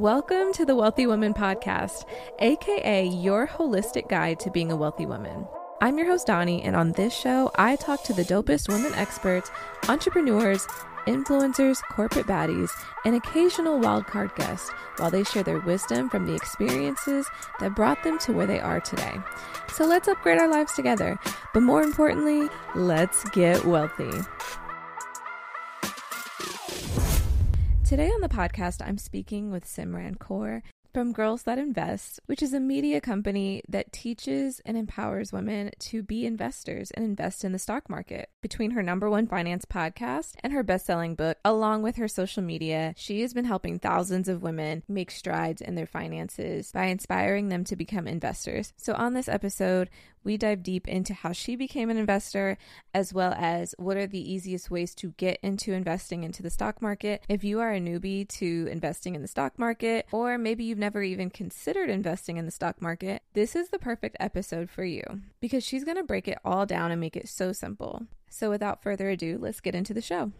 Welcome 0.00 0.54
to 0.54 0.64
the 0.64 0.74
Wealthy 0.74 1.06
Woman 1.06 1.34
Podcast, 1.34 2.06
aka 2.38 3.06
your 3.06 3.46
holistic 3.46 4.08
guide 4.08 4.40
to 4.40 4.50
being 4.50 4.72
a 4.72 4.76
wealthy 4.76 5.04
woman. 5.04 5.46
I'm 5.82 5.98
your 5.98 6.06
host, 6.06 6.28
Doni, 6.28 6.62
and 6.62 6.74
on 6.74 6.92
this 6.92 7.14
show, 7.14 7.50
I 7.56 7.76
talk 7.76 8.02
to 8.04 8.14
the 8.14 8.24
dopest 8.24 8.70
women 8.70 8.94
experts, 8.94 9.50
entrepreneurs, 9.90 10.66
influencers, 11.06 11.82
corporate 11.90 12.26
baddies, 12.26 12.70
and 13.04 13.14
occasional 13.14 13.78
wildcard 13.78 14.34
guests 14.36 14.70
while 14.96 15.10
they 15.10 15.22
share 15.22 15.42
their 15.42 15.60
wisdom 15.60 16.08
from 16.08 16.24
the 16.24 16.34
experiences 16.34 17.28
that 17.58 17.76
brought 17.76 18.02
them 18.02 18.18
to 18.20 18.32
where 18.32 18.46
they 18.46 18.58
are 18.58 18.80
today. 18.80 19.18
So 19.70 19.84
let's 19.84 20.08
upgrade 20.08 20.38
our 20.38 20.48
lives 20.48 20.72
together, 20.72 21.18
but 21.52 21.62
more 21.62 21.82
importantly, 21.82 22.48
let's 22.74 23.28
get 23.30 23.66
wealthy. 23.66 24.12
Today 27.90 28.06
on 28.10 28.20
the 28.20 28.28
podcast, 28.28 28.86
I'm 28.86 28.98
speaking 28.98 29.50
with 29.50 29.64
Simran 29.64 30.16
Kaur 30.16 30.62
from 30.94 31.12
Girls 31.12 31.42
That 31.42 31.58
Invest, 31.58 32.20
which 32.26 32.40
is 32.40 32.52
a 32.52 32.60
media 32.60 33.00
company 33.00 33.62
that 33.68 33.92
teaches 33.92 34.60
and 34.64 34.76
empowers 34.76 35.32
women 35.32 35.72
to 35.78 36.02
be 36.04 36.24
investors 36.24 36.92
and 36.92 37.04
invest 37.04 37.44
in 37.44 37.50
the 37.50 37.58
stock 37.58 37.90
market. 37.90 38.30
Between 38.42 38.72
her 38.72 38.82
number 38.82 39.10
one 39.10 39.26
finance 39.26 39.64
podcast 39.64 40.34
and 40.44 40.52
her 40.52 40.62
best 40.62 40.86
selling 40.86 41.16
book, 41.16 41.38
along 41.44 41.82
with 41.82 41.96
her 41.96 42.06
social 42.06 42.44
media, 42.44 42.94
she 42.96 43.22
has 43.22 43.34
been 43.34 43.44
helping 43.44 43.80
thousands 43.80 44.28
of 44.28 44.42
women 44.42 44.84
make 44.88 45.10
strides 45.10 45.60
in 45.60 45.74
their 45.74 45.86
finances 45.86 46.70
by 46.70 46.84
inspiring 46.86 47.48
them 47.48 47.64
to 47.64 47.74
become 47.74 48.06
investors. 48.06 48.72
So, 48.76 48.94
on 48.94 49.14
this 49.14 49.28
episode, 49.28 49.90
we 50.24 50.36
dive 50.36 50.62
deep 50.62 50.86
into 50.88 51.14
how 51.14 51.32
she 51.32 51.56
became 51.56 51.90
an 51.90 51.96
investor, 51.96 52.58
as 52.94 53.12
well 53.14 53.34
as 53.36 53.74
what 53.78 53.96
are 53.96 54.06
the 54.06 54.32
easiest 54.32 54.70
ways 54.70 54.94
to 54.96 55.12
get 55.16 55.38
into 55.42 55.72
investing 55.72 56.24
into 56.24 56.42
the 56.42 56.50
stock 56.50 56.82
market. 56.82 57.22
If 57.28 57.44
you 57.44 57.60
are 57.60 57.72
a 57.72 57.80
newbie 57.80 58.28
to 58.28 58.68
investing 58.70 59.14
in 59.14 59.22
the 59.22 59.28
stock 59.28 59.58
market, 59.58 60.06
or 60.12 60.38
maybe 60.38 60.64
you've 60.64 60.78
never 60.78 61.02
even 61.02 61.30
considered 61.30 61.90
investing 61.90 62.36
in 62.36 62.44
the 62.44 62.50
stock 62.50 62.80
market, 62.82 63.22
this 63.34 63.56
is 63.56 63.70
the 63.70 63.78
perfect 63.78 64.16
episode 64.20 64.70
for 64.70 64.84
you 64.84 65.02
because 65.40 65.64
she's 65.64 65.84
going 65.84 65.96
to 65.96 66.04
break 66.04 66.28
it 66.28 66.38
all 66.44 66.66
down 66.66 66.90
and 66.90 67.00
make 67.00 67.16
it 67.16 67.28
so 67.28 67.52
simple. 67.52 68.06
So, 68.32 68.48
without 68.48 68.82
further 68.82 69.10
ado, 69.10 69.38
let's 69.40 69.60
get 69.60 69.74
into 69.74 69.92
the 69.92 70.00
show. 70.00 70.30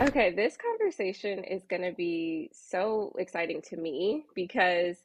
Okay, 0.00 0.32
this 0.32 0.56
conversation 0.56 1.44
is 1.44 1.62
going 1.64 1.82
to 1.82 1.92
be 1.92 2.50
so 2.52 3.14
exciting 3.18 3.60
to 3.68 3.76
me 3.76 4.24
because 4.34 4.96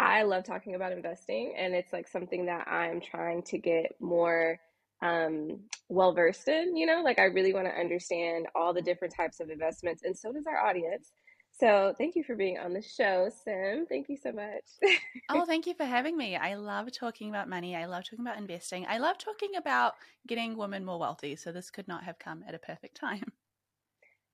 I 0.00 0.22
love 0.22 0.44
talking 0.44 0.74
about 0.74 0.92
investing, 0.92 1.54
and 1.58 1.74
it's 1.74 1.92
like 1.92 2.08
something 2.08 2.46
that 2.46 2.66
I'm 2.66 3.02
trying 3.02 3.42
to 3.42 3.58
get 3.58 3.92
more 4.00 4.58
um, 5.02 5.60
well 5.90 6.14
versed 6.14 6.48
in. 6.48 6.74
You 6.74 6.86
know, 6.86 7.02
like 7.04 7.18
I 7.18 7.24
really 7.24 7.52
want 7.52 7.66
to 7.66 7.78
understand 7.78 8.46
all 8.54 8.72
the 8.72 8.80
different 8.80 9.14
types 9.14 9.40
of 9.40 9.50
investments, 9.50 10.02
and 10.02 10.16
so 10.16 10.32
does 10.32 10.46
our 10.46 10.56
audience. 10.56 11.12
So, 11.52 11.94
thank 11.98 12.16
you 12.16 12.24
for 12.24 12.34
being 12.34 12.56
on 12.56 12.72
the 12.72 12.80
show, 12.80 13.28
Sim. 13.44 13.84
Thank 13.90 14.08
you 14.08 14.16
so 14.16 14.32
much. 14.32 14.64
oh, 15.28 15.44
thank 15.44 15.66
you 15.66 15.74
for 15.74 15.84
having 15.84 16.16
me. 16.16 16.34
I 16.34 16.54
love 16.54 16.90
talking 16.92 17.28
about 17.28 17.50
money. 17.50 17.76
I 17.76 17.84
love 17.84 18.04
talking 18.04 18.24
about 18.24 18.38
investing. 18.38 18.86
I 18.88 18.96
love 18.96 19.18
talking 19.18 19.50
about 19.56 19.92
getting 20.26 20.56
women 20.56 20.82
more 20.82 20.98
wealthy. 20.98 21.36
So, 21.36 21.52
this 21.52 21.70
could 21.70 21.88
not 21.88 22.04
have 22.04 22.18
come 22.18 22.42
at 22.48 22.54
a 22.54 22.58
perfect 22.58 22.96
time. 22.96 23.24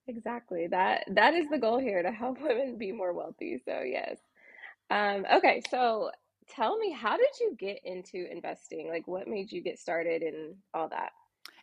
Exactly. 0.08 0.68
That 0.68 1.04
that 1.08 1.34
is 1.34 1.48
the 1.50 1.58
goal 1.58 1.78
here 1.78 2.02
to 2.02 2.12
help 2.12 2.40
women 2.40 2.78
be 2.78 2.92
more 2.92 3.12
wealthy. 3.12 3.60
So, 3.64 3.80
yes. 3.80 4.18
Um, 4.90 5.26
okay, 5.34 5.62
so 5.70 6.10
tell 6.48 6.76
me, 6.78 6.92
how 6.92 7.16
did 7.16 7.40
you 7.40 7.56
get 7.58 7.80
into 7.84 8.30
investing? 8.30 8.88
Like, 8.88 9.06
what 9.06 9.28
made 9.28 9.50
you 9.52 9.62
get 9.62 9.78
started 9.78 10.22
and 10.22 10.54
all 10.74 10.88
that? 10.88 11.10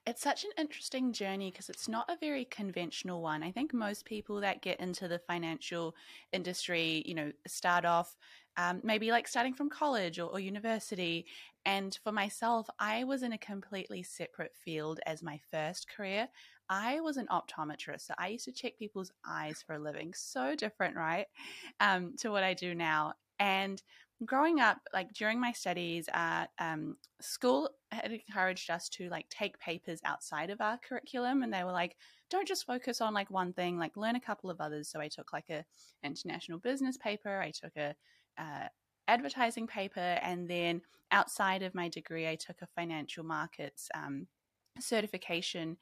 It's 0.06 0.22
such 0.22 0.44
an 0.44 0.52
interesting 0.58 1.14
journey 1.14 1.50
because 1.50 1.70
it's 1.70 1.88
not 1.88 2.10
a 2.10 2.18
very 2.18 2.44
conventional 2.44 3.22
one. 3.22 3.42
I 3.42 3.52
think 3.52 3.74
most 3.74 4.04
people 4.04 4.42
that 4.42 4.62
get 4.62 4.82
into 4.82 5.08
the 5.08 5.20
financial 5.20 5.96
industry, 6.34 7.04
you 7.06 7.16
know, 7.16 7.32
start 7.48 7.86
off 7.86 8.18
um, 8.58 8.82
maybe 8.84 9.12
like 9.12 9.28
starting 9.28 9.54
from 9.54 9.70
college 9.70 10.20
or, 10.20 10.30
or 10.30 10.40
university. 10.40 11.26
And 11.66 11.98
for 12.04 12.12
myself, 12.12 12.68
I 12.80 13.04
was 13.04 13.24
in 13.24 13.34
a 13.34 13.38
completely 13.38 14.04
separate 14.04 14.56
field 14.56 15.00
as 15.06 15.24
my 15.24 15.40
first 15.50 15.88
career. 15.90 16.28
I 16.70 17.02
was 17.02 17.18
an 17.18 17.28
optometrist, 17.28 18.02
so 18.02 18.14
I 18.18 18.30
used 18.30 18.46
to 18.46 18.52
check 18.52 18.78
people's 18.78 19.12
eyes 19.28 19.64
for 19.66 19.76
a 19.76 19.80
living. 19.80 20.14
So 20.16 20.56
different, 20.56 20.96
right, 20.96 21.28
um, 21.80 22.16
to 22.20 22.30
what 22.30 22.44
I 22.44 22.54
do 22.54 22.74
now. 22.74 23.14
And 23.40 23.82
growing 24.26 24.60
up, 24.60 24.78
like 24.94 25.12
during 25.14 25.40
my 25.40 25.52
studies 25.52 26.08
at 26.14 26.48
um, 26.60 26.96
school, 27.22 27.70
had 27.92 28.12
encouraged 28.12 28.70
us 28.70 28.90
to 28.90 29.10
like 29.10 29.28
take 29.30 29.60
papers 29.60 30.00
outside 30.06 30.50
of 30.50 30.62
our 30.62 30.78
curriculum, 30.78 31.44
and 31.44 31.54
they 31.54 31.64
were 31.64 31.72
like, 31.72 31.98
"Don't 32.30 32.48
just 32.48 32.66
focus 32.66 33.02
on 33.02 33.14
like 33.14 33.30
one 33.30 33.54
thing, 33.54 33.78
like 33.78 33.98
learn 33.98 34.16
a 34.16 34.22
couple 34.22 34.50
of 34.50 34.62
others." 34.62 34.90
So 34.90 35.00
I 35.00 35.10
took 35.10 35.34
like 35.34 35.50
a 35.50 35.66
international 36.04 36.60
business 36.60 36.98
paper. 36.98 37.40
I 37.40 37.52
took 37.52 37.76
a 37.78 37.96
uh, 38.38 38.68
advertising 39.08 39.68
paper, 39.68 40.00
and 40.00 40.50
then 40.50 40.82
outside 41.12 41.64
of 41.64 41.76
my 41.76 41.90
degree, 41.90 42.28
I 42.28 42.36
took 42.36 42.62
a 42.62 42.68
financial 42.68 43.24
markets 43.24 43.90
um, 43.96 44.28
certification 44.80 45.78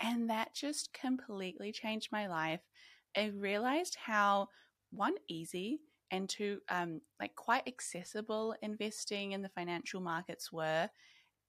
and 0.00 0.28
that 0.30 0.54
just 0.54 0.92
completely 0.92 1.72
changed 1.72 2.08
my 2.12 2.26
life. 2.26 2.60
I 3.16 3.32
realized 3.34 3.96
how 4.04 4.48
one 4.90 5.14
easy 5.28 5.80
and 6.10 6.28
two 6.28 6.60
um, 6.68 7.00
like 7.18 7.34
quite 7.34 7.66
accessible 7.66 8.54
investing 8.62 9.32
in 9.32 9.42
the 9.42 9.48
financial 9.48 10.00
markets 10.00 10.52
were, 10.52 10.88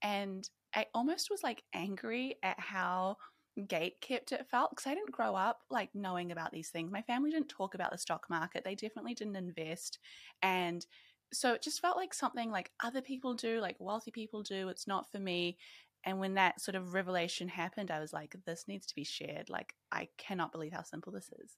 and 0.02 0.50
I 0.74 0.86
almost 0.94 1.30
was 1.30 1.44
like 1.44 1.64
angry 1.74 2.36
at 2.42 2.60
how 2.60 3.18
gate 3.62 4.02
kept 4.02 4.32
it 4.32 4.48
felt 4.50 4.72
because 4.72 4.88
I 4.88 4.94
didn't 4.94 5.12
grow 5.12 5.36
up 5.36 5.62
like 5.70 5.90
knowing 5.94 6.32
about 6.32 6.52
these 6.52 6.70
things. 6.70 6.92
My 6.92 7.02
family 7.02 7.32
didn't 7.32 7.50
talk 7.50 7.76
about 7.76 7.92
the 7.92 7.98
stock 7.98 8.28
market. 8.30 8.64
They 8.64 8.76
definitely 8.76 9.14
didn't 9.14 9.36
invest, 9.36 10.00
and 10.42 10.86
so 11.34 11.54
it 11.54 11.62
just 11.62 11.82
felt 11.82 11.98
like 11.98 12.14
something 12.14 12.52
like 12.52 12.72
other 12.84 13.02
people 13.02 13.34
do, 13.34 13.60
like 13.60 13.76
wealthy 13.80 14.12
people 14.12 14.44
do. 14.44 14.70
It's 14.70 14.88
not 14.88 15.12
for 15.12 15.20
me. 15.20 15.58
And 16.06 16.20
when 16.20 16.36
that 16.36 16.62
sort 16.62 16.76
of 16.76 16.94
revelation 16.94 17.50
happened, 17.50 17.92
I 17.92 18.00
was 18.00 18.14
like, 18.14 18.36
this 18.46 18.66
needs 18.68 18.86
to 18.88 18.96
be 18.96 19.04
shared. 19.04 19.50
Like, 19.50 19.74
I 19.92 20.08
cannot 20.18 20.52
believe 20.52 20.72
how 20.72 20.84
simple 20.84 21.12
this 21.12 21.30
is. 21.44 21.58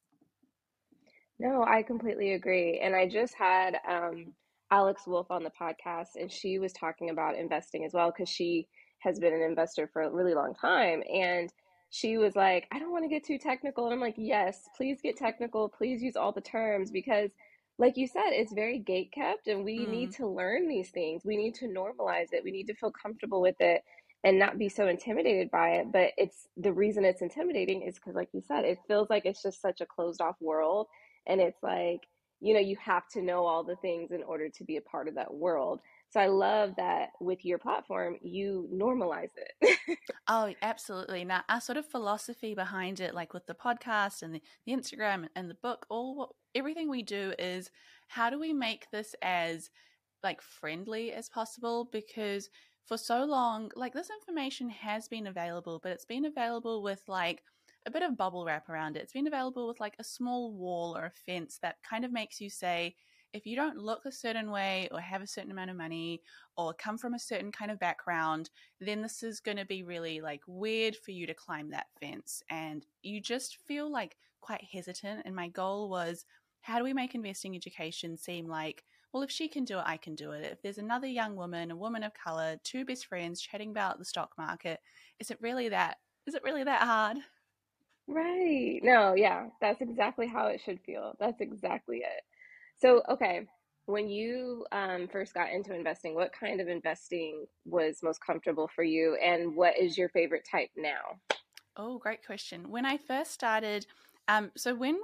No, 1.38 1.64
I 1.64 1.84
completely 1.84 2.34
agree. 2.34 2.80
And 2.80 2.96
I 2.96 3.08
just 3.08 3.36
had 3.36 3.78
um, 3.88 4.34
Alex 4.72 5.06
Wolf 5.06 5.30
on 5.30 5.44
the 5.44 5.52
podcast, 5.52 6.16
and 6.16 6.32
she 6.32 6.58
was 6.58 6.74
talking 6.74 7.12
about 7.12 7.38
investing 7.38 7.86
as 7.86 7.94
well 7.94 8.12
because 8.12 8.30
she 8.30 8.68
has 9.00 9.20
been 9.20 9.34
an 9.34 9.42
investor 9.42 9.90
for 9.92 10.02
a 10.02 10.12
really 10.12 10.34
long 10.34 10.56
time. 10.56 11.04
And 11.14 11.52
she 11.90 12.18
was 12.18 12.36
like, 12.36 12.68
I 12.72 12.80
don't 12.80 12.92
want 12.92 13.04
to 13.04 13.10
get 13.10 13.26
too 13.26 13.38
technical. 13.38 13.86
And 13.86 13.94
I'm 13.94 14.00
like, 14.00 14.16
yes, 14.18 14.70
please 14.78 15.00
get 15.02 15.18
technical. 15.18 15.70
Please 15.70 16.02
use 16.02 16.16
all 16.16 16.32
the 16.32 16.42
terms 16.42 16.92
because, 16.92 17.32
like 17.78 17.98
you 17.98 18.08
said, 18.08 18.30
it's 18.30 18.54
very 18.54 18.80
gate 18.80 19.12
kept, 19.12 19.48
and 19.48 19.64
we 19.64 19.80
mm. 19.80 19.90
need 19.90 20.12
to 20.16 20.28
learn 20.28 20.68
these 20.68 20.90
things. 20.90 21.24
We 21.26 21.38
need 21.38 21.56
to 21.56 21.66
normalize 21.66 22.28
it. 22.32 22.44
We 22.44 22.52
need 22.52 22.68
to 22.68 22.76
feel 22.76 22.92
comfortable 22.92 23.42
with 23.42 23.56
it 23.60 23.84
and 24.24 24.38
not 24.38 24.58
be 24.58 24.70
so 24.70 24.88
intimidated 24.88 25.50
by 25.50 25.70
it. 25.78 25.92
But 25.92 26.12
it's 26.18 26.48
the 26.58 26.74
reason 26.74 27.06
it's 27.06 27.22
intimidating 27.22 27.82
is 27.82 27.96
because, 27.96 28.16
like 28.16 28.30
you 28.34 28.42
said, 28.46 28.66
it 28.66 28.80
feels 28.88 29.10
like 29.10 29.26
it's 29.26 29.42
just 29.42 29.62
such 29.62 29.82
a 29.82 29.86
closed 29.86 30.22
off 30.22 30.36
world. 30.42 30.88
And 31.26 31.42
it's 31.42 31.64
like, 31.64 32.02
you 32.42 32.54
know, 32.54 32.60
you 32.60 32.78
have 32.84 33.08
to 33.14 33.22
know 33.22 33.46
all 33.46 33.64
the 33.64 33.76
things 33.78 34.12
in 34.12 34.24
order 34.24 34.50
to 34.50 34.64
be 34.64 34.78
a 34.78 34.82
part 34.82 35.08
of 35.08 35.16
that 35.16 35.34
world. 35.34 35.80
So 36.12 36.20
I 36.20 36.28
love 36.28 36.74
that 36.78 37.10
with 37.22 37.46
your 37.46 37.60
platform, 37.60 38.18
you 38.22 38.68
normalize 38.74 39.30
it. 39.36 40.00
oh, 40.28 40.54
absolutely. 40.64 41.24
Now, 41.24 41.44
our 41.50 41.62
sort 41.62 41.78
of 41.78 41.86
philosophy 41.86 42.56
behind 42.56 43.00
it, 43.00 43.14
like 43.14 43.34
with 43.34 43.46
the 43.46 43.54
podcast 43.54 44.24
and 44.24 44.34
the, 44.34 44.42
the 44.66 44.72
Instagram 44.72 45.28
and 45.36 45.50
the 45.50 45.58
book, 45.62 45.86
all 45.90 46.16
what, 46.16 46.30
everything 46.56 46.90
we 46.90 47.04
do 47.04 47.34
is 47.38 47.70
how 48.08 48.32
do 48.32 48.40
we 48.40 48.54
make 48.54 48.90
this 48.92 49.14
as 49.22 49.70
like 50.24 50.42
friendly 50.42 51.14
as 51.14 51.30
possible? 51.30 51.88
Because 51.92 52.50
for 52.88 52.98
so 52.98 53.24
long, 53.24 53.70
like 53.76 53.94
this 53.94 54.10
information 54.10 54.68
has 54.70 55.08
been 55.08 55.28
available, 55.28 55.80
but 55.82 55.92
it's 55.92 56.06
been 56.06 56.26
available 56.26 56.82
with 56.82 57.04
like 57.08 57.44
a 57.86 57.92
bit 57.92 58.02
of 58.02 58.18
bubble 58.18 58.46
wrap 58.46 58.68
around 58.68 58.98
it. 58.98 59.02
It's 59.02 59.14
been 59.14 59.28
available 59.28 59.68
with 59.68 59.80
like 59.80 59.96
a 60.00 60.04
small 60.04 60.54
wall 60.54 60.98
or 60.98 61.06
a 61.06 61.12
fence 61.12 61.60
that 61.62 61.76
kind 61.88 62.04
of 62.04 62.12
makes 62.12 62.42
you 62.42 62.50
say, 62.50 62.96
if 63.34 63.46
you 63.46 63.56
don't 63.56 63.78
look 63.78 64.06
a 64.06 64.12
certain 64.12 64.52
way 64.52 64.90
or 64.92 65.00
have 65.00 65.22
a 65.22 65.28
certain 65.28 65.52
amount 65.52 65.70
of 65.70 65.78
money 65.78 66.22
or 66.58 66.74
come 66.74 66.98
from 66.98 67.14
a 67.14 67.20
certain 67.20 67.52
kind 67.52 67.72
of 67.72 67.80
background, 67.80 68.50
then 68.80 69.02
this 69.02 69.24
is 69.24 69.40
going 69.40 69.58
to 69.58 69.66
be 69.66 69.84
really 69.84 70.22
like 70.22 70.42
weird 70.48 70.96
for 70.96 71.12
you 71.12 71.28
to 71.28 71.34
climb 71.34 71.70
that 71.70 71.88
fence. 72.00 72.42
And 72.50 72.86
you 73.02 73.22
just 73.22 73.58
feel 73.68 73.92
like 73.92 74.16
quite 74.42 74.64
hesitant. 74.72 75.22
And 75.26 75.36
my 75.36 75.50
goal 75.50 75.90
was 75.90 76.26
how 76.62 76.78
do 76.78 76.84
we 76.84 76.94
make 76.94 77.16
investing 77.16 77.56
education 77.56 78.18
seem 78.18 78.48
like 78.48 78.84
well, 79.12 79.24
if 79.24 79.32
she 79.32 79.48
can 79.48 79.66
do 79.66 79.80
it, 79.80 79.86
I 79.88 79.98
can 79.98 80.14
do 80.14 80.32
it. 80.32 80.46
If 80.52 80.62
there's 80.62 80.78
another 80.78 81.08
young 81.08 81.36
woman, 81.36 81.72
a 81.72 81.76
woman 81.76 82.04
of 82.04 82.14
color, 82.14 82.58
two 82.64 82.86
best 82.86 83.08
friends 83.08 83.42
chatting 83.42 83.72
about 83.72 83.98
the 83.98 84.06
stock 84.06 84.34
market, 84.38 84.80
is 85.20 85.32
it 85.32 85.42
really 85.42 85.70
that? 85.70 85.98
Is 86.28 86.36
it 86.36 86.44
really 86.44 86.64
that 86.64 86.84
hard? 86.84 87.18
Right. 88.08 88.80
No, 88.84 89.14
yeah, 89.14 89.50
that's 89.62 89.82
exactly 89.82 90.28
how 90.28 90.48
it 90.48 90.62
should 90.62 90.80
feel. 90.82 91.14
That's 91.20 91.42
exactly 91.42 91.98
it. 91.98 92.24
So, 92.80 93.02
okay, 93.10 93.46
when 93.86 94.08
you 94.08 94.66
um, 94.72 95.08
first 95.08 95.34
got 95.34 95.52
into 95.52 95.76
investing, 95.76 96.16
what 96.16 96.32
kind 96.32 96.62
of 96.62 96.68
investing 96.70 97.46
was 97.66 98.02
most 98.02 98.22
comfortable 98.26 98.70
for 98.74 98.84
you, 98.84 99.16
and 99.16 99.56
what 99.56 99.78
is 99.78 99.98
your 99.98 100.10
favorite 100.10 100.48
type 100.50 100.70
now? 100.78 101.20
Oh, 101.76 101.98
great 101.98 102.26
question. 102.26 102.70
When 102.70 102.86
I 102.86 102.98
first 102.98 103.32
started, 103.32 103.86
um, 104.28 104.52
so 104.56 104.74
when 104.74 105.00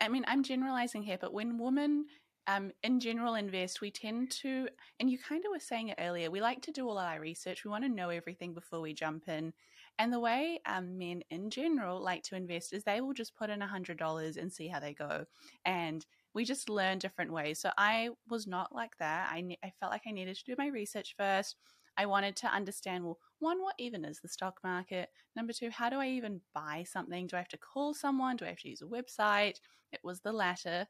I 0.00 0.08
mean, 0.08 0.24
I'm 0.28 0.42
generalizing 0.42 1.02
here, 1.02 1.18
but 1.20 1.32
when 1.32 1.58
women 1.58 2.06
um, 2.48 2.70
in 2.82 3.00
general 3.00 3.34
invest 3.34 3.80
we 3.80 3.90
tend 3.90 4.30
to 4.30 4.68
and 5.00 5.10
you 5.10 5.18
kind 5.18 5.44
of 5.44 5.50
were 5.50 5.58
saying 5.58 5.88
it 5.88 5.98
earlier 5.98 6.30
we 6.30 6.40
like 6.40 6.62
to 6.62 6.70
do 6.70 6.88
all 6.88 6.98
our 6.98 7.20
research 7.20 7.64
we 7.64 7.70
want 7.70 7.84
to 7.84 7.88
know 7.88 8.08
everything 8.10 8.54
before 8.54 8.80
we 8.80 8.94
jump 8.94 9.28
in 9.28 9.52
and 9.98 10.12
the 10.12 10.20
way 10.20 10.60
um, 10.66 10.96
men 10.96 11.22
in 11.30 11.50
general 11.50 12.00
like 12.00 12.22
to 12.22 12.36
invest 12.36 12.72
is 12.72 12.84
they 12.84 13.00
will 13.00 13.14
just 13.14 13.34
put 13.34 13.50
in 13.50 13.62
a 13.62 13.66
hundred 13.66 13.98
dollars 13.98 14.36
and 14.36 14.52
see 14.52 14.68
how 14.68 14.78
they 14.78 14.94
go 14.94 15.24
and 15.64 16.06
we 16.36 16.44
just 16.44 16.68
learn 16.68 16.98
different 16.98 17.32
ways 17.32 17.58
so 17.58 17.70
i 17.78 18.08
was 18.28 18.46
not 18.46 18.72
like 18.74 18.96
that 18.98 19.28
I, 19.32 19.56
I 19.64 19.72
felt 19.80 19.90
like 19.90 20.02
i 20.06 20.12
needed 20.12 20.36
to 20.36 20.44
do 20.44 20.54
my 20.56 20.68
research 20.68 21.14
first 21.18 21.56
I 21.96 22.06
wanted 22.06 22.36
to 22.36 22.48
understand 22.48 23.04
well, 23.04 23.18
one, 23.38 23.62
what 23.62 23.74
even 23.78 24.04
is 24.04 24.20
the 24.20 24.28
stock 24.28 24.58
market? 24.62 25.08
Number 25.34 25.52
two, 25.52 25.70
how 25.70 25.88
do 25.88 25.96
I 25.96 26.08
even 26.08 26.40
buy 26.54 26.84
something? 26.86 27.26
Do 27.26 27.36
I 27.36 27.40
have 27.40 27.48
to 27.48 27.58
call 27.58 27.94
someone? 27.94 28.36
Do 28.36 28.44
I 28.44 28.48
have 28.48 28.60
to 28.60 28.68
use 28.68 28.82
a 28.82 28.86
website? 28.86 29.60
It 29.92 30.00
was 30.02 30.20
the 30.20 30.32
latter. 30.32 30.86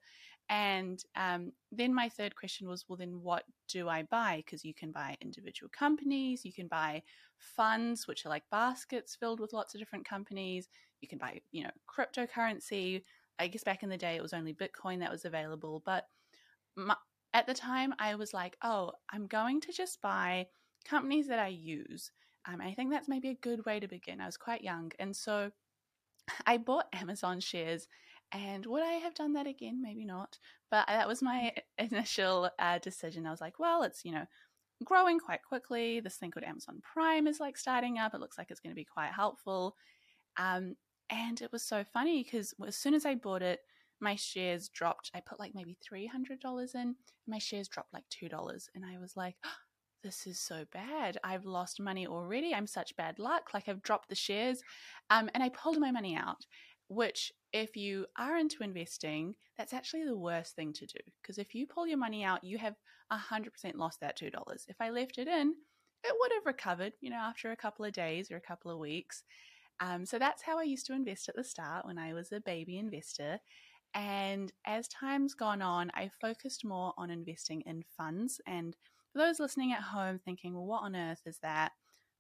And 0.49 1.03
um, 1.17 1.53
then 1.73 1.93
my 1.93 2.09
third 2.09 2.37
question 2.37 2.69
was, 2.69 2.85
well, 2.89 2.97
then 2.97 3.21
what 3.21 3.45
do 3.69 3.89
I 3.89 4.05
buy? 4.05 4.43
Because 4.45 4.65
you 4.65 4.75
can 4.75 4.93
buy 4.93 5.17
individual 5.21 5.71
companies, 5.77 6.45
you 6.45 6.53
can 6.53 6.69
buy 6.69 7.03
funds, 7.37 8.07
which 8.07 8.25
are 8.25 8.29
like 8.29 8.45
baskets 8.51 9.17
filled 9.17 9.41
with 9.41 9.53
lots 9.53 9.75
of 9.75 9.81
different 9.81 10.09
companies. 10.09 10.69
You 11.01 11.09
can 11.09 11.19
buy, 11.19 11.41
you 11.51 11.65
know, 11.65 11.71
cryptocurrency. 11.89 13.03
I 13.39 13.49
guess 13.49 13.65
back 13.65 13.83
in 13.83 13.89
the 13.89 13.97
day 13.97 14.17
it 14.17 14.23
was 14.23 14.33
only 14.33 14.55
Bitcoin 14.55 15.01
that 15.01 15.11
was 15.11 15.25
available. 15.25 15.83
But 15.85 16.07
my, 16.77 16.97
at 17.35 17.47
the 17.47 17.55
time, 17.55 17.95
I 17.99 18.15
was 18.15 18.33
like, 18.33 18.57
oh, 18.63 18.93
I'm 19.13 19.27
going 19.27 19.61
to 19.63 19.73
just 19.73 20.01
buy 20.01 20.47
companies 20.85 21.29
that 21.29 21.39
I 21.39 21.49
use. 21.49 22.11
Um, 22.49 22.61
I 22.61 22.73
think 22.75 22.91
that's 22.91 23.09
maybe 23.09 23.29
a 23.31 23.35
good 23.35 23.65
way 23.67 23.81
to 23.81 23.89
begin. 23.89 24.21
I 24.21 24.27
was 24.27 24.37
quite 24.37 24.63
young. 24.63 24.93
And 24.99 25.15
so 25.15 25.51
I 26.47 26.57
bought 26.57 26.87
Amazon 26.93 27.41
shares. 27.41 27.89
And 28.33 28.67
would 28.67 28.83
I 28.83 28.95
have 28.95 29.15
done 29.15 29.35
that 29.35 29.47
again? 29.47 29.83
Maybe 29.83 30.05
not. 30.05 30.39
But 30.71 30.87
that 30.89 31.09
was 31.09 31.23
my 31.23 31.53
initial 31.79 32.51
uh, 32.59 32.79
decision. 32.79 33.27
I 33.27 33.31
was 33.31 33.41
like, 33.41 33.59
well, 33.59 33.83
it's, 33.83 34.05
you 34.05 34.13
know, 34.13 34.25
growing 34.85 35.19
quite 35.19 35.43
quickly. 35.43 36.01
This 36.01 36.17
thing 36.17 36.31
called 36.31 36.45
Amazon 36.45 36.81
Prime 36.83 37.27
is 37.27 37.41
like 37.41 37.57
starting 37.57 37.99
up. 37.99 38.15
It 38.15 38.21
looks 38.21 38.39
like 38.39 38.51
it's 38.51 38.61
going 38.61 38.73
to 38.73 38.81
be 38.81 38.85
quite 38.85 39.13
helpful. 39.13 39.77
Um, 40.37 40.77
and 41.11 41.41
it 41.41 41.53
was 41.53 41.63
so 41.63 41.85
funny 41.85 42.23
because 42.23 42.55
as 42.67 42.77
soon 42.77 42.95
as 42.95 43.07
I 43.07 43.15
bought 43.15 43.43
it, 43.43 43.61
my 44.01 44.15
shares 44.15 44.69
dropped. 44.69 45.11
I 45.15 45.21
put 45.21 45.41
like 45.41 45.55
maybe 45.55 45.79
$300 45.91 46.75
in. 46.75 46.97
My 47.27 47.39
shares 47.39 47.69
dropped 47.69 47.93
like 47.93 48.05
$2. 48.11 48.69
And 48.75 48.85
I 48.85 48.99
was 48.99 49.17
like, 49.17 49.37
oh, 49.45 49.49
this 50.03 50.27
is 50.27 50.39
so 50.39 50.65
bad. 50.73 51.19
I've 51.25 51.47
lost 51.47 51.81
money 51.81 52.07
already. 52.07 52.55
I'm 52.55 52.67
such 52.67 52.97
bad 52.97 53.19
luck. 53.19 53.55
Like 53.55 53.69
I've 53.69 53.83
dropped 53.83 54.09
the 54.09 54.15
shares. 54.15 54.63
Um, 55.11 55.31
and 55.35 55.43
I 55.43 55.49
pulled 55.49 55.79
my 55.79 55.91
money 55.91 56.15
out, 56.17 56.47
which, 56.89 57.33
if 57.53 57.75
you 57.75 58.07
are 58.19 58.37
into 58.37 58.63
investing, 58.63 59.35
that's 59.57 59.73
actually 59.73 60.05
the 60.05 60.17
worst 60.17 60.55
thing 60.55 60.73
to 60.75 60.87
do. 60.87 60.99
Because 61.23 61.39
if 61.39 61.55
you 61.55 61.67
pull 61.67 61.87
your 61.87 61.97
money 61.97 62.23
out, 62.23 62.45
you 62.45 62.59
have 62.59 62.75
100% 63.11 63.49
lost 63.77 64.01
that 64.01 64.19
$2. 64.19 64.31
If 64.69 64.77
I 64.81 64.91
left 64.91 65.17
it 65.19 65.27
in, 65.27 65.55
it 66.05 66.15
would 66.21 66.33
have 66.35 66.45
recovered, 66.45 66.93
you 67.01 67.11
know, 67.11 67.17
after 67.17 67.51
a 67.51 67.57
couple 67.57 67.85
of 67.85 67.93
days 67.93 68.31
or 68.31 68.37
a 68.37 68.41
couple 68.41 68.71
of 68.71 68.79
weeks. 68.79 69.25
Um, 69.81 70.07
so 70.07 70.19
that's 70.19 70.43
how 70.43 70.59
I 70.59 70.63
used 70.63 70.87
to 70.87 70.95
invest 70.95 71.29
at 71.29 71.37
the 71.37 71.45
start 71.45 71.87
when 71.87 71.99
I 71.99 72.15
was 72.15 72.33
a 72.33 72.41
baby 72.41 72.79
investor. 72.79 73.39
And 73.95 74.53
as 74.67 74.89
time's 74.89 75.35
gone 75.35 75.63
on, 75.63 75.91
I 75.95 76.11
focused 76.21 76.65
more 76.65 76.93
on 76.99 77.11
investing 77.11 77.63
in 77.63 77.85
funds 77.97 78.41
and 78.47 78.77
for 79.13 79.19
those 79.19 79.41
listening 79.41 79.73
at 79.73 79.81
home 79.81 80.21
thinking, 80.23 80.53
well, 80.53 80.67
what 80.67 80.83
on 80.83 80.95
earth 80.95 81.23
is 81.25 81.39
that? 81.39 81.73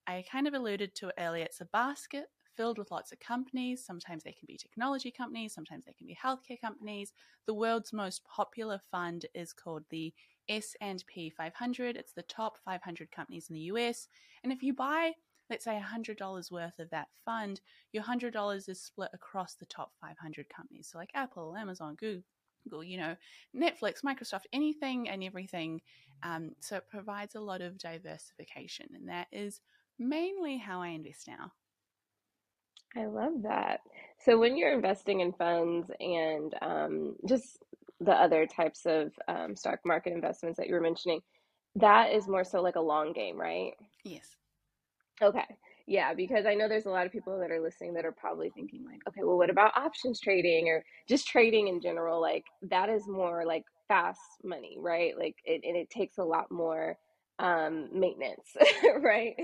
I 0.07 0.25
kind 0.31 0.47
of 0.47 0.55
alluded 0.55 0.95
to 0.95 1.09
it 1.09 1.15
earlier. 1.19 1.45
It's 1.45 1.61
a 1.61 1.67
basket 1.67 2.25
filled 2.57 2.79
with 2.79 2.91
lots 2.91 3.13
of 3.13 3.21
companies. 3.21 3.85
Sometimes 3.85 4.25
they 4.25 4.33
can 4.33 4.47
be 4.47 4.57
technology 4.57 5.11
companies, 5.11 5.53
sometimes 5.53 5.85
they 5.85 5.93
can 5.93 6.07
be 6.07 6.17
healthcare 6.17 6.59
companies. 6.59 7.13
The 7.47 7.55
world's 7.55 7.93
most 7.93 8.25
popular 8.25 8.81
fund 8.91 9.27
is 9.35 9.53
called 9.53 9.85
the 9.91 10.15
S&P 10.49 11.29
500. 11.29 11.97
It's 11.97 12.13
the 12.13 12.23
top 12.23 12.57
500 12.65 13.11
companies 13.11 13.49
in 13.51 13.55
the 13.55 13.61
US. 13.73 14.09
And 14.43 14.53
if 14.53 14.63
you 14.63 14.73
buy, 14.73 15.13
let's 15.51 15.65
say 15.65 15.81
$100 15.81 16.51
worth 16.51 16.79
of 16.79 16.91
that 16.91 17.09
fund, 17.25 17.61
your 17.93 18.03
$100 18.03 18.69
is 18.69 18.81
split 18.81 19.11
across 19.13 19.55
the 19.55 19.67
top 19.67 19.93
500 20.01 20.49
companies. 20.49 20.89
So 20.91 20.99
like 20.99 21.11
Apple, 21.15 21.57
Amazon, 21.57 21.95
Google, 21.99 22.25
Google, 22.65 22.85
you 22.85 22.99
know, 22.99 23.17
Netflix, 23.55 24.03
Microsoft, 24.05 24.45
anything 24.53 25.09
and 25.09 25.23
everything. 25.23 25.81
Um, 26.23 26.53
so 26.61 26.77
it 26.77 26.89
provides 26.89 27.35
a 27.35 27.41
lot 27.41 27.61
of 27.61 27.79
diversification, 27.79 28.87
and 28.95 29.09
that 29.09 29.29
is 29.33 29.61
mainly 29.99 30.59
how 30.59 30.83
I 30.83 30.89
invest 30.89 31.29
now. 31.29 31.53
I 32.97 33.07
love 33.07 33.43
that. 33.43 33.81
So 34.19 34.39
when 34.39 34.57
you're 34.57 34.73
investing 34.73 35.21
in 35.21 35.33
funds 35.33 35.91
and 36.01 36.55
um, 36.63 37.17
just 37.29 37.59
the 38.01 38.13
other 38.13 38.47
types 38.47 38.87
of 38.87 39.13
um, 39.29 39.55
stock 39.55 39.81
market 39.85 40.13
investments 40.13 40.57
that 40.57 40.67
you 40.67 40.75
were 40.75 40.81
mentioning, 40.81 41.21
that 41.77 42.13
is 42.13 42.27
more 42.27 42.45
so 42.45 42.63
like 42.63 42.77
a 42.77 42.81
long 42.81 43.13
game, 43.13 43.39
right? 43.39 43.73
Yes. 44.05 44.37
Okay. 45.23 45.45
Yeah, 45.87 46.15
because 46.15 46.47
I 46.47 46.55
know 46.55 46.69
there's 46.69 46.87
a 46.87 46.91
lot 46.91 47.07
of 47.07 47.13
people 47.13 47.39
that 47.39 47.51
are 47.53 47.61
listening 47.61 47.95
that 47.95 48.05
are 48.05 48.13
probably 48.13 48.51
thinking 48.51 48.85
like, 48.85 49.01
okay, 49.09 49.21
well, 49.23 49.39
what 49.39 49.51
about 49.51 49.77
options 49.77 50.21
trading 50.21 50.69
or 50.69 50.85
just 51.09 51.29
trading 51.29 51.69
in 51.69 51.81
general? 51.81 52.21
Like 52.21 52.45
that 52.63 52.89
is 52.89 53.07
more 53.07 53.45
like 53.47 53.65
fast 53.87 54.21
money, 54.43 54.77
right? 54.81 55.17
Like 55.17 55.37
it, 55.45 55.63
and 55.65 55.77
it 55.77 55.89
takes 55.91 56.19
a 56.19 56.25
lot 56.25 56.51
more 56.51 56.99
um 57.39 57.89
maintenance, 57.93 58.57
right? 59.01 59.37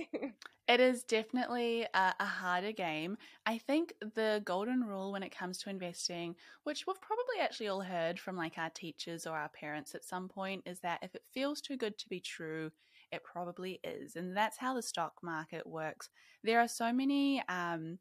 It 0.69 0.81
is 0.81 1.03
definitely 1.03 1.83
a, 1.93 2.15
a, 2.19 2.25
harder 2.25 2.73
game. 2.73 3.19
I 3.45 3.59
think 3.59 3.95
the 4.15 4.41
golden 4.45 4.85
rule 4.85 5.13
when 5.13 5.25
it 5.25 5.37
comes 5.37 5.59
to 5.59 5.71
investing, 5.71 6.37
which 6.63 6.87
we've 6.87 7.01
probably 7.01 7.41
actually 7.41 7.69
all 7.69 7.81
heard 7.81 8.19
from 8.19 8.37
like 8.37 8.59
our 8.59 8.71
teachers 8.71 9.27
or 9.27 9.37
our 9.37 9.49
parents 9.49 9.95
at 9.95 10.05
some 10.05 10.29
point, 10.29 10.63
is 10.65 10.79
that 10.81 11.01
if 11.03 11.15
it 11.17 11.25
feels 11.35 11.61
too 11.61 11.77
good 11.77 11.99
to 11.99 12.09
be 12.09 12.21
true, 12.21 12.71
it 13.13 13.23
probably 13.25 13.81
is. 13.85 14.17
And 14.17 14.37
that's 14.37 14.59
how 14.59 14.75
the 14.75 14.83
stock 14.83 15.15
market 15.23 15.67
works. 15.67 16.09
There 16.43 16.61
are 16.61 16.69
so 16.69 16.93
many, 16.93 17.43
um, 17.49 17.99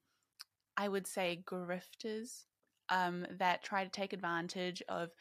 I 0.78 0.88
would 0.88 1.06
say, 1.08 1.44
grifters 1.46 2.46
um, 2.90 3.26
that 3.38 3.64
try 3.64 3.84
to 3.84 3.90
take 3.90 4.14
advantage 4.14 4.82
of 4.90 5.12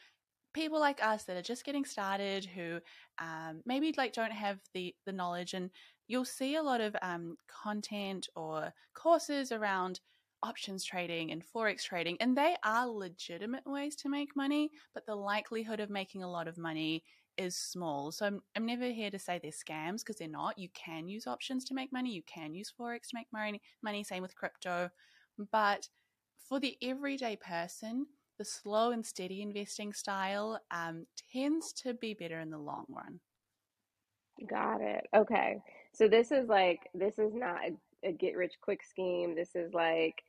people 0.53 0.79
like 0.79 1.03
us 1.03 1.23
that 1.23 1.37
are 1.37 1.41
just 1.41 1.65
getting 1.65 1.85
started 1.85 2.45
who 2.45 2.79
um, 3.19 3.61
maybe 3.65 3.93
like 3.97 4.13
don't 4.13 4.31
have 4.31 4.59
the 4.73 4.93
the 5.05 5.11
knowledge 5.11 5.53
and 5.53 5.69
you'll 6.07 6.25
see 6.25 6.55
a 6.55 6.63
lot 6.63 6.81
of 6.81 6.95
um, 7.01 7.37
content 7.47 8.27
or 8.35 8.73
courses 8.93 9.51
around 9.51 10.01
options 10.43 10.83
trading 10.83 11.31
and 11.31 11.43
forex 11.55 11.83
trading 11.83 12.17
and 12.19 12.35
they 12.35 12.55
are 12.65 12.87
legitimate 12.87 13.65
ways 13.65 13.95
to 13.95 14.09
make 14.09 14.35
money 14.35 14.71
but 14.93 15.05
the 15.05 15.15
likelihood 15.15 15.79
of 15.79 15.89
making 15.89 16.23
a 16.23 16.29
lot 16.29 16.47
of 16.47 16.57
money 16.57 17.03
is 17.41 17.57
small. 17.57 18.11
So 18.11 18.25
I'm, 18.25 18.41
I'm 18.55 18.65
never 18.65 18.85
here 18.85 19.11
to 19.11 19.19
say 19.19 19.39
they're 19.39 19.51
scams 19.51 19.99
because 19.99 20.17
they're 20.17 20.27
not. 20.27 20.57
You 20.57 20.69
can 20.73 21.07
use 21.07 21.27
options 21.27 21.65
to 21.65 21.73
make 21.73 21.91
money. 21.91 22.13
You 22.13 22.23
can 22.23 22.53
use 22.53 22.71
Forex 22.79 23.09
to 23.09 23.15
make 23.15 23.27
money, 23.33 23.61
money, 23.81 24.03
same 24.03 24.21
with 24.21 24.35
crypto. 24.35 24.89
But 25.51 25.89
for 26.47 26.59
the 26.59 26.77
everyday 26.81 27.35
person, 27.35 28.05
the 28.37 28.45
slow 28.45 28.91
and 28.91 29.05
steady 29.05 29.41
investing 29.41 29.93
style 29.93 30.59
um, 30.71 31.05
tends 31.31 31.73
to 31.73 31.93
be 31.93 32.13
better 32.13 32.39
in 32.39 32.49
the 32.49 32.57
long 32.57 32.85
run. 32.89 33.19
Got 34.49 34.81
it. 34.81 35.05
Okay. 35.15 35.57
So 35.93 36.07
this 36.07 36.31
is 36.31 36.47
like, 36.47 36.79
this 36.93 37.19
is 37.19 37.33
not 37.33 37.57
a, 37.65 38.07
a 38.07 38.11
get 38.11 38.35
rich 38.35 38.53
quick 38.61 38.83
scheme. 38.83 39.35
This 39.35 39.55
is 39.55 39.73
like, 39.73 40.23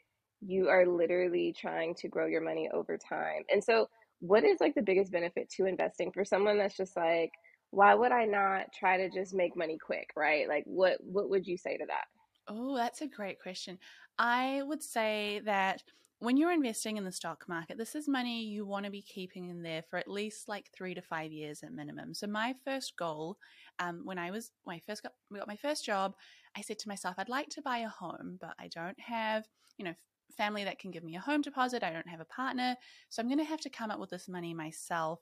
you 0.44 0.68
are 0.68 0.86
literally 0.86 1.54
trying 1.56 1.94
to 1.94 2.08
grow 2.08 2.26
your 2.26 2.40
money 2.40 2.68
over 2.74 2.98
time. 2.98 3.44
And 3.50 3.62
so, 3.62 3.88
what 4.22 4.44
is 4.44 4.60
like 4.60 4.74
the 4.76 4.82
biggest 4.82 5.10
benefit 5.10 5.50
to 5.50 5.66
investing 5.66 6.12
for 6.12 6.24
someone 6.24 6.56
that's 6.56 6.76
just 6.76 6.96
like 6.96 7.32
why 7.70 7.92
would 7.92 8.12
i 8.12 8.24
not 8.24 8.72
try 8.72 8.96
to 8.96 9.10
just 9.10 9.34
make 9.34 9.56
money 9.56 9.76
quick 9.84 10.10
right? 10.16 10.48
Like 10.48 10.64
what 10.66 10.98
what 11.02 11.28
would 11.30 11.46
you 11.46 11.56
say 11.56 11.76
to 11.76 11.84
that? 11.86 12.04
Oh 12.48 12.76
that's 12.76 13.00
a 13.00 13.08
great 13.08 13.40
question. 13.40 13.78
I 14.18 14.62
would 14.64 14.82
say 14.82 15.40
that 15.44 15.82
when 16.20 16.36
you're 16.36 16.52
investing 16.52 16.96
in 16.96 17.04
the 17.04 17.10
stock 17.10 17.44
market 17.48 17.76
this 17.76 17.96
is 17.96 18.06
money 18.06 18.44
you 18.44 18.64
want 18.64 18.84
to 18.84 18.92
be 18.92 19.02
keeping 19.02 19.48
in 19.48 19.62
there 19.62 19.82
for 19.90 19.98
at 19.98 20.06
least 20.06 20.48
like 20.48 20.70
three 20.72 20.94
to 20.94 21.02
five 21.02 21.32
years 21.32 21.64
at 21.64 21.72
minimum. 21.72 22.14
So 22.14 22.28
my 22.28 22.54
first 22.64 22.96
goal 22.96 23.38
um, 23.80 24.02
when 24.04 24.18
i 24.18 24.30
was 24.30 24.52
when 24.64 24.76
i 24.76 24.80
first 24.86 25.02
got, 25.02 25.12
got 25.34 25.48
my 25.48 25.56
first 25.56 25.84
job 25.84 26.14
i 26.56 26.60
said 26.60 26.78
to 26.78 26.88
myself 26.88 27.16
i'd 27.18 27.28
like 27.28 27.48
to 27.48 27.62
buy 27.62 27.78
a 27.78 27.88
home 27.88 28.38
but 28.40 28.54
i 28.60 28.68
don't 28.68 29.00
have 29.00 29.44
you 29.78 29.84
know 29.84 29.94
family 30.32 30.64
that 30.64 30.78
can 30.78 30.90
give 30.90 31.04
me 31.04 31.16
a 31.16 31.20
home 31.20 31.42
deposit. 31.42 31.82
I 31.82 31.92
don't 31.92 32.08
have 32.08 32.20
a 32.20 32.24
partner. 32.24 32.76
So 33.08 33.20
I'm 33.20 33.28
going 33.28 33.38
to 33.38 33.44
have 33.44 33.60
to 33.60 33.70
come 33.70 33.90
up 33.90 34.00
with 34.00 34.10
this 34.10 34.28
money 34.28 34.54
myself. 34.54 35.20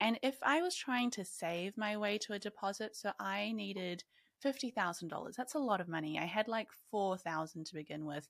And 0.00 0.18
if 0.22 0.36
I 0.42 0.62
was 0.62 0.74
trying 0.74 1.10
to 1.12 1.24
save 1.24 1.76
my 1.76 1.96
way 1.96 2.18
to 2.18 2.32
a 2.32 2.38
deposit, 2.38 2.96
so 2.96 3.12
I 3.20 3.52
needed 3.52 4.04
$50,000. 4.44 5.34
That's 5.36 5.54
a 5.54 5.58
lot 5.58 5.80
of 5.80 5.88
money. 5.88 6.18
I 6.18 6.24
had 6.24 6.48
like 6.48 6.68
4,000 6.90 7.66
to 7.66 7.74
begin 7.74 8.06
with. 8.06 8.28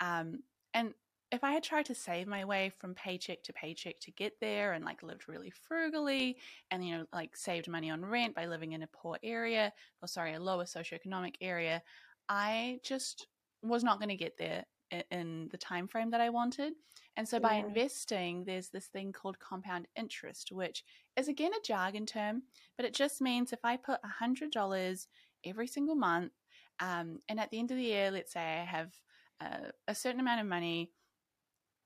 Um, 0.00 0.40
and 0.72 0.94
if 1.30 1.44
I 1.44 1.52
had 1.52 1.62
tried 1.62 1.86
to 1.86 1.94
save 1.94 2.26
my 2.26 2.44
way 2.44 2.72
from 2.78 2.94
paycheck 2.94 3.42
to 3.44 3.52
paycheck 3.52 4.00
to 4.00 4.10
get 4.10 4.40
there 4.40 4.72
and 4.72 4.84
like 4.84 5.02
lived 5.02 5.28
really 5.28 5.52
frugally 5.68 6.38
and, 6.70 6.84
you 6.84 6.96
know, 6.96 7.04
like 7.12 7.36
saved 7.36 7.68
money 7.68 7.90
on 7.90 8.04
rent 8.04 8.34
by 8.34 8.46
living 8.46 8.72
in 8.72 8.82
a 8.82 8.88
poor 8.88 9.18
area 9.22 9.72
or 10.02 10.08
sorry, 10.08 10.34
a 10.34 10.40
lower 10.40 10.64
socioeconomic 10.64 11.34
area, 11.40 11.82
I 12.28 12.80
just 12.82 13.28
was 13.62 13.84
not 13.84 13.98
going 13.98 14.08
to 14.08 14.16
get 14.16 14.38
there 14.38 14.64
in, 15.10 15.48
the 15.50 15.58
time 15.58 15.88
frame 15.88 16.10
that 16.10 16.20
I 16.20 16.30
wanted. 16.30 16.74
And 17.16 17.28
so 17.28 17.38
by 17.40 17.54
Yeah. 17.54 17.64
investing, 17.66 18.44
there's 18.44 18.68
this 18.68 18.86
thing 18.86 19.12
called 19.12 19.38
compound 19.38 19.86
interest, 19.96 20.52
which 20.52 20.84
is 21.16 21.28
again 21.28 21.52
a 21.54 21.62
jargon 21.66 22.06
term, 22.06 22.42
but 22.76 22.86
it 22.86 22.94
just 22.94 23.20
means 23.20 23.52
if 23.52 23.64
I 23.64 23.76
put 23.76 24.00
$100 24.02 25.06
every 25.44 25.66
single 25.66 25.94
month, 25.96 26.32
um, 26.80 27.18
and 27.28 27.38
at 27.38 27.50
the 27.50 27.58
end 27.58 27.70
of 27.70 27.76
the 27.76 27.84
year, 27.84 28.10
let's 28.10 28.32
say 28.32 28.40
I 28.60 28.64
have 28.64 28.92
uh, 29.40 29.70
a 29.88 29.94
certain 29.94 30.20
amount 30.20 30.40
of 30.40 30.46
money, 30.46 30.92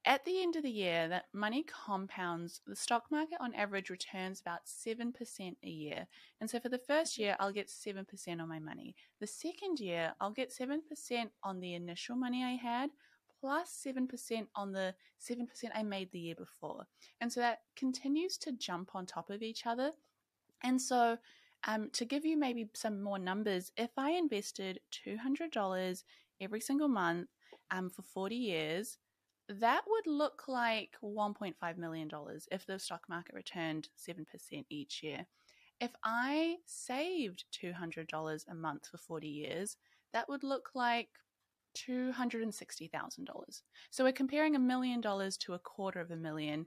at 0.06 0.25
the 0.25 0.42
end 0.42 0.56
of 0.56 0.62
the 0.62 0.70
year, 0.70 1.08
that 1.08 1.26
money 1.32 1.64
compounds. 1.64 2.61
The 2.66 2.76
stock 2.76 3.04
market 3.11 3.38
on 3.40 3.54
average 3.54 3.88
returns 3.88 4.40
about 4.40 4.66
7% 4.66 5.56
a 5.62 5.68
year. 5.68 6.06
And 6.40 6.50
so 6.50 6.61
for 6.61 6.68
the 6.68 6.78
first 6.78 7.16
year, 7.16 7.37
I'll 7.40 7.52
get 7.52 7.68
7% 7.68 8.04
on 8.40 8.49
my 8.49 8.58
money. 8.58 8.94
The 9.20 9.26
second 9.26 9.80
year, 9.80 10.12
I'll 10.20 10.30
get 10.30 10.52
7% 10.52 10.80
on 11.42 11.61
the 11.61 11.75
initial 11.75 12.16
money 12.16 12.44
I 12.44 12.52
had, 12.52 12.90
plus 13.40 13.82
7% 13.87 14.46
on 14.54 14.73
the 14.73 14.94
7% 15.20 15.46
I 15.75 15.82
made 15.82 16.11
the 16.12 16.18
year 16.18 16.34
before. 16.34 16.87
And 17.20 17.32
so 17.32 17.40
that 17.40 17.61
continues 17.75 18.37
to 18.38 18.52
jump 18.52 18.90
on 18.94 19.06
top 19.06 19.30
of 19.30 19.42
each 19.42 19.66
other. 19.66 19.92
And 20.62 20.80
so, 20.80 21.18
um, 21.66 21.88
to 21.94 22.04
give 22.04 22.26
you 22.26 22.37
maybe 22.37 22.68
some 22.75 23.02
more 23.02 23.18
numbers, 23.18 23.73
if 23.78 23.90
I 23.96 24.11
invested 24.11 24.80
$200 25.06 26.04
every 26.40 26.61
single 26.61 26.88
month 26.88 27.28
um, 27.70 27.88
for 27.88 28.02
40 28.02 28.37
years, 28.37 28.99
that 29.48 29.82
would 29.86 30.06
look 30.06 30.44
like 30.48 30.96
$1.5 31.02 31.76
million 31.76 32.10
if 32.50 32.66
the 32.66 32.78
stock 32.78 33.02
market 33.08 33.34
returned 33.34 33.88
7% 33.98 34.24
each 34.70 35.02
year. 35.02 35.26
If 35.80 35.90
I 36.02 36.56
saved 36.66 37.44
$200 37.62 38.44
a 38.48 38.54
month 38.54 38.88
for 38.90 38.98
40 38.98 39.28
years, 39.28 39.76
that 40.12 40.28
would 40.28 40.44
look 40.44 40.70
like 40.74 41.08
$260,000. 41.76 43.62
So 43.90 44.04
we're 44.04 44.12
comparing 44.12 44.54
a 44.54 44.60
million 44.60 45.00
dollars 45.00 45.36
to 45.38 45.54
a 45.54 45.58
quarter 45.58 46.00
of 46.00 46.10
a 46.10 46.16
million 46.16 46.66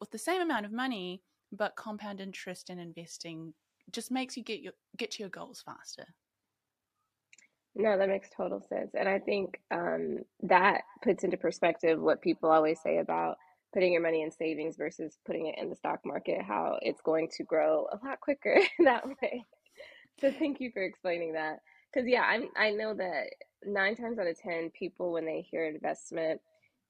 with 0.00 0.10
the 0.10 0.18
same 0.18 0.42
amount 0.42 0.66
of 0.66 0.72
money, 0.72 1.22
but 1.52 1.76
compound 1.76 2.20
interest 2.20 2.70
and 2.70 2.80
investing 2.80 3.54
just 3.92 4.10
makes 4.10 4.36
you 4.36 4.42
get 4.42 4.60
your 4.60 4.72
get 4.96 5.10
to 5.12 5.22
your 5.22 5.30
goals 5.30 5.62
faster. 5.64 6.06
No, 7.74 7.96
that 7.96 8.08
makes 8.08 8.28
total 8.36 8.60
sense. 8.68 8.90
And 8.94 9.08
I 9.08 9.18
think 9.18 9.60
um, 9.70 10.18
that 10.42 10.82
puts 11.02 11.24
into 11.24 11.36
perspective 11.36 12.00
what 12.00 12.20
people 12.20 12.50
always 12.50 12.80
say 12.82 12.98
about 12.98 13.36
putting 13.72 13.92
your 13.92 14.02
money 14.02 14.22
in 14.22 14.30
savings 14.32 14.76
versus 14.76 15.18
putting 15.24 15.46
it 15.46 15.54
in 15.58 15.70
the 15.70 15.76
stock 15.76 16.00
market, 16.04 16.42
how 16.42 16.78
it's 16.82 17.00
going 17.02 17.28
to 17.36 17.44
grow 17.44 17.86
a 17.92 18.04
lot 18.04 18.20
quicker 18.20 18.58
that 18.84 19.04
way. 19.22 19.44
So 20.20 20.32
thank 20.32 20.60
you 20.60 20.70
for 20.72 20.82
explaining 20.82 21.34
that. 21.34 21.60
Because 21.92 22.08
yeah, 22.08 22.22
I'm 22.22 22.48
I 22.56 22.70
know 22.70 22.94
that 22.94 23.26
nine 23.64 23.96
times 23.96 24.18
out 24.18 24.26
of 24.26 24.38
ten 24.38 24.70
people 24.70 25.12
when 25.12 25.24
they 25.24 25.46
hear 25.50 25.64
investment, 25.66 26.40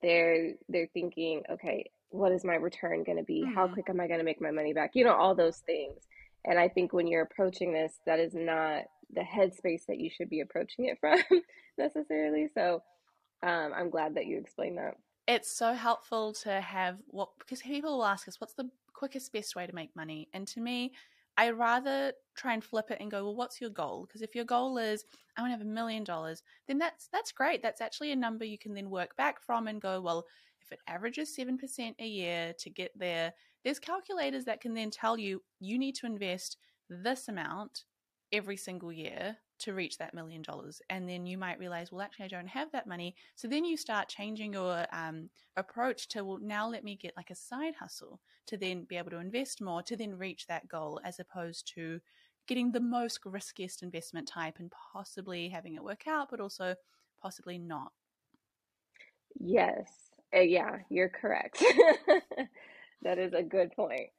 they're 0.03 0.55
they're 0.69 0.89
thinking, 0.93 1.43
okay, 1.51 1.91
what 2.11 2.33
is 2.33 2.45
my 2.45 2.55
return 2.57 3.05
going 3.05 3.19
to 3.19 3.25
be? 3.25 3.45
How 3.55 3.67
Mhm. 3.67 3.73
quick 3.75 3.89
am 3.89 4.01
I 4.01 4.07
going 4.09 4.19
to 4.19 4.25
make 4.25 4.41
my 4.41 4.51
money 4.51 4.73
back? 4.73 4.93
You 4.95 5.05
know, 5.05 5.15
all 5.15 5.35
those 5.35 5.59
things. 5.59 6.07
And 6.45 6.59
I 6.59 6.69
think 6.69 6.93
when 6.93 7.07
you're 7.07 7.23
approaching 7.23 7.73
this, 7.73 8.01
that 8.07 8.19
is 8.19 8.35
not 8.35 8.85
the 9.15 9.23
headspace 9.23 9.87
that 9.87 9.99
you 9.99 10.11
should 10.11 10.31
be 10.31 10.41
approaching 10.41 10.87
it 10.87 10.99
from 11.01 11.19
necessarily. 11.79 12.49
So 12.55 12.83
um, 13.43 13.73
I'm 13.75 13.91
glad 13.91 14.15
that 14.15 14.27
you 14.27 14.39
explained 14.39 14.79
that. 14.79 14.97
It's 15.27 15.51
so 15.51 15.73
helpful 15.73 16.33
to 16.45 16.61
have 16.61 16.97
what 17.07 17.31
because 17.39 17.63
people 17.63 17.99
will 17.99 18.05
ask 18.05 18.27
us 18.27 18.41
what's 18.41 18.55
the 18.55 18.69
quickest 18.93 19.33
best 19.33 19.55
way 19.55 19.67
to 19.67 19.75
make 19.75 19.95
money, 19.95 20.29
and 20.35 20.47
to 20.49 20.61
me, 20.61 20.93
I 21.37 21.51
rather 21.51 22.13
try 22.35 22.55
and 22.55 22.65
flip 22.65 22.91
it 22.91 22.99
and 23.01 23.11
go, 23.11 23.25
well, 23.25 23.37
what's 23.37 23.61
your 23.61 23.71
goal? 23.71 24.07
Because 24.07 24.23
if 24.23 24.35
your 24.35 24.45
goal 24.45 24.79
is 24.79 25.05
I 25.37 25.43
want 25.43 25.53
to 25.53 25.59
have 25.59 25.67
a 25.67 25.71
million 25.71 26.05
dollars, 26.05 26.43
then 26.67 26.79
that's 26.79 27.09
that's 27.13 27.33
great. 27.33 27.63
That's 27.63 27.81
actually 27.81 28.13
a 28.13 28.17
number 28.17 28.45
you 28.45 28.59
can 28.59 28.75
then 28.75 28.91
work 28.91 29.17
back 29.17 29.41
from 29.43 29.69
and 29.69 29.81
go, 29.81 30.01
well, 30.01 30.25
if 30.63 30.73
it 30.73 30.81
averages 30.89 31.35
seven 31.35 31.57
percent 31.57 31.97
a 32.01 32.07
year 32.07 32.53
to 32.59 32.71
get 32.71 32.91
there, 32.99 33.33
there's 33.65 33.79
calculators 33.79 34.45
that 34.47 34.61
can 34.61 34.75
then 34.75 34.91
tell 34.91 35.17
you 35.17 35.43
you 35.61 35.79
need 35.79 35.95
to 35.97 36.07
invest 36.07 36.57
this 36.89 37.29
amount 37.29 37.85
every 38.33 38.57
single 38.57 38.93
year 38.93 39.37
to 39.59 39.75
reach 39.75 39.99
that 39.99 40.15
million 40.15 40.41
dollars 40.43 40.81
and 40.89 41.09
then 41.09 41.27
you 41.27 41.37
might 41.37 41.59
realize 41.59 41.93
well 41.93 42.01
actually 42.01 42.25
i 42.25 42.29
don't 42.29 42.47
have 42.47 42.71
that 42.73 42.87
money 42.87 43.15
so 43.37 43.47
then 43.47 43.65
you 43.65 43.77
start 43.77 44.09
changing 44.09 44.53
your 44.55 44.87
um, 44.93 45.29
approach 45.57 46.09
to 46.09 46.25
well 46.25 46.39
now 46.41 46.69
let 46.69 46.85
me 46.85 46.97
get 46.97 47.17
like 47.17 47.31
a 47.31 47.35
side 47.35 47.75
hustle 47.75 48.21
to 48.47 48.57
then 48.57 48.85
be 48.85 48.97
able 48.97 49.11
to 49.11 49.19
invest 49.19 49.61
more 49.61 49.83
to 49.83 49.97
then 49.97 50.17
reach 50.17 50.47
that 50.47 50.67
goal 50.69 51.01
as 51.05 51.19
opposed 51.21 51.71
to 51.75 52.01
getting 52.47 52.73
the 52.73 52.81
most 52.81 53.21
riskiest 53.25 53.83
investment 53.83 54.27
type 54.27 54.57
and 54.59 54.73
possibly 54.93 55.49
having 55.49 55.75
it 55.75 55.85
work 55.85 56.07
out 56.09 56.29
but 56.31 56.41
also 56.41 56.75
possibly 57.21 57.59
not 57.59 57.93
Yes. 59.39 60.11
Uh, 60.35 60.41
yeah, 60.41 60.79
you're 60.89 61.09
correct. 61.09 61.63
That 63.03 63.19
is 63.19 63.33
a 63.33 63.43
good 63.43 63.73
point. 63.73 64.11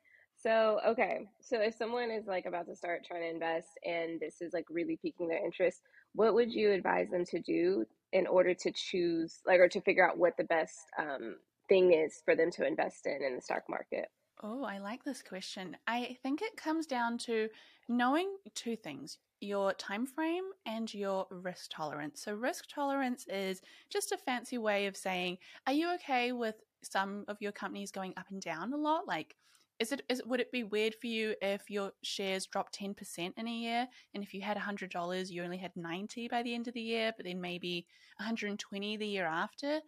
So, 0.41 0.79
okay. 0.87 1.29
So 1.39 1.61
if 1.61 1.75
someone 1.75 2.09
is 2.09 2.25
like 2.25 2.45
about 2.45 2.65
to 2.67 2.75
start 2.75 3.05
trying 3.05 3.21
to 3.21 3.29
invest 3.29 3.67
and 3.85 4.19
this 4.19 4.41
is 4.41 4.53
like 4.53 4.65
really 4.69 4.97
piquing 5.01 5.27
their 5.27 5.43
interest, 5.43 5.81
what 6.13 6.33
would 6.33 6.51
you 6.51 6.71
advise 6.71 7.09
them 7.09 7.25
to 7.25 7.39
do 7.39 7.85
in 8.11 8.25
order 8.25 8.53
to 8.55 8.71
choose 8.71 9.39
like 9.45 9.59
or 9.59 9.69
to 9.69 9.81
figure 9.81 10.07
out 10.07 10.17
what 10.17 10.35
the 10.37 10.43
best 10.43 10.79
um, 10.97 11.35
thing 11.69 11.93
is 11.93 12.21
for 12.25 12.35
them 12.35 12.49
to 12.51 12.65
invest 12.65 13.05
in 13.05 13.23
in 13.23 13.35
the 13.35 13.41
stock 13.41 13.63
market? 13.69 14.07
Oh, 14.41 14.63
I 14.63 14.79
like 14.79 15.03
this 15.03 15.21
question. 15.21 15.77
I 15.85 16.17
think 16.23 16.41
it 16.41 16.57
comes 16.57 16.87
down 16.87 17.19
to 17.19 17.47
knowing 17.87 18.35
two 18.55 18.75
things, 18.75 19.19
your 19.41 19.73
time 19.73 20.07
frame 20.07 20.45
and 20.65 20.91
your 20.91 21.27
risk 21.29 21.69
tolerance. 21.71 22.23
So 22.23 22.33
risk 22.33 22.65
tolerance 22.67 23.27
is 23.27 23.61
just 23.91 24.11
a 24.11 24.17
fancy 24.17 24.57
way 24.57 24.87
of 24.87 24.97
saying, 24.97 25.37
are 25.67 25.73
you 25.73 25.93
okay 25.95 26.31
with 26.31 26.55
some 26.81 27.25
of 27.27 27.37
your 27.39 27.51
companies 27.51 27.91
going 27.91 28.15
up 28.17 28.25
and 28.31 28.41
down 28.41 28.73
a 28.73 28.77
lot? 28.77 29.05
Like 29.07 29.35
is 29.79 29.91
it 29.91 30.01
is 30.09 30.21
would 30.25 30.39
it 30.39 30.51
be 30.51 30.63
weird 30.63 30.93
for 30.95 31.07
you 31.07 31.35
if 31.41 31.69
your 31.69 31.91
shares 32.03 32.45
dropped 32.45 32.79
10% 32.79 33.33
in 33.35 33.47
a 33.47 33.51
year 33.51 33.87
and 34.13 34.23
if 34.23 34.33
you 34.33 34.41
had 34.41 34.57
$100 34.57 35.29
you 35.29 35.43
only 35.43 35.57
had 35.57 35.75
90 35.75 36.27
by 36.27 36.43
the 36.43 36.53
end 36.53 36.67
of 36.67 36.73
the 36.73 36.81
year 36.81 37.11
but 37.17 37.25
then 37.25 37.41
maybe 37.41 37.85
120 38.17 38.97
the 38.97 39.07
year 39.07 39.25
after 39.25 39.81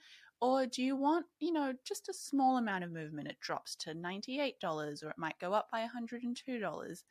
or 0.44 0.66
do 0.66 0.84
you 0.84 0.98
want, 0.98 1.26
you 1.40 1.54
know, 1.54 1.74
just 1.86 2.10
a 2.10 2.14
small 2.14 2.58
amount 2.58 2.84
of 2.84 2.92
movement? 2.92 3.30
It 3.30 3.40
drops 3.40 3.78
to 3.78 3.96
$98 3.96 4.54
or 5.02 5.10
it 5.10 5.18
might 5.18 5.40
go 5.40 5.54
up 5.54 5.70
by 5.72 5.88
$102. 5.88 7.04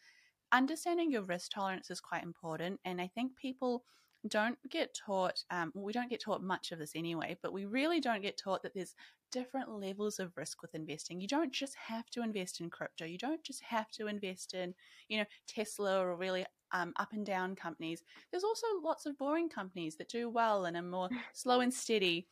Understanding 0.52 1.10
your 1.10 1.22
risk 1.22 1.50
tolerance 1.50 1.90
is 1.90 1.98
quite 1.98 2.24
important. 2.24 2.78
And 2.84 3.00
I 3.00 3.06
think 3.14 3.34
people 3.34 3.84
don't 4.28 4.58
get 4.68 4.94
taught, 4.94 5.42
um, 5.50 5.72
we 5.74 5.94
don't 5.94 6.10
get 6.10 6.20
taught 6.20 6.42
much 6.42 6.72
of 6.72 6.78
this 6.78 6.92
anyway, 6.94 7.38
but 7.42 7.54
we 7.54 7.64
really 7.64 8.00
don't 8.00 8.20
get 8.20 8.36
taught 8.36 8.62
that 8.64 8.74
there's 8.74 8.94
different 9.32 9.70
levels 9.70 10.20
of 10.20 10.36
risk 10.36 10.62
with 10.62 10.74
investing. 10.74 11.20
You 11.20 11.26
don't 11.26 11.52
just 11.52 11.74
have 11.74 12.08
to 12.10 12.22
invest 12.22 12.60
in 12.60 12.70
crypto. 12.70 13.04
You 13.04 13.18
don't 13.18 13.42
just 13.42 13.62
have 13.62 13.90
to 13.92 14.06
invest 14.06 14.54
in, 14.54 14.74
you 15.08 15.18
know, 15.18 15.24
Tesla 15.48 15.98
or 16.00 16.14
really 16.16 16.46
um, 16.72 16.92
up 16.96 17.12
and 17.12 17.26
down 17.26 17.56
companies. 17.56 18.02
There's 18.30 18.44
also 18.44 18.66
lots 18.82 19.06
of 19.06 19.18
boring 19.18 19.48
companies 19.48 19.96
that 19.96 20.08
do 20.08 20.28
well 20.28 20.66
and 20.66 20.76
are 20.76 20.82
more 20.82 21.08
slow 21.32 21.60
and 21.60 21.72
steady. 21.72 22.28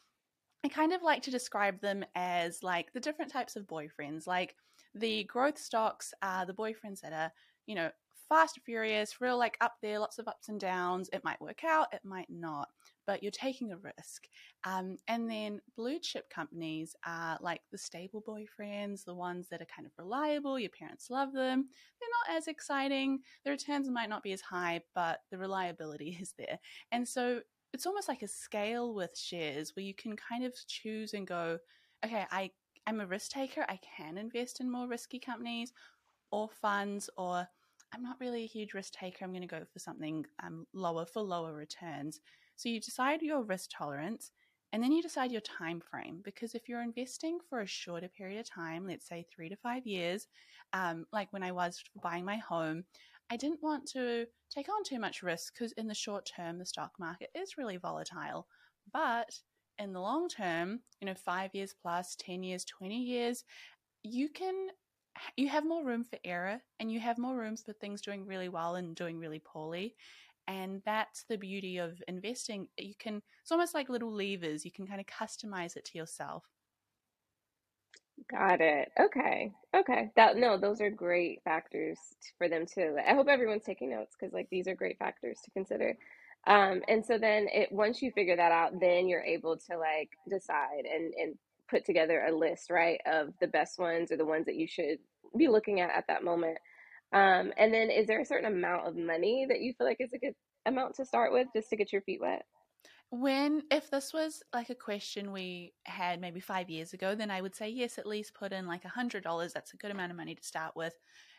I 0.64 0.68
kind 0.68 0.92
of 0.92 1.02
like 1.02 1.22
to 1.22 1.30
describe 1.30 1.80
them 1.80 2.04
as 2.14 2.62
like 2.62 2.92
the 2.92 3.00
different 3.00 3.32
types 3.32 3.56
of 3.56 3.66
boyfriends. 3.66 4.26
Like 4.26 4.54
the 4.94 5.24
growth 5.24 5.58
stocks 5.58 6.12
are 6.22 6.44
the 6.44 6.54
boyfriends 6.54 7.00
that 7.00 7.12
are, 7.12 7.32
you 7.66 7.74
know, 7.74 7.90
fast 8.28 8.60
furious, 8.64 9.20
real 9.20 9.38
like 9.38 9.56
up 9.60 9.74
there, 9.82 9.98
lots 9.98 10.18
of 10.18 10.28
ups 10.28 10.48
and 10.48 10.60
downs. 10.60 11.10
It 11.12 11.24
might 11.24 11.40
work 11.40 11.64
out, 11.64 11.88
it 11.92 12.04
might 12.04 12.28
not, 12.30 12.68
but 13.10 13.24
you're 13.24 13.32
taking 13.32 13.72
a 13.72 13.76
risk. 13.76 14.28
Um, 14.62 14.96
and 15.08 15.28
then 15.28 15.60
blue 15.76 15.98
chip 15.98 16.30
companies 16.30 16.94
are 17.04 17.36
like 17.40 17.60
the 17.72 17.76
stable 17.76 18.22
boyfriends, 18.22 19.04
the 19.04 19.16
ones 19.16 19.48
that 19.48 19.60
are 19.60 19.66
kind 19.66 19.84
of 19.84 19.90
reliable, 19.98 20.60
your 20.60 20.70
parents 20.70 21.10
love 21.10 21.32
them. 21.32 21.66
They're 21.98 22.08
not 22.28 22.36
as 22.36 22.46
exciting, 22.46 23.18
the 23.44 23.50
returns 23.50 23.90
might 23.90 24.08
not 24.08 24.22
be 24.22 24.30
as 24.30 24.40
high, 24.40 24.82
but 24.94 25.22
the 25.32 25.38
reliability 25.38 26.18
is 26.20 26.34
there. 26.38 26.60
And 26.92 27.08
so 27.08 27.40
it's 27.72 27.84
almost 27.84 28.06
like 28.06 28.22
a 28.22 28.28
scale 28.28 28.94
with 28.94 29.18
shares 29.18 29.74
where 29.74 29.84
you 29.84 29.94
can 29.94 30.14
kind 30.14 30.44
of 30.44 30.54
choose 30.68 31.12
and 31.12 31.26
go, 31.26 31.58
okay, 32.04 32.26
I, 32.30 32.52
I'm 32.86 33.00
a 33.00 33.06
risk 33.08 33.32
taker. 33.32 33.64
I 33.68 33.80
can 33.96 34.18
invest 34.18 34.60
in 34.60 34.70
more 34.70 34.86
risky 34.86 35.18
companies 35.18 35.72
or 36.30 36.48
funds, 36.48 37.10
or 37.18 37.44
I'm 37.92 38.04
not 38.04 38.20
really 38.20 38.44
a 38.44 38.46
huge 38.46 38.72
risk 38.72 38.92
taker. 38.92 39.24
I'm 39.24 39.32
going 39.32 39.40
to 39.40 39.48
go 39.48 39.64
for 39.72 39.80
something 39.80 40.26
um, 40.40 40.68
lower 40.72 41.06
for 41.06 41.22
lower 41.22 41.52
returns. 41.52 42.20
So 42.60 42.68
you 42.68 42.78
decide 42.78 43.22
your 43.22 43.42
risk 43.42 43.70
tolerance 43.72 44.32
and 44.74 44.82
then 44.82 44.92
you 44.92 45.00
decide 45.00 45.32
your 45.32 45.40
time 45.40 45.80
frame 45.80 46.20
because 46.22 46.54
if 46.54 46.68
you're 46.68 46.82
investing 46.82 47.38
for 47.48 47.60
a 47.60 47.66
shorter 47.66 48.06
period 48.06 48.38
of 48.38 48.50
time, 48.50 48.86
let's 48.86 49.08
say 49.08 49.24
three 49.34 49.48
to 49.48 49.56
five 49.56 49.86
years, 49.86 50.26
um, 50.74 51.06
like 51.10 51.32
when 51.32 51.42
I 51.42 51.52
was 51.52 51.82
buying 52.02 52.22
my 52.22 52.36
home, 52.36 52.84
I 53.30 53.38
didn't 53.38 53.62
want 53.62 53.86
to 53.92 54.26
take 54.50 54.68
on 54.68 54.84
too 54.84 54.98
much 54.98 55.22
risk 55.22 55.54
because 55.54 55.72
in 55.72 55.88
the 55.88 55.94
short 55.94 56.30
term, 56.36 56.58
the 56.58 56.66
stock 56.66 56.92
market 56.98 57.30
is 57.34 57.56
really 57.56 57.78
volatile. 57.78 58.46
But 58.92 59.30
in 59.78 59.94
the 59.94 60.00
long 60.00 60.28
term, 60.28 60.80
you 61.00 61.06
know, 61.06 61.14
five 61.14 61.54
years 61.54 61.74
plus, 61.80 62.14
10 62.16 62.42
years, 62.42 62.66
20 62.66 62.94
years, 62.94 63.42
you 64.02 64.28
can, 64.28 64.68
you 65.34 65.48
have 65.48 65.64
more 65.64 65.82
room 65.82 66.04
for 66.04 66.18
error 66.26 66.60
and 66.78 66.92
you 66.92 67.00
have 67.00 67.16
more 67.16 67.38
room 67.38 67.56
for 67.56 67.72
things 67.72 68.02
doing 68.02 68.26
really 68.26 68.50
well 68.50 68.74
and 68.74 68.94
doing 68.94 69.18
really 69.18 69.38
poorly. 69.38 69.96
And 70.50 70.82
that's 70.84 71.24
the 71.28 71.38
beauty 71.38 71.78
of 71.78 72.02
investing. 72.08 72.66
You 72.76 72.94
can, 72.98 73.22
it's 73.42 73.52
almost 73.52 73.72
like 73.74 73.88
little 73.88 74.12
levers. 74.12 74.64
You 74.64 74.72
can 74.72 74.86
kind 74.86 75.00
of 75.00 75.06
customize 75.06 75.76
it 75.76 75.84
to 75.86 75.98
yourself. 75.98 76.44
Got 78.30 78.60
it. 78.60 78.90
Okay. 78.98 79.52
Okay. 79.74 80.10
That 80.16 80.36
no, 80.36 80.58
those 80.58 80.80
are 80.80 80.90
great 80.90 81.42
factors 81.44 81.98
for 82.36 82.48
them 82.48 82.66
too. 82.66 82.96
I 83.06 83.14
hope 83.14 83.28
everyone's 83.28 83.64
taking 83.64 83.90
notes 83.90 84.14
because 84.18 84.34
like 84.34 84.48
these 84.50 84.68
are 84.68 84.74
great 84.74 84.98
factors 84.98 85.38
to 85.44 85.50
consider. 85.52 85.96
Um, 86.46 86.82
and 86.88 87.04
so 87.04 87.18
then 87.18 87.48
it 87.52 87.72
once 87.72 88.02
you 88.02 88.10
figure 88.12 88.36
that 88.36 88.52
out, 88.52 88.80
then 88.80 89.08
you're 89.08 89.22
able 89.22 89.56
to 89.56 89.78
like 89.78 90.10
decide 90.28 90.84
and 90.84 91.14
and 91.14 91.34
put 91.68 91.84
together 91.84 92.24
a 92.28 92.36
list, 92.36 92.70
right, 92.70 93.00
of 93.06 93.32
the 93.40 93.46
best 93.46 93.78
ones 93.78 94.12
or 94.12 94.16
the 94.16 94.26
ones 94.26 94.46
that 94.46 94.56
you 94.56 94.66
should 94.66 94.98
be 95.38 95.48
looking 95.48 95.80
at 95.80 95.90
at 95.90 96.06
that 96.08 96.24
moment. 96.24 96.58
Um, 97.12 97.52
and 97.56 97.74
then 97.74 97.90
is 97.90 98.06
there 98.06 98.20
a 98.20 98.26
certain 98.26 98.52
amount 98.52 98.86
of 98.86 98.96
money 98.96 99.46
that 99.48 99.60
you 99.60 99.74
feel 99.76 99.86
like 99.86 99.96
is 100.00 100.12
a 100.12 100.18
good 100.18 100.34
amount 100.66 100.94
to 100.96 101.04
start 101.04 101.32
with 101.32 101.48
just 101.54 101.70
to 101.70 101.76
get 101.76 101.92
your 101.92 102.02
feet 102.02 102.20
wet? 102.20 102.42
When, 103.12 103.62
if 103.72 103.90
this 103.90 104.12
was 104.12 104.40
like 104.54 104.70
a 104.70 104.74
question 104.76 105.32
we 105.32 105.72
had 105.84 106.20
maybe 106.20 106.38
five 106.38 106.70
years 106.70 106.92
ago, 106.92 107.16
then 107.16 107.30
I 107.30 107.40
would 107.40 107.56
say 107.56 107.68
yes, 107.68 107.98
at 107.98 108.06
least 108.06 108.34
put 108.34 108.52
in 108.52 108.68
like 108.68 108.84
a 108.84 108.88
hundred 108.88 109.24
dollars. 109.24 109.52
That's 109.52 109.74
a 109.74 109.76
good 109.76 109.90
amount 109.90 110.12
of 110.12 110.16
money 110.16 110.36
to 110.36 110.44
start 110.44 110.76
with. 110.76 110.94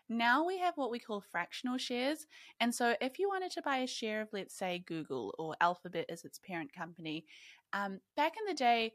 Now 0.09 0.45
we 0.45 0.57
have 0.57 0.75
what 0.75 0.91
we 0.91 0.99
call 0.99 1.21
fractional 1.21 1.77
shares. 1.77 2.27
And 2.59 2.75
so 2.75 2.95
if 2.99 3.17
you 3.17 3.29
wanted 3.29 3.51
to 3.51 3.61
buy 3.61 3.77
a 3.77 3.87
share 3.87 4.21
of, 4.21 4.27
let's 4.33 4.57
say, 4.57 4.83
Google 4.85 5.33
or 5.39 5.55
Alphabet 5.61 6.07
as 6.09 6.25
its 6.25 6.39
parent 6.39 6.73
company, 6.73 7.23
um, 7.71 8.01
back 8.17 8.33
in 8.37 8.45
the 8.45 8.57
day, 8.57 8.91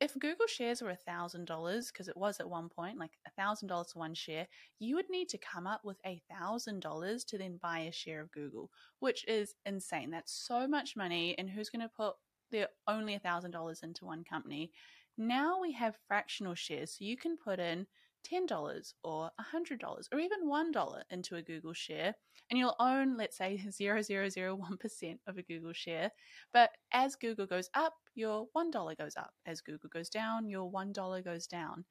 if 0.00 0.18
Google 0.18 0.46
shares 0.46 0.82
were 0.82 0.90
$1,000, 0.90 1.86
because 1.92 2.08
it 2.08 2.16
was 2.16 2.40
at 2.40 2.48
one 2.48 2.68
point, 2.68 2.98
like 2.98 3.12
$1,000 3.38 3.92
for 3.92 3.98
one 3.98 4.14
share, 4.14 4.48
you 4.78 4.96
would 4.96 5.08
need 5.10 5.28
to 5.30 5.38
come 5.38 5.66
up 5.66 5.84
with 5.84 5.98
$1,000 6.04 7.26
to 7.26 7.38
then 7.38 7.58
buy 7.62 7.80
a 7.80 7.92
share 7.92 8.20
of 8.20 8.32
Google, 8.32 8.70
which 8.98 9.24
is 9.26 9.54
insane. 9.64 10.10
That's 10.10 10.32
so 10.32 10.66
much 10.66 10.96
money. 10.96 11.36
And 11.38 11.50
who's 11.50 11.70
going 11.70 11.82
to 11.82 11.88
put 11.88 12.16
their 12.50 12.68
only 12.86 13.18
$1,000 13.18 13.82
into 13.82 14.04
one 14.04 14.24
company? 14.24 14.72
Now 15.16 15.60
we 15.60 15.72
have 15.72 15.96
fractional 16.08 16.54
shares. 16.54 16.96
So 16.98 17.04
you 17.04 17.16
can 17.16 17.36
put 17.36 17.60
in 17.60 17.86
$10 18.24 18.94
or 19.04 19.30
$100 19.38 20.08
or 20.12 20.18
even 20.18 20.46
$1 20.48 21.04
into 21.10 21.36
a 21.36 21.42
Google 21.42 21.72
share, 21.72 22.14
and 22.50 22.58
you'll 22.58 22.76
own, 22.80 23.16
let's 23.16 23.36
say, 23.36 23.56
0001% 23.70 25.20
of 25.26 25.38
a 25.38 25.42
Google 25.42 25.72
share. 25.72 26.10
But 26.52 26.70
as 26.92 27.16
Google 27.16 27.46
goes 27.46 27.68
up, 27.74 27.94
your 28.14 28.48
$1 28.52 28.94
goes 28.94 29.16
up. 29.16 29.34
As 29.46 29.60
Google 29.60 29.88
goes 29.90 30.08
down, 30.10 30.48
your 30.48 30.70
$1 30.70 31.22
goes 31.22 31.46
down. 31.46 31.84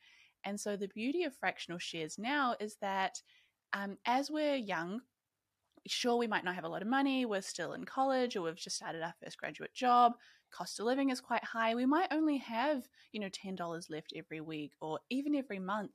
And 0.45 0.59
so 0.59 0.75
the 0.75 0.89
beauty 0.89 1.23
of 1.23 1.35
fractional 1.37 1.79
shares 1.79 2.17
now 2.17 2.55
is 2.59 2.77
that 2.81 3.21
um, 3.73 3.97
as 4.05 4.29
we're 4.29 4.55
young, 4.55 5.01
sure, 5.87 6.15
we 6.17 6.27
might 6.27 6.45
not 6.45 6.55
have 6.55 6.63
a 6.63 6.69
lot 6.69 6.81
of 6.81 6.87
money, 6.87 7.25
we're 7.25 7.41
still 7.41 7.73
in 7.73 7.83
college, 7.85 8.35
or 8.35 8.41
we've 8.43 8.55
just 8.55 8.75
started 8.77 9.01
our 9.03 9.13
first 9.23 9.37
graduate 9.37 9.73
job, 9.73 10.13
cost 10.51 10.79
of 10.79 10.85
living 10.85 11.09
is 11.09 11.21
quite 11.21 11.43
high, 11.43 11.75
we 11.75 11.85
might 11.85 12.07
only 12.11 12.37
have, 12.37 12.87
you 13.11 13.19
know, 13.19 13.29
$10 13.29 13.89
left 13.89 14.13
every 14.15 14.39
week 14.41 14.73
or 14.81 14.99
even 15.09 15.35
every 15.35 15.59
month. 15.59 15.91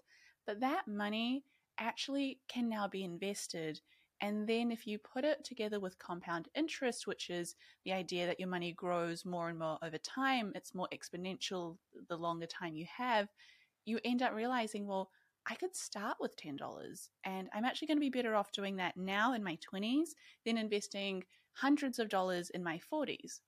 But 0.48 0.60
that 0.60 0.88
money 0.88 1.44
actually 1.78 2.40
can 2.48 2.70
now 2.70 2.88
be 2.88 3.04
invested. 3.04 3.82
And 4.22 4.48
then 4.48 4.72
if 4.72 4.86
you 4.86 4.98
put 4.98 5.26
it 5.26 5.44
together 5.44 5.78
with 5.78 5.98
compound 5.98 6.48
interest, 6.54 7.06
which 7.06 7.28
is 7.28 7.54
the 7.84 7.92
idea 7.92 8.26
that 8.26 8.40
your 8.40 8.48
money 8.48 8.72
grows 8.72 9.26
more 9.26 9.50
and 9.50 9.58
more 9.58 9.78
over 9.82 9.98
time, 9.98 10.52
it's 10.54 10.74
more 10.74 10.88
exponential 10.90 11.76
the 12.08 12.16
longer 12.16 12.46
time 12.46 12.74
you 12.74 12.86
have, 12.96 13.28
you 13.84 14.00
end 14.06 14.22
up 14.22 14.32
realizing, 14.32 14.86
well, 14.86 15.10
I 15.46 15.54
could 15.54 15.76
start 15.76 16.16
with 16.18 16.34
$10 16.36 17.10
and 17.24 17.50
I'm 17.52 17.66
actually 17.66 17.88
going 17.88 17.98
to 17.98 18.00
be 18.00 18.08
better 18.08 18.34
off 18.34 18.50
doing 18.50 18.76
that 18.76 18.96
now 18.96 19.34
in 19.34 19.44
my 19.44 19.58
20s 19.70 20.14
than 20.46 20.56
investing 20.56 21.24
hundreds 21.52 21.98
of 21.98 22.08
dollars 22.08 22.48
in 22.48 22.64
my 22.64 22.80
40s. 22.90 23.42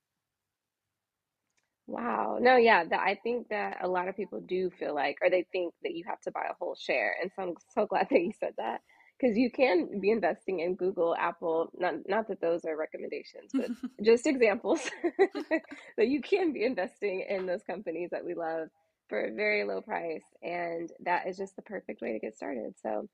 Wow. 1.89 2.39
No, 2.41 2.57
yeah, 2.57 2.85
that 2.87 3.01
I 3.01 3.17
think 3.23 3.51
that 3.51 3.79
a 3.83 3.89
lot 3.89 4.09
of 4.09 4.17
people 4.17 4.41
do 4.41 4.71
feel 4.71 4.95
like, 4.97 5.19
or 5.23 5.31
they 5.31 5.47
think 5.53 5.75
that 5.85 5.95
you 5.95 6.05
have 6.09 6.23
to 6.23 6.33
buy 6.33 6.47
a 6.51 6.55
whole 6.59 6.77
share. 6.77 7.17
And 7.23 7.31
so 7.37 7.43
I'm 7.45 7.55
so 7.75 7.87
glad 7.87 8.09
that 8.11 8.21
you 8.23 8.33
said 8.41 8.55
that 8.59 8.83
because 9.21 9.39
you 9.39 9.51
can 9.53 10.01
be 10.01 10.11
investing 10.11 10.61
in 10.61 10.77
Google, 10.77 11.17
Apple, 11.19 11.71
not 11.79 11.95
not 12.09 12.29
that 12.29 12.41
those 12.41 12.65
are 12.67 12.77
recommendations, 12.79 13.53
but 13.57 13.71
just 14.05 14.27
examples 14.27 14.91
that 15.99 16.09
you 16.09 16.23
can 16.23 16.53
be 16.55 16.65
investing 16.65 17.27
in 17.29 17.47
those 17.47 17.63
companies 17.65 18.11
that 18.13 18.25
we 18.27 18.35
love 18.35 18.69
for 19.11 19.21
a 19.27 19.35
very 19.35 19.65
low 19.65 19.83
price. 19.83 20.25
And 20.43 20.91
that 21.05 21.29
is 21.29 21.37
just 21.39 21.57
the 21.57 21.63
perfect 21.63 22.03
way 22.03 22.15
to 22.15 22.21
get 22.21 22.37
started. 22.37 22.75
So 22.83 23.09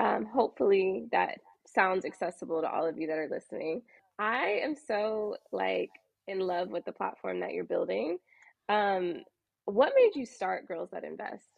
um, 0.00 0.26
hopefully 0.26 1.06
that 1.12 1.38
sounds 1.66 2.04
accessible 2.04 2.62
to 2.62 2.70
all 2.70 2.86
of 2.86 2.98
you 2.98 3.08
that 3.08 3.18
are 3.18 3.28
listening. 3.30 3.82
I 4.18 4.60
am 4.62 4.76
so 4.76 5.36
like 5.52 5.90
in 6.28 6.40
love 6.40 6.68
with 6.68 6.84
the 6.84 6.92
platform 6.92 7.40
that 7.40 7.52
you're 7.52 7.64
building. 7.64 8.18
Um, 8.68 9.22
what 9.64 9.92
made 9.96 10.14
you 10.14 10.26
start 10.26 10.68
Girls 10.68 10.90
That 10.92 11.04
Invest? 11.04 11.48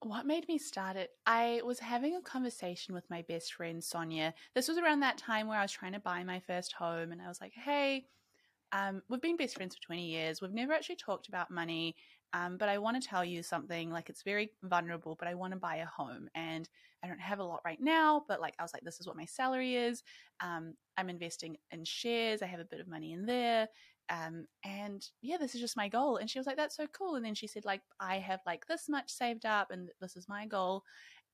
What 0.00 0.26
made 0.26 0.48
me 0.48 0.56
start 0.56 0.96
it? 0.96 1.10
I 1.26 1.60
was 1.64 1.78
having 1.78 2.16
a 2.16 2.22
conversation 2.22 2.94
with 2.94 3.08
my 3.10 3.22
best 3.22 3.52
friend 3.52 3.84
Sonia. 3.84 4.32
This 4.54 4.66
was 4.66 4.78
around 4.78 5.00
that 5.00 5.18
time 5.18 5.46
where 5.46 5.58
I 5.58 5.62
was 5.62 5.72
trying 5.72 5.92
to 5.92 6.00
buy 6.00 6.24
my 6.24 6.40
first 6.40 6.72
home, 6.72 7.12
and 7.12 7.20
I 7.20 7.28
was 7.28 7.40
like, 7.40 7.52
"Hey, 7.52 8.06
um, 8.72 9.02
we've 9.08 9.20
been 9.20 9.36
best 9.36 9.56
friends 9.56 9.74
for 9.74 9.82
20 9.82 10.06
years. 10.06 10.40
We've 10.40 10.52
never 10.52 10.72
actually 10.72 10.96
talked 10.96 11.28
about 11.28 11.50
money, 11.50 11.96
um, 12.32 12.56
but 12.56 12.68
I 12.68 12.78
want 12.78 13.00
to 13.00 13.08
tell 13.08 13.24
you 13.24 13.42
something. 13.42 13.90
Like, 13.90 14.08
it's 14.08 14.22
very 14.22 14.50
vulnerable, 14.62 15.16
but 15.18 15.28
I 15.28 15.34
want 15.34 15.52
to 15.52 15.58
buy 15.58 15.76
a 15.76 15.86
home, 15.86 16.28
and 16.34 16.68
I 17.02 17.08
don't 17.08 17.20
have 17.20 17.38
a 17.38 17.44
lot 17.44 17.60
right 17.64 17.80
now. 17.80 18.24
But 18.28 18.40
like, 18.40 18.54
I 18.58 18.62
was 18.62 18.72
like, 18.72 18.84
this 18.84 19.00
is 19.00 19.06
what 19.06 19.16
my 19.16 19.24
salary 19.24 19.76
is. 19.76 20.02
Um, 20.40 20.74
I'm 20.96 21.08
investing 21.08 21.56
in 21.70 21.84
shares. 21.84 22.42
I 22.42 22.46
have 22.46 22.60
a 22.60 22.64
bit 22.64 22.80
of 22.80 22.88
money 22.88 23.12
in 23.12 23.26
there, 23.26 23.68
um, 24.10 24.46
and 24.64 25.06
yeah, 25.22 25.36
this 25.36 25.54
is 25.54 25.60
just 25.60 25.76
my 25.76 25.88
goal. 25.88 26.16
And 26.16 26.28
she 26.28 26.38
was 26.38 26.46
like, 26.46 26.56
that's 26.56 26.76
so 26.76 26.86
cool. 26.88 27.14
And 27.14 27.24
then 27.24 27.34
she 27.34 27.46
said, 27.46 27.64
like, 27.64 27.80
I 28.00 28.16
have 28.18 28.40
like 28.44 28.66
this 28.66 28.88
much 28.88 29.08
saved 29.10 29.46
up 29.46 29.70
and 29.70 29.88
this 30.00 30.16
is 30.16 30.28
my 30.28 30.46
goal. 30.46 30.82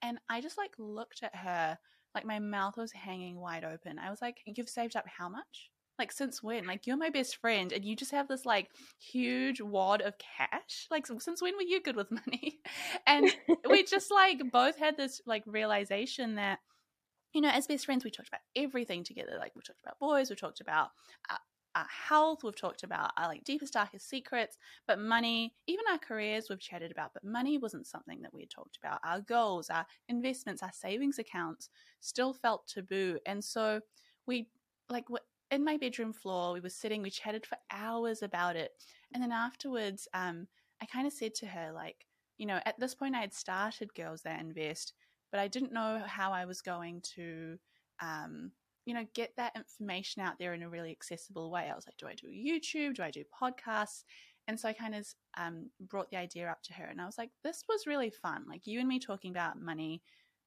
And 0.02 0.18
I 0.28 0.42
just 0.42 0.58
like 0.58 0.72
looked 0.78 1.22
at 1.22 1.34
her, 1.34 1.78
like 2.14 2.26
my 2.26 2.38
mouth 2.38 2.76
was 2.76 2.92
hanging 2.92 3.40
wide 3.40 3.64
open. 3.64 3.98
I 3.98 4.10
was 4.10 4.20
like, 4.20 4.42
you've 4.44 4.68
saved 4.68 4.94
up 4.94 5.06
how 5.08 5.28
much? 5.28 5.70
Like, 5.98 6.12
since 6.12 6.42
when? 6.42 6.66
Like, 6.66 6.86
you're 6.86 6.96
my 6.96 7.10
best 7.10 7.36
friend 7.36 7.72
and 7.72 7.84
you 7.84 7.96
just 7.96 8.10
have 8.10 8.28
this 8.28 8.44
like 8.44 8.68
huge 8.98 9.60
wad 9.60 10.02
of 10.02 10.14
cash. 10.18 10.86
Like, 10.90 11.06
since 11.06 11.40
when 11.40 11.56
were 11.56 11.62
you 11.62 11.82
good 11.82 11.96
with 11.96 12.10
money? 12.26 12.60
And 13.06 13.34
we 13.68 13.82
just 13.82 14.10
like 14.10 14.40
both 14.52 14.78
had 14.78 14.96
this 14.96 15.20
like 15.26 15.42
realization 15.46 16.34
that, 16.36 16.58
you 17.32 17.40
know, 17.40 17.50
as 17.50 17.66
best 17.66 17.86
friends, 17.86 18.04
we 18.04 18.10
talked 18.10 18.28
about 18.28 18.40
everything 18.54 19.04
together. 19.04 19.36
Like, 19.38 19.52
we 19.54 19.62
talked 19.62 19.82
about 19.82 19.98
boys, 19.98 20.30
we 20.30 20.36
talked 20.36 20.60
about 20.60 20.90
uh, 21.30 21.36
our 21.76 21.86
health, 21.90 22.42
we've 22.42 22.56
talked 22.56 22.82
about 22.82 23.12
our 23.18 23.28
like 23.28 23.44
deepest, 23.44 23.74
darkest 23.74 24.08
secrets, 24.08 24.56
but 24.86 24.98
money, 24.98 25.54
even 25.66 25.84
our 25.90 25.98
careers, 25.98 26.46
we've 26.48 26.58
chatted 26.58 26.90
about, 26.90 27.12
but 27.12 27.22
money 27.22 27.58
wasn't 27.58 27.86
something 27.86 28.22
that 28.22 28.32
we 28.32 28.40
had 28.40 28.50
talked 28.50 28.78
about. 28.82 28.98
Our 29.04 29.20
goals, 29.20 29.68
our 29.68 29.86
investments, 30.08 30.62
our 30.62 30.72
savings 30.72 31.18
accounts 31.18 31.68
still 32.00 32.32
felt 32.32 32.66
taboo. 32.66 33.18
And 33.26 33.44
so 33.44 33.80
we, 34.26 34.48
like, 34.88 35.04
in 35.50 35.64
my 35.64 35.76
bedroom 35.76 36.12
floor, 36.12 36.52
we 36.52 36.60
were 36.60 36.68
sitting, 36.68 37.02
we 37.02 37.10
chatted 37.10 37.46
for 37.46 37.58
hours 37.70 38.22
about 38.22 38.56
it. 38.56 38.72
And 39.12 39.22
then 39.22 39.32
afterwards, 39.32 40.08
um, 40.14 40.46
I 40.82 40.86
kind 40.86 41.06
of 41.06 41.12
said 41.12 41.34
to 41.36 41.46
her, 41.46 41.72
like, 41.72 42.06
you 42.38 42.46
know, 42.46 42.60
at 42.66 42.78
this 42.78 42.94
point 42.94 43.14
I 43.14 43.20
had 43.20 43.34
started 43.34 43.94
Girls 43.94 44.22
That 44.22 44.40
Invest, 44.40 44.92
but 45.30 45.40
I 45.40 45.48
didn't 45.48 45.72
know 45.72 46.02
how 46.06 46.32
I 46.32 46.44
was 46.44 46.60
going 46.60 47.02
to, 47.14 47.58
um, 48.00 48.50
you 48.84 48.94
know, 48.94 49.06
get 49.14 49.34
that 49.36 49.56
information 49.56 50.22
out 50.22 50.38
there 50.38 50.54
in 50.54 50.62
a 50.62 50.68
really 50.68 50.90
accessible 50.90 51.50
way. 51.50 51.68
I 51.70 51.74
was 51.74 51.86
like, 51.86 51.96
do 51.96 52.06
I 52.06 52.14
do 52.14 52.28
YouTube? 52.28 52.96
Do 52.96 53.02
I 53.02 53.10
do 53.10 53.24
podcasts? 53.40 54.04
And 54.48 54.58
so 54.58 54.68
I 54.68 54.72
kind 54.72 54.94
of 54.94 55.06
um, 55.36 55.70
brought 55.80 56.10
the 56.10 56.18
idea 56.18 56.48
up 56.48 56.62
to 56.64 56.72
her 56.74 56.84
and 56.84 57.00
I 57.00 57.06
was 57.06 57.18
like, 57.18 57.30
this 57.42 57.64
was 57.68 57.86
really 57.86 58.10
fun. 58.10 58.44
Like 58.48 58.66
you 58.66 58.78
and 58.78 58.88
me 58.88 59.00
talking 59.00 59.30
about 59.30 59.60
money 59.60 60.02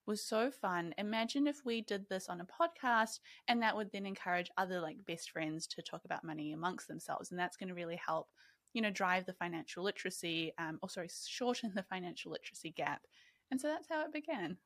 was 0.09 0.23
so 0.23 0.49
fun. 0.49 0.91
Imagine 0.97 1.45
if 1.45 1.61
we 1.63 1.81
did 1.81 2.09
this 2.09 2.29
on 2.29 2.41
a 2.41 2.45
podcast 2.45 3.19
and 3.47 3.61
that 3.61 3.75
would 3.75 3.91
then 3.93 4.07
encourage 4.07 4.49
other 4.57 4.81
like 4.81 4.97
best 5.07 5.29
friends 5.29 5.67
to 5.67 5.83
talk 5.83 6.01
about 6.03 6.23
money 6.23 6.51
amongst 6.51 6.87
themselves. 6.87 7.29
And 7.29 7.39
that's 7.39 7.55
going 7.55 7.69
to 7.69 7.75
really 7.75 7.99
help, 8.03 8.27
you 8.73 8.81
know, 8.81 8.89
drive 8.89 9.27
the 9.27 9.33
financial 9.33 9.83
literacy, 9.83 10.51
um, 10.57 10.79
or 10.81 10.89
sorry, 10.89 11.09
shorten 11.27 11.73
the 11.75 11.83
financial 11.83 12.31
literacy 12.31 12.71
gap. 12.75 13.03
And 13.51 13.61
so 13.61 13.67
that's 13.67 13.87
how 13.87 14.03
it 14.03 14.11
began. 14.11 14.57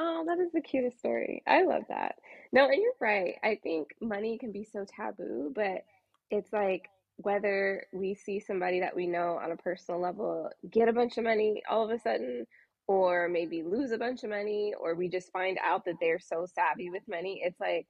Oh, 0.00 0.24
that 0.26 0.40
is 0.40 0.50
the 0.52 0.60
cutest 0.60 0.98
story. 0.98 1.42
I 1.46 1.62
love 1.62 1.84
that. 1.88 2.16
No, 2.52 2.64
and 2.64 2.82
you're 2.82 2.92
right. 3.00 3.36
I 3.44 3.60
think 3.62 3.94
money 4.00 4.36
can 4.36 4.50
be 4.50 4.64
so 4.64 4.84
taboo, 4.84 5.52
but 5.54 5.84
it's 6.30 6.52
like 6.52 6.88
whether 7.18 7.84
we 7.92 8.14
see 8.14 8.40
somebody 8.40 8.80
that 8.80 8.96
we 8.96 9.06
know 9.06 9.38
on 9.42 9.52
a 9.52 9.56
personal 9.56 10.00
level 10.00 10.50
get 10.70 10.88
a 10.88 10.92
bunch 10.92 11.18
of 11.18 11.24
money 11.24 11.62
all 11.68 11.84
of 11.84 11.90
a 11.90 12.00
sudden, 12.00 12.46
or 12.88 13.28
maybe 13.28 13.62
lose 13.62 13.92
a 13.92 13.98
bunch 13.98 14.24
of 14.24 14.30
money, 14.30 14.74
or 14.80 14.94
we 14.94 15.08
just 15.08 15.30
find 15.30 15.58
out 15.64 15.84
that 15.84 15.94
they're 16.00 16.18
so 16.18 16.46
savvy 16.52 16.90
with 16.90 17.02
money. 17.08 17.42
It's 17.44 17.60
like 17.60 17.86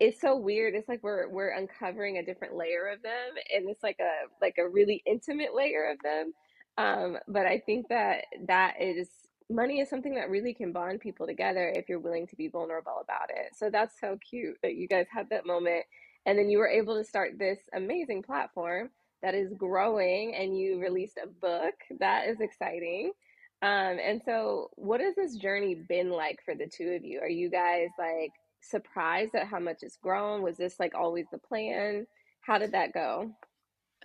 it's 0.00 0.20
so 0.20 0.36
weird. 0.36 0.74
It's 0.74 0.88
like 0.88 1.02
we're 1.02 1.28
we're 1.30 1.56
uncovering 1.56 2.18
a 2.18 2.24
different 2.24 2.56
layer 2.56 2.88
of 2.88 3.02
them, 3.02 3.30
and 3.54 3.70
it's 3.70 3.82
like 3.82 3.98
a 4.00 4.28
like 4.42 4.56
a 4.58 4.68
really 4.68 5.02
intimate 5.06 5.54
layer 5.54 5.90
of 5.90 5.98
them. 6.02 6.32
Um, 6.76 7.18
but 7.28 7.46
I 7.46 7.62
think 7.64 7.88
that 7.88 8.24
that 8.48 8.74
is 8.80 9.08
money 9.50 9.80
is 9.80 9.90
something 9.90 10.14
that 10.14 10.30
really 10.30 10.54
can 10.54 10.72
bond 10.72 11.00
people 11.00 11.26
together 11.26 11.72
if 11.74 11.88
you're 11.88 11.98
willing 11.98 12.26
to 12.28 12.36
be 12.36 12.48
vulnerable 12.48 13.00
about 13.02 13.30
it. 13.30 13.54
So 13.56 13.68
that's 13.70 14.00
so 14.00 14.18
cute 14.28 14.56
that 14.62 14.74
you 14.74 14.88
guys 14.88 15.06
had 15.12 15.28
that 15.30 15.46
moment. 15.46 15.84
And 16.26 16.38
then 16.38 16.48
you 16.48 16.58
were 16.58 16.68
able 16.68 16.96
to 16.96 17.04
start 17.04 17.38
this 17.38 17.58
amazing 17.74 18.22
platform 18.22 18.90
that 19.22 19.34
is 19.34 19.52
growing 19.54 20.34
and 20.34 20.56
you 20.56 20.80
released 20.80 21.18
a 21.22 21.26
book. 21.26 21.74
That 21.98 22.28
is 22.28 22.40
exciting. 22.40 23.12
Um, 23.62 23.98
and 24.02 24.22
so, 24.24 24.70
what 24.76 25.00
has 25.00 25.14
this 25.14 25.36
journey 25.36 25.74
been 25.74 26.10
like 26.10 26.38
for 26.44 26.54
the 26.54 26.66
two 26.66 26.92
of 26.96 27.04
you? 27.04 27.20
Are 27.20 27.28
you 27.28 27.50
guys 27.50 27.88
like 27.98 28.32
surprised 28.62 29.34
at 29.34 29.46
how 29.46 29.58
much 29.58 29.78
it's 29.82 29.96
grown? 29.96 30.42
Was 30.42 30.56
this 30.56 30.80
like 30.80 30.94
always 30.94 31.26
the 31.30 31.38
plan? 31.38 32.06
How 32.40 32.58
did 32.58 32.72
that 32.72 32.94
go? 32.94 33.30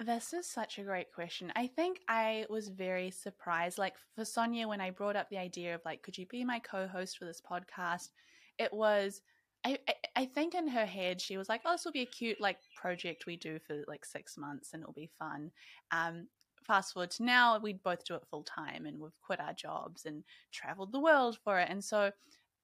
This 0.03 0.33
is 0.33 0.45
such 0.45 0.77
a 0.77 0.83
great 0.83 1.13
question. 1.13 1.53
I 1.55 1.67
think 1.67 2.01
I 2.09 2.45
was 2.49 2.67
very 2.67 3.11
surprised. 3.11 3.77
Like 3.77 3.95
for 4.13 4.25
Sonia, 4.25 4.67
when 4.67 4.81
I 4.81 4.89
brought 4.89 5.15
up 5.15 5.29
the 5.29 5.37
idea 5.37 5.73
of 5.73 5.81
like, 5.85 6.01
could 6.01 6.17
you 6.17 6.25
be 6.25 6.43
my 6.43 6.59
co-host 6.59 7.17
for 7.17 7.23
this 7.23 7.41
podcast? 7.41 8.09
It 8.59 8.73
was, 8.73 9.21
I, 9.63 9.77
I, 9.87 9.93
I 10.17 10.25
think 10.25 10.53
in 10.53 10.67
her 10.67 10.85
head 10.85 11.21
she 11.21 11.37
was 11.37 11.47
like, 11.47 11.61
oh, 11.63 11.71
this 11.71 11.85
will 11.85 11.93
be 11.93 12.01
a 12.01 12.07
cute 12.07 12.41
like 12.41 12.57
project 12.75 13.25
we 13.25 13.37
do 13.37 13.57
for 13.65 13.85
like 13.87 14.03
six 14.03 14.37
months 14.37 14.73
and 14.73 14.81
it'll 14.81 14.93
be 14.93 15.09
fun. 15.17 15.49
Um, 15.91 16.27
fast 16.65 16.93
forward 16.93 17.11
to 17.11 17.23
now, 17.23 17.59
we 17.59 17.73
both 17.73 18.03
do 18.05 18.15
it 18.15 18.23
full 18.29 18.43
time 18.43 18.85
and 18.85 18.99
we've 18.99 19.19
quit 19.21 19.39
our 19.39 19.53
jobs 19.53 20.05
and 20.05 20.23
traveled 20.51 20.91
the 20.91 20.99
world 20.99 21.37
for 21.43 21.59
it. 21.59 21.69
And 21.69 21.83
so, 21.83 22.11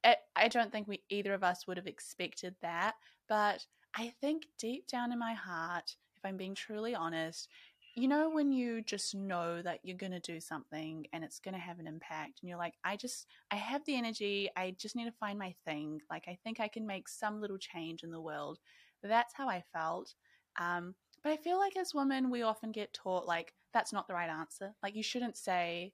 it, 0.04 0.18
I 0.36 0.48
don't 0.48 0.72
think 0.72 0.88
we 0.88 1.04
either 1.10 1.34
of 1.34 1.44
us 1.44 1.68
would 1.68 1.78
have 1.78 1.88
expected 1.88 2.56
that, 2.62 2.96
but 3.30 3.66
I 3.96 4.14
think 4.22 4.48
deep 4.58 4.88
down 4.88 5.12
in 5.12 5.20
my 5.20 5.34
heart 5.34 5.96
if 6.22 6.30
I'm 6.30 6.38
being 6.38 6.56
truly 6.56 6.94
honest, 6.94 7.50
you 7.96 8.08
know, 8.08 8.30
when 8.30 8.52
you 8.52 8.82
just 8.82 9.16
know 9.16 9.62
that 9.62 9.80
you're 9.84 9.98
going 9.98 10.14
to 10.14 10.20
do 10.20 10.40
something 10.40 11.06
and 11.12 11.24
it's 11.24 11.40
going 11.40 11.56
to 11.56 11.60
have 11.60 11.80
an 11.80 11.88
impact, 11.88 12.40
and 12.42 12.50
you're 12.50 12.58
like, 12.58 12.76
I 12.86 12.96
just, 12.96 13.26
I 13.52 13.56
have 13.56 13.84
the 13.86 13.98
energy, 13.98 14.50
I 14.56 14.76
just 14.80 14.96
need 14.96 15.06
to 15.06 15.12
find 15.20 15.38
my 15.38 15.54
thing. 15.66 16.00
Like, 16.10 16.26
I 16.28 16.38
think 16.44 16.60
I 16.60 16.68
can 16.68 16.88
make 16.88 17.10
some 17.10 17.42
little 17.42 17.58
change 17.58 18.04
in 18.04 18.12
the 18.12 18.22
world. 18.22 18.60
That's 19.04 19.34
how 19.34 19.50
I 19.50 19.64
felt. 19.74 20.14
Um, 20.60 20.96
but 21.24 21.32
I 21.32 21.38
feel 21.38 21.58
like 21.58 21.78
as 21.78 21.94
women, 21.94 22.30
we 22.32 22.42
often 22.42 22.72
get 22.72 22.94
taught, 22.94 23.26
like, 23.28 23.54
that's 23.74 23.94
not 23.94 24.08
the 24.08 24.14
right 24.14 24.30
answer. 24.30 24.74
Like, 24.84 24.96
you 24.96 25.04
shouldn't 25.04 25.38
say, 25.38 25.94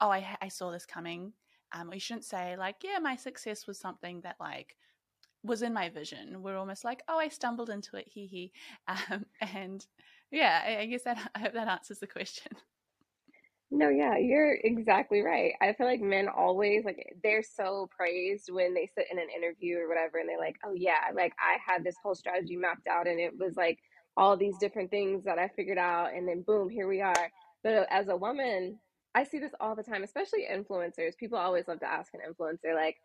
oh, 0.00 0.10
I, 0.10 0.36
I 0.40 0.48
saw 0.48 0.70
this 0.70 0.86
coming. 0.86 1.32
Um, 1.72 1.90
or 1.90 1.94
you 1.94 2.00
shouldn't 2.00 2.24
say, 2.24 2.56
like, 2.56 2.76
yeah, 2.84 2.98
my 3.00 3.16
success 3.16 3.66
was 3.66 3.78
something 3.78 4.22
that, 4.22 4.36
like, 4.40 4.76
was 5.42 5.62
in 5.62 5.72
my 5.72 5.88
vision. 5.88 6.42
We're 6.42 6.56
almost 6.56 6.84
like, 6.84 7.02
oh, 7.08 7.18
I 7.18 7.28
stumbled 7.28 7.70
into 7.70 7.96
it, 7.96 8.08
hee 8.08 8.26
hee. 8.26 8.52
Um, 9.10 9.26
and 9.40 9.86
yeah, 10.30 10.62
I, 10.66 10.78
I 10.82 10.86
guess 10.86 11.02
that 11.04 11.30
I 11.34 11.40
hope 11.40 11.54
that 11.54 11.68
answers 11.68 11.98
the 11.98 12.06
question. 12.06 12.52
No, 13.72 13.88
yeah, 13.88 14.16
you're 14.18 14.54
exactly 14.64 15.20
right. 15.20 15.52
I 15.60 15.74
feel 15.74 15.86
like 15.86 16.00
men 16.00 16.28
always 16.28 16.84
like 16.84 17.16
they're 17.22 17.44
so 17.44 17.88
praised 17.96 18.50
when 18.50 18.74
they 18.74 18.86
sit 18.86 19.06
in 19.12 19.18
an 19.18 19.28
interview 19.30 19.78
or 19.78 19.88
whatever 19.88 20.18
and 20.18 20.28
they're 20.28 20.40
like, 20.40 20.56
"Oh 20.64 20.72
yeah, 20.74 21.10
like 21.14 21.32
I 21.38 21.56
had 21.64 21.84
this 21.84 21.94
whole 22.02 22.16
strategy 22.16 22.56
mapped 22.56 22.88
out 22.88 23.06
and 23.06 23.20
it 23.20 23.38
was 23.38 23.56
like 23.56 23.78
all 24.16 24.36
these 24.36 24.56
different 24.58 24.90
things 24.90 25.24
that 25.24 25.38
I 25.38 25.48
figured 25.48 25.78
out 25.78 26.12
and 26.14 26.26
then 26.28 26.42
boom, 26.42 26.68
here 26.68 26.88
we 26.88 27.00
are." 27.00 27.30
But 27.62 27.74
uh, 27.74 27.84
as 27.90 28.08
a 28.08 28.16
woman, 28.16 28.78
I 29.14 29.24
see 29.24 29.38
this 29.38 29.52
all 29.60 29.74
the 29.74 29.82
time, 29.82 30.02
especially 30.02 30.46
influencers. 30.50 31.16
People 31.16 31.38
always 31.38 31.66
love 31.68 31.80
to 31.80 31.90
ask 31.90 32.12
an 32.14 32.20
influencer 32.20 32.74
like, 32.74 32.96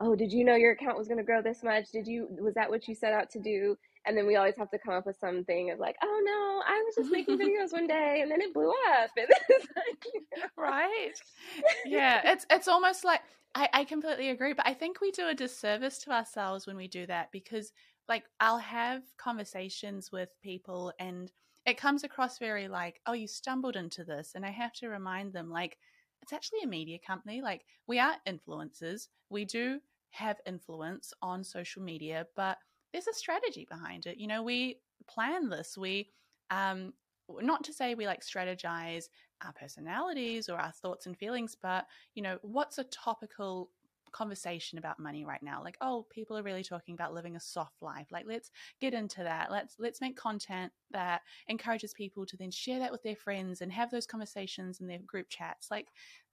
oh, 0.00 0.14
did 0.16 0.32
you 0.32 0.44
know 0.44 0.54
your 0.54 0.72
account 0.72 0.96
was 0.96 1.06
going 1.06 1.18
to 1.18 1.24
grow 1.24 1.42
this 1.42 1.62
much? 1.62 1.90
Did 1.92 2.06
you, 2.06 2.26
was 2.40 2.54
that 2.54 2.70
what 2.70 2.88
you 2.88 2.94
set 2.94 3.12
out 3.12 3.30
to 3.30 3.38
do? 3.38 3.76
And 4.06 4.16
then 4.16 4.26
we 4.26 4.36
always 4.36 4.56
have 4.56 4.70
to 4.70 4.78
come 4.78 4.94
up 4.94 5.04
with 5.04 5.18
something 5.18 5.70
of 5.70 5.78
like, 5.78 5.96
oh 6.02 6.22
no, 6.24 6.62
I 6.66 6.82
was 6.86 6.94
just 6.96 7.12
making 7.12 7.38
videos 7.38 7.72
one 7.72 7.86
day 7.86 8.20
and 8.22 8.30
then 8.30 8.40
it 8.40 8.54
blew 8.54 8.70
up. 8.70 9.10
And 9.16 9.28
like, 9.76 10.04
you 10.12 10.20
know. 10.36 10.46
Right. 10.56 11.12
Yeah. 11.86 12.22
It's, 12.24 12.46
it's 12.50 12.68
almost 12.68 13.04
like, 13.04 13.20
I, 13.54 13.68
I 13.74 13.84
completely 13.84 14.30
agree. 14.30 14.54
But 14.54 14.66
I 14.66 14.72
think 14.72 15.00
we 15.00 15.10
do 15.10 15.28
a 15.28 15.34
disservice 15.34 15.98
to 16.04 16.12
ourselves 16.12 16.66
when 16.66 16.76
we 16.76 16.88
do 16.88 17.04
that 17.06 17.30
because 17.32 17.72
like 18.10 18.24
I'll 18.40 18.58
have 18.58 19.02
conversations 19.16 20.10
with 20.12 20.28
people 20.42 20.92
and 20.98 21.32
it 21.64 21.76
comes 21.76 22.02
across 22.02 22.38
very 22.38 22.66
like, 22.66 23.00
oh, 23.06 23.12
you 23.12 23.28
stumbled 23.28 23.76
into 23.76 24.02
this. 24.02 24.32
And 24.34 24.44
I 24.44 24.50
have 24.50 24.72
to 24.74 24.88
remind 24.88 25.32
them 25.32 25.48
like, 25.48 25.78
it's 26.20 26.32
actually 26.32 26.60
a 26.64 26.66
media 26.66 26.98
company. 27.06 27.40
Like 27.40 27.64
we 27.86 28.00
are 28.00 28.16
influencers. 28.26 29.06
We 29.30 29.44
do 29.44 29.78
have 30.10 30.40
influence 30.44 31.14
on 31.22 31.44
social 31.44 31.82
media, 31.82 32.26
but 32.34 32.58
there's 32.92 33.06
a 33.06 33.14
strategy 33.14 33.66
behind 33.70 34.06
it. 34.06 34.18
You 34.18 34.26
know, 34.26 34.42
we 34.42 34.80
plan 35.08 35.48
this. 35.48 35.78
We 35.78 36.10
um 36.50 36.92
not 37.40 37.62
to 37.62 37.72
say 37.72 37.94
we 37.94 38.06
like 38.06 38.22
strategize 38.22 39.04
our 39.44 39.52
personalities 39.52 40.48
or 40.48 40.58
our 40.58 40.72
thoughts 40.72 41.06
and 41.06 41.16
feelings, 41.16 41.56
but 41.62 41.86
you 42.16 42.22
know, 42.22 42.38
what's 42.42 42.78
a 42.78 42.84
topical 42.84 43.70
conversation 44.12 44.78
about 44.78 44.98
money 44.98 45.24
right 45.24 45.42
now 45.42 45.62
like 45.62 45.76
oh 45.80 46.06
people 46.10 46.36
are 46.36 46.42
really 46.42 46.64
talking 46.64 46.94
about 46.94 47.14
living 47.14 47.36
a 47.36 47.40
soft 47.40 47.82
life 47.82 48.06
like 48.10 48.24
let's 48.26 48.50
get 48.80 48.94
into 48.94 49.22
that 49.22 49.50
let's 49.50 49.76
let's 49.78 50.00
make 50.00 50.16
content 50.16 50.72
that 50.90 51.22
encourages 51.48 51.94
people 51.94 52.26
to 52.26 52.36
then 52.36 52.50
share 52.50 52.78
that 52.78 52.92
with 52.92 53.02
their 53.02 53.16
friends 53.16 53.60
and 53.60 53.72
have 53.72 53.90
those 53.90 54.06
conversations 54.06 54.80
in 54.80 54.86
their 54.86 54.98
group 55.06 55.26
chats 55.28 55.70
like 55.70 55.88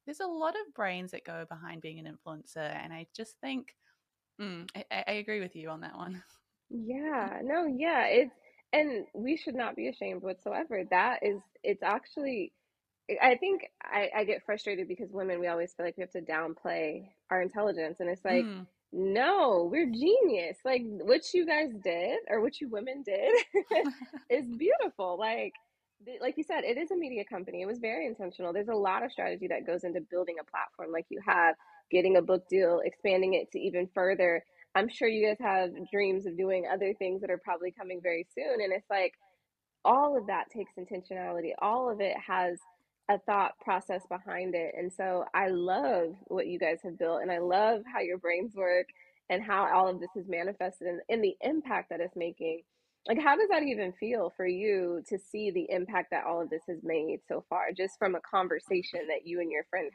there's 0.05 0.21
a 0.21 0.25
lot 0.25 0.55
of 0.55 0.73
brains 0.73 1.11
that 1.11 1.25
go 1.25 1.45
behind 1.49 1.81
being 1.81 1.99
an 1.99 2.07
influencer, 2.07 2.57
and 2.57 2.93
I 2.93 3.07
just 3.13 3.39
think 3.41 3.75
mm, 4.41 4.67
I, 4.75 5.03
I 5.07 5.11
agree 5.13 5.41
with 5.41 5.55
you 5.55 5.69
on 5.69 5.81
that 5.81 5.95
one. 5.97 6.23
Yeah, 6.69 7.39
no, 7.43 7.65
yeah, 7.65 8.05
it's 8.07 8.33
and 8.73 9.05
we 9.13 9.37
should 9.37 9.55
not 9.55 9.75
be 9.75 9.87
ashamed 9.87 10.21
whatsoever. 10.23 10.83
That 10.89 11.19
is, 11.23 11.39
it's 11.63 11.83
actually, 11.83 12.51
I 13.21 13.35
think 13.35 13.69
I, 13.83 14.09
I 14.15 14.23
get 14.25 14.43
frustrated 14.45 14.87
because 14.87 15.11
women, 15.11 15.39
we 15.39 15.47
always 15.47 15.73
feel 15.73 15.85
like 15.85 15.97
we 15.97 16.01
have 16.01 16.11
to 16.11 16.21
downplay 16.21 17.07
our 17.31 17.41
intelligence, 17.41 17.99
and 17.99 18.09
it's 18.09 18.25
like, 18.25 18.43
mm. 18.43 18.65
no, 18.91 19.69
we're 19.71 19.89
genius. 19.89 20.57
Like 20.65 20.81
what 20.83 21.33
you 21.33 21.45
guys 21.45 21.69
did, 21.83 22.19
or 22.29 22.41
what 22.41 22.59
you 22.59 22.69
women 22.69 23.03
did, 23.03 23.31
is 24.29 24.45
beautiful. 24.57 25.17
Like 25.17 25.53
like 26.21 26.37
you 26.37 26.43
said, 26.43 26.63
it 26.63 26.77
is 26.77 26.91
a 26.91 26.95
media 26.95 27.23
company. 27.25 27.61
It 27.61 27.65
was 27.65 27.79
very 27.79 28.05
intentional. 28.05 28.53
There's 28.53 28.67
a 28.67 28.75
lot 28.75 29.03
of 29.03 29.11
strategy 29.11 29.47
that 29.47 29.65
goes 29.65 29.83
into 29.83 30.01
building 30.01 30.35
a 30.39 30.49
platform 30.49 30.91
like 30.91 31.05
you 31.09 31.19
have, 31.25 31.55
getting 31.89 32.17
a 32.17 32.21
book 32.21 32.47
deal, 32.49 32.81
expanding 32.83 33.33
it 33.33 33.51
to 33.51 33.59
even 33.59 33.89
further. 33.93 34.43
I'm 34.75 34.89
sure 34.89 35.07
you 35.07 35.25
guys 35.27 35.37
have 35.39 35.71
dreams 35.91 36.25
of 36.27 36.37
doing 36.37 36.65
other 36.71 36.93
things 36.93 37.21
that 37.21 37.31
are 37.31 37.39
probably 37.43 37.71
coming 37.71 37.99
very 38.01 38.27
soon. 38.35 38.61
And 38.61 38.71
it's 38.71 38.89
like 38.89 39.13
all 39.83 40.17
of 40.17 40.27
that 40.27 40.49
takes 40.51 40.73
intentionality, 40.77 41.51
all 41.59 41.89
of 41.89 41.99
it 41.99 42.15
has 42.25 42.59
a 43.09 43.19
thought 43.19 43.57
process 43.59 44.05
behind 44.07 44.53
it. 44.55 44.73
And 44.77 44.91
so 44.91 45.25
I 45.33 45.47
love 45.47 46.15
what 46.25 46.47
you 46.47 46.59
guys 46.59 46.79
have 46.83 46.97
built, 46.99 47.21
and 47.21 47.31
I 47.31 47.39
love 47.39 47.83
how 47.91 48.01
your 48.01 48.17
brains 48.17 48.55
work 48.55 48.87
and 49.29 49.43
how 49.43 49.67
all 49.73 49.87
of 49.87 49.99
this 49.99 50.09
is 50.15 50.27
manifested 50.27 50.87
and, 50.87 51.01
in 51.09 51.21
the 51.21 51.35
impact 51.41 51.89
that 51.89 51.99
it's 51.99 52.15
making. 52.15 52.61
Like 53.07 53.21
how 53.21 53.37
does 53.37 53.49
that 53.49 53.63
even 53.63 53.93
feel 53.93 54.33
for 54.35 54.45
you 54.45 55.01
to 55.07 55.17
see 55.17 55.51
the 55.51 55.67
impact 55.69 56.11
that 56.11 56.25
all 56.25 56.41
of 56.41 56.49
this 56.49 56.63
has 56.67 56.79
made 56.83 57.19
so 57.27 57.45
far 57.49 57.71
just 57.75 57.97
from 57.97 58.15
a 58.15 58.21
conversation 58.21 59.01
that 59.07 59.25
you 59.25 59.39
and 59.39 59.51
your 59.51 59.65
friend 59.69 59.91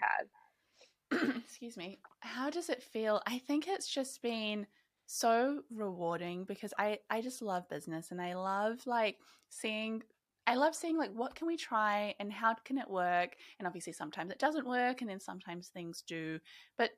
had? 1.10 1.34
Excuse 1.44 1.76
me. 1.76 1.98
How 2.20 2.48
does 2.48 2.70
it 2.70 2.82
feel? 2.82 3.20
I 3.26 3.38
think 3.38 3.68
it's 3.68 3.88
just 3.88 4.22
been 4.22 4.66
so 5.06 5.62
rewarding 5.74 6.44
because 6.44 6.72
i 6.78 6.98
i 7.10 7.20
just 7.20 7.42
love 7.42 7.68
business 7.68 8.12
and 8.12 8.20
i 8.22 8.34
love 8.34 8.78
like 8.86 9.18
seeing 9.50 10.02
I 10.46 10.56
love 10.56 10.74
seeing 10.74 10.98
like 10.98 11.12
what 11.12 11.34
can 11.34 11.46
we 11.46 11.56
try 11.56 12.14
and 12.18 12.32
how 12.32 12.54
can 12.64 12.78
it 12.78 12.90
work 12.90 13.36
and 13.58 13.66
obviously 13.66 13.92
sometimes 13.92 14.30
it 14.32 14.38
doesn't 14.38 14.66
work 14.66 15.00
and 15.00 15.08
then 15.08 15.20
sometimes 15.20 15.68
things 15.68 16.02
do 16.06 16.40
but 16.76 16.90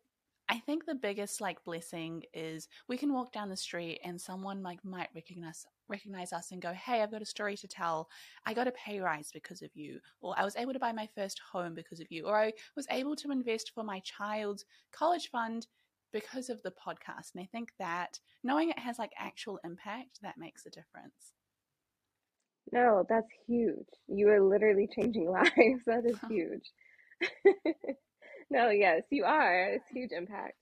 I 0.48 0.58
think 0.58 0.84
the 0.84 0.94
biggest 0.94 1.40
like 1.40 1.64
blessing 1.64 2.22
is 2.34 2.68
we 2.86 2.98
can 2.98 3.12
walk 3.12 3.32
down 3.32 3.48
the 3.48 3.56
street 3.56 4.00
and 4.04 4.20
someone 4.20 4.62
like 4.62 4.84
might 4.84 5.08
recognize 5.14 5.66
recognize 5.88 6.32
us 6.34 6.52
and 6.52 6.60
go, 6.60 6.72
"Hey, 6.72 7.02
I've 7.02 7.10
got 7.10 7.22
a 7.22 7.26
story 7.26 7.56
to 7.56 7.68
tell. 7.68 8.08
I 8.44 8.52
got 8.52 8.68
a 8.68 8.72
pay 8.72 9.00
rise 9.00 9.30
because 9.32 9.62
of 9.62 9.70
you, 9.74 10.00
or 10.20 10.38
I 10.38 10.44
was 10.44 10.56
able 10.56 10.74
to 10.74 10.78
buy 10.78 10.92
my 10.92 11.06
first 11.14 11.40
home 11.52 11.74
because 11.74 12.00
of 12.00 12.10
you, 12.10 12.26
or 12.26 12.36
I 12.38 12.52
was 12.76 12.86
able 12.90 13.16
to 13.16 13.30
invest 13.30 13.70
for 13.74 13.84
my 13.84 14.00
child's 14.00 14.64
college 14.92 15.30
fund 15.30 15.66
because 16.12 16.50
of 16.50 16.62
the 16.62 16.72
podcast." 16.72 17.32
And 17.34 17.42
I 17.42 17.46
think 17.50 17.72
that 17.78 18.20
knowing 18.42 18.68
it 18.70 18.78
has 18.78 18.98
like 18.98 19.12
actual 19.18 19.58
impact, 19.64 20.20
that 20.20 20.36
makes 20.38 20.66
a 20.66 20.70
difference. 20.70 21.32
No, 22.72 23.04
that's 23.08 23.28
huge. 23.46 23.86
You 24.08 24.28
are 24.30 24.42
literally 24.42 24.88
changing 24.94 25.30
lives. 25.30 25.84
That 25.86 26.04
is 26.06 26.18
huge. 26.28 26.70
no, 28.50 28.70
yes, 28.70 29.02
you 29.10 29.24
are. 29.24 29.66
It's 29.74 29.88
huge 29.90 30.12
impact. 30.12 30.54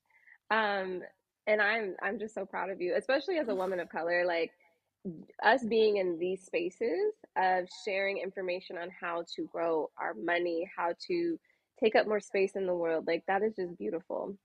Um, 0.51 1.03
and 1.47 1.63
I'm 1.63 1.97
I'm 2.03 2.19
just 2.19 2.35
so 2.35 2.47
proud 2.47 2.71
of 2.71 2.81
you, 2.81 2.95
especially 2.97 3.39
as 3.39 3.49
a 3.49 3.55
woman 3.57 3.81
of 3.81 3.91
color. 3.91 4.25
Like 4.27 4.53
us 5.45 5.65
being 5.65 5.99
in 5.99 6.19
these 6.19 6.43
spaces 6.45 7.15
of 7.39 7.69
sharing 7.87 8.19
information 8.19 8.79
on 8.79 8.89
how 9.01 9.25
to 9.37 9.45
grow 9.53 9.91
our 10.01 10.15
money, 10.15 10.71
how 10.77 10.95
to 11.09 11.39
take 11.83 11.97
up 11.97 12.07
more 12.09 12.21
space 12.21 12.53
in 12.57 12.67
the 12.67 12.75
world, 12.75 13.07
like 13.07 13.25
that 13.29 13.43
is 13.43 13.55
just 13.57 13.79
beautiful. 13.79 14.37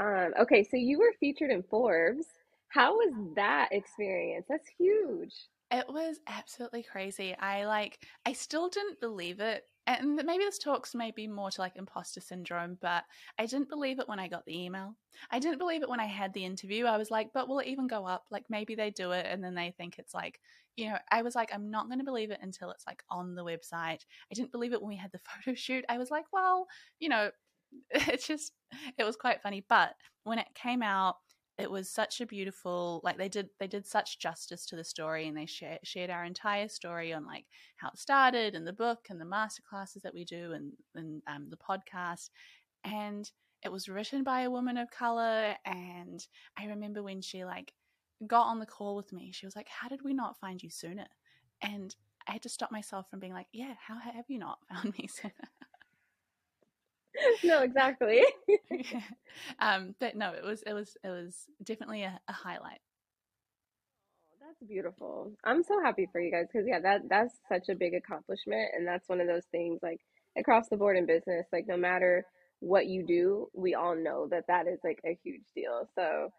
Um, 0.00 0.32
okay, 0.40 0.62
so 0.64 0.76
you 0.76 0.98
were 0.98 1.12
featured 1.20 1.50
in 1.50 1.62
Forbes. 1.62 2.26
How 2.68 2.94
was 2.94 3.14
that 3.36 3.68
experience? 3.72 4.46
That's 4.48 4.68
huge. 4.78 5.34
It 5.72 5.86
was 5.88 6.20
absolutely 6.26 6.82
crazy. 6.82 7.34
I 7.34 7.64
like 7.64 7.98
I 8.26 8.34
still 8.34 8.68
didn't 8.68 9.00
believe 9.00 9.40
it 9.40 9.64
and 9.86 10.14
maybe 10.14 10.44
this 10.44 10.58
talks 10.58 10.94
maybe 10.94 11.26
more 11.26 11.50
to 11.50 11.60
like 11.60 11.74
imposter 11.76 12.20
syndrome, 12.20 12.78
but 12.80 13.04
I 13.38 13.46
didn't 13.46 13.68
believe 13.68 13.98
it 13.98 14.08
when 14.08 14.20
I 14.20 14.28
got 14.28 14.44
the 14.44 14.56
email. 14.56 14.94
I 15.30 15.40
didn't 15.40 15.58
believe 15.58 15.82
it 15.82 15.88
when 15.88 15.98
I 15.98 16.04
had 16.06 16.32
the 16.34 16.44
interview. 16.44 16.84
I 16.84 16.98
was 16.98 17.10
like, 17.10 17.30
but 17.34 17.48
will 17.48 17.58
it 17.58 17.66
even 17.66 17.88
go 17.88 18.06
up? 18.06 18.24
Like 18.30 18.44
maybe 18.48 18.74
they 18.76 18.90
do 18.90 19.10
it 19.10 19.26
and 19.28 19.42
then 19.42 19.54
they 19.54 19.74
think 19.76 19.98
it's 19.98 20.14
like, 20.14 20.38
you 20.76 20.88
know, 20.90 20.98
I 21.10 21.22
was 21.22 21.34
like, 21.34 21.52
I'm 21.52 21.70
not 21.70 21.88
going 21.88 21.98
to 21.98 22.04
believe 22.04 22.30
it 22.30 22.38
until 22.42 22.70
it's 22.70 22.86
like 22.86 23.02
on 23.10 23.34
the 23.34 23.44
website. 23.44 24.04
I 24.30 24.34
didn't 24.34 24.52
believe 24.52 24.72
it 24.72 24.80
when 24.80 24.90
we 24.90 24.96
had 24.96 25.10
the 25.10 25.20
photo 25.44 25.54
shoot. 25.56 25.84
I 25.88 25.98
was 25.98 26.10
like, 26.10 26.26
well, 26.32 26.66
you 27.00 27.08
know, 27.08 27.30
it's 27.90 28.26
just, 28.26 28.52
it 28.98 29.04
was 29.04 29.16
quite 29.16 29.42
funny. 29.42 29.64
But 29.68 29.94
when 30.22 30.38
it 30.38 30.46
came 30.54 30.82
out, 30.82 31.16
it 31.58 31.70
was 31.70 31.88
such 31.88 32.20
a 32.20 32.26
beautiful 32.26 33.00
like 33.04 33.18
they 33.18 33.28
did 33.28 33.48
they 33.60 33.66
did 33.66 33.86
such 33.86 34.18
justice 34.18 34.64
to 34.66 34.76
the 34.76 34.84
story 34.84 35.28
and 35.28 35.36
they 35.36 35.46
share, 35.46 35.78
shared 35.84 36.10
our 36.10 36.24
entire 36.24 36.68
story 36.68 37.12
on 37.12 37.26
like 37.26 37.44
how 37.76 37.88
it 37.88 37.98
started 37.98 38.54
and 38.54 38.66
the 38.66 38.72
book 38.72 39.06
and 39.10 39.20
the 39.20 39.24
master 39.24 39.62
classes 39.68 40.02
that 40.02 40.14
we 40.14 40.24
do 40.24 40.52
and, 40.52 40.72
and 40.94 41.22
um, 41.26 41.48
the 41.50 41.56
podcast. 41.56 42.30
And 42.84 43.30
it 43.62 43.70
was 43.70 43.88
written 43.88 44.24
by 44.24 44.42
a 44.42 44.50
woman 44.50 44.76
of 44.76 44.90
color 44.90 45.54
and 45.64 46.26
i 46.58 46.66
remember 46.66 47.02
when 47.02 47.20
she 47.20 47.44
like 47.44 47.72
got 48.26 48.46
on 48.46 48.58
the 48.58 48.66
call 48.66 48.96
with 48.96 49.12
me 49.12 49.30
she 49.32 49.46
was 49.46 49.54
like 49.54 49.68
how 49.68 49.88
did 49.88 50.00
we 50.02 50.14
not 50.14 50.38
find 50.38 50.62
you 50.62 50.70
sooner? 50.70 51.06
And 51.60 51.94
i 52.26 52.32
had 52.32 52.42
to 52.42 52.48
stop 52.48 52.72
myself 52.72 53.08
from 53.10 53.20
being 53.20 53.32
like 53.32 53.46
yeah 53.52 53.74
how 53.86 53.98
have 53.98 54.24
you 54.28 54.38
not 54.38 54.58
found 54.68 54.96
me 54.98 55.06
sooner 55.12 55.32
no, 57.44 57.62
exactly. 57.62 58.22
Um, 59.58 59.94
but 60.00 60.16
no, 60.16 60.32
it 60.32 60.44
was 60.44 60.62
it 60.66 60.72
was 60.74 60.96
it 61.02 61.08
was 61.08 61.46
definitely 61.62 62.02
a, 62.02 62.20
a 62.28 62.32
highlight. 62.32 62.80
Oh, 64.30 64.46
that's 64.46 64.62
beautiful. 64.68 65.32
I'm 65.44 65.62
so 65.62 65.80
happy 65.82 66.08
for 66.12 66.20
you 66.20 66.30
guys 66.30 66.46
because 66.52 66.66
yeah, 66.68 66.80
that 66.80 67.02
that's 67.08 67.34
such 67.48 67.68
a 67.68 67.74
big 67.74 67.94
accomplishment, 67.94 68.70
and 68.76 68.86
that's 68.86 69.08
one 69.08 69.20
of 69.20 69.26
those 69.26 69.46
things 69.46 69.80
like 69.82 70.00
across 70.38 70.68
the 70.68 70.76
board 70.76 70.96
in 70.96 71.06
business. 71.06 71.46
Like 71.52 71.66
no 71.66 71.76
matter 71.76 72.24
what 72.60 72.86
you 72.86 73.04
do, 73.06 73.48
we 73.54 73.74
all 73.74 73.96
know 73.96 74.28
that 74.30 74.46
that 74.48 74.66
is 74.68 74.80
like 74.84 75.00
a 75.06 75.18
huge 75.24 75.44
deal. 75.54 75.88
So 75.94 76.30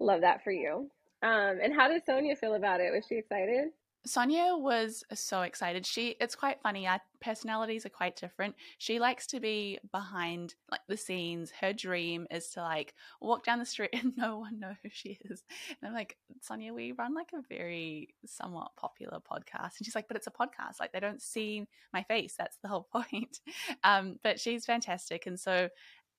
love 0.00 0.22
that 0.22 0.44
for 0.44 0.52
you. 0.52 0.90
Um, 1.22 1.58
and 1.62 1.74
how 1.74 1.88
did 1.88 2.04
Sonia 2.04 2.36
feel 2.36 2.54
about 2.54 2.80
it? 2.80 2.92
Was 2.94 3.06
she 3.08 3.16
excited? 3.16 3.68
Sonia 4.06 4.54
was 4.56 5.04
so 5.12 5.42
excited. 5.42 5.84
She 5.84 6.16
it's 6.20 6.34
quite 6.34 6.62
funny. 6.62 6.86
Our 6.86 7.00
personalities 7.20 7.84
are 7.84 7.90
quite 7.90 8.16
different. 8.16 8.54
She 8.78 8.98
likes 8.98 9.26
to 9.28 9.40
be 9.40 9.78
behind 9.92 10.54
like 10.70 10.80
the 10.88 10.96
scenes. 10.96 11.50
Her 11.60 11.72
dream 11.72 12.26
is 12.30 12.48
to 12.50 12.60
like 12.60 12.94
walk 13.20 13.44
down 13.44 13.58
the 13.58 13.66
street 13.66 13.90
and 13.94 14.16
no 14.16 14.38
one 14.38 14.60
know 14.60 14.74
who 14.82 14.88
she 14.92 15.18
is. 15.24 15.42
And 15.68 15.88
I'm 15.88 15.94
like, 15.94 16.16
Sonia, 16.40 16.72
we 16.72 16.92
run 16.92 17.14
like 17.14 17.30
a 17.34 17.42
very 17.48 18.14
somewhat 18.24 18.76
popular 18.76 19.18
podcast. 19.18 19.78
And 19.78 19.84
she's 19.84 19.94
like, 19.94 20.08
but 20.08 20.16
it's 20.16 20.28
a 20.28 20.30
podcast. 20.30 20.78
Like 20.80 20.92
they 20.92 21.00
don't 21.00 21.20
see 21.22 21.66
my 21.92 22.02
face. 22.04 22.34
That's 22.38 22.58
the 22.62 22.68
whole 22.68 22.88
point. 22.92 23.40
Um, 23.82 24.18
but 24.22 24.38
she's 24.38 24.64
fantastic. 24.64 25.26
And 25.26 25.38
so 25.38 25.68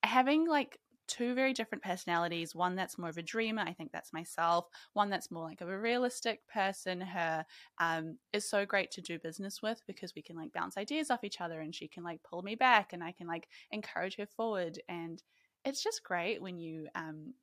having 0.02 0.46
like 0.46 0.78
two 1.08 1.34
very 1.34 1.52
different 1.52 1.82
personalities 1.82 2.54
one 2.54 2.76
that's 2.76 2.98
more 2.98 3.08
of 3.10 3.18
a 3.18 3.22
dreamer 3.22 3.62
i 3.66 3.72
think 3.72 3.90
that's 3.90 4.12
myself 4.12 4.66
one 4.92 5.10
that's 5.10 5.30
more 5.30 5.44
like 5.44 5.60
of 5.60 5.68
a 5.68 5.78
realistic 5.78 6.46
person 6.46 7.00
her 7.00 7.44
um, 7.78 8.16
is 8.32 8.48
so 8.48 8.64
great 8.64 8.90
to 8.90 9.00
do 9.00 9.18
business 9.18 9.62
with 9.62 9.82
because 9.86 10.14
we 10.14 10.22
can 10.22 10.36
like 10.36 10.52
bounce 10.52 10.76
ideas 10.76 11.10
off 11.10 11.24
each 11.24 11.40
other 11.40 11.60
and 11.60 11.74
she 11.74 11.88
can 11.88 12.04
like 12.04 12.22
pull 12.22 12.42
me 12.42 12.54
back 12.54 12.92
and 12.92 13.02
i 13.02 13.12
can 13.12 13.26
like 13.26 13.48
encourage 13.70 14.16
her 14.16 14.26
forward. 14.26 14.80
And 14.88 15.22
it's 15.64 15.82
just 15.82 16.02
great 16.02 16.40
when 16.40 16.58
you 16.58 16.88
um, 16.94 17.34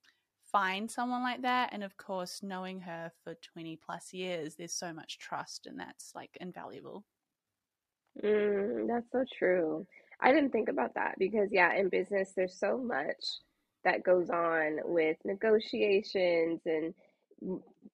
find 0.51 0.89
someone 0.89 1.21
like 1.21 1.41
that 1.41 1.69
and 1.73 1.83
of 1.83 1.97
course 1.97 2.41
knowing 2.43 2.79
her 2.79 3.11
for 3.23 3.35
20 3.53 3.77
plus 3.83 4.13
years 4.13 4.55
there's 4.55 4.73
so 4.73 4.93
much 4.93 5.17
trust 5.19 5.65
and 5.65 5.79
that's 5.79 6.13
like 6.15 6.37
invaluable. 6.39 7.03
Mm, 8.23 8.87
that's 8.87 9.11
so 9.11 9.25
true. 9.37 9.85
I 10.21 10.31
didn't 10.31 10.51
think 10.51 10.69
about 10.69 10.93
that 10.95 11.15
because, 11.19 11.49
yeah, 11.51 11.73
in 11.75 11.89
business, 11.89 12.31
there's 12.33 12.57
so 12.57 12.77
much 12.77 13.39
that 13.85 14.03
goes 14.03 14.29
on 14.29 14.79
with 14.83 15.15
negotiations 15.23 16.59
and 16.65 16.93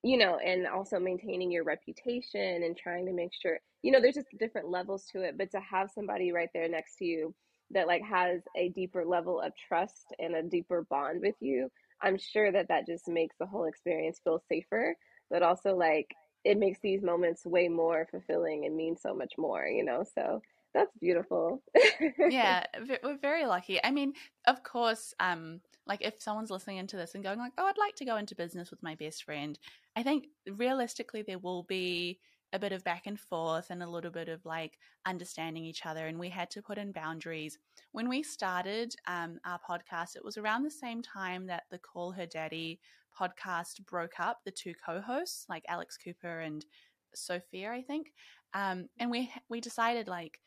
you 0.04 0.17
know 0.17 0.38
and 0.38 0.65
also 0.65 0.99
maintaining 0.99 1.51
your 1.51 1.63
reputation 1.63 2.63
and 2.63 2.77
trying 2.77 3.06
to 3.06 3.13
make 3.13 3.32
sure 3.39 3.60
you 3.84 3.91
know 3.91 3.99
there's 4.01 4.15
just 4.15 4.27
different 4.39 4.69
levels 4.69 5.06
to 5.12 5.21
it 5.21 5.38
but 5.38 5.51
to 5.51 5.60
have 5.60 5.91
somebody 5.91 6.32
right 6.32 6.49
there 6.54 6.69
next 6.69 6.95
to 6.97 7.06
you 7.06 7.36
that 7.71 7.88
like 7.88 8.04
has 8.04 8.41
a 8.58 8.69
deeper 8.69 9.06
level 9.06 9.39
of 9.39 9.51
trust 9.67 10.13
and 10.19 10.36
a 10.36 10.43
deeper 10.43 10.86
bond 10.89 11.21
with 11.21 11.36
you 11.39 11.69
i'm 12.01 12.17
sure 12.17 12.51
that 12.51 12.67
that 12.69 12.88
just 12.88 13.08
makes 13.08 13.36
the 13.39 13.45
whole 13.45 13.65
experience 13.65 14.19
feel 14.23 14.41
safer 14.49 14.95
but 15.30 15.43
also 15.43 15.75
like 15.75 16.08
it 16.43 16.58
makes 16.58 16.80
these 16.82 17.04
moments 17.04 17.45
way 17.45 17.67
more 17.67 18.08
fulfilling 18.10 18.65
and 18.65 18.75
mean 18.75 18.95
so 18.97 19.13
much 19.13 19.34
more 19.38 19.65
you 19.65 19.84
know 19.84 20.04
so 20.15 20.41
that's 20.73 20.95
beautiful. 20.99 21.62
Yeah 22.30 22.63
we're 23.04 23.17
very 23.17 23.45
lucky. 23.45 23.80
I 23.84 23.91
mean 23.91 24.13
of 24.47 24.63
course 24.63 25.13
um 25.19 25.60
like 25.88 26.02
if 26.02 26.22
someone's 26.22 26.52
listening 26.52 26.78
into 26.78 26.96
this 26.96 27.15
and 27.15 27.24
going 27.24 27.39
like 27.39 27.54
oh 27.58 27.65
i'd 27.65 27.78
like 27.78 27.96
to 27.96 28.06
go 28.06 28.17
into 28.17 28.36
business 28.36 28.72
with 28.72 28.82
my 28.84 28.96
best 28.96 29.24
friend 29.24 29.58
i 29.96 30.04
think 30.04 30.28
realistically 30.48 31.22
there 31.22 31.39
will 31.39 31.63
be 31.63 32.20
a 32.54 32.60
bit 32.60 32.72
of 32.72 32.84
back 32.84 33.08
and 33.08 33.20
forth 33.20 33.67
and 33.70 33.82
a 33.82 33.89
little 33.89 34.12
bit 34.12 34.28
of 34.28 34.46
like 34.46 34.78
understanding 35.06 35.63
each 35.63 35.86
other 35.86 36.08
and 36.08 36.20
we 36.20 36.30
had 36.30 36.50
to 36.52 36.62
put 36.62 36.78
in 36.78 36.91
boundaries. 36.91 37.58
When 37.91 38.10
we 38.10 38.24
started 38.24 38.94
um, 39.08 39.39
our 39.46 39.60
podcast 39.60 40.15
it 40.15 40.26
was 40.26 40.38
around 40.38 40.63
the 40.63 40.72
same 40.72 41.02
time 41.02 41.48
that 41.48 41.63
the 41.72 41.78
call 41.78 42.12
her 42.12 42.26
daddy 42.26 42.80
podcast 43.17 43.86
broke 43.86 44.20
up 44.20 44.39
the 44.46 44.52
two 44.52 44.74
co-hosts 44.86 45.46
like 45.50 45.65
alex 45.67 45.98
cooper 45.98 46.39
and 46.39 46.65
Sofia 47.13 47.72
i 47.72 47.82
think. 47.82 48.12
Um, 48.54 48.88
and 49.00 49.10
we 49.10 49.32
we 49.50 49.62
decided 49.62 50.08
like 50.08 50.39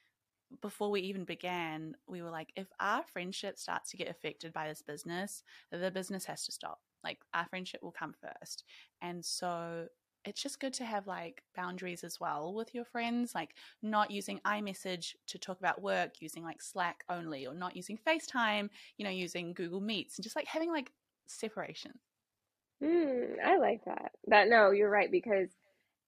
before 0.60 0.90
we 0.90 1.00
even 1.02 1.24
began, 1.24 1.94
we 2.06 2.22
were 2.22 2.30
like, 2.30 2.52
if 2.56 2.66
our 2.80 3.02
friendship 3.04 3.58
starts 3.58 3.90
to 3.90 3.96
get 3.96 4.08
affected 4.08 4.52
by 4.52 4.68
this 4.68 4.82
business, 4.82 5.42
the 5.70 5.90
business 5.90 6.24
has 6.26 6.44
to 6.46 6.52
stop. 6.52 6.80
Like 7.02 7.18
our 7.32 7.46
friendship 7.46 7.82
will 7.82 7.92
come 7.92 8.14
first. 8.14 8.64
And 9.02 9.24
so 9.24 9.86
it's 10.24 10.42
just 10.42 10.60
good 10.60 10.72
to 10.74 10.84
have 10.84 11.06
like 11.06 11.42
boundaries 11.54 12.02
as 12.02 12.18
well 12.18 12.54
with 12.54 12.74
your 12.74 12.84
friends, 12.84 13.34
like 13.34 13.54
not 13.82 14.10
using 14.10 14.40
iMessage 14.46 15.14
to 15.26 15.38
talk 15.38 15.58
about 15.58 15.82
work, 15.82 16.20
using 16.20 16.42
like 16.42 16.62
Slack 16.62 17.04
only, 17.08 17.46
or 17.46 17.54
not 17.54 17.76
using 17.76 17.98
FaceTime, 18.06 18.68
you 18.96 19.04
know, 19.04 19.10
using 19.10 19.52
Google 19.52 19.80
Meets, 19.80 20.16
and 20.16 20.22
just 20.22 20.36
like 20.36 20.46
having 20.46 20.70
like 20.70 20.92
separation. 21.26 21.92
Mm, 22.82 23.36
I 23.44 23.56
like 23.58 23.84
that. 23.84 24.12
That 24.26 24.48
no, 24.48 24.70
you're 24.70 24.90
right 24.90 25.10
because 25.10 25.48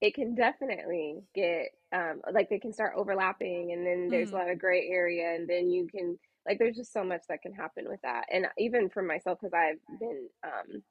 it 0.01 0.15
can 0.15 0.35
definitely 0.35 1.23
get 1.35 1.69
um, 1.95 2.21
like 2.33 2.51
they 2.51 2.59
can 2.59 2.73
start 2.73 2.95
overlapping 2.97 3.73
and 3.73 3.87
then 3.87 4.09
there's 4.11 4.31
mm. 4.31 4.35
a 4.35 4.37
lot 4.37 4.51
of 4.51 4.59
gray 4.59 4.89
area 4.91 5.35
and 5.35 5.49
then 5.49 5.71
you 5.71 5.87
can 5.89 6.19
like 6.47 6.59
there's 6.59 6.77
just 6.77 6.93
so 6.93 7.03
much 7.03 7.23
that 7.29 7.43
can 7.43 7.53
happen 7.53 7.85
with 7.89 8.01
that. 8.03 8.25
And 8.33 8.47
even 8.59 8.91
for 8.91 9.03
myself 9.03 9.39
because 9.41 9.55
i've 9.55 9.99
been 9.99 10.29
um, 10.45 10.83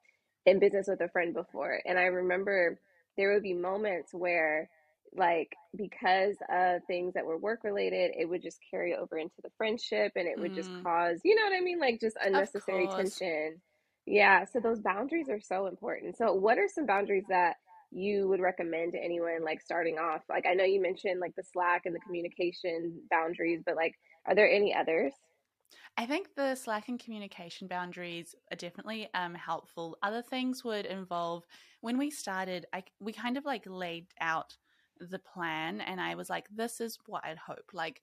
in 0.44 0.58
business 0.58 0.86
with 0.88 1.00
a 1.00 1.08
friend 1.08 1.34
before 1.34 1.80
and 1.84 1.98
i 1.98 2.04
remember 2.04 2.78
there 3.16 3.32
would 3.32 3.42
be 3.42 3.54
moments 3.54 4.12
where 4.12 4.68
like 5.16 5.54
because 5.76 6.36
of 6.50 6.82
things 6.86 7.14
that 7.14 7.24
were 7.24 7.38
work 7.38 7.64
related 7.64 8.10
it 8.18 8.28
would 8.28 8.42
just 8.42 8.58
carry 8.70 8.94
over 8.94 9.18
into 9.18 9.36
the 9.42 9.50
friendship 9.56 10.12
and 10.16 10.26
it 10.26 10.38
would 10.38 10.52
mm. 10.52 10.56
just 10.56 10.70
cause 10.82 11.20
you 11.24 11.34
know 11.34 11.42
what 11.42 11.56
i 11.56 11.60
mean? 11.60 11.78
Like 11.78 12.00
just 12.00 12.16
unnecessary 12.22 12.86
tension. 12.88 13.60
Yeah 14.04 14.44
so 14.44 14.60
those 14.60 14.80
boundaries 14.80 15.28
are 15.28 15.40
so 15.40 15.66
important. 15.66 16.16
So 16.16 16.32
what 16.34 16.58
are 16.58 16.68
some 16.68 16.86
boundaries 16.86 17.24
that 17.28 17.56
you 17.96 18.28
would 18.28 18.40
recommend 18.40 18.92
to 18.92 19.02
anyone 19.02 19.42
like 19.42 19.60
starting 19.60 19.98
off? 19.98 20.22
Like 20.28 20.44
I 20.46 20.54
know 20.54 20.64
you 20.64 20.80
mentioned 20.80 21.20
like 21.20 21.34
the 21.36 21.42
Slack 21.42 21.82
and 21.86 21.94
the 21.94 22.00
communication 22.00 23.00
boundaries, 23.10 23.62
but 23.64 23.76
like 23.76 23.94
are 24.26 24.34
there 24.34 24.50
any 24.50 24.74
others? 24.74 25.12
I 25.96 26.04
think 26.04 26.34
the 26.34 26.54
Slack 26.54 26.88
and 26.88 27.00
communication 27.00 27.68
boundaries 27.68 28.34
are 28.52 28.56
definitely 28.56 29.08
um, 29.14 29.34
helpful. 29.34 29.96
Other 30.02 30.22
things 30.22 30.62
would 30.62 30.84
involve 30.84 31.44
when 31.80 31.96
we 31.96 32.10
started, 32.10 32.66
I, 32.72 32.84
we 33.00 33.12
kind 33.12 33.38
of 33.38 33.46
like 33.46 33.64
laid 33.66 34.08
out 34.20 34.56
the 35.00 35.18
plan 35.18 35.80
and 35.80 36.00
I 36.00 36.14
was 36.14 36.28
like, 36.28 36.46
this 36.54 36.80
is 36.80 36.98
what 37.06 37.24
I'd 37.24 37.38
hope. 37.38 37.70
Like 37.72 38.02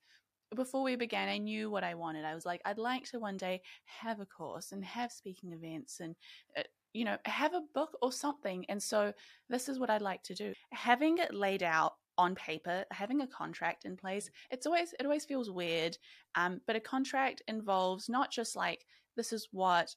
before 0.56 0.82
we 0.82 0.96
began, 0.96 1.28
I 1.28 1.38
knew 1.38 1.70
what 1.70 1.84
I 1.84 1.94
wanted. 1.94 2.24
I 2.24 2.34
was 2.34 2.46
like, 2.46 2.60
I'd 2.64 2.78
like 2.78 3.04
to 3.10 3.20
one 3.20 3.36
day 3.36 3.62
have 3.84 4.20
a 4.20 4.26
course 4.26 4.72
and 4.72 4.84
have 4.84 5.12
speaking 5.12 5.52
events 5.52 6.00
and 6.00 6.16
uh, 6.58 6.62
you 6.94 7.04
know, 7.04 7.18
have 7.26 7.52
a 7.52 7.62
book 7.74 7.98
or 8.00 8.12
something. 8.12 8.64
And 8.68 8.82
so 8.82 9.12
this 9.50 9.68
is 9.68 9.78
what 9.78 9.90
I'd 9.90 10.00
like 10.00 10.22
to 10.24 10.34
do. 10.34 10.54
Having 10.72 11.18
it 11.18 11.34
laid 11.34 11.62
out 11.62 11.94
on 12.16 12.36
paper, 12.36 12.84
having 12.92 13.20
a 13.20 13.26
contract 13.26 13.84
in 13.84 13.96
place, 13.96 14.30
it's 14.50 14.66
always 14.66 14.94
it 14.98 15.04
always 15.04 15.24
feels 15.24 15.50
weird. 15.50 15.98
Um, 16.36 16.60
but 16.66 16.76
a 16.76 16.80
contract 16.80 17.42
involves 17.48 18.08
not 18.08 18.30
just 18.30 18.56
like 18.56 18.86
this 19.16 19.32
is 19.32 19.48
what 19.52 19.94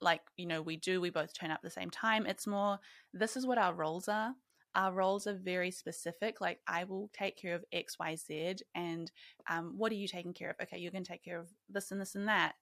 like 0.00 0.20
you 0.36 0.46
know 0.46 0.60
we 0.60 0.76
do 0.76 1.00
we 1.00 1.10
both 1.10 1.32
turn 1.32 1.50
up 1.50 1.62
the 1.62 1.70
same 1.70 1.88
time 1.88 2.26
it's 2.26 2.46
more 2.46 2.78
this 3.14 3.34
is 3.34 3.46
what 3.46 3.56
our 3.56 3.72
roles 3.72 4.08
are 4.08 4.34
our 4.74 4.92
roles 4.92 5.26
are 5.26 5.38
very 5.42 5.70
specific 5.70 6.38
like 6.40 6.60
i 6.68 6.84
will 6.84 7.08
take 7.14 7.34
care 7.40 7.54
of 7.54 7.64
xyz 7.74 8.60
and 8.74 9.10
um, 9.48 9.72
what 9.76 9.90
are 9.90 9.96
you 9.96 10.06
taking 10.06 10.34
care 10.34 10.50
of 10.50 10.56
okay 10.60 10.78
you're 10.78 10.92
going 10.92 11.02
to 11.02 11.10
take 11.10 11.24
care 11.24 11.38
of 11.38 11.48
this 11.70 11.92
and 11.92 12.00
this 12.00 12.14
and 12.14 12.28
that 12.28 12.54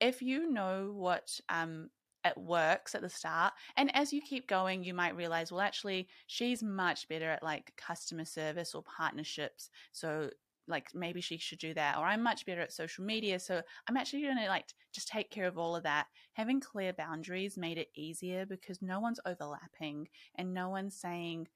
if 0.00 0.22
you 0.22 0.50
know 0.50 0.90
what 0.94 1.38
um, 1.50 1.90
it 2.24 2.36
works 2.36 2.94
at 2.94 3.02
the 3.02 3.08
start. 3.08 3.52
And 3.76 3.94
as 3.94 4.12
you 4.12 4.20
keep 4.20 4.48
going, 4.48 4.82
you 4.82 4.94
might 4.94 5.16
realize, 5.16 5.52
well, 5.52 5.60
actually, 5.60 6.08
she's 6.26 6.62
much 6.62 7.08
better 7.08 7.30
at 7.30 7.42
like 7.42 7.72
customer 7.76 8.24
service 8.24 8.74
or 8.74 8.82
partnerships. 8.82 9.70
So 9.92 10.30
like 10.66 10.88
maybe 10.94 11.20
she 11.20 11.36
should 11.36 11.58
do 11.58 11.74
that 11.74 11.98
or 11.98 12.04
i'm 12.04 12.22
much 12.22 12.46
better 12.46 12.60
at 12.60 12.72
social 12.72 13.04
media 13.04 13.38
so 13.38 13.60
i'm 13.88 13.96
actually 13.96 14.22
going 14.22 14.36
to 14.36 14.48
like 14.48 14.66
just 14.92 15.08
take 15.08 15.30
care 15.30 15.46
of 15.46 15.58
all 15.58 15.76
of 15.76 15.82
that 15.82 16.06
having 16.32 16.60
clear 16.60 16.92
boundaries 16.92 17.58
made 17.58 17.78
it 17.78 17.88
easier 17.94 18.46
because 18.46 18.80
no 18.80 19.00
one's 19.00 19.20
overlapping 19.26 20.08
and 20.36 20.54
no 20.54 20.68
one's 20.68 20.96
saying 20.96 21.46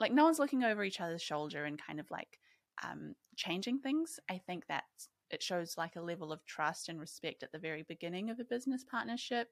like 0.00 0.12
no 0.12 0.24
one's 0.24 0.38
looking 0.38 0.64
over 0.64 0.82
each 0.82 1.00
other's 1.00 1.22
shoulder 1.22 1.64
and 1.64 1.80
kind 1.84 2.00
of 2.00 2.10
like 2.10 2.38
um, 2.82 3.14
changing 3.36 3.78
things 3.78 4.18
i 4.30 4.38
think 4.46 4.66
that 4.66 4.84
it 5.30 5.42
shows 5.42 5.74
like 5.76 5.96
a 5.96 6.02
level 6.02 6.32
of 6.32 6.44
trust 6.46 6.88
and 6.88 7.00
respect 7.00 7.42
at 7.42 7.52
the 7.52 7.58
very 7.58 7.84
beginning 7.88 8.30
of 8.30 8.38
a 8.40 8.44
business 8.44 8.84
partnership 8.88 9.48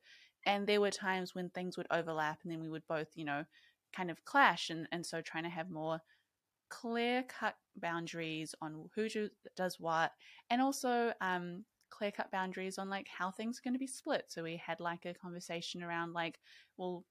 and 0.46 0.66
there 0.66 0.80
were 0.80 0.90
times 0.90 1.34
when 1.34 1.50
things 1.50 1.76
would 1.76 1.86
overlap 1.90 2.38
and 2.42 2.52
then 2.52 2.60
we 2.60 2.68
would 2.68 2.86
both 2.88 3.08
you 3.14 3.24
know 3.24 3.44
kind 3.94 4.10
of 4.10 4.24
clash 4.24 4.70
and, 4.70 4.86
and 4.90 5.04
so 5.04 5.20
trying 5.20 5.44
to 5.44 5.50
have 5.50 5.70
more 5.70 6.00
clear 6.68 7.22
cut 7.24 7.54
boundaries 7.76 8.54
on 8.62 8.88
who 8.94 9.08
do, 9.08 9.28
does 9.56 9.78
what 9.78 10.12
and 10.48 10.62
also 10.62 11.12
um, 11.20 11.64
clear 11.90 12.10
cut 12.10 12.30
boundaries 12.30 12.78
on 12.78 12.88
like 12.88 13.06
how 13.18 13.30
things 13.30 13.58
are 13.58 13.62
going 13.62 13.74
to 13.74 13.78
be 13.78 13.86
split 13.86 14.24
so 14.28 14.42
we 14.42 14.56
had 14.56 14.80
like 14.80 15.04
a 15.04 15.14
conversation 15.14 15.82
around 15.82 16.14
like 16.14 16.38
well 16.78 17.04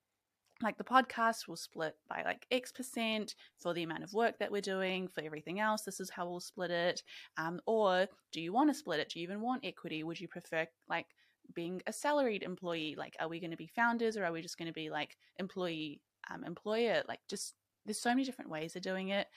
like 0.61 0.77
the 0.77 0.83
podcast 0.83 1.47
will 1.47 1.55
split 1.55 1.95
by 2.09 2.23
like 2.23 2.45
X 2.51 2.71
percent 2.71 3.35
for 3.57 3.73
the 3.73 3.83
amount 3.83 4.03
of 4.03 4.13
work 4.13 4.37
that 4.39 4.51
we're 4.51 4.61
doing. 4.61 5.07
For 5.07 5.23
everything 5.23 5.59
else, 5.59 5.83
this 5.83 5.99
is 5.99 6.09
how 6.09 6.29
we'll 6.29 6.39
split 6.39 6.71
it. 6.71 7.03
Um, 7.37 7.59
or 7.65 8.07
do 8.31 8.41
you 8.41 8.53
want 8.53 8.69
to 8.69 8.73
split 8.73 8.99
it? 8.99 9.09
Do 9.09 9.19
you 9.19 9.23
even 9.23 9.41
want 9.41 9.65
equity? 9.65 10.03
Would 10.03 10.19
you 10.19 10.27
prefer 10.27 10.67
like 10.89 11.07
being 11.53 11.81
a 11.87 11.93
salaried 11.93 12.43
employee? 12.43 12.95
Like, 12.97 13.15
are 13.19 13.27
we 13.27 13.39
going 13.39 13.51
to 13.51 13.57
be 13.57 13.67
founders 13.67 14.17
or 14.17 14.25
are 14.25 14.31
we 14.31 14.41
just 14.41 14.57
going 14.57 14.67
to 14.67 14.73
be 14.73 14.89
like 14.89 15.17
employee 15.37 16.01
um, 16.31 16.43
employer? 16.43 17.03
Like, 17.07 17.19
just 17.29 17.55
there's 17.85 18.01
so 18.01 18.09
many 18.09 18.23
different 18.23 18.51
ways 18.51 18.75
of 18.75 18.81
doing 18.81 19.09
it. 19.09 19.27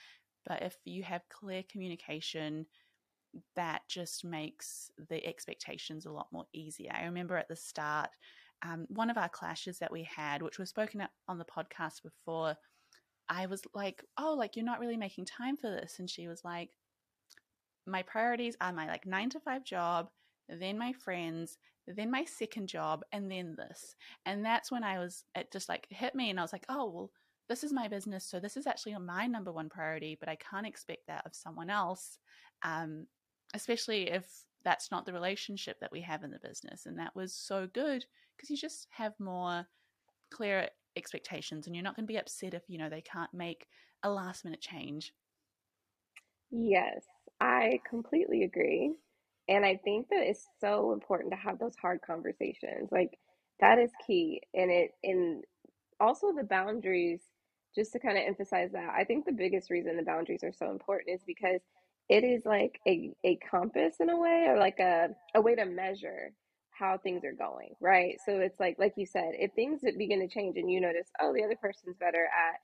But 0.46 0.62
if 0.62 0.76
you 0.84 1.02
have 1.02 1.28
clear 1.28 1.62
communication, 1.70 2.66
that 3.56 3.82
just 3.88 4.24
makes 4.24 4.90
the 5.08 5.24
expectations 5.26 6.06
a 6.06 6.12
lot 6.12 6.28
more 6.32 6.44
easier. 6.52 6.92
I 6.94 7.04
remember 7.04 7.36
at 7.36 7.48
the 7.48 7.56
start, 7.56 8.10
um, 8.62 8.86
one 8.88 9.10
of 9.10 9.18
our 9.18 9.28
clashes 9.28 9.78
that 9.78 9.92
we 9.92 10.04
had, 10.04 10.42
which 10.42 10.58
was 10.58 10.70
spoken 10.70 11.06
on 11.28 11.38
the 11.38 11.44
podcast 11.44 12.02
before, 12.02 12.56
I 13.28 13.46
was 13.46 13.62
like, 13.74 14.04
"Oh, 14.18 14.34
like 14.34 14.56
you're 14.56 14.64
not 14.64 14.80
really 14.80 14.96
making 14.96 15.26
time 15.26 15.56
for 15.56 15.70
this," 15.70 15.98
and 15.98 16.08
she 16.08 16.28
was 16.28 16.44
like, 16.44 16.70
"My 17.86 18.02
priorities 18.02 18.56
are 18.60 18.72
my 18.72 18.86
like 18.86 19.06
nine 19.06 19.30
to 19.30 19.40
five 19.40 19.64
job, 19.64 20.10
then 20.48 20.78
my 20.78 20.92
friends, 20.92 21.58
then 21.86 22.10
my 22.10 22.24
second 22.24 22.68
job, 22.68 23.04
and 23.12 23.30
then 23.30 23.56
this." 23.56 23.96
And 24.26 24.44
that's 24.44 24.70
when 24.70 24.84
I 24.84 24.98
was 24.98 25.24
it 25.34 25.50
just 25.52 25.68
like 25.68 25.86
hit 25.90 26.14
me, 26.14 26.30
and 26.30 26.38
I 26.38 26.42
was 26.42 26.52
like, 26.52 26.66
"Oh, 26.68 26.90
well." 26.90 27.12
This 27.46 27.62
is 27.62 27.74
my 27.74 27.88
business, 27.88 28.24
so 28.24 28.40
this 28.40 28.56
is 28.56 28.66
actually 28.66 28.96
my 28.98 29.26
number 29.26 29.52
one 29.52 29.68
priority, 29.68 30.16
but 30.18 30.30
I 30.30 30.36
can't 30.36 30.66
expect 30.66 31.06
that 31.08 31.26
of 31.26 31.34
someone 31.34 31.68
else. 31.68 32.18
Um, 32.62 33.06
especially 33.54 34.10
if 34.10 34.44
that's 34.64 34.90
not 34.90 35.04
the 35.06 35.12
relationship 35.12 35.78
that 35.80 35.92
we 35.92 36.00
have 36.00 36.24
in 36.24 36.30
the 36.30 36.38
business. 36.38 36.86
And 36.86 36.98
that 36.98 37.14
was 37.14 37.34
so 37.34 37.66
good 37.66 38.06
because 38.36 38.50
you 38.50 38.56
just 38.56 38.88
have 38.92 39.18
more 39.20 39.66
clear 40.30 40.70
expectations 40.96 41.66
and 41.66 41.76
you're 41.76 41.82
not 41.84 41.96
going 41.96 42.06
to 42.06 42.12
be 42.12 42.18
upset 42.18 42.54
if, 42.54 42.68
you 42.68 42.78
know, 42.78 42.90
they 42.90 43.02
can't 43.02 43.34
make 43.34 43.68
a 44.02 44.10
last 44.10 44.44
minute 44.44 44.60
change. 44.60 45.14
Yes, 46.50 47.06
I 47.40 47.80
completely 47.86 48.44
agree. 48.44 48.94
And 49.48 49.64
I 49.64 49.76
think 49.84 50.08
that 50.08 50.22
it's 50.22 50.46
so 50.60 50.92
important 50.92 51.32
to 51.32 51.36
have 51.36 51.58
those 51.58 51.76
hard 51.76 52.00
conversations. 52.06 52.90
Like 52.90 53.18
that 53.60 53.78
is 53.78 53.90
key. 54.06 54.42
And 54.54 54.70
it 54.70 54.92
and 55.02 55.44
also 56.00 56.32
the 56.32 56.44
boundaries, 56.44 57.20
just 57.74 57.92
to 57.92 57.98
kind 57.98 58.16
of 58.18 58.24
emphasize 58.26 58.72
that, 58.72 58.90
I 58.96 59.04
think 59.04 59.24
the 59.24 59.32
biggest 59.32 59.70
reason 59.70 59.96
the 59.96 60.02
boundaries 60.02 60.44
are 60.44 60.52
so 60.52 60.70
important 60.70 61.14
is 61.14 61.22
because 61.26 61.60
it 62.08 62.24
is 62.24 62.44
like 62.44 62.80
a, 62.86 63.12
a 63.24 63.38
compass 63.50 63.96
in 64.00 64.10
a 64.10 64.18
way 64.18 64.46
or 64.48 64.58
like 64.58 64.78
a, 64.78 65.08
a 65.34 65.40
way 65.40 65.54
to 65.54 65.64
measure 65.64 66.32
how 66.78 66.98
things 66.98 67.24
are 67.24 67.32
going 67.32 67.74
right 67.80 68.16
so 68.26 68.40
it's 68.40 68.58
like 68.58 68.76
like 68.78 68.94
you 68.96 69.06
said 69.06 69.30
if 69.34 69.52
things 69.54 69.80
begin 69.96 70.20
to 70.20 70.28
change 70.28 70.56
and 70.56 70.70
you 70.70 70.80
notice 70.80 71.06
oh 71.20 71.32
the 71.32 71.42
other 71.44 71.56
person's 71.56 71.96
better 71.98 72.26
at 72.26 72.60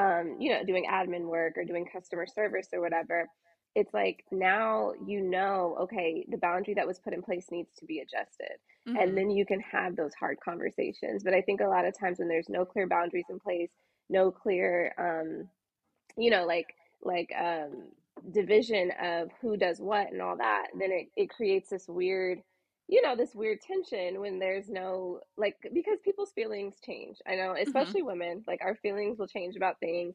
um, 0.00 0.36
you 0.38 0.52
know 0.52 0.62
doing 0.64 0.86
admin 0.90 1.26
work 1.26 1.54
or 1.56 1.64
doing 1.64 1.86
customer 1.90 2.26
service 2.26 2.68
or 2.72 2.80
whatever 2.80 3.26
it's 3.74 3.92
like 3.92 4.24
now 4.30 4.92
you 5.06 5.20
know 5.20 5.76
okay 5.80 6.24
the 6.30 6.38
boundary 6.38 6.74
that 6.74 6.86
was 6.86 6.98
put 6.98 7.12
in 7.12 7.22
place 7.22 7.46
needs 7.50 7.70
to 7.76 7.84
be 7.84 8.00
adjusted 8.00 8.56
mm-hmm. 8.88 8.96
and 8.96 9.16
then 9.16 9.30
you 9.30 9.44
can 9.44 9.60
have 9.60 9.96
those 9.96 10.14
hard 10.14 10.38
conversations 10.44 11.22
but 11.24 11.34
i 11.34 11.40
think 11.40 11.60
a 11.60 11.66
lot 11.66 11.84
of 11.84 11.98
times 11.98 12.18
when 12.18 12.28
there's 12.28 12.48
no 12.48 12.64
clear 12.64 12.86
boundaries 12.86 13.26
in 13.30 13.38
place 13.38 13.70
no 14.08 14.30
clear 14.30 14.94
um 14.98 15.48
you 16.16 16.30
know 16.30 16.44
like 16.44 16.74
like 17.02 17.30
um 17.38 17.88
division 18.32 18.90
of 19.02 19.30
who 19.40 19.56
does 19.56 19.80
what 19.80 20.12
and 20.12 20.22
all 20.22 20.36
that, 20.36 20.68
then 20.78 20.90
it, 20.90 21.08
it 21.16 21.30
creates 21.30 21.70
this 21.70 21.86
weird, 21.88 22.40
you 22.88 23.02
know, 23.02 23.16
this 23.16 23.34
weird 23.34 23.60
tension 23.60 24.20
when 24.20 24.38
there's 24.38 24.68
no, 24.68 25.20
like, 25.36 25.56
because 25.72 25.98
people's 26.04 26.32
feelings 26.32 26.74
change. 26.84 27.18
I 27.26 27.34
know, 27.34 27.50
mm-hmm. 27.50 27.66
especially 27.66 28.00
mm-hmm. 28.00 28.18
women, 28.18 28.44
like, 28.46 28.60
our 28.62 28.76
feelings 28.76 29.18
will 29.18 29.26
change 29.26 29.56
about 29.56 29.80
things. 29.80 30.14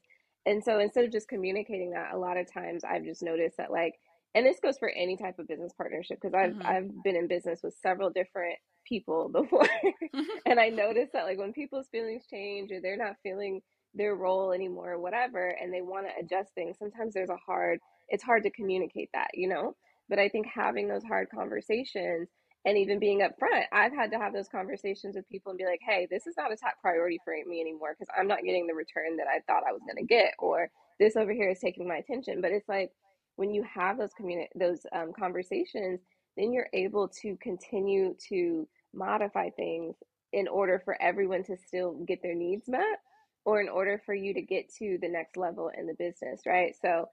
And 0.50 0.64
so 0.64 0.80
instead 0.80 1.06
of 1.06 1.12
just 1.12 1.28
communicating 1.28 1.92
that, 1.92 2.14
a 2.14 2.18
lot 2.18 2.38
of 2.38 2.52
times 2.52 2.84
I've 2.84 3.04
just 3.04 3.22
noticed 3.22 3.58
that, 3.58 3.72
like, 3.72 3.94
and 4.34 4.44
this 4.46 4.60
goes 4.60 4.80
for 4.80 4.90
any 4.90 5.16
type 5.16 5.38
of 5.38 5.48
business 5.48 5.74
partnership 5.78 6.18
because 6.20 6.34
I've 6.34 6.54
mm-hmm. 6.54 6.66
I've 6.66 7.04
been 7.04 7.16
in 7.16 7.28
business 7.28 7.60
with 7.64 7.76
several 7.82 8.10
different 8.10 8.56
people 8.88 9.30
before, 9.34 9.68
and 10.48 10.60
I 10.60 10.70
noticed 10.70 11.14
that 11.14 11.26
like 11.26 11.38
when 11.38 11.54
people's 11.54 11.88
feelings 11.92 12.24
change 12.30 12.72
or 12.72 12.82
they're 12.82 12.98
not 12.98 13.18
feeling 13.22 13.62
their 13.94 14.16
role 14.16 14.52
anymore 14.52 14.94
or 14.94 15.00
whatever 15.00 15.48
and 15.48 15.74
they 15.74 15.82
want 15.82 16.06
to 16.06 16.24
adjust 16.24 16.54
things 16.54 16.78
sometimes 16.78 17.12
there's 17.14 17.32
a 17.32 17.38
hard 17.38 17.80
it's 18.10 18.24
hard 18.24 18.44
to 18.44 18.52
communicate 18.52 19.10
that 19.14 19.30
you 19.34 19.50
know 19.50 19.76
but 20.10 20.20
i 20.20 20.30
think 20.30 20.46
having 20.46 20.88
those 20.88 21.04
hard 21.04 21.28
conversations 21.34 22.28
and 22.66 22.78
even 22.78 23.00
being 23.00 23.22
upfront 23.22 23.64
i've 23.74 23.94
had 23.94 24.12
to 24.12 24.20
have 24.20 24.34
those 24.34 24.50
conversations 24.50 25.16
with 25.16 25.30
people 25.30 25.52
and 25.52 25.60
be 25.60 25.66
like 25.66 25.82
hey 25.86 26.08
this 26.12 26.28
is 26.28 26.36
not 26.38 26.52
a 26.52 26.58
top 26.58 26.74
priority 26.82 27.20
for 27.26 27.34
me 27.48 27.62
anymore 27.62 27.96
because 27.98 28.14
i'm 28.20 28.28
not 28.28 28.44
getting 28.44 28.68
the 28.68 28.74
return 28.76 29.18
that 29.18 29.28
i 29.28 29.40
thought 29.48 29.64
i 29.68 29.74
was 29.74 29.82
going 29.82 29.98
to 29.98 30.08
get 30.16 30.34
or 30.40 30.70
this 31.00 31.16
over 31.18 31.34
here 31.34 31.50
is 31.50 31.60
taking 31.60 31.88
my 31.88 31.98
attention 31.98 32.42
but 32.42 32.52
it's 32.52 32.70
like 32.70 32.92
when 33.38 33.54
you 33.54 33.64
have 33.64 33.98
those 33.98 34.12
communi- 34.20 34.48
those 34.56 34.82
um, 34.94 35.12
conversations 35.18 36.02
then 36.38 36.54
you're 36.54 36.70
able 36.74 37.08
to 37.08 37.38
continue 37.42 38.16
to 38.30 38.68
modify 38.94 39.50
things 39.52 39.96
in 40.34 40.48
order 40.48 40.82
for 40.84 41.02
everyone 41.02 41.44
to 41.44 41.58
still 41.68 41.94
get 42.08 42.22
their 42.24 42.36
needs 42.36 42.68
met 42.68 43.00
or 43.46 43.62
in 43.62 43.70
order 43.70 44.02
for 44.06 44.14
you 44.14 44.34
to 44.34 44.42
get 44.42 44.72
to 44.80 44.98
the 45.02 45.10
next 45.10 45.38
level 45.38 45.72
in 45.78 45.88
the 45.88 45.96
business, 45.96 46.42
right? 46.46 46.76
So 46.82 47.08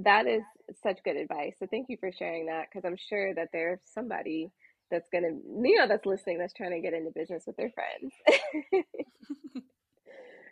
that 0.00 0.26
is 0.26 0.42
such 0.82 0.98
good 1.04 1.16
advice. 1.16 1.54
So 1.58 1.66
thank 1.70 1.86
you 1.88 1.96
for 2.00 2.10
sharing 2.12 2.46
that 2.46 2.66
because 2.70 2.84
I'm 2.86 2.96
sure 2.96 3.34
that 3.34 3.48
there's 3.52 3.80
somebody 3.84 4.50
that's 4.92 5.08
going 5.08 5.24
to, 5.24 5.68
you 5.68 5.78
know, 5.78 5.88
that's 5.88 6.06
listening 6.06 6.38
that's 6.38 6.52
trying 6.52 6.70
to 6.70 6.80
get 6.80 6.94
into 6.94 7.10
business 7.10 7.44
with 7.46 7.56
their 7.56 7.70
friends. 7.70 8.12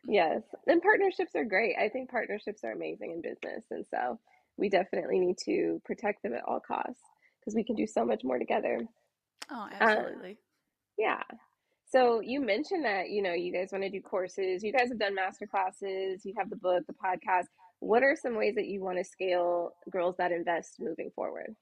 yes. 0.09 0.43
And 0.67 0.83
partnerships 0.83 1.37
are 1.37 1.45
great. 1.45 1.77
I 1.81 1.89
think 1.89 2.11
partnerships 2.11 2.65
are 2.65 2.73
amazing 2.73 3.13
in 3.13 3.21
business. 3.21 3.65
And 3.71 3.85
so 3.89 4.19
we 4.57 4.69
definitely 4.69 5.21
need 5.21 5.37
to 5.45 5.81
protect 5.85 6.23
them 6.23 6.35
at 6.35 6.43
all 6.49 6.61
costs 6.61 7.03
because 7.39 7.55
we 7.55 7.63
can 7.63 7.77
do 7.77 7.87
so 7.87 8.05
much 8.05 8.25
more 8.25 8.39
together. 8.39 8.81
Oh, 9.51 9.69
uh, 9.71 9.77
absolutely. 9.81 10.39
yeah. 10.99 11.23
So 11.91 12.21
you 12.21 12.41
mentioned 12.41 12.85
that, 12.85 13.11
you 13.11 13.21
know, 13.21 13.33
you 13.33 13.53
guys 13.53 13.71
want 13.73 13.85
to 13.85 13.91
do 13.91 14.01
courses. 14.01 14.63
You 14.63 14.73
guys 14.73 14.89
have 14.89 14.99
done 14.99 15.15
master 15.15 15.47
classes, 15.47 16.25
you 16.25 16.35
have 16.39 16.49
the 16.49 16.57
book, 16.57 16.85
the 16.87 16.95
podcast. 16.95 17.47
What 17.81 18.03
are 18.03 18.17
some 18.17 18.37
ways 18.37 18.55
that 18.55 18.67
you 18.67 18.81
want 18.81 18.99
to 18.99 19.05
scale 19.05 19.73
Girls 19.91 20.17
That 20.19 20.33
Invest 20.33 20.77
moving 20.79 21.11
forward? 21.15 21.57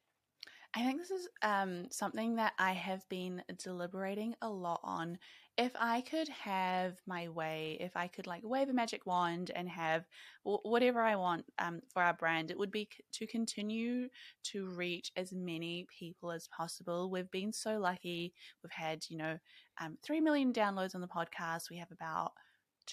I 0.78 0.82
think 0.84 1.00
this 1.00 1.10
is 1.10 1.28
um, 1.42 1.86
something 1.90 2.36
that 2.36 2.52
I 2.56 2.70
have 2.72 3.08
been 3.08 3.42
deliberating 3.58 4.36
a 4.42 4.48
lot 4.48 4.78
on. 4.84 5.18
If 5.56 5.72
I 5.74 6.02
could 6.02 6.28
have 6.28 7.00
my 7.04 7.28
way, 7.30 7.78
if 7.80 7.96
I 7.96 8.06
could 8.06 8.28
like 8.28 8.42
wave 8.44 8.68
a 8.68 8.72
magic 8.72 9.04
wand 9.04 9.50
and 9.56 9.68
have 9.68 10.04
w- 10.44 10.60
whatever 10.62 11.00
I 11.02 11.16
want 11.16 11.46
um, 11.58 11.80
for 11.92 12.00
our 12.00 12.14
brand, 12.14 12.52
it 12.52 12.58
would 12.58 12.70
be 12.70 12.88
c- 12.96 13.02
to 13.14 13.26
continue 13.26 14.08
to 14.52 14.66
reach 14.68 15.10
as 15.16 15.32
many 15.32 15.84
people 15.98 16.30
as 16.30 16.46
possible. 16.56 17.10
We've 17.10 17.30
been 17.32 17.52
so 17.52 17.80
lucky. 17.80 18.32
We've 18.62 18.70
had, 18.70 19.04
you 19.08 19.16
know, 19.16 19.36
um, 19.80 19.98
3 20.04 20.20
million 20.20 20.52
downloads 20.52 20.94
on 20.94 21.00
the 21.00 21.08
podcast. 21.08 21.70
We 21.70 21.78
have 21.78 21.90
about 21.90 22.34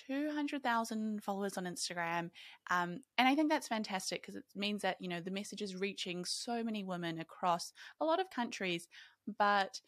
200,000 0.08 1.23
followers 1.23 1.58
on 1.58 1.65
Instagram. 1.65 2.29
Um, 2.69 2.99
and 3.17 3.27
I 3.27 3.36
think 3.36 3.49
that's 3.49 3.67
fantastic 3.67 4.21
because 4.21 4.36
it 4.36 4.43
means 4.55 4.81
that, 4.81 4.97
you 4.99 5.08
know, 5.08 5.21
the 5.21 5.31
message 5.31 5.62
is 5.62 5.75
reaching 5.75 6.25
so 6.25 6.63
many 6.63 6.84
women 6.84 7.19
across 7.19 7.73
a 8.01 8.05
lot 8.05 8.19
of 8.19 8.29
countries. 8.29 8.88
But 9.38 9.80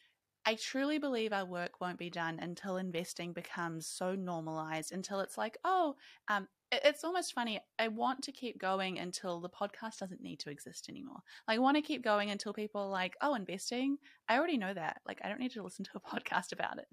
I 0.45 0.55
truly 0.55 0.97
believe 0.97 1.34
our 1.34 1.45
work 1.45 1.82
won't 1.82 1.99
be 1.99 2.09
done 2.09 2.39
until 2.39 2.77
investing 2.77 3.34
becomes 3.34 3.86
so 3.86 4.15
normalized, 4.15 4.93
until 4.93 5.19
it's 5.19 5.38
like, 5.38 5.57
oh, 5.65 5.95
um, 6.29 6.47
it's 6.71 7.03
almost 7.03 7.34
funny. 7.34 7.59
I 7.79 7.89
want 7.89 8.23
to 8.23 8.32
keep 8.32 8.57
going 8.57 8.99
until 8.99 9.39
the 9.39 9.49
podcast 9.49 9.99
doesn't 9.99 10.21
need 10.21 10.39
to 10.39 10.49
exist 10.49 10.88
anymore. 10.89 11.19
Like, 11.47 11.57
I 11.57 11.59
want 11.59 11.75
to 11.77 11.82
keep 11.82 12.03
going 12.03 12.29
until 12.29 12.53
people 12.53 12.82
are 12.82 12.89
like, 12.89 13.15
oh, 13.21 13.36
investing, 13.36 13.97
I 14.29 14.38
already 14.38 14.57
know 14.57 14.73
that. 14.73 15.01
Like, 15.05 15.19
I 15.23 15.29
don't 15.29 15.39
need 15.39 15.51
to 15.51 15.63
listen 15.63 15.86
to 15.86 15.91
a 15.95 15.99
podcast 16.15 16.51
about 16.53 16.77
it. 16.79 16.88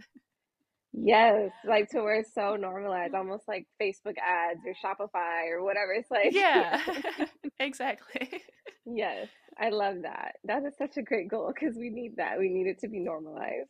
Yes, 0.97 1.51
like 1.67 1.91
to 1.91 2.03
where 2.03 2.21
it's 2.21 2.33
so 2.35 2.57
normalized, 2.57 3.15
almost 3.15 3.49
like 3.49 3.67
Facebook 3.83 4.17
ads 4.19 4.61
or 4.65 4.75
Shopify 4.75 5.51
or 5.51 5.63
whatever. 5.63 5.93
It's 5.93 6.11
like 6.11 6.33
yeah, 6.33 6.81
exactly. 7.61 8.43
Yes, 8.87 9.29
I 9.59 9.71
love 9.71 10.03
that. 10.03 10.37
That 10.45 10.65
is 10.65 10.77
such 10.77 10.97
a 10.97 11.03
great 11.03 11.29
goal 11.29 11.53
because 11.53 11.77
we 11.77 11.91
need 11.91 12.17
that. 12.17 12.39
We 12.39 12.49
need 12.49 12.67
it 12.69 12.79
to 12.81 12.89
be 12.89 13.01
normalized. 13.01 13.69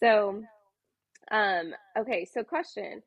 So, 0.00 0.42
um, 1.30 1.72
okay, 1.98 2.24
so 2.24 2.42
question. 2.42 3.02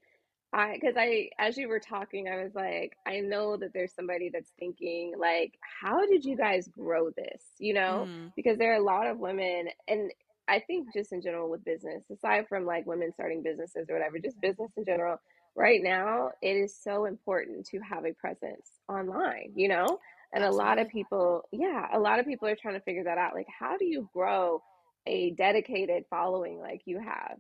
I, 0.52 0.74
because 0.74 0.96
I, 0.98 1.30
as 1.38 1.58
you 1.58 1.68
were 1.68 1.80
talking, 1.80 2.28
I 2.28 2.44
was 2.44 2.56
like, 2.56 2.98
I 3.06 3.20
know 3.20 3.56
that 3.58 3.72
there's 3.74 3.94
somebody 3.94 4.30
that's 4.34 4.52
thinking, 4.60 5.14
like, 5.20 5.54
how 5.82 6.06
did 6.08 6.26
you 6.26 6.36
guys 6.36 6.68
grow 6.68 7.12
this? 7.12 7.44
You 7.60 7.76
know, 7.76 8.10
Mm, 8.10 8.34
because 8.36 8.58
there 8.58 8.72
are 8.74 8.80
a 8.80 8.84
lot 8.84 9.08
of 9.08 9.20
women, 9.20 9.68
and 9.88 10.12
I 10.50 10.60
think 10.66 10.94
just 10.94 11.14
in 11.14 11.22
general 11.22 11.50
with 11.50 11.64
business, 11.66 12.04
aside 12.12 12.48
from 12.50 12.66
like 12.66 12.86
women 12.88 13.12
starting 13.14 13.44
businesses 13.44 13.90
or 13.90 13.96
whatever, 13.96 14.20
just 14.20 14.42
business 14.42 14.72
in 14.78 14.86
general, 14.86 15.18
right 15.56 15.82
now, 15.84 16.32
it 16.42 16.54
is 16.54 16.76
so 16.82 17.06
important 17.06 17.68
to 17.68 17.80
have 17.80 18.06
a 18.06 18.14
presence 18.14 18.72
online, 18.90 19.54
you 19.56 19.68
know? 19.68 20.00
And 20.34 20.44
a 20.44 20.52
lot 20.52 20.80
of 20.80 20.90
people, 20.90 21.44
yeah, 21.52 21.88
a 21.94 22.00
lot 22.00 22.20
of 22.20 22.26
people 22.26 22.48
are 22.48 22.56
trying 22.56 22.76
to 22.76 22.82
figure 22.82 23.04
that 23.06 23.18
out. 23.18 23.34
Like, 23.36 23.48
how 23.60 23.78
do 23.78 23.86
you 23.86 24.10
grow 24.14 24.62
a 25.08 25.32
dedicated 25.32 26.04
following 26.10 26.60
like 26.60 26.82
you 26.86 27.00
have? 27.00 27.38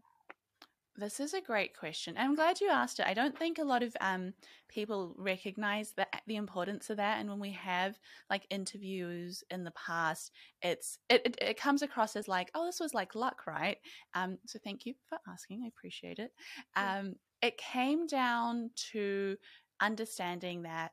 This 1.00 1.22
is 1.22 1.34
a 1.34 1.40
great 1.40 1.78
question. 1.78 2.16
I'm 2.18 2.36
glad 2.36 2.60
you 2.60 2.70
asked 2.70 3.00
it. 3.00 3.08
I 3.08 3.14
don't 3.14 3.38
think 3.38 3.58
a 3.58 3.64
lot 3.64 3.84
of 3.84 3.96
um, 4.02 4.34
people 4.68 5.16
recognize 5.18 5.94
that 5.94 6.22
the 6.28 6.36
importance 6.36 6.90
of 6.90 6.98
that. 6.98 7.20
And 7.20 7.30
when 7.30 7.40
we 7.40 7.52
have 7.52 7.98
like 8.30 8.46
interviews 8.50 9.42
in 9.50 9.64
the 9.64 9.72
past, 9.72 10.32
it's 10.62 11.00
it, 11.10 11.22
it, 11.26 11.38
it 11.42 11.58
comes 11.60 11.84
across 11.84 12.18
as 12.18 12.28
like, 12.28 12.52
oh, 12.54 12.66
this 12.66 12.82
was 12.82 12.94
like 12.94 13.16
luck, 13.16 13.48
right? 13.48 13.78
Um, 14.14 14.40
so 14.46 14.60
thank 14.62 14.86
you 14.86 14.94
for 15.08 15.18
asking. 15.28 15.62
I 15.64 15.68
appreciate 15.68 16.20
it. 16.20 16.34
Yeah. 16.76 17.00
Um, 17.00 17.16
it 17.42 17.58
came 17.58 18.06
down 18.06 18.72
to 18.92 19.38
understanding 19.80 20.64
that 20.64 20.92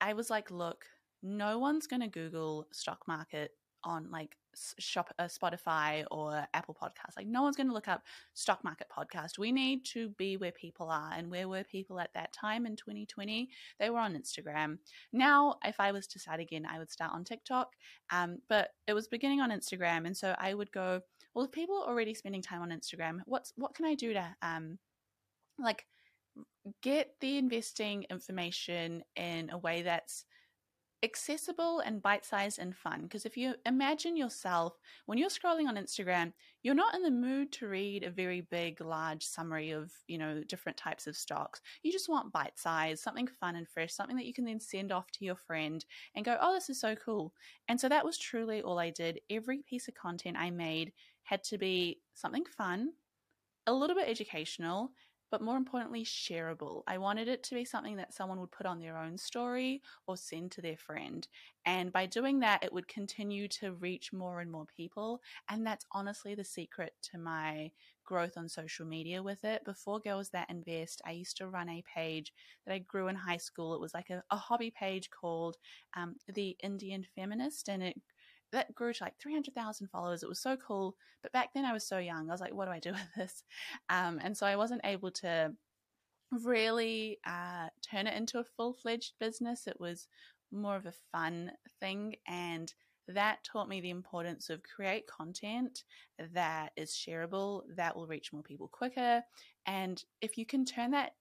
I 0.00 0.14
was 0.14 0.30
like, 0.30 0.50
look, 0.50 0.86
no 1.22 1.58
one's 1.58 1.86
going 1.86 2.00
to 2.00 2.08
Google 2.08 2.68
stock 2.72 3.00
market 3.06 3.50
on 3.84 4.10
like 4.10 4.34
shop 4.78 5.12
uh, 5.18 5.24
Spotify 5.24 6.04
or 6.10 6.46
Apple 6.54 6.76
Podcasts. 6.80 7.16
Like 7.16 7.26
no 7.26 7.42
one's 7.42 7.56
going 7.56 7.68
to 7.68 7.74
look 7.74 7.88
up 7.88 8.02
stock 8.34 8.62
market 8.64 8.88
podcast. 8.96 9.38
We 9.38 9.52
need 9.52 9.84
to 9.86 10.10
be 10.10 10.36
where 10.36 10.52
people 10.52 10.90
are, 10.90 11.12
and 11.14 11.30
where 11.30 11.48
were 11.48 11.64
people 11.64 12.00
at 12.00 12.12
that 12.14 12.32
time 12.32 12.66
in 12.66 12.76
2020? 12.76 13.48
They 13.78 13.90
were 13.90 13.98
on 13.98 14.14
Instagram. 14.14 14.78
Now, 15.12 15.56
if 15.64 15.80
I 15.80 15.92
was 15.92 16.06
to 16.08 16.18
start 16.18 16.40
again, 16.40 16.66
I 16.66 16.78
would 16.78 16.90
start 16.90 17.12
on 17.12 17.24
TikTok. 17.24 17.74
Um, 18.10 18.38
but 18.48 18.70
it 18.86 18.94
was 18.94 19.08
beginning 19.08 19.40
on 19.40 19.50
Instagram, 19.50 20.06
and 20.06 20.16
so 20.16 20.34
I 20.38 20.54
would 20.54 20.72
go. 20.72 21.00
Well, 21.34 21.44
if 21.44 21.52
people 21.52 21.76
are 21.82 21.88
already 21.88 22.14
spending 22.14 22.40
time 22.40 22.62
on 22.62 22.70
Instagram, 22.70 23.20
what's 23.26 23.52
what 23.56 23.74
can 23.74 23.84
I 23.84 23.94
do 23.94 24.14
to 24.14 24.36
um 24.42 24.78
like 25.58 25.86
get 26.82 27.14
the 27.20 27.38
investing 27.38 28.04
information 28.10 29.02
in 29.16 29.50
a 29.50 29.58
way 29.58 29.82
that's 29.82 30.24
accessible 31.06 31.78
and 31.78 32.02
bite-sized 32.02 32.58
and 32.58 32.74
fun 32.74 33.02
because 33.02 33.24
if 33.24 33.36
you 33.36 33.54
imagine 33.64 34.16
yourself 34.16 34.76
when 35.06 35.16
you're 35.16 35.28
scrolling 35.28 35.68
on 35.68 35.76
Instagram 35.76 36.32
you're 36.64 36.74
not 36.74 36.96
in 36.96 37.02
the 37.02 37.10
mood 37.12 37.52
to 37.52 37.68
read 37.68 38.02
a 38.02 38.10
very 38.10 38.40
big 38.40 38.80
large 38.80 39.24
summary 39.24 39.70
of 39.70 39.92
you 40.08 40.18
know 40.18 40.42
different 40.48 40.76
types 40.76 41.06
of 41.06 41.16
stocks. 41.16 41.60
You 41.84 41.92
just 41.92 42.08
want 42.08 42.32
bite-sized 42.32 43.00
something 43.00 43.28
fun 43.28 43.54
and 43.54 43.68
fresh 43.68 43.94
something 43.94 44.16
that 44.16 44.26
you 44.26 44.34
can 44.34 44.44
then 44.44 44.58
send 44.58 44.90
off 44.90 45.12
to 45.12 45.24
your 45.24 45.36
friend 45.36 45.84
and 46.16 46.24
go 46.24 46.36
oh 46.40 46.52
this 46.54 46.68
is 46.68 46.80
so 46.80 46.96
cool. 46.96 47.32
And 47.68 47.80
so 47.80 47.88
that 47.88 48.04
was 48.04 48.18
truly 48.18 48.60
all 48.62 48.80
I 48.80 48.90
did. 48.90 49.20
Every 49.30 49.62
piece 49.62 49.86
of 49.86 49.94
content 49.94 50.36
I 50.36 50.50
made 50.50 50.92
had 51.22 51.44
to 51.44 51.56
be 51.56 52.00
something 52.14 52.44
fun 52.56 52.90
a 53.66 53.72
little 53.72 53.96
bit 53.96 54.08
educational, 54.08 54.92
but 55.30 55.42
more 55.42 55.56
importantly, 55.56 56.04
shareable. 56.04 56.82
I 56.86 56.98
wanted 56.98 57.28
it 57.28 57.42
to 57.44 57.54
be 57.54 57.64
something 57.64 57.96
that 57.96 58.14
someone 58.14 58.40
would 58.40 58.50
put 58.50 58.66
on 58.66 58.80
their 58.80 58.96
own 58.96 59.18
story 59.18 59.82
or 60.06 60.16
send 60.16 60.52
to 60.52 60.62
their 60.62 60.76
friend. 60.76 61.26
And 61.64 61.92
by 61.92 62.06
doing 62.06 62.40
that, 62.40 62.62
it 62.62 62.72
would 62.72 62.88
continue 62.88 63.48
to 63.48 63.72
reach 63.72 64.12
more 64.12 64.40
and 64.40 64.50
more 64.50 64.66
people. 64.76 65.20
And 65.48 65.66
that's 65.66 65.86
honestly 65.92 66.34
the 66.34 66.44
secret 66.44 66.94
to 67.10 67.18
my 67.18 67.70
growth 68.04 68.38
on 68.38 68.48
social 68.48 68.86
media 68.86 69.22
with 69.22 69.44
it. 69.44 69.64
Before 69.64 69.98
Girls 69.98 70.30
That 70.30 70.48
Invest, 70.48 71.02
I 71.04 71.10
used 71.10 71.36
to 71.38 71.48
run 71.48 71.68
a 71.68 71.82
page 71.92 72.32
that 72.64 72.72
I 72.72 72.78
grew 72.78 73.08
in 73.08 73.16
high 73.16 73.36
school. 73.36 73.74
It 73.74 73.80
was 73.80 73.94
like 73.94 74.10
a, 74.10 74.22
a 74.30 74.36
hobby 74.36 74.70
page 74.70 75.10
called 75.10 75.56
um, 75.96 76.14
The 76.32 76.56
Indian 76.62 77.04
Feminist, 77.14 77.68
and 77.68 77.82
it 77.82 78.00
that 78.52 78.74
grew 78.74 78.92
to 78.92 79.04
like 79.04 79.18
300,000 79.20 79.88
followers. 79.88 80.22
It 80.22 80.28
was 80.28 80.40
so 80.40 80.56
cool. 80.56 80.96
But 81.22 81.32
back 81.32 81.52
then 81.54 81.64
I 81.64 81.72
was 81.72 81.86
so 81.86 81.98
young. 81.98 82.28
I 82.28 82.32
was 82.32 82.40
like, 82.40 82.54
what 82.54 82.66
do 82.66 82.70
I 82.70 82.78
do 82.78 82.92
with 82.92 83.14
this? 83.16 83.44
Um, 83.88 84.20
and 84.22 84.36
so 84.36 84.46
I 84.46 84.56
wasn't 84.56 84.82
able 84.84 85.10
to 85.12 85.52
really 86.32 87.18
uh, 87.26 87.68
turn 87.88 88.06
it 88.06 88.16
into 88.16 88.38
a 88.38 88.44
full 88.44 88.72
fledged 88.72 89.14
business. 89.20 89.66
It 89.66 89.80
was 89.80 90.08
more 90.52 90.76
of 90.76 90.86
a 90.86 90.94
fun 91.12 91.52
thing. 91.80 92.16
And 92.26 92.72
that 93.08 93.44
taught 93.44 93.68
me 93.68 93.80
the 93.80 93.90
importance 93.90 94.50
of 94.50 94.62
create 94.62 95.06
content 95.06 95.84
that 96.34 96.72
is 96.76 96.90
shareable, 96.90 97.62
that 97.76 97.94
will 97.94 98.06
reach 98.06 98.32
more 98.32 98.42
people 98.42 98.68
quicker. 98.68 99.22
And 99.66 100.02
if 100.20 100.36
you 100.36 100.46
can 100.46 100.64
turn 100.64 100.90
that 100.92 101.12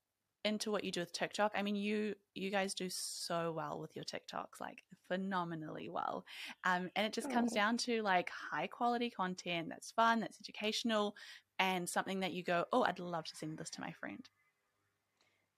into 0.46 0.72
what 0.72 0.84
you 0.86 0.92
do 0.92 1.02
with 1.02 1.14
TikTok. 1.14 1.52
I 1.56 1.64
mean, 1.64 1.76
you 1.76 2.16
you 2.36 2.52
guys 2.52 2.74
do 2.76 2.90
so 2.90 3.54
well 3.56 3.80
with 3.80 3.96
your 3.96 4.06
TikToks, 4.06 4.62
like 4.62 4.84
phenomenally 5.10 5.90
well. 5.90 6.26
Um, 6.66 6.90
and 6.96 7.06
it 7.08 7.14
just 7.14 7.30
comes 7.30 7.52
Oh, 7.52 7.54
down 7.54 7.78
to 7.80 8.02
like 8.04 8.30
high 8.52 8.68
quality 8.68 9.10
content 9.10 9.70
that's 9.70 9.92
fun, 9.92 10.20
that's 10.22 10.40
educational, 10.40 11.16
and 11.60 11.90
something 11.90 12.22
that 12.22 12.34
you 12.34 12.44
go, 12.44 12.66
oh, 12.74 12.84
I'd 12.84 13.00
love 13.00 13.26
to 13.26 13.36
send 13.36 13.58
this 13.58 13.70
to 13.72 13.82
my 13.82 13.92
friend. 13.94 14.30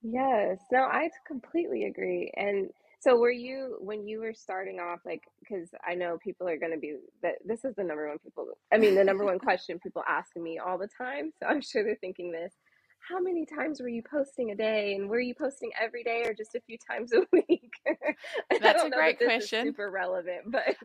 yes. 0.01 0.59
No, 0.71 0.79
I 0.83 1.09
completely 1.25 1.85
agree. 1.85 2.31
And 2.35 2.69
so 2.99 3.17
were 3.17 3.31
you 3.31 3.77
when 3.79 4.07
you 4.07 4.19
were 4.21 4.33
starting 4.33 4.79
off, 4.79 4.99
like, 5.05 5.21
because 5.39 5.69
I 5.87 5.95
know 5.95 6.17
people 6.23 6.47
are 6.47 6.57
going 6.57 6.71
to 6.73 6.79
be 6.79 6.95
that 7.21 7.35
this 7.45 7.63
is 7.65 7.75
the 7.75 7.83
number 7.83 8.07
one 8.07 8.17
people, 8.19 8.47
I 8.73 8.77
mean, 8.77 8.95
the 8.95 9.03
number 9.03 9.25
one 9.25 9.39
question 9.43 9.79
people 9.79 10.03
ask 10.07 10.35
me 10.35 10.59
all 10.59 10.77
the 10.77 10.89
time. 10.97 11.31
So 11.39 11.47
I'm 11.47 11.61
sure 11.61 11.83
they're 11.83 11.97
thinking 12.01 12.31
this. 12.31 12.53
How 13.09 13.19
many 13.19 13.45
times 13.45 13.79
were 13.79 13.87
you 13.87 14.01
posting 14.03 14.51
a 14.51 14.55
day? 14.55 14.95
And 14.95 15.09
were 15.09 15.19
you 15.19 15.33
posting 15.33 15.71
every 15.79 16.03
day 16.03 16.23
or 16.25 16.33
just 16.33 16.55
a 16.55 16.61
few 16.61 16.77
times 16.77 17.13
a 17.13 17.21
week? 17.31 17.71
That's 18.61 18.83
a 18.83 18.89
that 18.89 18.91
great 18.91 19.19
question. 19.19 19.65
super 19.65 19.89
relevant, 19.91 20.51
but 20.51 20.75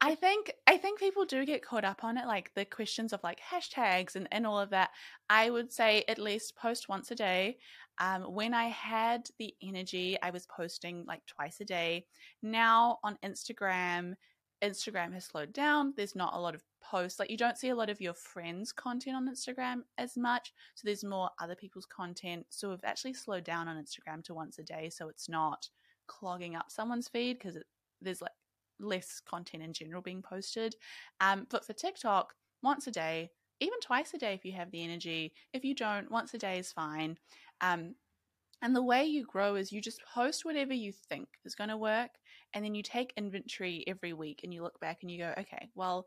I 0.00 0.14
think 0.14 0.52
I 0.66 0.76
think 0.76 0.98
people 0.98 1.24
do 1.24 1.44
get 1.44 1.64
caught 1.64 1.84
up 1.84 2.04
on 2.04 2.16
it, 2.16 2.26
like 2.26 2.52
the 2.54 2.64
questions 2.64 3.12
of 3.12 3.22
like 3.22 3.40
hashtags 3.40 4.16
and, 4.16 4.28
and 4.32 4.46
all 4.46 4.58
of 4.58 4.70
that. 4.70 4.90
I 5.28 5.50
would 5.50 5.72
say 5.72 6.04
at 6.08 6.18
least 6.18 6.56
post 6.56 6.88
once 6.88 7.10
a 7.10 7.14
day. 7.14 7.58
Um, 8.00 8.22
when 8.22 8.54
I 8.54 8.66
had 8.66 9.28
the 9.38 9.52
energy, 9.62 10.16
I 10.22 10.30
was 10.30 10.46
posting 10.46 11.04
like 11.06 11.26
twice 11.26 11.60
a 11.60 11.64
day. 11.64 12.06
Now 12.42 12.98
on 13.02 13.18
Instagram, 13.24 14.14
Instagram 14.62 15.12
has 15.14 15.24
slowed 15.24 15.52
down. 15.52 15.94
There's 15.96 16.16
not 16.16 16.34
a 16.34 16.40
lot 16.40 16.54
of 16.54 16.64
posts. 16.82 17.18
Like 17.18 17.30
you 17.30 17.36
don't 17.36 17.58
see 17.58 17.68
a 17.68 17.76
lot 17.76 17.90
of 17.90 18.00
your 18.00 18.14
friends' 18.14 18.72
content 18.72 19.16
on 19.16 19.28
Instagram 19.28 19.82
as 19.98 20.16
much. 20.16 20.52
So 20.74 20.82
there's 20.84 21.04
more 21.04 21.30
other 21.40 21.54
people's 21.54 21.86
content. 21.86 22.46
So 22.50 22.70
we've 22.70 22.78
actually 22.84 23.14
slowed 23.14 23.44
down 23.44 23.68
on 23.68 23.82
Instagram 23.82 24.24
to 24.24 24.34
once 24.34 24.58
a 24.58 24.62
day. 24.62 24.90
So 24.90 25.08
it's 25.08 25.28
not 25.28 25.68
clogging 26.06 26.56
up 26.56 26.70
someone's 26.70 27.08
feed 27.08 27.38
because 27.38 27.58
there's 28.00 28.22
like 28.22 28.32
less 28.80 29.20
content 29.20 29.62
in 29.62 29.72
general 29.72 30.02
being 30.02 30.22
posted. 30.22 30.74
Um, 31.20 31.46
but 31.50 31.64
for 31.64 31.72
TikTok, 31.72 32.34
once 32.62 32.86
a 32.86 32.90
day, 32.90 33.30
even 33.60 33.80
twice 33.80 34.14
a 34.14 34.18
day 34.18 34.34
if 34.34 34.44
you 34.44 34.52
have 34.52 34.70
the 34.70 34.84
energy. 34.84 35.32
If 35.52 35.64
you 35.64 35.74
don't, 35.74 36.10
once 36.10 36.34
a 36.34 36.38
day 36.38 36.58
is 36.58 36.72
fine. 36.72 37.18
Um, 37.60 37.94
and 38.62 38.74
the 38.74 38.82
way 38.82 39.04
you 39.04 39.24
grow 39.24 39.54
is 39.54 39.72
you 39.72 39.80
just 39.80 40.00
post 40.14 40.44
whatever 40.44 40.74
you 40.74 40.92
think 40.92 41.28
is 41.44 41.54
going 41.54 41.70
to 41.70 41.76
work. 41.76 42.10
And 42.54 42.64
then 42.64 42.74
you 42.74 42.82
take 42.82 43.12
inventory 43.16 43.84
every 43.86 44.12
week 44.12 44.40
and 44.42 44.52
you 44.52 44.62
look 44.62 44.80
back 44.80 44.98
and 45.02 45.10
you 45.10 45.18
go, 45.18 45.34
okay, 45.38 45.68
well, 45.74 46.06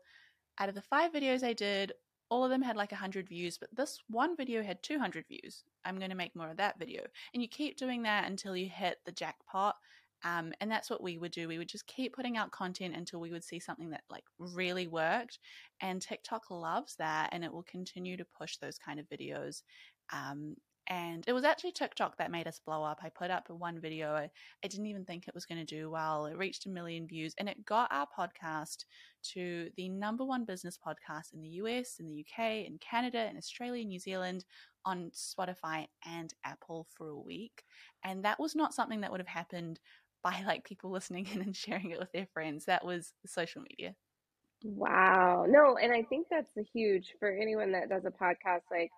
out 0.58 0.68
of 0.68 0.74
the 0.74 0.82
five 0.82 1.12
videos 1.12 1.42
I 1.42 1.52
did, 1.52 1.92
all 2.28 2.44
of 2.44 2.50
them 2.50 2.62
had 2.62 2.76
like 2.76 2.92
100 2.92 3.28
views, 3.28 3.58
but 3.58 3.68
this 3.76 4.00
one 4.08 4.36
video 4.36 4.62
had 4.62 4.82
200 4.82 5.26
views. 5.28 5.64
I'm 5.84 5.98
going 5.98 6.10
to 6.10 6.16
make 6.16 6.34
more 6.34 6.50
of 6.50 6.56
that 6.56 6.78
video. 6.78 7.02
And 7.34 7.42
you 7.42 7.48
keep 7.48 7.76
doing 7.76 8.02
that 8.04 8.26
until 8.28 8.56
you 8.56 8.68
hit 8.68 8.98
the 9.04 9.12
jackpot. 9.12 9.76
Um, 10.24 10.52
and 10.60 10.70
that's 10.70 10.88
what 10.88 11.02
we 11.02 11.18
would 11.18 11.32
do. 11.32 11.48
We 11.48 11.58
would 11.58 11.68
just 11.68 11.86
keep 11.86 12.14
putting 12.14 12.36
out 12.36 12.52
content 12.52 12.96
until 12.96 13.20
we 13.20 13.32
would 13.32 13.44
see 13.44 13.58
something 13.58 13.90
that 13.90 14.04
like 14.08 14.24
really 14.38 14.86
worked. 14.86 15.40
And 15.80 16.00
TikTok 16.00 16.50
loves 16.50 16.94
that 16.96 17.28
and 17.32 17.44
it 17.44 17.52
will 17.52 17.64
continue 17.64 18.16
to 18.16 18.24
push 18.38 18.56
those 18.56 18.78
kind 18.78 18.98
of 19.00 19.08
videos. 19.08 19.62
Um, 20.12 20.54
and 20.88 21.24
it 21.28 21.32
was 21.32 21.44
actually 21.44 21.72
TikTok 21.72 22.16
that 22.18 22.30
made 22.30 22.48
us 22.48 22.60
blow 22.64 22.82
up. 22.82 23.00
I 23.02 23.08
put 23.08 23.30
up 23.30 23.48
one 23.48 23.80
video. 23.80 24.14
I, 24.14 24.30
I 24.64 24.68
didn't 24.68 24.86
even 24.86 25.04
think 25.04 25.28
it 25.28 25.34
was 25.34 25.46
going 25.46 25.64
to 25.64 25.76
do 25.76 25.90
well. 25.90 26.26
It 26.26 26.36
reached 26.36 26.66
a 26.66 26.70
million 26.70 27.06
views 27.06 27.34
and 27.38 27.48
it 27.48 27.64
got 27.64 27.92
our 27.92 28.06
podcast 28.18 28.84
to 29.34 29.70
the 29.76 29.88
number 29.88 30.24
one 30.24 30.44
business 30.44 30.78
podcast 30.84 31.34
in 31.34 31.40
the 31.40 31.48
US, 31.48 31.96
in 32.00 32.06
the 32.06 32.24
UK, 32.26 32.66
in 32.66 32.78
Canada, 32.78 33.28
in 33.30 33.36
Australia, 33.36 33.84
New 33.84 34.00
Zealand, 34.00 34.44
on 34.84 35.12
Spotify 35.14 35.86
and 36.04 36.34
Apple 36.44 36.88
for 36.96 37.08
a 37.08 37.18
week. 37.18 37.62
And 38.04 38.24
that 38.24 38.40
was 38.40 38.56
not 38.56 38.74
something 38.74 39.02
that 39.02 39.12
would 39.12 39.20
have 39.20 39.28
happened 39.28 39.78
by 40.22 40.42
like 40.46 40.64
people 40.64 40.90
listening 40.90 41.28
in 41.32 41.42
and 41.42 41.54
sharing 41.54 41.90
it 41.90 41.98
with 41.98 42.12
their 42.12 42.28
friends. 42.32 42.64
That 42.64 42.84
was 42.84 43.12
social 43.26 43.62
media. 43.62 43.94
wow. 44.64 45.46
No, 45.48 45.76
and 45.76 45.92
I 45.92 46.02
think 46.02 46.26
that's 46.30 46.52
huge 46.72 47.14
for 47.20 47.30
anyone 47.30 47.72
that 47.72 47.88
does 47.88 48.04
a 48.04 48.10
podcast, 48.10 48.62
like 48.70 48.90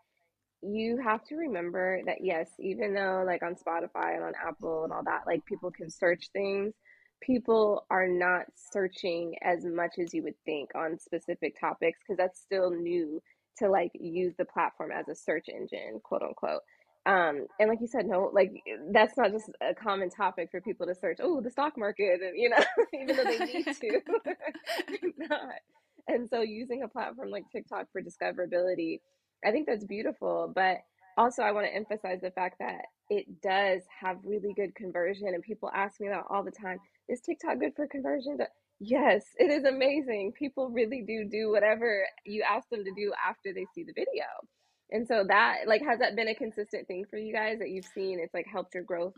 you 0.64 0.98
have 1.02 1.24
to 1.24 1.36
remember 1.36 2.00
that 2.06 2.18
yes, 2.20 2.48
even 2.58 2.94
though 2.94 3.24
like 3.26 3.42
on 3.42 3.54
Spotify 3.54 4.14
and 4.14 4.24
on 4.24 4.32
Apple 4.46 4.84
and 4.84 4.92
all 4.92 5.04
that, 5.04 5.22
like 5.26 5.44
people 5.44 5.70
can 5.70 5.90
search 5.90 6.30
things, 6.32 6.74
people 7.20 7.86
are 7.90 8.08
not 8.08 8.46
searching 8.54 9.34
as 9.42 9.64
much 9.64 9.92
as 9.98 10.14
you 10.14 10.22
would 10.22 10.34
think 10.44 10.70
on 10.74 10.98
specific 10.98 11.58
topics 11.60 11.98
because 12.00 12.16
that's 12.16 12.40
still 12.40 12.70
new 12.70 13.20
to 13.58 13.68
like 13.68 13.90
use 13.94 14.34
the 14.38 14.44
platform 14.44 14.90
as 14.90 15.08
a 15.08 15.14
search 15.14 15.46
engine, 15.48 16.00
quote 16.02 16.22
unquote. 16.22 16.60
Um, 17.06 17.46
and 17.60 17.68
like 17.68 17.80
you 17.80 17.86
said, 17.86 18.06
no, 18.06 18.30
like 18.32 18.50
that's 18.92 19.16
not 19.16 19.30
just 19.30 19.50
a 19.60 19.74
common 19.74 20.08
topic 20.08 20.48
for 20.50 20.60
people 20.60 20.86
to 20.86 20.94
search. 20.94 21.18
Oh, 21.22 21.40
the 21.40 21.50
stock 21.50 21.76
market, 21.76 22.20
and 22.22 22.32
you 22.34 22.48
know, 22.48 22.64
even 22.94 23.16
though 23.16 23.24
they 23.24 23.38
need 23.38 23.66
to, 23.66 24.00
not. 25.18 25.54
And 26.08 26.28
so, 26.28 26.40
using 26.40 26.82
a 26.82 26.88
platform 26.88 27.30
like 27.30 27.44
TikTok 27.52 27.88
for 27.92 28.00
discoverability, 28.00 29.00
I 29.44 29.50
think 29.50 29.66
that's 29.66 29.84
beautiful. 29.84 30.52
But 30.54 30.78
also, 31.16 31.42
I 31.42 31.52
want 31.52 31.66
to 31.66 31.74
emphasize 31.74 32.20
the 32.20 32.30
fact 32.30 32.58
that 32.58 32.82
it 33.10 33.40
does 33.42 33.82
have 34.00 34.18
really 34.24 34.52
good 34.54 34.74
conversion, 34.74 35.28
and 35.28 35.42
people 35.42 35.70
ask 35.74 36.00
me 36.00 36.08
that 36.08 36.24
all 36.30 36.42
the 36.42 36.50
time. 36.50 36.78
Is 37.08 37.20
TikTok 37.20 37.58
good 37.60 37.74
for 37.76 37.86
conversion? 37.86 38.38
Yes, 38.80 39.24
it 39.36 39.50
is 39.50 39.64
amazing. 39.64 40.32
People 40.36 40.70
really 40.70 41.04
do 41.06 41.28
do 41.30 41.50
whatever 41.50 42.04
you 42.24 42.42
ask 42.48 42.68
them 42.70 42.84
to 42.84 42.92
do 42.94 43.12
after 43.24 43.52
they 43.52 43.66
see 43.74 43.84
the 43.84 43.92
video. 43.92 44.24
And 44.90 45.06
so 45.06 45.24
that 45.28 45.60
like 45.66 45.82
has 45.82 45.98
that 46.00 46.16
been 46.16 46.28
a 46.28 46.34
consistent 46.34 46.86
thing 46.86 47.04
for 47.08 47.18
you 47.18 47.32
guys 47.32 47.58
that 47.58 47.70
you've 47.70 47.86
seen 47.94 48.20
it's 48.20 48.34
like 48.34 48.46
helped 48.50 48.74
your 48.74 48.84
growth? 48.84 49.14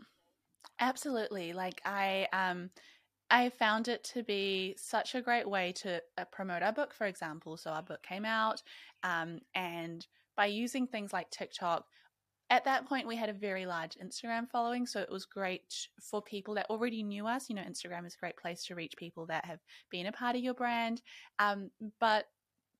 Absolutely. 0.79 1.53
Like 1.53 1.81
I 1.85 2.27
um 2.33 2.69
I 3.29 3.49
found 3.49 3.87
it 3.87 4.03
to 4.15 4.23
be 4.23 4.75
such 4.77 5.13
a 5.13 5.21
great 5.21 5.49
way 5.49 5.73
to 5.77 6.01
uh, 6.17 6.23
promote 6.31 6.63
our 6.63 6.71
book, 6.71 6.93
for 6.93 7.07
example. 7.07 7.57
So 7.57 7.71
our 7.71 7.83
book 7.83 8.01
came 8.01 8.23
out, 8.23 8.61
um, 9.03 9.39
and 9.53 10.07
by 10.37 10.45
using 10.45 10.87
things 10.87 11.11
like 11.11 11.29
TikTok, 11.31 11.83
at 12.49 12.63
that 12.63 12.87
point 12.87 13.07
we 13.07 13.17
had 13.17 13.29
a 13.29 13.33
very 13.33 13.65
large 13.65 13.97
Instagram 13.97 14.49
following, 14.49 14.85
so 14.85 15.01
it 15.01 15.11
was 15.11 15.25
great 15.25 15.73
for 15.99 16.21
people 16.21 16.53
that 16.53 16.69
already 16.69 17.03
knew 17.03 17.27
us. 17.27 17.49
You 17.49 17.55
know, 17.55 17.63
Instagram 17.63 18.07
is 18.07 18.15
a 18.15 18.19
great 18.19 18.37
place 18.37 18.63
to 18.65 18.75
reach 18.75 18.93
people 18.97 19.25
that 19.25 19.43
have 19.43 19.59
been 19.91 20.05
a 20.05 20.11
part 20.13 20.35
of 20.35 20.41
your 20.41 20.53
brand. 20.53 21.01
Um, 21.39 21.71
but 21.99 22.25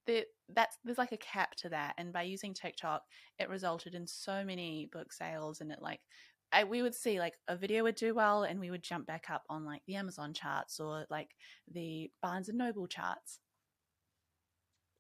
the, 0.06 0.26
that's 0.56 0.78
there's 0.86 0.98
like 0.98 1.12
a 1.12 1.18
cap 1.18 1.54
to 1.58 1.70
that, 1.70 1.96
and 1.98 2.14
by 2.14 2.22
using 2.22 2.54
TikTok, 2.54 3.04
it 3.40 3.50
resulted 3.50 3.94
in 3.94 4.08
so 4.08 4.46
many 4.46 4.88
book 4.94 5.12
sales, 5.12 5.60
and 5.60 5.70
it 5.70 5.80
like 5.82 6.00
I, 6.54 6.64
we 6.64 6.82
would 6.82 6.96
see 6.96 7.20
like 7.20 7.34
a 7.50 7.58
video 7.58 7.84
would 7.84 7.96
do 7.96 8.16
well, 8.16 8.44
and 8.44 8.62
we 8.62 8.72
would 8.72 8.84
jump 8.84 9.06
back 9.06 9.26
up 9.30 9.44
on 9.50 9.66
like 9.66 9.82
the 9.86 9.96
Amazon 9.96 10.34
charts 10.34 10.80
or 10.80 11.06
like 11.10 11.32
the 11.74 12.10
Barnes 12.22 12.48
and 12.48 12.58
Noble 12.58 12.88
charts. 12.88 13.40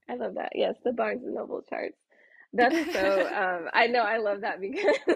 I 0.09 0.15
love 0.15 0.35
that. 0.35 0.51
Yes, 0.55 0.75
the 0.83 0.91
Barnes 0.91 1.23
and 1.23 1.35
Noble 1.35 1.61
charts. 1.69 1.97
That's 2.53 2.75
so. 2.93 3.27
um, 3.27 3.69
I 3.73 3.87
know 3.87 4.01
I 4.01 4.17
love 4.17 4.41
that 4.41 4.59
because 4.61 4.97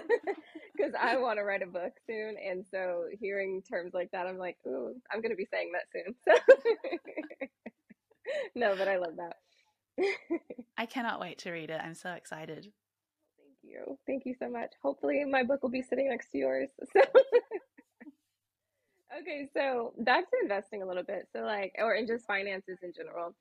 because 0.76 0.92
I 0.98 1.16
want 1.18 1.38
to 1.38 1.44
write 1.44 1.62
a 1.62 1.66
book 1.66 1.92
soon, 2.06 2.36
and 2.38 2.64
so 2.70 3.04
hearing 3.18 3.62
terms 3.62 3.94
like 3.94 4.10
that, 4.12 4.26
I'm 4.26 4.38
like, 4.38 4.56
ooh, 4.66 4.94
I'm 5.10 5.20
gonna 5.22 5.34
be 5.34 5.48
saying 5.50 5.72
that 5.72 5.86
soon. 5.92 6.14
So 6.26 7.48
no, 8.54 8.76
but 8.76 8.88
I 8.88 8.98
love 8.98 9.16
that. 9.16 9.36
I 10.78 10.86
cannot 10.86 11.20
wait 11.20 11.38
to 11.38 11.52
read 11.52 11.70
it. 11.70 11.80
I'm 11.82 11.94
so 11.94 12.12
excited. 12.12 12.72
Thank 13.38 13.56
you. 13.62 13.98
Thank 14.06 14.24
you 14.26 14.34
so 14.38 14.48
much. 14.48 14.72
Hopefully, 14.82 15.24
my 15.24 15.42
book 15.42 15.62
will 15.62 15.70
be 15.70 15.82
sitting 15.82 16.08
next 16.08 16.30
to 16.32 16.38
yours. 16.38 16.70
So. 16.92 17.00
okay, 19.20 19.48
so 19.54 19.92
back 19.98 20.30
to 20.30 20.36
investing 20.42 20.82
a 20.82 20.86
little 20.86 21.02
bit. 21.02 21.28
So, 21.32 21.42
like, 21.42 21.74
or 21.78 21.94
in 21.94 22.06
just 22.06 22.26
finances 22.26 22.78
in 22.82 22.92
general. 22.94 23.34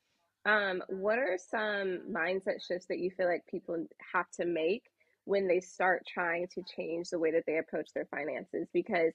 Um, 0.46 0.82
what 0.90 1.20
are 1.20 1.38
some 1.38 2.02
mindset 2.12 2.66
shifts 2.66 2.88
that 2.88 3.00
you 3.00 3.12
feel 3.12 3.28
like 3.28 3.46
people 3.48 3.86
have 4.14 4.30
to 4.40 4.46
make 4.46 4.84
when 5.26 5.48
they 5.48 5.60
start 5.60 6.04
trying 6.12 6.48
to 6.56 6.64
change 6.76 7.10
the 7.10 7.20
way 7.20 7.32
that 7.32 7.44
they 7.46 7.58
approach 7.58 7.90
their 7.94 8.08
finances? 8.10 8.68
Because 8.74 9.14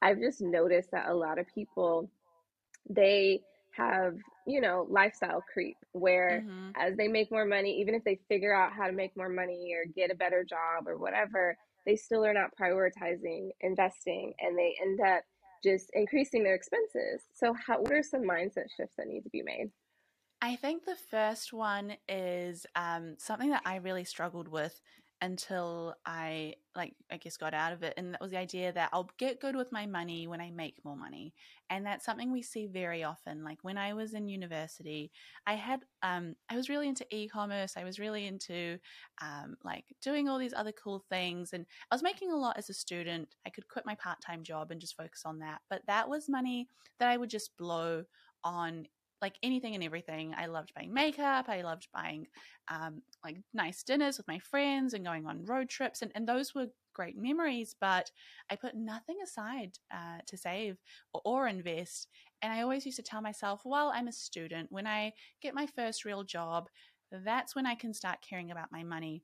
I've 0.00 0.20
just 0.20 0.40
noticed 0.40 0.90
that 0.92 1.08
a 1.08 1.14
lot 1.14 1.38
of 1.38 1.46
people 1.52 2.10
they 2.88 3.40
have 3.76 4.14
you 4.46 4.60
know 4.60 4.86
lifestyle 4.90 5.42
creep 5.52 5.76
where 5.92 6.42
mm-hmm. 6.44 6.70
as 6.76 6.96
they 6.96 7.06
make 7.06 7.30
more 7.30 7.44
money 7.44 7.78
even 7.80 7.94
if 7.94 8.02
they 8.02 8.18
figure 8.28 8.54
out 8.54 8.72
how 8.72 8.86
to 8.86 8.92
make 8.92 9.16
more 9.16 9.28
money 9.28 9.72
or 9.74 9.90
get 9.94 10.10
a 10.10 10.16
better 10.16 10.44
job 10.44 10.86
or 10.86 10.96
whatever 10.96 11.56
they 11.86 11.94
still 11.94 12.24
are 12.24 12.34
not 12.34 12.50
prioritizing 12.60 13.50
investing 13.60 14.32
and 14.40 14.58
they 14.58 14.74
end 14.82 15.00
up 15.00 15.22
just 15.62 15.90
increasing 15.92 16.42
their 16.42 16.54
expenses 16.54 17.22
so 17.34 17.54
how 17.66 17.78
what 17.80 17.92
are 17.92 18.02
some 18.02 18.22
mindset 18.22 18.66
shifts 18.76 18.94
that 18.96 19.06
need 19.06 19.22
to 19.22 19.30
be 19.30 19.42
made 19.42 19.70
i 20.42 20.56
think 20.56 20.84
the 20.84 20.96
first 21.10 21.52
one 21.52 21.94
is 22.08 22.66
um, 22.76 23.14
something 23.18 23.50
that 23.50 23.62
i 23.64 23.76
really 23.76 24.04
struggled 24.04 24.48
with 24.48 24.80
until 25.20 25.94
I 26.06 26.54
like 26.76 26.94
I 27.10 27.16
guess 27.16 27.36
got 27.36 27.52
out 27.52 27.72
of 27.72 27.82
it 27.82 27.94
and 27.96 28.14
that 28.14 28.20
was 28.20 28.30
the 28.30 28.38
idea 28.38 28.72
that 28.72 28.90
I'll 28.92 29.10
get 29.18 29.40
good 29.40 29.56
with 29.56 29.72
my 29.72 29.84
money 29.84 30.28
when 30.28 30.40
I 30.40 30.50
make 30.50 30.76
more 30.84 30.96
money 30.96 31.34
and 31.70 31.84
that's 31.84 32.04
something 32.04 32.30
we 32.30 32.42
see 32.42 32.66
very 32.66 33.02
often 33.02 33.42
like 33.42 33.58
when 33.62 33.76
I 33.76 33.94
was 33.94 34.14
in 34.14 34.28
university 34.28 35.10
I 35.46 35.54
had 35.54 35.80
um 36.02 36.36
I 36.48 36.56
was 36.56 36.68
really 36.68 36.88
into 36.88 37.06
e-commerce 37.10 37.74
I 37.76 37.82
was 37.82 37.98
really 37.98 38.26
into 38.26 38.78
um 39.20 39.56
like 39.64 39.84
doing 40.00 40.28
all 40.28 40.38
these 40.38 40.54
other 40.54 40.72
cool 40.72 41.04
things 41.10 41.52
and 41.52 41.66
I 41.90 41.94
was 41.94 42.02
making 42.02 42.30
a 42.30 42.36
lot 42.36 42.56
as 42.56 42.70
a 42.70 42.74
student 42.74 43.28
I 43.44 43.50
could 43.50 43.68
quit 43.68 43.86
my 43.86 43.96
part-time 43.96 44.44
job 44.44 44.70
and 44.70 44.80
just 44.80 44.96
focus 44.96 45.22
on 45.24 45.40
that 45.40 45.62
but 45.68 45.82
that 45.88 46.08
was 46.08 46.28
money 46.28 46.68
that 47.00 47.08
I 47.08 47.16
would 47.16 47.30
just 47.30 47.56
blow 47.56 48.04
on 48.44 48.86
like 49.20 49.36
anything 49.42 49.74
and 49.74 49.82
everything. 49.82 50.34
I 50.36 50.46
loved 50.46 50.72
buying 50.74 50.92
makeup. 50.92 51.48
I 51.48 51.62
loved 51.62 51.88
buying 51.92 52.26
um, 52.68 53.02
like 53.24 53.38
nice 53.52 53.82
dinners 53.82 54.16
with 54.16 54.28
my 54.28 54.38
friends 54.38 54.94
and 54.94 55.04
going 55.04 55.26
on 55.26 55.44
road 55.44 55.68
trips. 55.68 56.02
And, 56.02 56.12
and 56.14 56.28
those 56.28 56.54
were 56.54 56.66
great 56.94 57.16
memories, 57.16 57.74
but 57.80 58.10
I 58.50 58.56
put 58.56 58.74
nothing 58.74 59.16
aside 59.22 59.78
uh, 59.92 60.18
to 60.26 60.36
save 60.36 60.78
or, 61.12 61.20
or 61.24 61.48
invest. 61.48 62.08
And 62.42 62.52
I 62.52 62.62
always 62.62 62.86
used 62.86 62.96
to 62.96 63.02
tell 63.02 63.22
myself, 63.22 63.62
well, 63.64 63.92
I'm 63.94 64.08
a 64.08 64.12
student. 64.12 64.70
When 64.70 64.86
I 64.86 65.12
get 65.42 65.54
my 65.54 65.66
first 65.66 66.04
real 66.04 66.24
job, 66.24 66.68
that's 67.10 67.56
when 67.56 67.66
I 67.66 67.74
can 67.74 67.94
start 67.94 68.18
caring 68.28 68.50
about 68.50 68.72
my 68.72 68.82
money. 68.82 69.22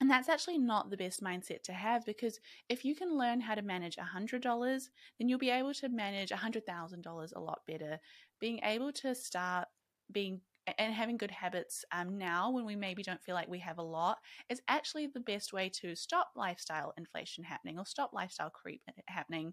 And 0.00 0.10
that's 0.10 0.28
actually 0.28 0.58
not 0.58 0.90
the 0.90 0.96
best 0.96 1.22
mindset 1.22 1.62
to 1.64 1.72
have 1.72 2.04
because 2.04 2.38
if 2.68 2.84
you 2.84 2.94
can 2.94 3.16
learn 3.16 3.40
how 3.40 3.54
to 3.54 3.62
manage 3.62 3.96
$100, 3.96 4.90
then 5.18 5.28
you'll 5.28 5.38
be 5.38 5.50
able 5.50 5.74
to 5.74 5.88
manage 5.88 6.30
$100,000 6.30 7.32
a 7.34 7.40
lot 7.40 7.60
better. 7.66 8.00
Being 8.40 8.60
able 8.64 8.92
to 8.92 9.14
start 9.14 9.68
being 10.10 10.40
and 10.78 10.94
having 10.94 11.18
good 11.18 11.30
habits 11.30 11.84
um, 11.92 12.16
now 12.16 12.50
when 12.50 12.64
we 12.64 12.74
maybe 12.74 13.02
don't 13.02 13.22
feel 13.22 13.34
like 13.34 13.48
we 13.48 13.58
have 13.58 13.76
a 13.76 13.82
lot 13.82 14.16
is 14.48 14.62
actually 14.66 15.06
the 15.06 15.20
best 15.20 15.52
way 15.52 15.68
to 15.68 15.94
stop 15.94 16.30
lifestyle 16.36 16.94
inflation 16.96 17.44
happening 17.44 17.78
or 17.78 17.84
stop 17.84 18.12
lifestyle 18.14 18.48
creep 18.48 18.80
happening. 19.06 19.52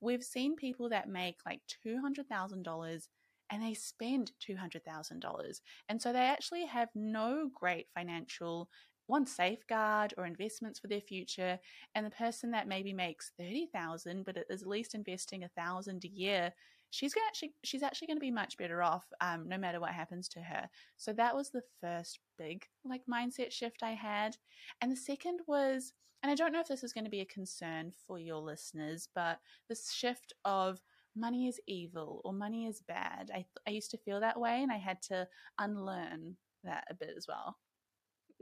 We've 0.00 0.22
seen 0.22 0.54
people 0.56 0.88
that 0.90 1.08
make 1.08 1.36
like 1.46 1.62
$200,000 1.82 3.08
and 3.50 3.62
they 3.62 3.74
spend 3.74 4.32
$200,000. 4.40 5.60
And 5.88 6.00
so 6.00 6.12
they 6.12 6.20
actually 6.20 6.64
have 6.66 6.88
no 6.94 7.50
great 7.52 7.86
financial 7.94 8.68
one 9.06 9.26
safeguard 9.26 10.14
or 10.16 10.26
investments 10.26 10.78
for 10.78 10.88
their 10.88 11.00
future 11.00 11.58
and 11.94 12.06
the 12.06 12.10
person 12.10 12.50
that 12.50 12.68
maybe 12.68 12.92
makes 12.92 13.32
30,000 13.38 14.24
but 14.24 14.38
is 14.48 14.62
at 14.62 14.68
least 14.68 14.94
investing 14.94 15.44
a 15.44 15.48
thousand 15.48 16.04
a 16.04 16.08
year 16.08 16.52
she's 16.92 17.14
going 17.14 17.24
actually 17.26 17.54
she's 17.64 17.82
actually 17.82 18.06
going 18.06 18.18
to 18.18 18.20
be 18.20 18.30
much 18.30 18.56
better 18.56 18.82
off 18.82 19.06
um, 19.20 19.48
no 19.48 19.58
matter 19.58 19.80
what 19.80 19.92
happens 19.92 20.28
to 20.28 20.40
her. 20.40 20.68
So 20.98 21.12
that 21.14 21.34
was 21.34 21.50
the 21.50 21.62
first 21.80 22.20
big 22.38 22.64
like 22.84 23.02
mindset 23.10 23.50
shift 23.50 23.82
i 23.82 23.92
had. 23.92 24.36
And 24.80 24.92
the 24.92 24.96
second 24.96 25.40
was 25.48 25.92
and 26.22 26.30
i 26.30 26.34
don't 26.34 26.52
know 26.52 26.60
if 26.60 26.68
this 26.68 26.84
is 26.84 26.92
going 26.92 27.04
to 27.04 27.10
be 27.10 27.22
a 27.22 27.26
concern 27.26 27.90
for 28.06 28.18
your 28.18 28.40
listeners 28.40 29.08
but 29.14 29.38
this 29.68 29.90
shift 29.90 30.32
of 30.44 30.80
money 31.16 31.48
is 31.48 31.60
evil 31.66 32.20
or 32.24 32.32
money 32.32 32.66
is 32.66 32.82
bad. 32.86 33.30
I, 33.34 33.44
I 33.66 33.70
used 33.70 33.90
to 33.90 33.98
feel 33.98 34.20
that 34.20 34.38
way 34.38 34.62
and 34.62 34.70
i 34.70 34.78
had 34.78 35.02
to 35.02 35.26
unlearn 35.58 36.36
that 36.62 36.84
a 36.90 36.94
bit 36.94 37.14
as 37.16 37.26
well 37.26 37.56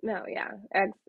no, 0.03 0.25
yeah, 0.29 0.53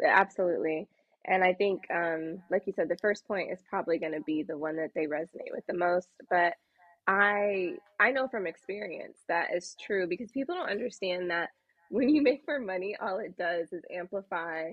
absolutely. 0.06 0.88
And 1.26 1.44
I 1.44 1.54
think, 1.54 1.84
um, 1.94 2.42
like 2.50 2.64
you 2.66 2.74
said, 2.74 2.90
the 2.90 2.98
first 2.98 3.28
point 3.28 3.52
is 3.52 3.60
probably 3.70 4.00
going 4.00 4.14
to 4.14 4.22
be 4.22 4.44
the 4.44 4.58
one 4.58 4.76
that 4.78 4.92
they 4.96 5.06
resonate 5.06 5.52
with 5.54 5.66
the 5.68 5.78
most. 5.78 6.08
But 6.30 6.54
I 7.08 7.74
I 8.00 8.12
know 8.12 8.28
from 8.28 8.48
experience 8.48 9.18
that 9.28 9.50
is 9.56 9.76
true 9.80 10.08
because 10.08 10.32
people 10.32 10.56
don't 10.56 10.70
understand 10.70 11.30
that 11.30 11.50
when 11.90 12.10
you 12.10 12.22
make 12.24 12.42
more 12.48 12.60
money, 12.60 12.96
all 13.00 13.20
it 13.20 13.38
does 13.38 13.72
is 13.72 13.84
amplify 13.96 14.72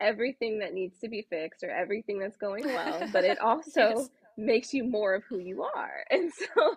everything 0.00 0.60
that 0.60 0.74
needs 0.74 0.98
to 1.00 1.08
be 1.08 1.26
fixed 1.28 1.64
or 1.64 1.70
everything 1.70 2.18
that's 2.20 2.36
going 2.36 2.64
well. 2.64 3.08
But 3.12 3.24
it 3.24 3.38
also 3.42 3.80
yes. 3.80 4.10
makes 4.36 4.72
you 4.72 4.84
more 4.84 5.14
of 5.14 5.24
who 5.24 5.38
you 5.38 5.64
are. 5.64 6.04
And 6.10 6.32
so 6.32 6.76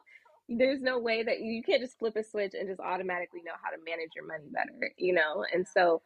there's 0.50 0.82
no 0.82 1.00
way 1.00 1.24
that 1.24 1.40
you, 1.40 1.52
you 1.52 1.64
can't 1.64 1.82
just 1.82 1.98
flip 2.00 2.16
a 2.16 2.24
switch 2.24 2.54
and 2.60 2.68
just 2.68 2.82
automatically 2.82 3.42
know 3.46 3.54
how 3.64 3.70
to 3.70 3.78
manage 3.86 4.12
your 4.16 4.28
money 4.28 4.50
better, 4.52 4.92
you 4.98 5.14
know? 5.14 5.46
And 5.54 5.66
so 5.68 6.02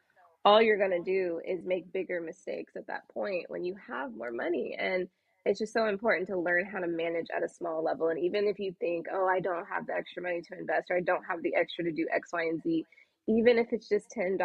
all 0.46 0.62
you're 0.62 0.78
going 0.78 0.92
to 0.92 1.04
do 1.04 1.42
is 1.46 1.66
make 1.66 1.92
bigger 1.92 2.22
mistakes 2.22 2.76
at 2.78 2.88
that 2.88 3.10
point 3.10 3.46
when 3.50 3.66
you 3.66 3.76
have 3.88 4.16
more 4.16 4.32
money. 4.32 4.78
And 4.80 5.08
it's 5.46 5.60
just 5.60 5.74
so 5.74 5.88
important 5.88 6.28
to 6.28 6.40
learn 6.40 6.66
how 6.66 6.80
to 6.80 6.88
manage 6.88 7.28
at 7.36 7.44
a 7.44 7.50
small 7.50 7.84
level. 7.84 8.10
And 8.10 8.20
even 8.20 8.48
if 8.48 8.60
you 8.60 8.74
think, 8.80 9.08
oh, 9.12 9.28
I 9.28 9.40
don't 9.40 9.66
have 9.68 9.88
the 9.88 9.94
extra 9.94 10.22
money 10.24 10.42
to 10.42 10.58
invest 10.58 10.92
or 10.92 10.98
I 10.98 11.02
don't 11.02 11.24
have 11.30 11.42
the 11.42 11.56
extra 11.56 11.84
to 11.84 11.92
do 11.92 12.08
X, 12.14 12.30
Y, 12.32 12.44
and 12.44 12.62
Z, 12.62 12.86
even 13.28 13.58
if 13.58 13.74
it's 13.74 13.90
just 13.90 14.12
$10, 14.16 14.38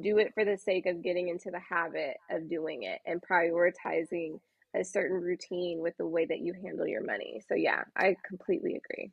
do 0.00 0.18
it 0.18 0.32
for 0.34 0.44
the 0.44 0.56
sake 0.56 0.86
of 0.86 1.02
getting 1.02 1.28
into 1.28 1.50
the 1.50 1.60
habit 1.60 2.16
of 2.30 2.48
doing 2.48 2.84
it 2.84 3.00
and 3.04 3.20
prioritizing 3.22 4.38
a 4.74 4.84
certain 4.84 5.20
routine 5.20 5.80
with 5.82 5.96
the 5.98 6.06
way 6.06 6.24
that 6.24 6.40
you 6.40 6.54
handle 6.64 6.86
your 6.86 7.04
money. 7.04 7.42
So 7.48 7.54
yeah, 7.54 7.82
I 7.96 8.16
completely 8.26 8.76
agree. 8.76 9.10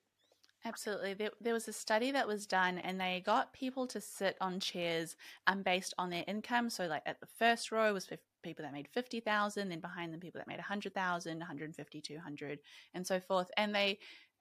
Absolutely. 0.65 1.13
There, 1.13 1.31
there, 1.39 1.53
was 1.53 1.67
a 1.69 1.73
study 1.73 2.11
that 2.11 2.27
was 2.27 2.45
done, 2.45 2.79
and 2.79 2.99
they 2.99 3.23
got 3.25 3.53
people 3.53 3.87
to 3.87 4.01
sit 4.01 4.35
on 4.41 4.59
chairs 4.59 5.15
um, 5.47 5.61
based 5.63 5.93
on 5.97 6.09
their 6.09 6.25
income. 6.27 6.69
So, 6.69 6.85
like 6.85 7.03
at 7.05 7.19
the 7.21 7.27
first 7.27 7.71
row 7.71 7.93
was 7.93 8.07
people 8.43 8.63
that 8.63 8.73
made 8.73 8.87
50,000, 8.89 9.69
then 9.69 9.79
behind 9.79 10.11
them, 10.13 10.19
people 10.19 10.39
that 10.39 10.47
made 10.47 10.57
100,000, 10.57 11.37
150, 11.39 12.01
200, 12.01 12.59
and 12.93 13.07
so 13.07 13.19
forth. 13.21 13.49
And 13.55 13.73
they 13.73 13.99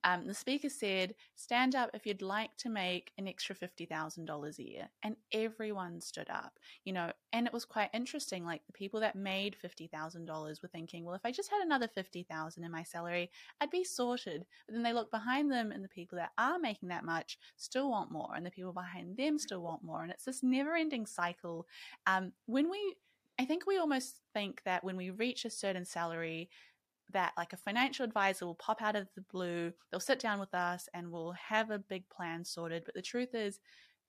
um, 0.09 0.27
the 0.27 0.33
speaker 0.33 0.71
said, 0.71 1.15
Stand 1.37 1.75
up 1.75 1.91
if 1.93 2.07
you'd 2.07 2.23
like 2.23 2.57
to 2.59 2.71
make 2.71 3.13
an 3.19 3.29
extra 3.29 3.55
$50,000 3.55 4.59
a 4.59 4.63
year. 4.63 4.89
And 5.03 5.17
everyone 5.33 6.01
stood 6.01 6.31
up, 6.31 6.59
you 6.87 6.95
know, 6.95 7.13
and 7.35 7.47
it 7.47 7.53
was 7.53 7.67
quite 7.67 7.91
interesting. 7.93 8.43
Like 8.45 8.63
the 8.67 8.73
people 8.73 9.01
that 9.01 9.17
made 9.17 9.57
$50,000 9.63 10.63
were 10.63 10.69
thinking, 10.69 11.05
Well, 11.05 11.15
if 11.15 11.27
I 11.27 11.31
just 11.31 11.51
had 11.51 11.61
another 11.63 11.89
50000 11.95 12.65
in 12.65 12.73
my 12.73 12.83
salary, 12.83 13.31
I'd 13.61 13.71
be 13.71 13.85
sorted. 13.85 14.47
But 14.67 14.75
then 14.75 14.83
they 14.83 14.95
look 14.95 15.11
behind 15.11 15.53
them, 15.53 15.73
and 15.73 15.85
the 15.85 15.89
people 15.89 16.17
that 16.17 16.33
are 16.39 16.59
making 16.59 16.89
that 16.89 17.05
much 17.05 17.39
still 17.57 17.91
want 17.91 18.11
more, 18.11 18.33
and 18.35 18.47
the 18.47 18.51
people 18.51 18.73
behind 18.73 19.19
them 19.19 19.39
still 19.39 19.61
want 19.61 19.85
more. 19.85 20.03
And 20.03 20.11
it's 20.11 20.25
this 20.25 20.43
never 20.43 20.75
ending 20.75 21.05
cycle. 21.05 21.67
Um, 22.07 22.33
when 22.47 22.71
we 22.71 22.97
I 23.41 23.45
think 23.45 23.67
we 23.67 23.79
almost 23.79 24.17
think 24.35 24.63
that 24.65 24.83
when 24.83 24.97
we 24.97 25.11
reach 25.11 25.45
a 25.45 25.51
certain 25.51 25.85
salary, 25.85 26.51
that 27.13 27.33
like 27.37 27.53
a 27.53 27.59
financial 27.59 28.05
advisor 28.05 28.47
will 28.47 28.55
pop 28.55 28.83
out 28.83 28.97
of 28.97 29.09
the 29.15 29.23
blue, 29.33 29.73
they'll 29.91 30.01
sit 30.01 30.19
down 30.19 30.41
with 30.41 30.55
us 30.55 30.89
and 30.95 31.11
we'll 31.11 31.33
have 31.33 31.71
a 31.71 31.79
big 31.79 32.09
plan 32.09 32.45
sorted. 32.45 32.83
But 32.85 32.95
the 32.95 33.03
truth 33.03 33.35
is, 33.35 33.61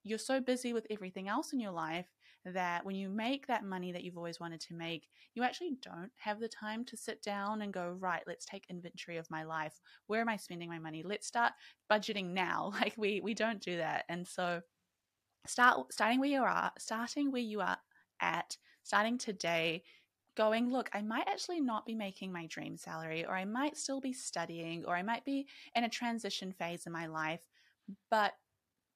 you're 0.03 0.17
so 0.17 0.39
busy 0.39 0.73
with 0.73 0.87
everything 0.89 1.27
else 1.27 1.53
in 1.53 1.59
your 1.59 1.71
life 1.71 2.07
that 2.45 2.85
when 2.85 2.95
you 2.95 3.09
make 3.09 3.47
that 3.47 3.65
money 3.65 3.91
that 3.91 4.03
you've 4.03 4.17
always 4.17 4.39
wanted 4.39 4.61
to 4.61 4.73
make, 4.73 5.07
you 5.33 5.43
actually 5.43 5.73
don't 5.81 6.11
have 6.17 6.39
the 6.39 6.47
time 6.47 6.85
to 6.85 6.97
sit 6.97 7.21
down 7.21 7.61
and 7.61 7.73
go, 7.73 7.95
right, 7.99 8.23
let's 8.27 8.45
take 8.45 8.65
inventory 8.69 9.17
of 9.17 9.29
my 9.29 9.43
life. 9.43 9.79
Where 10.07 10.21
am 10.21 10.29
I 10.29 10.37
spending 10.37 10.69
my 10.69 10.79
money? 10.79 11.03
Let's 11.03 11.27
start 11.27 11.53
budgeting 11.91 12.33
now. 12.33 12.71
Like 12.79 12.93
we 12.97 13.19
we 13.21 13.33
don't 13.33 13.61
do 13.61 13.77
that. 13.77 14.05
And 14.07 14.25
so 14.25 14.61
start 15.45 15.91
starting 15.91 16.19
where 16.19 16.29
you 16.29 16.43
are, 16.43 16.71
starting 16.77 17.31
where 17.31 17.41
you 17.41 17.59
are 17.59 17.77
at, 18.21 18.55
starting 18.83 19.17
today 19.17 19.83
going, 20.39 20.71
look, 20.71 20.89
I 20.93 21.01
might 21.01 21.27
actually 21.27 21.59
not 21.59 21.85
be 21.85 21.93
making 21.93 22.31
my 22.31 22.45
dream 22.45 22.77
salary, 22.77 23.25
or 23.25 23.35
I 23.35 23.43
might 23.43 23.75
still 23.75 23.99
be 23.99 24.13
studying, 24.13 24.85
or 24.85 24.95
I 24.95 25.03
might 25.03 25.25
be 25.25 25.47
in 25.75 25.83
a 25.83 25.89
transition 25.89 26.53
phase 26.53 26.85
in 26.85 26.93
my 26.93 27.07
life, 27.07 27.41
but 28.09 28.31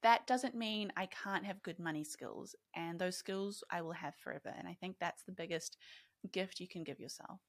that 0.03 0.25
doesn't 0.25 0.55
mean 0.55 0.93
I 0.95 1.07
can't 1.07 1.45
have 1.45 1.61
good 1.61 1.79
money 1.79 2.05
skills. 2.05 2.55
And 2.77 2.97
those 2.97 3.17
skills 3.17 3.61
I 3.69 3.81
will 3.81 3.91
have 3.91 4.15
forever. 4.15 4.53
And 4.57 4.69
I 4.69 4.77
think 4.79 4.95
that's 5.01 5.23
the 5.23 5.33
biggest 5.33 5.75
gift 6.31 6.61
you 6.61 6.67
can 6.69 6.85
give 6.85 7.01
yourself. 7.01 7.39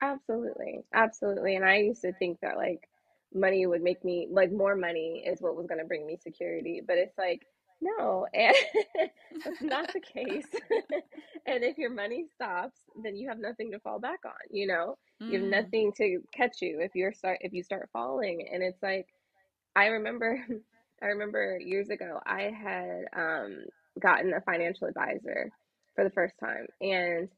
Absolutely. 0.00 0.84
Absolutely. 0.92 1.56
And 1.56 1.64
I 1.64 1.78
used 1.78 2.02
to 2.02 2.12
think 2.12 2.38
that 2.40 2.56
like 2.56 2.88
money 3.32 3.66
would 3.66 3.82
make 3.82 4.04
me 4.04 4.28
like 4.30 4.52
more 4.52 4.76
money 4.76 5.24
is 5.26 5.40
what 5.40 5.56
was 5.56 5.66
going 5.66 5.80
to 5.80 5.86
bring 5.86 6.06
me 6.06 6.16
security. 6.22 6.80
But 6.86 6.98
it's 6.98 7.18
like, 7.18 7.42
no, 7.84 8.26
and 8.32 8.54
that's 9.44 9.62
not 9.62 9.92
the 9.92 10.00
case. 10.00 10.46
and 11.46 11.62
if 11.62 11.76
your 11.76 11.90
money 11.90 12.24
stops, 12.34 12.78
then 13.02 13.16
you 13.16 13.28
have 13.28 13.38
nothing 13.38 13.70
to 13.72 13.78
fall 13.80 13.98
back 13.98 14.20
on, 14.24 14.32
you 14.50 14.66
know? 14.66 14.96
Mm. 15.22 15.30
You 15.30 15.38
have 15.38 15.48
mm. 15.48 15.62
nothing 15.62 15.92
to 15.98 16.20
catch 16.34 16.62
you 16.62 16.80
if 16.80 16.92
you're 16.94 17.12
start 17.12 17.38
if 17.42 17.52
you 17.52 17.62
start 17.62 17.90
falling. 17.92 18.48
And 18.52 18.62
it's 18.62 18.82
like 18.82 19.06
I 19.76 19.86
remember 19.86 20.44
I 21.02 21.06
remember 21.06 21.58
years 21.60 21.90
ago 21.90 22.20
I 22.26 22.50
had 22.50 23.04
um 23.16 23.64
gotten 24.00 24.32
a 24.32 24.40
financial 24.40 24.88
advisor 24.88 25.50
for 25.94 26.04
the 26.04 26.10
first 26.10 26.34
time 26.40 26.66
and 26.80 27.28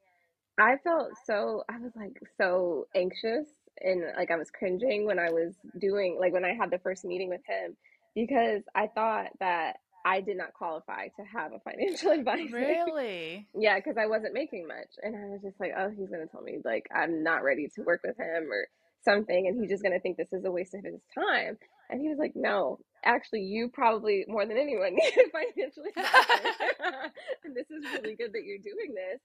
I 0.59 0.77
felt 0.83 1.11
so 1.27 1.65
I 1.69 1.79
was 1.79 1.93
like 1.97 2.19
so 2.39 2.87
anxious 2.95 3.47
and 3.81 4.05
like 4.17 4.31
I 4.31 4.37
was 4.37 4.51
cringing 4.51 5.05
when 5.05 5.19
I 5.19 5.31
was 5.31 5.55
doing 5.79 6.17
like 6.19 6.33
when 6.33 6.45
I 6.45 6.55
had 6.55 6.71
the 6.71 6.79
first 6.79 7.05
meeting 7.05 7.29
with 7.29 7.43
him 7.47 7.77
because 8.15 8.63
I 8.75 8.87
thought 8.87 9.27
that 9.41 9.77
I 10.07 10.21
did 10.21 10.37
not 10.37 10.55
qualify 10.55 11.09
to 11.09 11.25
have 11.25 11.53
a 11.53 11.59
financial 11.59 12.11
advisor. 12.19 12.55
Really? 12.55 13.49
yeah, 13.59 13.77
because 13.77 13.97
I 13.99 14.07
wasn't 14.07 14.35
making 14.35 14.69
much. 14.69 14.95
And 15.03 15.17
I 15.17 15.27
was 15.27 15.43
just 15.43 15.59
like, 15.59 15.73
oh, 15.77 15.91
he's 15.91 16.09
going 16.09 16.23
to 16.25 16.31
tell 16.31 16.43
me, 16.43 16.59
like, 16.65 16.87
I'm 16.95 17.25
not 17.25 17.43
ready 17.43 17.67
to 17.75 17.83
work 17.83 18.03
with 18.05 18.17
him 18.17 18.47
or 18.53 18.69
something. 19.05 19.49
And 19.49 19.61
he's 19.61 19.69
just 19.69 19.83
going 19.83 19.95
to 19.95 20.01
think 20.01 20.17
this 20.17 20.33
is 20.33 20.45
a 20.45 20.51
waste 20.51 20.75
of 20.75 20.85
his 20.85 21.03
time. 21.13 21.59
And 21.91 22.01
he 22.01 22.09
was 22.09 22.19
like, 22.19 22.33
no, 22.37 22.79
actually, 23.05 23.43
you 23.43 23.69
probably 23.69 24.25
more 24.29 24.47
than 24.47 24.57
anyone 24.57 24.95
need 24.95 25.13
a 25.19 25.31
financial 25.35 25.83
advisor. 25.91 27.11
and 27.43 27.57
this 27.57 27.67
is 27.67 27.83
really 27.99 28.15
good 28.15 28.33
that 28.33 28.47
you're 28.47 28.63
doing 28.63 28.95
this. 28.95 29.21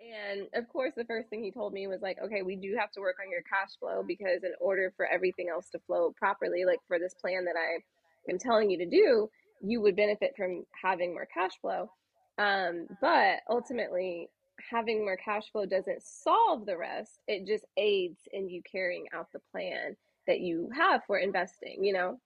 And 0.00 0.46
of 0.54 0.68
course, 0.70 0.92
the 0.96 1.04
first 1.04 1.28
thing 1.28 1.42
he 1.42 1.50
told 1.50 1.72
me 1.72 1.88
was 1.88 2.00
like, 2.00 2.18
okay, 2.24 2.42
we 2.42 2.54
do 2.54 2.76
have 2.78 2.90
to 2.92 3.00
work 3.00 3.16
on 3.20 3.30
your 3.30 3.42
cash 3.42 3.74
flow 3.80 4.02
because 4.06 4.44
in 4.44 4.54
order 4.60 4.94
for 4.96 5.06
everything 5.06 5.48
else 5.50 5.68
to 5.70 5.78
flow 5.86 6.14
properly, 6.16 6.64
like 6.64 6.78
for 6.86 6.98
this 6.98 7.14
plan 7.20 7.44
that 7.44 7.58
I 7.58 7.82
am 8.30 8.38
telling 8.38 8.70
you 8.70 8.78
to 8.78 8.86
do, 8.86 9.28
you 9.60 9.80
would 9.80 9.96
benefit 9.96 10.34
from 10.36 10.64
having 10.82 11.12
more 11.12 11.26
cash 11.32 11.52
flow. 11.60 11.90
Um, 12.38 12.86
but 13.00 13.40
ultimately, 13.48 14.28
having 14.70 15.00
more 15.04 15.16
cash 15.16 15.50
flow 15.52 15.66
doesn't 15.66 16.02
solve 16.02 16.66
the 16.66 16.76
rest. 16.76 17.20
It 17.26 17.46
just 17.46 17.64
aids 17.76 18.20
in 18.32 18.48
you 18.48 18.62
carrying 18.70 19.06
out 19.14 19.28
the 19.32 19.40
plan 19.52 19.96
that 20.26 20.40
you 20.40 20.70
have 20.74 21.02
for 21.06 21.18
investing, 21.18 21.84
you 21.84 21.92
know? 21.92 22.18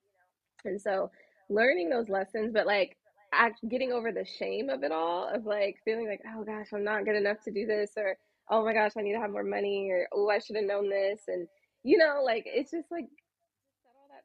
And 0.65 0.81
so 0.81 1.11
learning 1.49 1.91
those 1.91 2.09
lessons, 2.09 2.53
but 2.53 2.67
like 2.67 2.97
act, 3.33 3.61
getting 3.69 3.93
over 3.93 4.13
the 4.13 4.25
shame 4.25 4.69
of 4.69 4.83
it 4.83 4.93
all, 4.93 5.29
of 5.29 5.47
like 5.47 5.77
feeling 5.85 6.09
like, 6.09 6.21
oh 6.35 6.45
gosh, 6.45 6.69
I'm 6.73 6.85
not 6.85 7.05
good 7.05 7.17
enough 7.17 7.41
to 7.45 7.51
do 7.51 7.67
this, 7.67 7.93
or 7.97 8.17
oh 8.51 8.65
my 8.65 8.73
gosh, 8.73 8.93
I 8.97 9.03
need 9.03 9.15
to 9.15 9.21
have 9.21 9.31
more 9.31 9.45
money, 9.45 9.89
or 9.91 10.09
oh, 10.13 10.29
I 10.29 10.39
should 10.39 10.57
have 10.57 10.65
known 10.65 10.89
this. 10.89 11.23
And, 11.29 11.49
you 11.83 11.99
know, 11.99 12.23
like 12.25 12.45
it's 12.47 12.71
just 12.71 12.91
like 12.91 13.07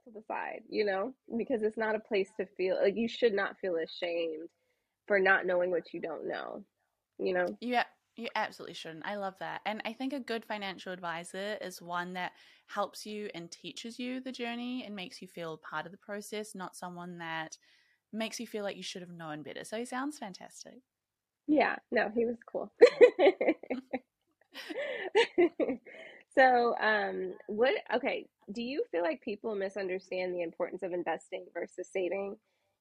to 0.05 0.11
the 0.11 0.23
side, 0.27 0.61
you 0.69 0.85
know, 0.85 1.13
because 1.37 1.63
it's 1.63 1.77
not 1.77 1.95
a 1.95 1.99
place 1.99 2.29
to 2.37 2.45
feel 2.57 2.77
like 2.81 2.95
you 2.95 3.07
should 3.07 3.33
not 3.33 3.57
feel 3.59 3.75
ashamed 3.75 4.49
for 5.07 5.19
not 5.19 5.45
knowing 5.45 5.71
what 5.71 5.93
you 5.93 6.01
don't 6.01 6.27
know, 6.27 6.63
you 7.17 7.33
know? 7.33 7.57
Yeah. 7.61 7.83
You 8.15 8.27
absolutely 8.35 8.73
shouldn't. 8.73 9.05
I 9.05 9.15
love 9.15 9.35
that. 9.39 9.61
And 9.65 9.81
I 9.85 9.93
think 9.93 10.11
a 10.11 10.19
good 10.19 10.43
financial 10.43 10.91
advisor 10.91 11.57
is 11.61 11.81
one 11.81 12.11
that 12.15 12.33
helps 12.67 13.05
you 13.05 13.29
and 13.33 13.49
teaches 13.49 13.97
you 13.97 14.19
the 14.19 14.31
journey 14.31 14.83
and 14.85 14.93
makes 14.93 15.21
you 15.21 15.27
feel 15.29 15.55
part 15.57 15.85
of 15.85 15.93
the 15.93 15.97
process, 15.97 16.53
not 16.53 16.75
someone 16.75 17.17
that 17.19 17.57
makes 18.11 18.37
you 18.37 18.45
feel 18.45 18.65
like 18.65 18.75
you 18.75 18.83
should 18.83 19.01
have 19.01 19.11
known 19.11 19.41
better. 19.41 19.63
So 19.63 19.77
he 19.77 19.85
sounds 19.85 20.19
fantastic. 20.19 20.79
Yeah, 21.47 21.77
no, 21.91 22.11
he 22.13 22.25
was 22.25 22.35
cool. 22.45 22.69
So, 26.39 26.75
um, 26.79 27.33
what, 27.47 27.75
okay, 27.95 28.27
do 28.53 28.63
you 28.63 28.85
feel 28.91 29.03
like 29.03 29.21
people 29.21 29.55
misunderstand 29.55 30.35
the 30.35 30.41
importance 30.43 30.83
of 30.83 30.93
investing 30.93 31.47
versus 31.53 31.89
saving? 31.91 32.37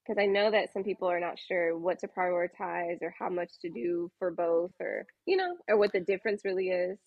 Because 0.07 0.21
I 0.21 0.27
know 0.27 0.51
that 0.51 0.73
some 0.73 0.83
people 0.83 1.09
are 1.09 1.19
not 1.19 1.39
sure 1.39 1.77
what 1.77 1.99
to 1.99 2.07
prioritize 2.07 3.01
or 3.01 3.13
how 3.19 3.29
much 3.29 3.51
to 3.61 3.69
do 3.69 4.11
for 4.19 4.31
both, 4.31 4.71
or, 4.79 5.05
you 5.25 5.37
know, 5.37 5.57
or 5.69 5.77
what 5.77 5.93
the 5.93 5.99
difference 6.01 6.43
really 6.45 6.69
is. 6.69 6.99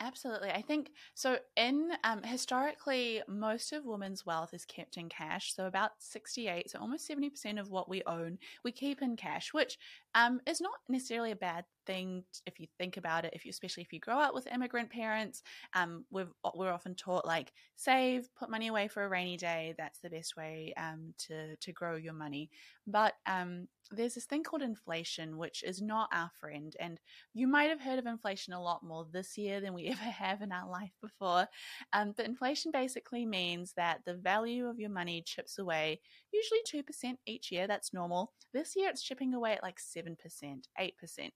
Absolutely. 0.00 0.50
I 0.50 0.60
think 0.60 0.90
so. 1.14 1.38
In 1.56 1.90
um, 2.02 2.22
historically, 2.24 3.22
most 3.28 3.72
of 3.72 3.84
women's 3.86 4.26
wealth 4.26 4.52
is 4.52 4.64
kept 4.64 4.96
in 4.96 5.08
cash. 5.08 5.54
So 5.54 5.66
about 5.66 5.92
68, 6.00 6.68
so 6.70 6.80
almost 6.80 7.06
70% 7.06 7.60
of 7.60 7.70
what 7.70 7.88
we 7.88 8.02
own, 8.06 8.38
we 8.64 8.72
keep 8.72 9.02
in 9.02 9.16
cash, 9.16 9.52
which 9.54 9.78
um, 10.16 10.40
is 10.48 10.60
not 10.60 10.74
necessarily 10.88 11.30
a 11.30 11.36
bad 11.36 11.64
thing 11.86 12.24
if 12.44 12.58
you 12.58 12.66
think 12.76 12.96
about 12.96 13.24
it. 13.24 13.32
If 13.34 13.44
you, 13.44 13.50
especially 13.50 13.84
if 13.84 13.92
you 13.92 14.00
grow 14.00 14.18
up 14.18 14.34
with 14.34 14.48
immigrant 14.48 14.90
parents, 14.90 15.42
um, 15.74 16.04
we've 16.10 16.32
we're 16.56 16.72
often 16.72 16.96
taught 16.96 17.24
like 17.24 17.52
save, 17.76 18.28
put 18.34 18.50
money 18.50 18.66
away 18.66 18.88
for 18.88 19.04
a 19.04 19.08
rainy 19.08 19.36
day. 19.36 19.74
That's 19.78 20.00
the 20.00 20.10
best 20.10 20.36
way 20.36 20.74
um, 20.76 21.14
to 21.28 21.54
to 21.56 21.72
grow 21.72 21.94
your 21.94 22.14
money. 22.14 22.50
But 22.86 23.14
um, 23.26 23.68
there's 23.90 24.14
this 24.14 24.24
thing 24.24 24.42
called 24.42 24.62
inflation, 24.62 25.36
which 25.36 25.62
is 25.62 25.80
not 25.80 26.08
our 26.12 26.30
friend. 26.38 26.74
And 26.80 26.98
you 27.32 27.46
might 27.46 27.70
have 27.70 27.80
heard 27.80 27.98
of 27.98 28.06
inflation 28.06 28.52
a 28.52 28.62
lot 28.62 28.82
more 28.82 29.06
this 29.10 29.36
year 29.36 29.60
than 29.60 29.74
we 29.74 29.83
ever 29.90 30.00
have 30.00 30.42
in 30.42 30.52
our 30.52 30.68
life 30.68 30.92
before. 31.00 31.46
Um, 31.92 32.12
but 32.16 32.26
inflation 32.26 32.70
basically 32.72 33.26
means 33.26 33.72
that 33.76 34.00
the 34.04 34.14
value 34.14 34.66
of 34.66 34.78
your 34.78 34.90
money 34.90 35.22
chips 35.24 35.58
away, 35.58 36.00
usually 36.32 36.82
2% 36.82 37.16
each 37.26 37.50
year. 37.50 37.66
That's 37.66 37.92
normal. 37.92 38.32
This 38.52 38.74
year 38.76 38.88
it's 38.88 39.02
chipping 39.02 39.34
away 39.34 39.52
at 39.52 39.62
like 39.62 39.78
7%, 39.78 40.16
8%. 40.16 40.62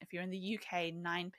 If 0.01 0.13
you're 0.13 0.23
in 0.23 0.31
the 0.31 0.59
UK, 0.59 0.93
9%. 0.93 1.31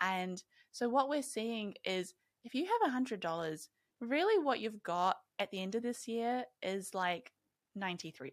And 0.00 0.42
so 0.72 0.88
what 0.88 1.08
we're 1.08 1.22
seeing 1.22 1.74
is 1.84 2.14
if 2.44 2.54
you 2.54 2.66
have 2.66 2.92
$100, 2.92 3.68
really 4.00 4.44
what 4.44 4.60
you've 4.60 4.82
got 4.82 5.16
at 5.38 5.50
the 5.50 5.60
end 5.60 5.74
of 5.74 5.82
this 5.82 6.06
year 6.06 6.44
is 6.62 6.94
like 6.94 7.32
$93 7.78 8.30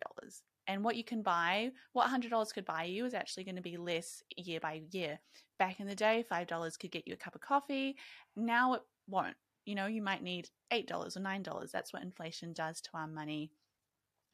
and 0.68 0.84
what 0.84 0.96
you 0.96 1.04
can 1.04 1.22
buy, 1.22 1.72
what 1.94 2.10
$100 2.10 2.54
could 2.54 2.66
buy 2.66 2.84
you, 2.86 3.06
is 3.06 3.14
actually 3.14 3.44
going 3.44 3.56
to 3.56 3.62
be 3.62 3.78
less 3.78 4.22
year 4.38 4.60
by 4.60 4.82
year. 4.92 5.20
Back 5.64 5.80
in 5.80 5.88
the 5.88 5.96
day, 5.96 6.26
$5 6.30 6.78
could 6.78 6.92
get 6.92 7.08
you 7.08 7.14
a 7.14 7.16
cup 7.16 7.36
of 7.36 7.40
coffee. 7.40 7.96
Now 8.36 8.74
it 8.74 8.82
won't. 9.08 9.38
You 9.64 9.76
know, 9.76 9.86
you 9.86 10.02
might 10.02 10.22
need 10.22 10.50
$8 10.74 10.92
or 10.92 11.22
$9. 11.22 11.72
That's 11.72 11.94
what 11.94 12.04
inflation 12.04 12.52
does 12.52 12.82
to 12.82 12.90
our 12.96 13.08
money. 13.08 13.50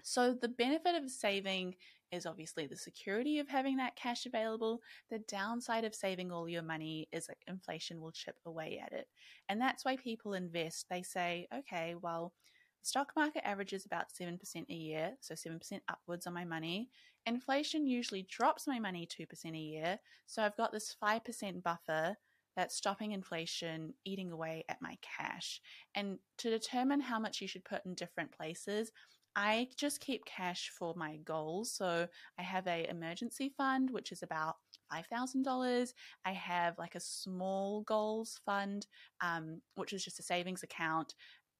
So, 0.01 0.33
the 0.33 0.47
benefit 0.47 0.95
of 0.95 1.07
saving 1.07 1.75
is 2.11 2.25
obviously 2.25 2.65
the 2.65 2.75
security 2.75 3.37
of 3.37 3.47
having 3.47 3.77
that 3.77 3.95
cash 3.95 4.25
available. 4.25 4.81
The 5.11 5.19
downside 5.19 5.83
of 5.83 5.93
saving 5.93 6.31
all 6.31 6.49
your 6.49 6.63
money 6.63 7.07
is 7.11 7.27
that 7.27 7.37
inflation 7.45 8.01
will 8.01 8.11
chip 8.11 8.37
away 8.47 8.81
at 8.83 8.91
it. 8.91 9.05
And 9.49 9.61
that's 9.61 9.85
why 9.85 9.97
people 9.97 10.33
invest. 10.33 10.87
They 10.89 11.03
say, 11.03 11.47
okay, 11.53 11.93
well, 12.01 12.33
the 12.81 12.87
stock 12.87 13.11
market 13.15 13.47
averages 13.47 13.85
about 13.85 14.05
7% 14.19 14.39
a 14.67 14.73
year, 14.73 15.11
so 15.19 15.35
7% 15.35 15.59
upwards 15.89 16.25
on 16.25 16.33
my 16.33 16.45
money. 16.45 16.89
Inflation 17.25 17.85
usually 17.85 18.23
drops 18.23 18.67
my 18.67 18.79
money 18.79 19.05
2% 19.05 19.55
a 19.55 19.57
year, 19.57 19.99
so 20.25 20.43
I've 20.43 20.57
got 20.57 20.71
this 20.71 20.95
5% 21.01 21.63
buffer 21.63 22.17
that's 22.55 22.75
stopping 22.75 23.11
inflation 23.11 23.93
eating 24.05 24.31
away 24.31 24.65
at 24.67 24.81
my 24.81 24.97
cash. 25.01 25.61
And 25.95 26.19
to 26.39 26.49
determine 26.49 26.99
how 26.99 27.19
much 27.19 27.41
you 27.41 27.47
should 27.47 27.63
put 27.63 27.85
in 27.85 27.93
different 27.95 28.31
places, 28.31 28.91
I 29.35 29.69
just 29.77 30.01
keep 30.01 30.25
cash 30.25 30.69
for 30.77 30.93
my 30.95 31.17
goals. 31.17 31.71
So 31.71 32.07
I 32.37 32.41
have 32.41 32.67
a 32.67 32.89
emergency 32.89 33.53
fund, 33.55 33.89
which 33.91 34.11
is 34.11 34.23
about 34.23 34.57
$5,000. 34.91 35.93
I 36.25 36.31
have 36.31 36.77
like 36.77 36.95
a 36.95 36.99
small 36.99 37.83
goals 37.83 38.41
fund, 38.45 38.87
um, 39.21 39.61
which 39.75 39.93
is 39.93 40.03
just 40.03 40.19
a 40.19 40.23
savings 40.23 40.63
account. 40.63 41.13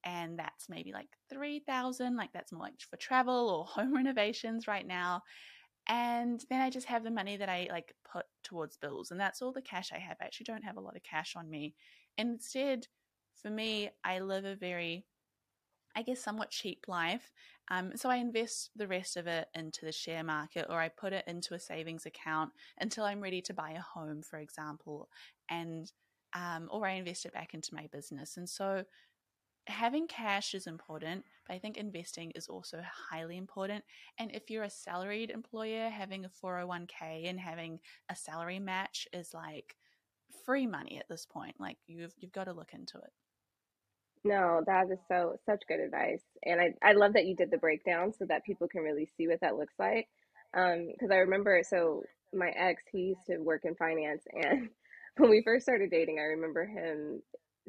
And 0.04 0.38
that's 0.38 0.68
maybe 0.68 0.92
like 0.92 1.08
3000 1.28 2.16
like 2.16 2.32
that's 2.32 2.52
more 2.52 2.62
like 2.62 2.80
for 2.88 2.96
travel 2.96 3.50
or 3.50 3.64
home 3.82 3.94
renovations 3.94 4.66
right 4.66 4.86
now. 4.86 5.22
And 5.88 6.44
then 6.50 6.60
I 6.60 6.70
just 6.70 6.86
have 6.86 7.04
the 7.04 7.10
money 7.10 7.36
that 7.36 7.48
I 7.48 7.68
like 7.70 7.94
put 8.10 8.26
towards 8.44 8.76
bills. 8.76 9.10
And 9.10 9.20
that's 9.20 9.42
all 9.42 9.52
the 9.52 9.62
cash 9.62 9.90
I 9.92 9.98
have. 9.98 10.16
I 10.20 10.24
actually 10.26 10.44
don't 10.44 10.64
have 10.64 10.76
a 10.76 10.80
lot 10.80 10.96
of 10.96 11.02
cash 11.02 11.34
on 11.36 11.50
me. 11.50 11.74
Instead, 12.18 12.86
for 13.34 13.50
me, 13.50 13.90
I 14.04 14.20
live 14.20 14.44
a 14.44 14.54
very 14.54 15.06
I 15.96 16.02
guess, 16.02 16.20
somewhat 16.20 16.50
cheap 16.50 16.84
life. 16.88 17.32
Um, 17.70 17.96
so 17.96 18.08
I 18.08 18.16
invest 18.16 18.70
the 18.76 18.86
rest 18.86 19.16
of 19.16 19.26
it 19.26 19.48
into 19.54 19.84
the 19.84 19.92
share 19.92 20.24
market 20.24 20.66
or 20.68 20.80
I 20.80 20.88
put 20.88 21.12
it 21.12 21.24
into 21.26 21.54
a 21.54 21.60
savings 21.60 22.06
account 22.06 22.50
until 22.78 23.04
I'm 23.04 23.20
ready 23.20 23.42
to 23.42 23.54
buy 23.54 23.72
a 23.72 23.80
home, 23.80 24.22
for 24.22 24.38
example, 24.38 25.08
and 25.48 25.90
um, 26.32 26.68
or 26.70 26.86
I 26.86 26.92
invest 26.92 27.26
it 27.26 27.32
back 27.32 27.54
into 27.54 27.74
my 27.74 27.88
business. 27.92 28.36
And 28.36 28.48
so 28.48 28.84
having 29.70 30.06
cash 30.06 30.54
is 30.54 30.66
important, 30.66 31.24
but 31.46 31.54
I 31.54 31.58
think 31.58 31.76
investing 31.76 32.32
is 32.34 32.48
also 32.48 32.82
highly 33.10 33.36
important. 33.36 33.84
And 34.18 34.30
if 34.32 34.50
you're 34.50 34.64
a 34.64 34.70
salaried 34.70 35.30
employer, 35.30 35.88
having 35.88 36.24
a 36.24 36.30
401k 36.44 37.28
and 37.28 37.40
having 37.40 37.80
a 38.08 38.16
salary 38.16 38.58
match 38.58 39.08
is 39.12 39.34
like 39.34 39.76
free 40.44 40.66
money 40.66 40.98
at 40.98 41.08
this 41.08 41.26
point. 41.26 41.56
Like 41.58 41.78
you've 41.86 42.14
you've 42.18 42.32
got 42.32 42.44
to 42.44 42.52
look 42.52 42.72
into 42.72 42.98
it. 42.98 43.12
No, 44.22 44.62
that 44.66 44.90
is 44.90 44.98
so 45.08 45.36
such 45.46 45.62
good 45.66 45.80
advice. 45.80 46.22
And 46.44 46.60
I, 46.60 46.74
I 46.82 46.92
love 46.92 47.14
that 47.14 47.26
you 47.26 47.34
did 47.34 47.50
the 47.50 47.58
breakdown 47.58 48.12
so 48.12 48.26
that 48.26 48.44
people 48.44 48.68
can 48.68 48.82
really 48.82 49.08
see 49.16 49.26
what 49.26 49.40
that 49.40 49.56
looks 49.56 49.74
like. 49.78 50.08
Um, 50.54 50.88
because 50.92 51.10
I 51.10 51.16
remember 51.16 51.62
so 51.62 52.02
my 52.34 52.50
ex, 52.50 52.82
he 52.92 52.98
used 52.98 53.26
to 53.28 53.38
work 53.38 53.62
in 53.64 53.74
finance 53.76 54.24
and 54.32 54.68
when 55.16 55.30
we 55.30 55.42
first 55.42 55.64
started 55.64 55.90
dating, 55.90 56.18
I 56.18 56.34
remember 56.34 56.64
him 56.64 57.22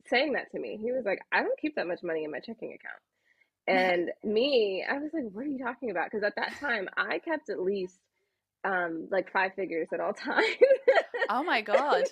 saying 0.07 0.33
that 0.33 0.51
to 0.51 0.59
me. 0.59 0.77
He 0.81 0.91
was 0.91 1.05
like, 1.05 1.19
I 1.31 1.43
don't 1.43 1.59
keep 1.59 1.75
that 1.75 1.87
much 1.87 2.03
money 2.03 2.23
in 2.23 2.31
my 2.31 2.39
checking 2.39 2.69
account. 2.73 2.99
And 3.67 4.09
me, 4.23 4.83
I 4.89 4.97
was 4.97 5.11
like, 5.13 5.25
what 5.31 5.45
are 5.45 5.47
you 5.47 5.63
talking 5.63 5.91
about? 5.91 6.05
Because 6.09 6.23
at 6.23 6.35
that 6.35 6.59
time 6.59 6.89
I 6.97 7.19
kept 7.19 7.49
at 7.49 7.59
least 7.61 7.95
um 8.63 9.07
like 9.11 9.31
five 9.31 9.53
figures 9.55 9.87
at 9.93 9.99
all 9.99 10.13
times. 10.29 10.45
oh 11.29 11.43
my 11.43 11.61
God. 11.73 12.03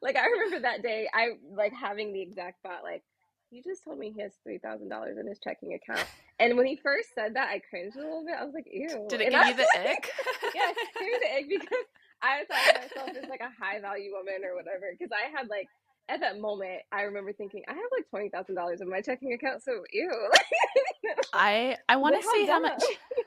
like 0.00 0.16
I 0.16 0.26
remember 0.26 0.60
that 0.60 0.82
day 0.82 1.06
I 1.12 1.32
like 1.54 1.72
having 1.74 2.14
the 2.14 2.22
exact 2.22 2.62
thought 2.62 2.82
like 2.82 3.02
you 3.50 3.62
just 3.62 3.84
told 3.84 3.98
me 3.98 4.10
he 4.16 4.22
has 4.22 4.32
three 4.42 4.56
thousand 4.58 4.88
dollars 4.88 5.18
in 5.20 5.26
his 5.26 5.38
checking 5.38 5.74
account. 5.74 6.06
And 6.40 6.56
when 6.56 6.64
he 6.66 6.76
first 6.76 7.10
said 7.14 7.36
that, 7.36 7.50
I 7.50 7.60
cringed 7.68 7.96
a 7.96 8.00
little 8.00 8.24
bit. 8.24 8.34
I 8.40 8.44
was 8.44 8.54
like, 8.54 8.66
"Ew!" 8.72 9.06
Did 9.10 9.20
it 9.20 9.32
and 9.32 9.34
give 9.34 9.42
I, 9.42 9.48
you 9.50 9.56
the 9.56 9.90
ick? 9.90 10.10
yeah, 10.54 10.70
it 10.72 10.88
gave 10.98 11.08
me 11.12 11.18
the 11.20 11.36
ick 11.36 11.48
because 11.60 11.84
I 12.22 12.44
thought 12.48 12.74
of 12.76 12.80
myself 12.90 13.10
as 13.22 13.28
like 13.28 13.42
a 13.44 13.52
high 13.62 13.78
value 13.80 14.12
woman 14.16 14.40
or 14.48 14.56
whatever. 14.56 14.96
Because 14.96 15.12
I 15.12 15.28
had 15.36 15.48
like 15.48 15.68
at 16.08 16.20
that 16.20 16.40
moment, 16.40 16.82
I 16.90 17.02
remember 17.02 17.32
thinking, 17.32 17.62
I 17.68 17.72
have 17.72 17.82
like 17.90 18.08
twenty 18.10 18.28
thousand 18.28 18.54
dollars 18.54 18.80
in 18.80 18.88
my 18.88 19.00
checking 19.00 19.32
account, 19.32 19.62
so 19.62 19.82
ew. 19.92 20.30
I 21.32 21.76
I 21.88 21.96
want 21.96 22.20
to 22.20 22.28
see 22.28 22.46
how 22.46 22.60
much. 22.60 22.82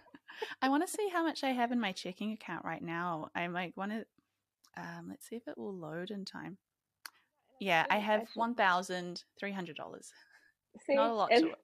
I 0.61 0.69
want 0.69 0.85
to 0.85 0.91
see 0.91 1.09
how 1.09 1.23
much 1.23 1.43
I 1.43 1.51
have 1.51 1.71
in 1.71 1.79
my 1.79 1.93
checking 1.93 2.33
account 2.33 2.65
right 2.65 2.81
now. 2.81 3.29
I 3.35 3.47
might 3.47 3.75
want 3.77 3.91
to. 3.91 4.05
Um, 4.77 5.07
let's 5.09 5.27
see 5.27 5.37
if 5.37 5.47
it 5.47 5.57
will 5.57 5.73
load 5.73 6.11
in 6.11 6.25
time. 6.25 6.57
Yeah, 7.59 7.85
I 7.89 7.97
have 7.97 8.27
one 8.35 8.55
thousand 8.55 9.23
three 9.39 9.53
hundred 9.53 9.77
dollars. 9.77 10.11
Not 10.89 11.09
a 11.09 11.13
lot 11.13 11.31
and, 11.31 11.45
to 11.45 11.49
it. 11.51 11.59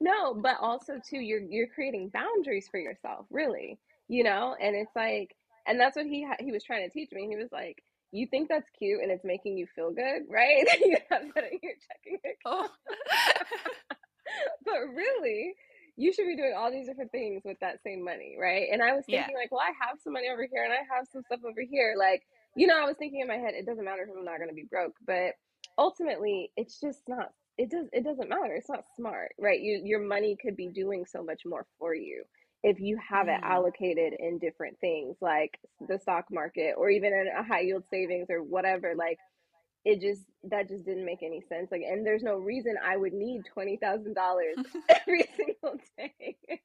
No, 0.00 0.34
but 0.34 0.56
also 0.60 1.00
too, 1.04 1.18
you're 1.18 1.40
you're 1.40 1.66
creating 1.66 2.10
boundaries 2.10 2.68
for 2.70 2.78
yourself, 2.78 3.26
really. 3.30 3.78
You 4.06 4.24
know, 4.24 4.56
and 4.60 4.76
it's 4.76 4.94
like, 4.94 5.34
and 5.66 5.78
that's 5.78 5.96
what 5.96 6.06
he 6.06 6.24
ha- 6.24 6.36
he 6.38 6.52
was 6.52 6.62
trying 6.62 6.88
to 6.88 6.92
teach 6.92 7.10
me. 7.12 7.26
He 7.28 7.36
was 7.36 7.50
like, 7.52 7.82
you 8.12 8.26
think 8.26 8.48
that's 8.48 8.68
cute 8.78 9.02
and 9.02 9.10
it's 9.10 9.24
making 9.24 9.58
you 9.58 9.66
feel 9.74 9.90
good, 9.90 10.22
right? 10.30 10.64
you 10.80 10.96
have 11.10 11.22
that 11.34 11.44
in 11.52 11.58
your 11.62 11.74
checking 11.86 12.18
oh. 12.46 12.58
account. 12.60 12.70
Oh. 12.88 13.94
but 14.64 14.78
really, 14.94 15.54
you 15.96 16.12
should 16.12 16.26
be 16.26 16.36
doing 16.36 16.54
all 16.56 16.70
these 16.70 16.86
different 16.86 17.10
things 17.10 17.42
with 17.44 17.58
that 17.60 17.82
same 17.84 18.04
money, 18.04 18.36
right? 18.40 18.68
And 18.72 18.82
I 18.82 18.92
was 18.92 19.04
thinking 19.04 19.34
yeah. 19.34 19.40
like, 19.40 19.50
well, 19.50 19.60
I 19.60 19.72
have 19.86 19.98
some 20.02 20.12
money 20.12 20.28
over 20.32 20.46
here 20.50 20.64
and 20.64 20.72
I 20.72 20.86
have 20.94 21.06
some 21.12 21.22
stuff 21.26 21.40
over 21.44 21.60
here. 21.68 21.94
Like, 21.98 22.22
you 22.56 22.66
know, 22.66 22.80
I 22.80 22.86
was 22.86 22.96
thinking 22.98 23.20
in 23.20 23.28
my 23.28 23.36
head, 23.36 23.54
it 23.54 23.66
doesn't 23.66 23.84
matter 23.84 24.02
if 24.02 24.10
I'm 24.16 24.24
not 24.24 24.38
going 24.38 24.48
to 24.48 24.54
be 24.54 24.68
broke, 24.70 24.94
but 25.06 25.34
ultimately, 25.76 26.50
it's 26.56 26.80
just 26.80 27.02
not. 27.08 27.30
It 27.58 27.70
does. 27.70 27.86
It 27.92 28.04
doesn't 28.04 28.28
matter. 28.28 28.54
It's 28.54 28.68
not 28.68 28.84
smart, 28.96 29.32
right? 29.38 29.60
You, 29.60 29.82
your 29.84 30.00
money 30.00 30.36
could 30.40 30.56
be 30.56 30.68
doing 30.68 31.04
so 31.04 31.24
much 31.24 31.42
more 31.44 31.66
for 31.78 31.94
you 31.94 32.22
if 32.62 32.80
you 32.80 32.98
have 33.08 33.28
it 33.28 33.40
allocated 33.42 34.14
in 34.18 34.38
different 34.38 34.78
things 34.80 35.16
like 35.20 35.58
the 35.88 35.98
stock 35.98 36.24
market 36.30 36.74
or 36.76 36.90
even 36.90 37.12
in 37.12 37.28
a 37.36 37.42
high 37.42 37.60
yield 37.60 37.84
savings 37.90 38.26
or 38.30 38.42
whatever. 38.42 38.94
Like, 38.96 39.18
it 39.84 40.00
just 40.00 40.22
that 40.44 40.68
just 40.68 40.84
didn't 40.84 41.06
make 41.06 41.22
any 41.22 41.42
sense. 41.48 41.68
Like, 41.70 41.82
and 41.88 42.04
there's 42.04 42.22
no 42.22 42.36
reason 42.36 42.74
I 42.84 42.96
would 42.96 43.12
need 43.12 43.42
twenty 43.52 43.76
thousand 43.76 44.14
dollars 44.14 44.56
every 44.88 45.26
single 45.36 45.78
day. 45.96 46.36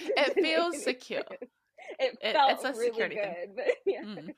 it 0.00 0.34
feels 0.34 0.82
secure. 0.82 1.22
It, 1.98 2.18
it 2.20 2.32
felt 2.32 2.76
really 2.76 2.90
good, 2.90 3.12
thing. 3.12 3.54
but 3.54 3.66
yeah. 3.86 4.02
Mm 4.02 4.34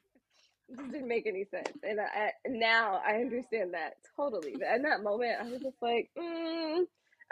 just 0.76 0.92
didn't 0.92 1.08
make 1.08 1.26
any 1.26 1.44
sense. 1.50 1.76
And 1.82 2.00
I, 2.00 2.30
now 2.48 3.00
I 3.06 3.16
understand 3.16 3.74
that 3.74 3.94
totally. 4.16 4.54
But 4.58 4.76
in 4.76 4.82
that 4.82 5.02
moment, 5.02 5.36
I 5.40 5.44
was 5.44 5.60
just 5.60 5.76
like, 5.82 6.10
mm, 6.18 6.82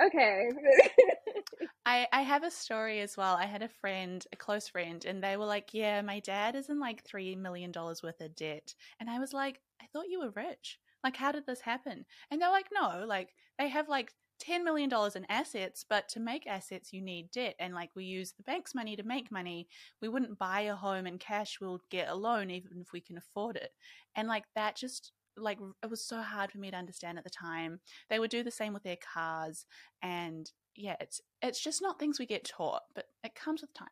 okay. 0.01 0.49
I 1.87 2.07
I 2.13 2.23
have 2.23 2.43
a 2.45 2.51
story 2.51 3.01
as 3.01 3.17
well. 3.17 3.37
I 3.37 3.47
had 3.47 3.63
a 3.63 3.69
friend, 3.69 4.25
a 4.33 4.37
close 4.37 4.69
friend, 4.69 5.05
and 5.05 5.23
they 5.23 5.37
were 5.37 5.47
like, 5.47 5.73
"Yeah, 5.75 6.03
my 6.03 6.21
dad 6.21 6.55
is 6.55 6.69
in 6.69 6.79
like 6.81 7.05
three 7.05 7.35
million 7.37 7.73
dollars 7.73 8.03
worth 8.03 8.21
of 8.21 8.35
debt," 8.35 8.75
and 9.01 9.09
I 9.11 9.19
was 9.19 9.33
like, 9.33 9.61
"I 9.81 9.87
thought 9.93 10.09
you 10.09 10.21
were 10.21 10.31
rich. 10.31 10.79
Like, 11.05 11.17
how 11.17 11.33
did 11.33 11.47
this 11.47 11.61
happen?" 11.63 12.05
And 12.31 12.41
they're 12.41 12.51
like, 12.51 12.69
"No, 12.73 13.05
like 13.07 13.35
they 13.59 13.69
have 13.69 13.89
like." 13.89 14.15
$10 14.41 14.63
million 14.63 14.89
in 15.17 15.27
assets, 15.29 15.85
but 15.89 16.09
to 16.09 16.21
make 16.21 16.47
assets, 16.47 16.93
you 16.93 17.03
need 17.03 17.29
debt. 17.33 17.57
And 17.59 17.75
like 17.75 17.91
we 17.97 18.05
use 18.05 18.35
the 18.35 18.45
bank's 18.45 18.73
money 18.73 18.95
to 18.95 19.03
make 19.03 19.33
money. 19.33 19.67
We 20.01 20.09
wouldn't 20.09 20.39
buy 20.39 20.61
a 20.61 20.77
home 20.77 21.09
in 21.09 21.19
cash, 21.19 21.59
we'll 21.61 21.81
get 21.91 22.09
a 22.09 22.15
loan 22.15 22.49
even 22.49 22.81
if 22.81 22.93
we 22.93 23.01
can 23.01 23.19
afford 23.19 23.57
it. 23.57 23.73
And 24.15 24.29
like 24.29 24.45
that 24.55 24.77
just 24.77 25.11
like 25.39 25.59
it 25.83 25.91
was 25.91 26.05
so 26.05 26.21
hard 26.21 26.51
for 26.51 26.59
me 26.59 26.71
to 26.71 26.77
understand 26.77 27.19
at 27.19 27.25
the 27.25 27.31
time. 27.31 27.81
They 28.11 28.19
would 28.19 28.31
do 28.31 28.43
the 28.43 28.51
same 28.51 28.73
with 28.73 28.83
their 28.83 28.97
cars 28.97 29.67
and 30.03 30.51
yeah, 30.75 30.97
it's 31.01 31.21
it's 31.43 31.63
just 31.63 31.83
not 31.83 31.99
things 31.99 32.19
we 32.19 32.27
get 32.27 32.45
taught, 32.45 32.83
but 32.95 33.07
it 33.25 33.35
comes 33.35 33.63
with 33.63 33.75
time. 33.75 33.89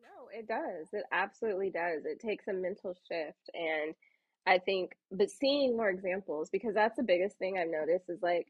No, 0.00 0.28
it 0.32 0.48
does. 0.48 0.88
It 0.92 1.04
absolutely 1.12 1.70
does. 1.70 2.04
It 2.04 2.20
takes 2.20 2.48
a 2.48 2.52
mental 2.52 2.96
shift 3.08 3.50
and 3.54 3.94
I 4.46 4.58
think 4.58 4.96
but 5.10 5.30
seeing 5.30 5.76
more 5.76 5.90
examples 5.90 6.50
because 6.50 6.74
that's 6.74 6.96
the 6.96 7.02
biggest 7.02 7.36
thing 7.38 7.58
I've 7.58 7.68
noticed 7.68 8.08
is 8.08 8.22
like 8.22 8.46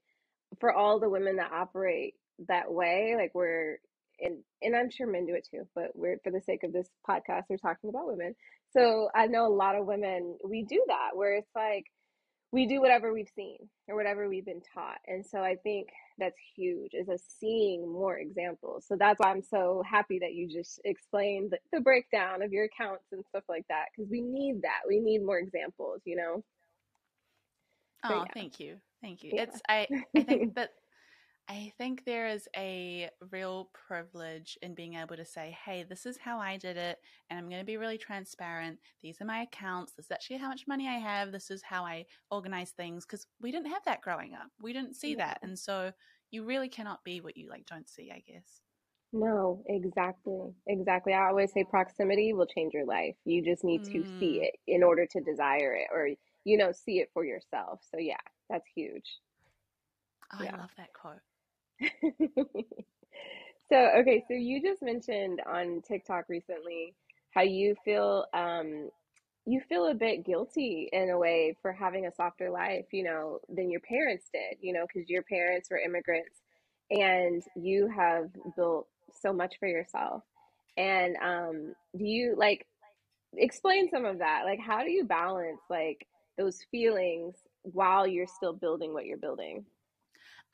for 0.61 0.72
all 0.72 1.01
the 1.01 1.09
women 1.09 1.37
that 1.37 1.53
operate 1.53 2.14
that 2.49 2.70
way, 2.70 3.14
like 3.16 3.34
we're 3.34 3.78
and 4.20 4.38
and 4.62 4.76
I'm 4.76 4.90
sure 4.90 5.06
men 5.06 5.26
do 5.26 5.34
it 5.34 5.46
too, 5.50 5.66
but 5.74 5.90
we're 5.94 6.18
for 6.22 6.30
the 6.30 6.40
sake 6.40 6.64
of 6.64 6.72
this 6.72 6.88
podcast, 7.08 7.44
we're 7.48 7.56
talking 7.56 7.90
about 7.90 8.06
women. 8.06 8.34
So 8.72 9.08
I 9.14 9.26
know 9.26 9.46
a 9.46 9.48
lot 9.48 9.76
of 9.76 9.86
women 9.86 10.38
we 10.44 10.62
do 10.62 10.82
that 10.88 11.10
where 11.14 11.34
it's 11.36 11.50
like 11.54 11.84
we 12.52 12.66
do 12.66 12.80
whatever 12.80 13.12
we've 13.12 13.30
seen 13.34 13.58
or 13.88 13.96
whatever 13.96 14.28
we've 14.28 14.44
been 14.44 14.62
taught. 14.74 14.98
And 15.06 15.24
so 15.26 15.40
I 15.40 15.56
think 15.56 15.88
that's 16.18 16.38
huge 16.56 16.92
is 16.94 17.08
a 17.08 17.18
seeing 17.38 17.90
more 17.90 18.16
examples. 18.18 18.86
So 18.86 18.96
that's 18.98 19.18
why 19.18 19.30
I'm 19.30 19.42
so 19.42 19.82
happy 19.88 20.18
that 20.20 20.32
you 20.34 20.48
just 20.48 20.80
explained 20.84 21.50
the, 21.50 21.58
the 21.72 21.80
breakdown 21.80 22.42
of 22.42 22.52
your 22.52 22.64
accounts 22.64 23.04
and 23.12 23.24
stuff 23.28 23.44
like 23.48 23.66
that 23.68 23.86
because 23.94 24.10
we 24.10 24.20
need 24.20 24.62
that. 24.62 24.80
We 24.88 25.00
need 25.00 25.18
more 25.18 25.38
examples, 25.38 26.00
you 26.04 26.16
know. 26.16 26.44
Oh, 28.04 28.24
yeah. 28.24 28.24
thank 28.32 28.60
you. 28.60 28.76
Thank 29.02 29.22
you. 29.22 29.32
Yeah. 29.34 29.42
It's 29.42 29.60
I 29.68 29.86
I 30.16 30.22
think 30.22 30.54
that 30.56 30.70
I 31.49 31.72
think 31.78 32.05
there 32.05 32.26
is 32.26 32.49
a 32.57 33.09
real 33.30 33.70
privilege 33.72 34.59
in 34.62 34.74
being 34.74 34.94
able 34.94 35.16
to 35.16 35.24
say, 35.24 35.57
hey, 35.64 35.84
this 35.88 36.05
is 36.05 36.18
how 36.18 36.38
I 36.40 36.57
did 36.57 36.76
it, 36.76 36.99
and 37.30 37.38
I'm 37.38 37.49
going 37.49 37.61
to 37.61 37.66
be 37.66 37.76
really 37.76 37.99
transparent. 37.99 38.78
These 39.01 39.20
are 39.20 39.26
my 39.26 39.42
accounts. 39.42 39.92
This 39.92 40.07
is 40.07 40.11
actually 40.11 40.38
how 40.38 40.49
much 40.49 40.66
money 40.66 40.88
I 40.88 40.99
have. 40.99 41.30
This 41.30 41.51
is 41.53 41.62
how 41.62 41.84
I 41.84 42.07
organize 42.32 42.70
things. 42.72 43.07
Because 43.07 43.26
we 43.40 43.53
didn't 43.53 43.70
have 43.70 43.84
that 43.84 44.01
growing 44.01 44.34
up. 44.34 44.49
We 44.61 44.72
didn't 44.72 44.97
see 44.97 45.11
yeah. 45.12 45.26
that. 45.26 45.38
And 45.42 45.57
so 45.57 45.92
you 46.32 46.44
really 46.44 46.68
cannot 46.68 47.05
be 47.05 47.20
what 47.20 47.36
you 47.36 47.49
like 47.49 47.66
don't 47.66 47.88
see, 47.88 48.11
I 48.11 48.24
guess. 48.26 48.61
No, 49.12 49.62
exactly. 49.66 50.53
Exactly. 50.66 51.14
I 51.14 51.28
always 51.28 51.53
say 51.53 51.62
proximity 51.62 52.32
will 52.32 52.47
change 52.47 52.74
your 52.74 52.86
life. 52.86 53.14
You 53.24 53.44
just 53.44 53.62
need 53.62 53.84
to 53.84 54.05
see 54.18 54.40
Mm. 54.40 54.49
it 54.49 54.55
in 54.66 54.82
order 54.82 55.07
to 55.07 55.20
desire 55.20 55.74
it 55.74 55.86
or, 55.92 56.09
you 56.44 56.59
know, 56.59 56.72
see 56.72 56.99
it 56.99 57.09
for 57.14 57.24
yourself. 57.24 57.80
So, 57.88 57.99
yeah, 58.01 58.16
that's 58.51 58.66
huge. 58.74 59.20
Oh, 60.32 60.38
I 60.40 60.51
love 60.57 60.72
that 60.76 60.92
quote. 60.92 61.20
So, 63.68 63.77
okay, 63.99 64.24
so 64.29 64.35
you 64.35 64.62
just 64.62 64.83
mentioned 64.83 65.41
on 65.47 65.83
TikTok 65.87 66.27
recently 66.29 66.95
how 67.35 67.43
you 67.43 67.74
feel 67.85 68.27
um 68.33 68.91
you 69.47 69.61
feel 69.68 69.87
a 69.87 69.95
bit 69.95 70.24
guilty 70.24 70.89
in 70.93 71.11
a 71.11 71.18
way 71.18 71.57
for 71.62 71.72
having 71.72 72.07
a 72.07 72.12
softer 72.12 72.51
life, 72.51 72.87
you 72.93 73.05
know, 73.05 73.39
than 73.49 73.70
your 73.70 73.81
parents 73.81 74.27
did, 74.33 74.59
you 74.61 74.72
know, 74.72 74.87
because 74.87 75.09
your 75.09 75.22
parents 75.22 75.70
were 75.70 75.79
immigrants 75.79 76.41
and 76.91 77.43
you 77.57 77.89
have 77.89 78.27
built 78.57 78.89
so 79.22 79.33
much 79.33 79.57
for 79.59 79.68
yourself. 79.68 80.22
And 80.77 81.16
um 81.22 81.74
do 81.97 82.05
you 82.05 82.35
like 82.37 82.66
explain 83.37 83.91
some 83.91 84.05
of 84.05 84.18
that? 84.18 84.43
Like 84.45 84.61
how 84.61 84.85
do 84.85 84.91
you 84.91 85.05
balance 85.05 85.61
like 85.70 86.07
those 86.39 86.59
feelings 86.70 87.37
while 87.62 88.07
you're 88.07 88.27
still 88.29 88.53
building 88.55 88.93
what 88.93 89.07
you're 89.07 89.18
building? 89.18 89.66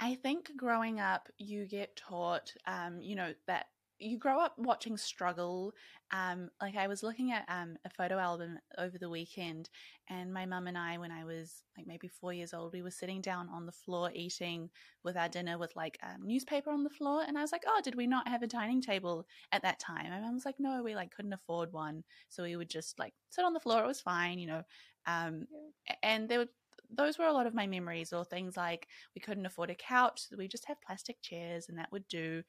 I 0.03 0.16
think 0.16 0.50
growing 0.57 0.98
up, 0.98 1.28
you 1.38 1.64
get 1.64 1.94
taught, 1.96 2.53
um, 2.66 3.00
you 3.00 3.14
know, 3.14 3.34
that 3.46 3.66
you 4.00 4.18
grow 4.18 4.40
up 4.40 4.55
watching 4.59 4.96
struggle. 4.96 5.72
Um, 6.11 6.50
like 6.61 6.74
I 6.76 6.88
was 6.88 7.05
looking 7.05 7.30
at 7.30 7.44
um, 7.48 7.76
a 7.84 7.90
photo 7.90 8.18
album 8.18 8.59
over 8.76 8.98
the 8.98 9.09
weekend, 9.09 9.70
and 10.09 10.34
my 10.34 10.44
mum 10.44 10.66
and 10.66 10.76
I, 10.76 10.98
when 10.98 11.12
I 11.12 11.22
was 11.24 11.62
like 11.78 11.86
maybe 11.86 12.09
four 12.09 12.32
years 12.32 12.53
old, 12.53 12.72
we 12.72 12.82
were 12.82 12.90
sitting 12.90 13.20
down 13.20 13.48
on 13.48 13.64
the 13.64 13.70
floor 13.70 14.11
eating 14.12 14.70
with 15.05 15.16
our 15.16 15.28
dinner 15.28 15.57
with 15.57 15.76
like 15.76 15.98
um, 16.03 16.26
newspaper 16.26 16.70
on 16.72 16.82
the 16.82 16.90
floor, 16.90 17.22
and 17.24 17.38
I 17.38 17.42
was 17.42 17.53
like, 17.53 17.62
"Oh, 17.64 17.80
did 17.84 17.94
we 17.94 18.09
not 18.09 18.26
have 18.26 18.42
a 18.42 18.48
dining 18.48 18.82
table 18.82 19.24
at 19.53 19.62
that 19.62 19.78
time?" 19.78 20.11
My 20.11 20.20
mum 20.20 20.34
was 20.34 20.44
like, 20.44 20.59
"No, 20.59 20.82
we 20.82 20.96
like 20.96 21.14
couldn't 21.14 21.32
afford 21.32 21.72
one, 21.72 22.03
so 22.28 22.42
we 22.42 22.57
would 22.57 22.70
just 22.70 22.98
like 22.98 23.14
sit 23.30 23.44
on 23.44 23.53
the 23.55 23.61
floor. 23.61 23.84
It 23.84 23.86
was 23.86 24.00
fine, 24.00 24.40
you 24.40 24.48
know." 24.48 24.62
Um, 25.07 25.46
a- 25.88 26.05
and 26.05 26.28
there 26.28 26.40
were 26.40 26.48
those 26.97 27.18
were 27.18 27.26
a 27.26 27.32
lot 27.32 27.47
of 27.47 27.55
my 27.55 27.66
memories, 27.66 28.12
or 28.12 28.24
things 28.24 28.57
like 28.57 28.88
we 29.14 29.20
couldn't 29.20 29.47
afford 29.47 29.70
a 29.70 29.74
couch, 29.74 30.22
so 30.28 30.36
we 30.36 30.49
just 30.49 30.66
have 30.66 30.80
plastic 30.82 31.20
chairs, 31.22 31.68
and 31.68 31.78
that 31.78 31.93
would 31.93 32.07
do. 32.09 32.43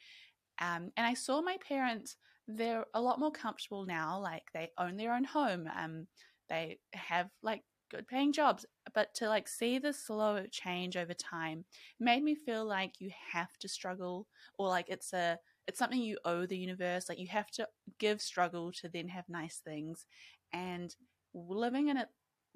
Um, 0.62 0.92
and 0.98 1.06
I 1.08 1.14
saw 1.14 1.42
my 1.42 1.58
parents; 1.68 2.18
they're 2.48 2.86
a 2.94 3.02
lot 3.02 3.20
more 3.20 3.32
comfortable 3.32 3.86
now. 3.86 4.20
Like 4.20 4.44
they 4.54 4.72
own 4.78 4.98
their 4.98 5.14
own 5.14 5.24
home. 5.24 5.70
Um, 5.76 6.08
they 6.50 6.80
have 6.94 7.30
like 7.42 7.64
good 7.92 8.08
paying 8.08 8.34
jobs. 8.34 8.66
But 8.94 9.14
to 9.16 9.28
like 9.30 9.48
see 9.48 9.80
the 9.80 9.94
slow 9.94 10.46
change 10.52 10.98
over 10.98 11.14
time 11.14 11.66
made 12.00 12.24
me 12.24 12.36
feel 12.36 12.66
like 12.66 13.00
you 13.00 13.12
have 13.32 13.58
to 13.60 13.68
struggle, 13.70 14.28
or 14.58 14.68
like 14.70 14.88
it's 14.90 15.14
a 15.14 15.40
it's 15.68 15.80
something 15.80 16.02
you 16.02 16.18
owe 16.26 16.46
the 16.46 16.58
universe. 16.58 17.08
Like 17.10 17.20
you 17.20 17.28
have 17.30 17.50
to 17.52 17.68
give 18.00 18.22
struggle 18.22 18.72
to 18.74 18.90
then 18.90 19.08
have 19.10 19.26
nice 19.30 19.62
things. 19.64 20.06
And 20.54 20.96
living 21.34 21.88
in 21.90 21.98
a 21.98 22.08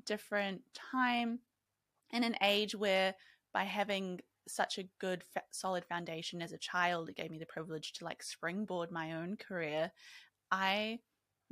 different 0.05 0.61
time 0.73 1.39
in 2.11 2.23
an 2.23 2.35
age 2.41 2.75
where 2.75 3.15
by 3.53 3.63
having 3.63 4.19
such 4.47 4.77
a 4.77 4.87
good 4.99 5.23
solid 5.51 5.83
foundation 5.85 6.41
as 6.41 6.53
a 6.53 6.57
child 6.57 7.09
it 7.09 7.17
gave 7.17 7.29
me 7.31 7.37
the 7.37 7.45
privilege 7.45 7.93
to 7.93 8.05
like 8.05 8.23
springboard 8.23 8.91
my 8.91 9.13
own 9.13 9.35
career 9.35 9.91
i 10.51 10.97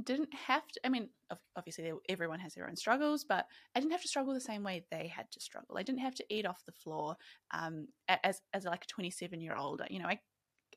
didn't 0.04 0.34
have 0.34 0.68
to 0.68 0.80
i 0.86 0.90
mean 0.90 1.10
obviously 1.56 1.92
everyone 2.10 2.40
has 2.40 2.54
their 2.54 2.68
own 2.68 2.76
struggles 2.76 3.24
but 3.24 3.48
i 3.76 3.80
didn't 3.80 3.92
have 3.92 4.02
to 4.02 4.08
struggle 4.08 4.34
the 4.34 4.40
same 4.40 4.64
way 4.64 4.86
they 4.92 5.08
had 5.08 5.30
to 5.32 5.40
struggle. 5.40 5.78
I 5.78 5.84
didn't 5.84 6.02
have 6.02 6.16
to 6.16 6.26
eat 6.30 6.46
off 6.46 6.66
the 6.66 6.72
floor 6.72 7.16
um, 7.52 7.88
as, 8.08 8.42
as 8.54 8.66
like 8.66 8.84
a 8.84 8.88
27 8.88 9.40
year 9.42 9.56
old 9.56 9.82
you 9.90 10.00
know 10.00 10.08
I, 10.08 10.20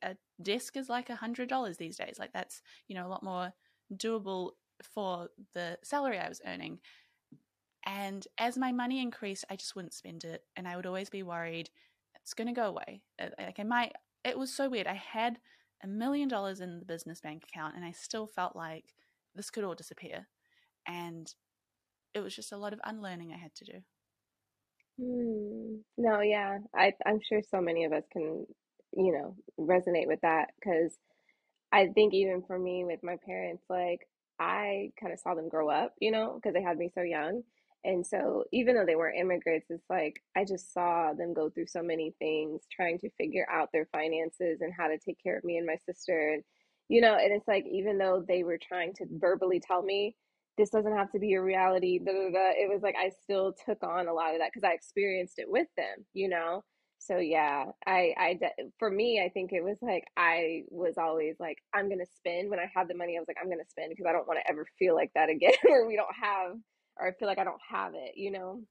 a 0.03 0.17
desk 0.43 0.77
is 0.77 0.89
like 0.89 1.11
a 1.11 1.17
hundred 1.17 1.49
dollars 1.49 1.77
these 1.77 1.97
days. 1.97 2.17
Like 2.19 2.33
that's 2.33 2.63
you 2.87 2.95
know 2.95 3.07
a 3.07 3.09
lot 3.09 3.25
more 3.25 3.53
doable 3.95 4.53
for 4.83 5.29
the 5.55 5.77
salary 5.83 6.19
i 6.19 6.29
was 6.29 6.41
earning 6.47 6.79
and 7.87 8.27
as 8.39 8.59
my 8.59 8.73
money 8.73 9.01
increased, 9.01 9.45
I 9.51 9.57
just 9.57 9.75
wouldn't 9.77 9.95
spend 9.95 10.25
it. 10.25 10.45
And 10.57 10.69
I 10.69 10.77
would 10.77 10.87
always 10.87 11.11
be 11.11 11.23
worried 11.23 11.71
it's 12.29 12.35
going 12.35 12.49
to 12.49 12.53
go 12.53 12.67
away. 12.67 13.01
Uh, 13.19 13.29
like 13.39 13.59
I 13.59 13.63
might, 13.63 13.93
it 14.23 14.39
was 14.39 14.53
so 14.53 14.69
weird. 14.69 14.87
I 14.87 14.95
had 14.95 15.39
a 15.83 15.87
million 15.87 16.29
dollars 16.29 16.61
in 16.61 16.79
the 16.79 16.85
business 16.85 17.21
bank 17.23 17.45
account 17.45 17.75
and 17.75 17.85
I 17.85 17.93
still 17.93 18.27
felt 18.27 18.55
like 18.55 18.95
this 19.35 19.49
could 19.51 19.65
all 19.65 19.75
disappear. 19.75 20.29
And 20.87 21.33
it 22.13 22.21
was 22.21 22.35
just 22.37 22.53
a 22.53 22.59
lot 22.59 22.75
of 22.75 22.81
unlearning 22.85 23.33
I 23.33 23.39
had 23.39 23.55
to 23.57 23.65
do. 23.65 23.79
Hmm. 25.01 25.77
No, 25.97 26.21
yeah. 26.21 26.59
I 26.75 26.93
I'm 27.07 27.21
sure 27.27 27.41
so 27.51 27.61
many 27.61 27.85
of 27.85 27.93
us 27.93 28.05
can, 28.13 28.47
you 28.97 29.13
know, 29.13 29.37
resonate 29.59 30.07
with 30.07 30.21
that 30.23 30.51
because 30.59 30.97
I 31.73 31.89
think 31.89 32.15
even 32.15 32.43
for 32.47 32.59
me 32.59 32.85
with 32.85 33.01
my 33.03 33.17
parents, 33.25 33.65
like 33.71 34.09
I 34.39 34.91
kind 35.01 35.13
of 35.13 35.21
saw 35.21 35.35
them 35.35 35.49
grow 35.49 35.69
up, 35.71 35.95
you 36.01 36.11
know, 36.11 36.35
because 36.35 36.55
they 36.55 36.63
had 36.63 36.79
me 36.79 36.91
so 36.95 37.03
young. 37.03 37.43
And 37.85 38.07
so 38.07 38.45
even 38.53 38.75
though 38.75 38.85
they 38.87 38.97
were 38.97 39.11
immigrants, 39.11 39.67
it's 39.71 39.89
like 39.89 40.23
I 40.37 40.45
just 40.45 40.73
saw 40.73 41.13
them 41.15 41.33
go 41.35 41.49
through 41.51 41.67
so 41.69 41.83
many 41.83 42.15
things 42.19 42.63
trying 42.71 42.99
to 43.01 43.11
figure 43.19 43.47
out 43.51 43.71
their 43.73 43.89
finances 43.93 44.61
and 44.61 44.73
how 44.77 44.89
to 44.89 44.99
take 44.99 45.23
care 45.23 45.39
of 45.39 45.45
me 45.45 45.57
and 45.57 45.67
my 45.67 45.77
sister. 45.87 46.33
And, 46.35 46.43
you 46.89 47.01
know, 47.01 47.15
and 47.15 47.33
it's 47.33 47.49
like 47.49 47.65
even 47.71 47.99
though 47.99 48.25
they 48.27 48.43
were 48.43 48.59
trying 48.59 48.95
to 48.95 49.07
verbally 49.11 49.61
tell 49.61 49.83
me 49.83 50.17
this 50.57 50.71
doesn't 50.71 50.97
have 50.97 51.11
to 51.13 51.21
be 51.21 51.35
a 51.35 51.43
reality, 51.43 52.01
it 52.05 52.69
was 52.69 52.83
like 52.83 52.97
I 52.99 53.11
still 53.23 53.55
took 53.65 53.83
on 53.85 54.09
a 54.09 54.13
lot 54.13 54.35
of 54.35 54.41
that 54.41 54.51
because 54.53 54.65
I 54.69 54.73
experienced 54.73 55.39
it 55.39 55.49
with 55.49 55.69
them, 55.77 56.05
you 56.15 56.29
know? 56.29 56.65
So 56.99 57.19
yeah, 57.19 57.67
I 57.87 58.13
I 58.19 58.39
for 58.79 58.91
me, 58.91 59.23
I 59.25 59.29
think 59.29 59.53
it 59.53 59.63
was 59.63 59.79
like 59.81 60.05
I 60.17 60.65
was 60.69 60.99
always 60.99 61.37
like 61.39 61.59
I'm 61.73 61.89
gonna 61.89 62.07
spend 62.17 62.51
when 62.51 62.59
I 62.59 62.71
had 62.75 62.89
the 62.89 62.95
money. 62.97 63.17
I 63.17 63.21
was 63.21 63.29
like 63.29 63.37
I'm 63.41 63.49
gonna 63.49 63.65
spend 63.71 63.91
because 63.91 64.07
I 64.07 64.13
don't 64.13 64.27
want 64.27 64.41
to 64.41 64.51
ever 64.51 64.67
feel 64.79 64.95
like 64.97 65.13
that 65.15 65.29
again, 65.31 65.53
where 65.63 65.87
we 65.87 65.95
don't 65.97 66.15
have 66.21 66.57
or 66.99 67.09
I 67.09 67.13
feel 67.13 67.29
like 67.29 67.39
I 67.39 67.45
don't 67.45 67.61
have 67.71 67.95
it. 67.95 68.13
You 68.17 68.31
know? 68.33 68.63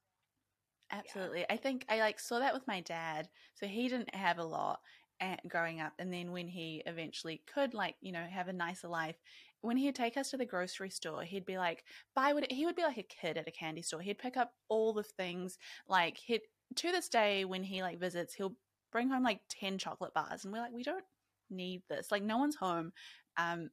Yeah. 0.89 0.99
Absolutely. 0.99 1.45
I 1.49 1.57
think 1.57 1.85
I 1.89 1.99
like 1.99 2.19
saw 2.19 2.39
that 2.39 2.53
with 2.53 2.67
my 2.67 2.81
dad. 2.81 3.29
So 3.55 3.67
he 3.67 3.87
didn't 3.89 4.13
have 4.15 4.37
a 4.39 4.43
lot 4.43 4.79
and 5.19 5.39
growing 5.47 5.81
up 5.81 5.93
and 5.99 6.13
then 6.13 6.31
when 6.31 6.47
he 6.47 6.83
eventually 6.85 7.43
could 7.51 7.73
like, 7.73 7.95
you 8.01 8.11
know, 8.11 8.25
have 8.25 8.47
a 8.47 8.53
nicer 8.53 8.87
life, 8.87 9.17
when 9.61 9.77
he'd 9.77 9.95
take 9.95 10.15
us 10.17 10.29
to 10.29 10.37
the 10.37 10.45
grocery 10.45 10.89
store, 10.91 11.23
he'd 11.23 11.45
be 11.45 11.57
like, 11.57 11.83
buy 12.15 12.33
what 12.33 12.49
he 12.51 12.65
would 12.65 12.75
be 12.75 12.83
like 12.83 12.97
a 12.97 13.03
kid 13.03 13.37
at 13.37 13.47
a 13.47 13.51
candy 13.51 13.81
store. 13.81 14.01
He'd 14.01 14.19
pick 14.19 14.37
up 14.37 14.53
all 14.69 14.93
the 14.93 15.03
things 15.03 15.57
like 15.87 16.17
he'd 16.17 16.41
to 16.75 16.91
this 16.91 17.09
day 17.09 17.45
when 17.45 17.63
he 17.63 17.81
like 17.81 17.99
visits, 17.99 18.33
he'll 18.35 18.55
bring 18.91 19.09
home 19.09 19.23
like 19.23 19.41
10 19.49 19.77
chocolate 19.77 20.13
bars 20.13 20.43
and 20.45 20.53
we're 20.53 20.59
like, 20.61 20.73
we 20.73 20.83
don't 20.83 21.03
need 21.49 21.81
this. 21.89 22.11
Like 22.11 22.23
no 22.23 22.37
one's 22.37 22.55
home. 22.55 22.91
Um 23.37 23.69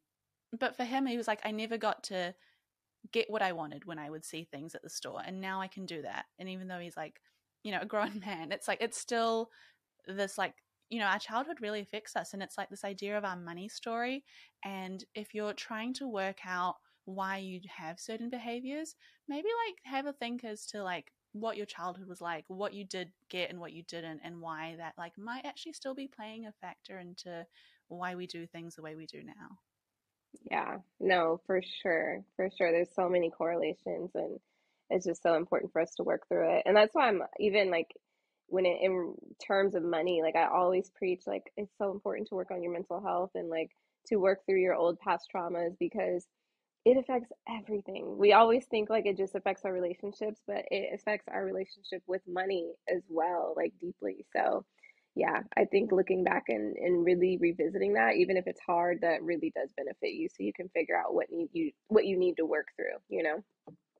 but 0.59 0.77
for 0.77 0.85
him 0.85 1.07
he 1.07 1.17
was 1.17 1.29
like 1.29 1.41
I 1.45 1.51
never 1.51 1.77
got 1.79 2.05
to 2.05 2.35
get 3.13 3.31
what 3.31 3.43
I 3.43 3.53
wanted 3.53 3.85
when 3.85 3.99
I 3.99 4.11
would 4.11 4.25
see 4.25 4.45
things 4.45 4.75
at 4.75 4.83
the 4.83 4.91
store. 4.91 5.23
And 5.25 5.41
now 5.41 5.61
I 5.61 5.69
can 5.69 5.87
do 5.87 6.03
that. 6.03 6.27
And 6.39 6.49
even 6.49 6.69
though 6.69 6.79
he's 6.79 6.97
like, 6.97 7.21
you 7.63 7.73
know, 7.73 7.81
a 7.83 7.87
grown 7.87 8.21
man, 8.27 8.53
it's 8.53 8.69
like, 8.69 8.81
it's 8.81 8.99
still 8.99 9.51
this 10.07 10.39
like, 10.39 10.55
you 10.91 10.99
know, 10.99 11.07
our 11.07 11.19
childhood 11.19 11.59
really 11.61 11.81
affects 11.81 12.17
us. 12.17 12.35
And 12.35 12.43
it's 12.43 12.59
like 12.59 12.71
this 12.71 12.85
idea 12.85 13.17
of 13.17 13.25
our 13.25 13.37
money 13.37 13.69
story. 13.69 14.25
And 14.65 15.05
if 15.15 15.35
you're 15.35 15.55
trying 15.55 15.95
to 15.95 16.09
work 16.09 16.39
out 16.47 16.77
why 17.07 17.39
you 17.39 17.61
have 17.75 18.01
certain 18.01 18.31
behaviors, 18.31 18.95
maybe 19.29 19.49
like 19.67 19.77
have 19.85 20.07
a 20.07 20.13
think 20.13 20.45
as 20.45 20.67
to 20.67 20.83
like 20.83 21.13
what 21.33 21.57
your 21.57 21.67
childhood 21.67 22.09
was 22.09 22.21
like, 22.21 22.45
what 22.49 22.73
you 22.75 22.85
did 22.85 23.11
get 23.29 23.51
and 23.51 23.59
what 23.59 23.73
you 23.73 23.83
didn't, 23.89 24.21
and 24.25 24.41
why 24.41 24.77
that 24.79 24.95
like 24.97 25.19
might 25.19 25.45
actually 25.45 25.73
still 25.73 25.95
be 25.95 26.09
playing 26.09 26.47
a 26.47 26.53
factor 26.61 26.99
into 26.99 27.45
why 27.89 28.15
we 28.15 28.27
do 28.27 28.47
things 28.47 28.77
the 28.77 28.83
way 28.83 28.95
we 28.95 29.07
do 29.07 29.23
now. 29.25 29.59
Yeah, 30.43 30.79
no, 31.01 31.41
for 31.47 31.61
sure. 31.83 32.23
For 32.37 32.51
sure. 32.57 32.73
There's 32.73 32.95
so 32.95 33.09
many 33.09 33.31
correlations 33.31 34.11
and 34.15 34.39
it's 34.91 35.07
just 35.07 35.23
so 35.23 35.35
important 35.35 35.73
for 35.73 35.81
us 35.81 35.95
to 35.97 36.03
work 36.05 36.27
through 36.29 36.57
it. 36.59 36.63
And 36.67 36.77
that's 36.77 36.95
why 36.95 37.09
I'm 37.09 37.23
even 37.39 37.71
like 37.71 37.89
when 38.49 38.67
it, 38.67 38.79
in 38.83 39.15
terms 39.45 39.75
of 39.75 39.83
money, 39.83 40.21
like 40.23 40.37
I 40.37 40.47
always 40.49 40.91
preach 40.91 41.23
like 41.27 41.45
it's 41.57 41.73
so 41.79 41.91
important 41.93 42.29
to 42.29 42.35
work 42.35 42.51
on 42.51 42.63
your 42.63 42.73
mental 42.73 43.01
health 43.03 43.31
and 43.35 43.49
like 43.49 43.71
to 44.09 44.17
work 44.17 44.41
through 44.47 44.61
your 44.61 44.75
old 44.75 44.99
past 45.01 45.29
traumas 45.35 45.77
because 45.79 46.27
it 46.85 46.97
affects 46.99 47.31
everything. 47.49 48.19
We 48.19 48.33
always 48.33 48.67
think 48.67 48.91
like 48.91 49.07
it 49.07 49.17
just 49.17 49.35
affects 49.35 49.65
our 49.65 49.73
relationships, 49.73 50.41
but 50.47 50.65
it 50.71 50.95
affects 50.95 51.27
our 51.29 51.45
relationship 51.45 52.03
with 52.07 52.23
money 52.29 52.73
as 52.89 53.03
well, 53.09 53.55
like 53.57 53.73
deeply. 53.81 54.27
So, 54.37 54.67
yeah, 55.15 55.41
I 55.57 55.65
think 55.65 55.93
looking 55.93 56.25
back 56.25 56.45
and, 56.49 56.77
and 56.77 57.05
really 57.05 57.39
revisiting 57.41 57.95
that, 57.95 58.17
even 58.17 58.37
if 58.37 58.47
it's 58.47 58.61
hard, 58.61 59.01
that 59.03 59.23
really 59.23 59.53
does 59.55 59.71
benefit 59.77 60.15
you 60.15 60.29
so 60.29 60.43
you 60.43 60.53
can 60.53 60.69
figure 60.71 60.97
out 60.97 61.15
what 61.15 61.27
need 61.31 61.49
you 61.53 61.71
what 61.89 62.07
you 62.07 62.19
need 62.19 62.37
to 62.37 62.47
work 62.47 62.69
through, 62.77 62.99
you 63.09 63.23
know. 63.23 63.43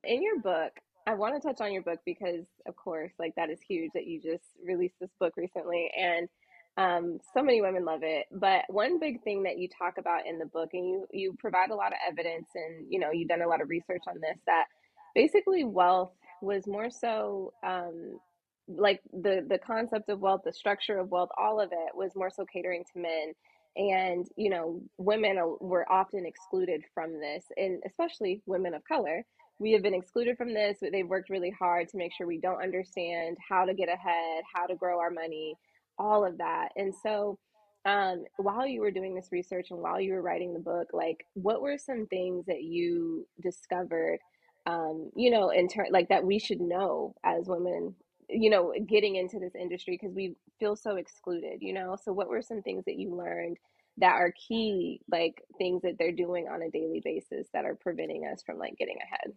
In 0.03 0.21
your 0.21 0.39
book, 0.39 0.73
I 1.07 1.13
want 1.13 1.41
to 1.41 1.47
touch 1.47 1.61
on 1.61 1.71
your 1.71 1.83
book 1.83 1.99
because 2.05 2.45
of 2.67 2.75
course, 2.75 3.11
like 3.17 3.33
that 3.35 3.49
is 3.49 3.59
huge 3.67 3.91
that 3.93 4.07
you 4.07 4.21
just 4.21 4.45
released 4.63 4.95
this 4.99 5.11
book 5.19 5.33
recently 5.37 5.89
and 5.97 6.27
um, 6.77 7.19
so 7.33 7.41
many 7.41 7.61
women 7.61 7.85
love 7.85 8.01
it. 8.03 8.25
But 8.31 8.65
one 8.67 8.99
big 8.99 9.23
thing 9.23 9.43
that 9.43 9.57
you 9.57 9.69
talk 9.69 9.97
about 9.97 10.27
in 10.27 10.39
the 10.39 10.45
book, 10.45 10.69
and 10.73 10.85
you 10.85 11.07
you 11.11 11.35
provide 11.39 11.69
a 11.69 11.75
lot 11.75 11.93
of 11.93 11.99
evidence, 12.07 12.49
and 12.53 12.87
you 12.89 12.99
know 12.99 13.11
you've 13.11 13.29
done 13.29 13.41
a 13.41 13.47
lot 13.47 13.61
of 13.61 13.69
research 13.69 14.03
on 14.07 14.15
this, 14.15 14.37
that 14.47 14.65
basically 15.13 15.63
wealth 15.63 16.11
was 16.41 16.67
more 16.67 16.89
so 16.89 17.53
um, 17.65 18.19
like 18.67 19.01
the 19.13 19.45
the 19.47 19.59
concept 19.59 20.09
of 20.09 20.19
wealth, 20.21 20.41
the 20.45 20.53
structure 20.53 20.99
of 20.99 21.09
wealth, 21.11 21.29
all 21.37 21.59
of 21.61 21.71
it 21.71 21.95
was 21.95 22.11
more 22.15 22.31
so 22.31 22.45
catering 22.51 22.83
to 22.93 22.99
men. 22.99 23.33
and 23.77 24.27
you 24.37 24.49
know 24.49 24.81
women 24.97 25.37
were 25.59 25.91
often 25.91 26.25
excluded 26.25 26.83
from 26.93 27.19
this 27.19 27.45
and 27.57 27.81
especially 27.85 28.41
women 28.45 28.73
of 28.73 28.83
color 28.85 29.25
we 29.59 29.71
have 29.73 29.83
been 29.83 29.93
excluded 29.95 30.37
from 30.37 30.53
this 30.53 30.77
but 30.81 30.91
they've 30.91 31.07
worked 31.09 31.29
really 31.29 31.51
hard 31.59 31.87
to 31.89 31.97
make 31.97 32.13
sure 32.13 32.27
we 32.27 32.39
don't 32.39 32.63
understand 32.63 33.37
how 33.49 33.65
to 33.65 33.73
get 33.73 33.89
ahead 33.89 34.43
how 34.55 34.65
to 34.67 34.75
grow 34.75 34.99
our 34.99 35.11
money 35.11 35.55
all 35.99 36.25
of 36.25 36.37
that 36.37 36.69
and 36.77 36.93
so 37.03 37.37
um, 37.85 38.23
while 38.37 38.67
you 38.67 38.81
were 38.81 38.91
doing 38.91 39.15
this 39.15 39.29
research 39.31 39.67
and 39.71 39.81
while 39.81 39.99
you 40.01 40.13
were 40.13 40.21
writing 40.21 40.53
the 40.53 40.59
book 40.59 40.87
like 40.93 41.25
what 41.33 41.61
were 41.61 41.77
some 41.77 42.07
things 42.07 42.45
that 42.47 42.63
you 42.63 43.27
discovered 43.41 44.19
um, 44.67 45.11
you 45.15 45.31
know 45.31 45.49
in 45.49 45.67
turn 45.67 45.87
like 45.91 46.09
that 46.09 46.25
we 46.25 46.39
should 46.39 46.61
know 46.61 47.15
as 47.25 47.45
women 47.47 47.95
you 48.29 48.49
know 48.49 48.73
getting 48.87 49.15
into 49.15 49.39
this 49.39 49.55
industry 49.55 49.97
because 49.99 50.15
we 50.15 50.35
feel 50.59 50.75
so 50.75 50.95
excluded 50.95 51.61
you 51.61 51.73
know 51.73 51.97
so 52.01 52.11
what 52.11 52.29
were 52.29 52.41
some 52.41 52.61
things 52.61 52.83
that 52.85 52.97
you 52.97 53.15
learned 53.15 53.57
that 53.97 54.13
are 54.13 54.33
key 54.47 54.99
like 55.09 55.43
things 55.57 55.81
that 55.81 55.97
they're 55.97 56.11
doing 56.11 56.47
on 56.47 56.61
a 56.61 56.69
daily 56.69 57.01
basis 57.03 57.47
that 57.53 57.65
are 57.65 57.75
preventing 57.75 58.25
us 58.25 58.41
from 58.43 58.57
like 58.57 58.77
getting 58.77 58.97
ahead 59.01 59.33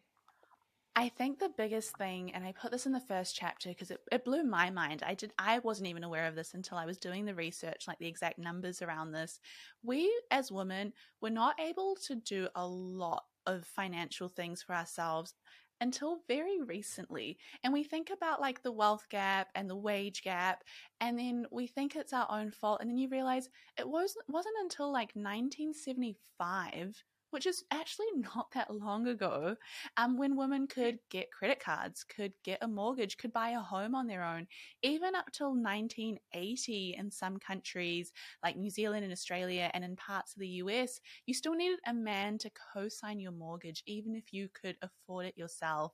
I 0.97 1.11
think 1.11 1.39
the 1.39 1.53
biggest 1.57 1.97
thing, 1.97 2.33
and 2.35 2.45
I 2.45 2.51
put 2.51 2.73
this 2.73 2.85
in 2.85 2.91
the 2.91 2.99
first 2.99 3.37
chapter 3.37 3.69
because 3.69 3.93
it, 3.93 4.01
it 4.11 4.25
blew 4.25 4.43
my 4.43 4.69
mind. 4.69 5.05
I 5.07 5.15
did 5.15 5.33
I 5.39 5.61
wasn't 5.61 5.87
even 5.87 6.03
aware 6.03 6.27
of 6.27 6.35
this 6.35 6.55
until 6.55 6.77
I 6.77 6.87
was 6.87 6.99
doing 6.99 7.25
the 7.25 7.37
research, 7.37 7.85
like 7.87 8.01
the 8.01 8.09
exact 8.09 8.37
numbers 8.37 8.83
around 8.83 9.13
this. 9.13 9.39
We 9.85 10.13
as 10.33 10.51
women 10.51 10.93
were 11.21 11.31
not 11.31 11.55
able 11.61 11.97
to 12.09 12.17
do 12.17 12.49
a 12.57 12.67
lot 12.67 13.23
of 13.47 13.65
financial 13.65 14.29
things 14.29 14.61
for 14.61 14.75
ourselves 14.75 15.35
until 15.81 16.19
very 16.29 16.61
recently. 16.61 17.39
And 17.63 17.73
we 17.73 17.85
think 17.85 18.11
about 18.11 18.41
like 18.41 18.63
the 18.63 18.73
wealth 18.73 19.07
gap 19.09 19.49
and 19.55 19.69
the 19.69 19.77
wage 19.77 20.23
gap, 20.23 20.65
and 21.01 21.19
then 21.19 21.47
we 21.51 21.67
think 21.67 21.97
it's 21.97 22.13
our 22.13 22.27
own 22.31 22.51
fault. 22.51 22.81
And 22.81 22.91
then 22.91 22.99
you 22.99 23.09
realize 23.09 23.49
it 23.79 23.89
wasn't, 23.89 24.25
wasn't 24.29 24.57
until 24.63 24.93
like 24.93 25.11
1975 25.15 27.05
which 27.31 27.47
is 27.47 27.65
actually 27.71 28.07
not 28.35 28.51
that 28.53 28.75
long 28.75 29.09
ago, 29.09 29.57
um, 29.97 30.17
when 30.17 30.37
women 30.37 30.67
could 30.67 30.99
get 31.11 31.31
credit 31.31 31.61
cards, 31.61 32.05
could 32.05 32.33
get 32.45 32.59
a 32.63 32.69
mortgage, 32.69 33.17
could 33.17 33.33
buy 33.33 33.51
a 33.51 33.61
home 33.61 33.95
on 33.95 34.07
their 34.07 34.25
own. 34.25 34.47
Even 34.83 35.15
up 35.15 35.31
till 35.33 35.55
1980 35.55 36.97
in 36.99 37.11
some 37.11 37.39
countries 37.39 38.13
like 38.43 38.57
New 38.57 38.71
Zealand 38.71 39.05
and 39.05 39.13
Australia 39.13 39.71
and 39.75 39.85
in 39.85 39.97
parts 39.97 40.35
of 40.35 40.41
the 40.41 40.49
US, 40.49 41.01
you 41.27 41.35
still 41.35 41.55
needed 41.55 41.79
a 41.87 41.95
man 41.95 42.39
to 42.39 42.51
co 42.75 42.89
sign 42.89 43.21
your 43.21 43.33
mortgage, 43.33 43.83
even 43.87 44.15
if 44.15 44.33
you 44.33 44.49
could 44.61 44.77
afford 44.83 45.27
it 45.27 45.37
yourself. 45.37 45.93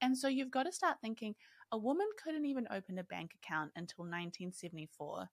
And 0.00 0.16
so 0.16 0.28
you've 0.28 0.50
got 0.50 0.64
to 0.64 0.72
start 0.72 0.96
thinking 1.00 1.34
a 1.70 1.78
woman 1.78 2.06
couldn't 2.22 2.44
even 2.44 2.66
open 2.70 2.98
a 2.98 3.04
bank 3.04 3.32
account 3.42 3.70
until 3.76 4.04
1974. 4.04 5.28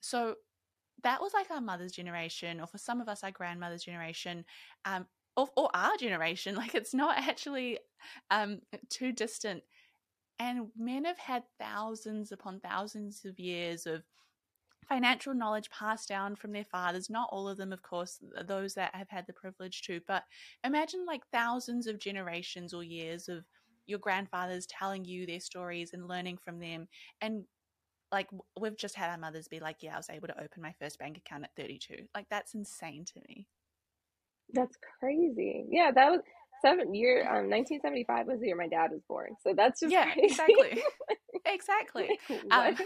So 0.00 0.36
that 1.04 1.20
was 1.20 1.32
like 1.32 1.50
our 1.50 1.60
mother's 1.60 1.92
generation, 1.92 2.60
or 2.60 2.66
for 2.66 2.78
some 2.78 3.00
of 3.00 3.08
us, 3.08 3.22
our 3.22 3.30
grandmother's 3.30 3.84
generation, 3.84 4.44
um, 4.84 5.06
or, 5.36 5.48
or 5.56 5.70
our 5.74 5.96
generation. 5.96 6.56
Like 6.64 6.74
it's 6.74 6.94
not 6.94 7.16
actually 7.18 7.78
um, 8.30 8.60
too 8.88 9.12
distant. 9.12 9.62
And 10.38 10.68
men 10.76 11.04
have 11.04 11.18
had 11.18 11.44
thousands 11.60 12.32
upon 12.32 12.58
thousands 12.58 13.24
of 13.24 13.38
years 13.38 13.86
of 13.86 14.02
financial 14.88 15.32
knowledge 15.32 15.70
passed 15.70 16.08
down 16.08 16.36
from 16.36 16.52
their 16.52 16.64
fathers. 16.64 17.08
Not 17.08 17.28
all 17.30 17.48
of 17.48 17.56
them, 17.56 17.72
of 17.72 17.82
course, 17.82 18.18
those 18.46 18.74
that 18.74 18.94
have 18.94 19.08
had 19.08 19.26
the 19.26 19.32
privilege 19.32 19.82
to, 19.82 20.00
but 20.08 20.24
imagine 20.64 21.06
like 21.06 21.22
thousands 21.32 21.86
of 21.86 21.98
generations 22.00 22.74
or 22.74 22.82
years 22.82 23.28
of 23.28 23.44
your 23.86 23.98
grandfathers 23.98 24.66
telling 24.66 25.04
you 25.04 25.26
their 25.26 25.40
stories 25.40 25.92
and 25.92 26.08
learning 26.08 26.38
from 26.38 26.58
them 26.58 26.88
and 27.20 27.44
like 28.14 28.28
we've 28.58 28.76
just 28.76 28.94
had 28.94 29.10
our 29.10 29.18
mothers 29.18 29.48
be 29.48 29.58
like, 29.60 29.78
yeah, 29.80 29.94
I 29.94 29.96
was 29.96 30.08
able 30.08 30.28
to 30.28 30.42
open 30.42 30.62
my 30.62 30.72
first 30.80 30.98
bank 30.98 31.18
account 31.18 31.44
at 31.44 31.50
32. 31.56 32.06
Like 32.14 32.26
that's 32.30 32.54
insane 32.54 33.04
to 33.06 33.20
me. 33.28 33.48
That's 34.52 34.76
crazy. 35.00 35.66
Yeah, 35.68 35.90
that 35.90 36.10
was 36.10 36.20
seven 36.62 36.94
year 36.94 37.22
um 37.22 37.50
1975 37.50 38.26
was 38.26 38.40
the 38.40 38.46
year 38.46 38.56
my 38.56 38.68
dad 38.68 38.92
was 38.92 39.02
born. 39.08 39.34
So 39.42 39.52
that's 39.54 39.80
just 39.80 39.92
Yeah, 39.92 40.12
crazy. 40.12 40.26
exactly. 40.26 40.82
exactly. 41.44 42.18
um, 42.50 42.76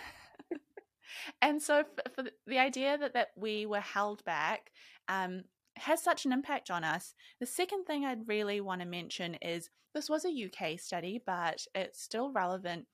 and 1.42 1.62
so 1.62 1.84
for, 1.94 2.24
for, 2.24 2.30
the 2.46 2.58
idea 2.58 2.96
that 2.96 3.12
that 3.12 3.28
we 3.36 3.66
were 3.66 3.80
held 3.80 4.24
back 4.24 4.70
um 5.08 5.44
has 5.76 6.02
such 6.02 6.24
an 6.24 6.32
impact 6.32 6.70
on 6.70 6.84
us. 6.84 7.14
The 7.38 7.46
second 7.46 7.84
thing 7.84 8.04
I'd 8.04 8.26
really 8.26 8.60
want 8.60 8.80
to 8.80 8.86
mention 8.86 9.34
is 9.34 9.68
this 9.94 10.08
was 10.08 10.24
a 10.24 10.28
UK 10.46 10.80
study, 10.80 11.22
but 11.24 11.66
it's 11.74 12.02
still 12.02 12.32
relevant 12.32 12.86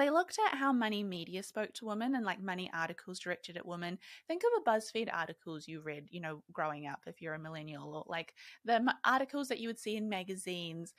they 0.00 0.10
looked 0.10 0.38
at 0.50 0.58
how 0.58 0.72
money 0.72 1.02
media 1.02 1.42
spoke 1.42 1.72
to 1.74 1.86
women 1.86 2.14
and 2.14 2.24
like 2.24 2.40
money 2.40 2.70
articles 2.74 3.18
directed 3.18 3.56
at 3.56 3.66
women. 3.66 3.98
Think 4.26 4.42
of 4.42 4.64
the 4.64 4.70
BuzzFeed 4.70 5.08
articles 5.12 5.68
you 5.68 5.80
read, 5.80 6.06
you 6.10 6.20
know, 6.20 6.42
growing 6.52 6.86
up 6.86 7.00
if 7.06 7.20
you're 7.20 7.34
a 7.34 7.38
millennial, 7.38 7.94
or 7.94 8.04
like 8.06 8.34
the 8.64 8.94
articles 9.04 9.48
that 9.48 9.60
you 9.60 9.68
would 9.68 9.78
see 9.78 9.96
in 9.96 10.08
magazines. 10.08 10.94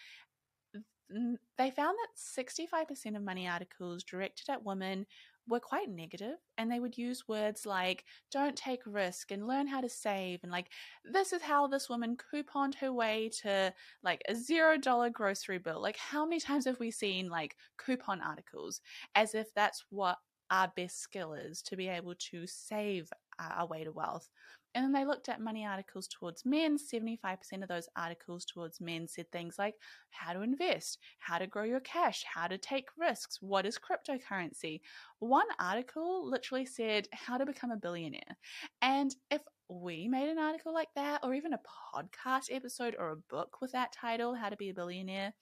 They 1.57 1.71
found 1.71 1.97
that 1.97 2.17
65% 2.17 3.15
of 3.15 3.23
money 3.23 3.47
articles 3.47 4.03
directed 4.03 4.49
at 4.49 4.65
women 4.65 5.05
were 5.47 5.59
quite 5.59 5.89
negative 5.89 6.37
and 6.57 6.69
they 6.69 6.79
would 6.79 6.97
use 6.97 7.27
words 7.27 7.65
like 7.65 8.03
don't 8.31 8.55
take 8.55 8.81
risk 8.85 9.31
and 9.31 9.47
learn 9.47 9.67
how 9.67 9.81
to 9.81 9.89
save 9.89 10.39
and 10.43 10.51
like 10.51 10.69
this 11.05 11.31
is 11.33 11.41
how 11.41 11.67
this 11.67 11.89
woman 11.89 12.17
couponed 12.31 12.75
her 12.75 12.91
way 12.91 13.29
to 13.41 13.73
like 14.03 14.21
a 14.27 14.35
zero 14.35 14.77
dollar 14.77 15.09
grocery 15.09 15.57
bill. 15.57 15.81
Like 15.81 15.97
how 15.97 16.25
many 16.25 16.39
times 16.39 16.65
have 16.65 16.79
we 16.79 16.91
seen 16.91 17.29
like 17.29 17.55
coupon 17.77 18.21
articles 18.21 18.81
as 19.15 19.33
if 19.35 19.53
that's 19.53 19.85
what 19.89 20.17
our 20.49 20.71
best 20.75 20.99
skill 20.99 21.33
is 21.33 21.61
to 21.61 21.75
be 21.75 21.87
able 21.87 22.15
to 22.15 22.47
save 22.47 23.11
our 23.39 23.67
way 23.67 23.83
to 23.83 23.91
wealth 23.91 24.29
and 24.75 24.83
then 24.83 24.91
they 24.91 25.05
looked 25.05 25.29
at 25.29 25.41
money 25.41 25.65
articles 25.65 26.07
towards 26.07 26.45
men. 26.45 26.77
75% 26.77 27.63
of 27.63 27.67
those 27.67 27.89
articles 27.95 28.45
towards 28.45 28.79
men 28.79 29.07
said 29.07 29.31
things 29.31 29.55
like 29.57 29.75
how 30.11 30.33
to 30.33 30.41
invest, 30.41 30.99
how 31.19 31.37
to 31.37 31.47
grow 31.47 31.63
your 31.63 31.79
cash, 31.79 32.23
how 32.31 32.47
to 32.47 32.57
take 32.57 32.89
risks, 32.97 33.39
what 33.41 33.65
is 33.65 33.79
cryptocurrency. 33.79 34.81
One 35.19 35.47
article 35.59 36.29
literally 36.29 36.65
said 36.65 37.07
how 37.11 37.37
to 37.37 37.45
become 37.45 37.71
a 37.71 37.77
billionaire. 37.77 38.37
And 38.81 39.15
if 39.31 39.41
we 39.69 40.07
made 40.07 40.29
an 40.29 40.37
article 40.39 40.73
like 40.73 40.89
that, 40.95 41.21
or 41.23 41.33
even 41.33 41.53
a 41.53 41.59
podcast 41.95 42.49
episode 42.51 42.95
or 42.97 43.11
a 43.11 43.33
book 43.33 43.57
with 43.61 43.71
that 43.73 43.91
title, 43.91 44.35
How 44.35 44.49
to 44.49 44.57
Be 44.57 44.69
a 44.69 44.73
Billionaire, 44.73 45.33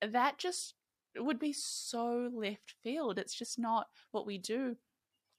that 0.00 0.38
just 0.38 0.74
would 1.16 1.38
be 1.38 1.52
so 1.52 2.30
left 2.32 2.74
field. 2.82 3.18
It's 3.18 3.34
just 3.34 3.58
not 3.58 3.88
what 4.12 4.26
we 4.26 4.38
do 4.38 4.76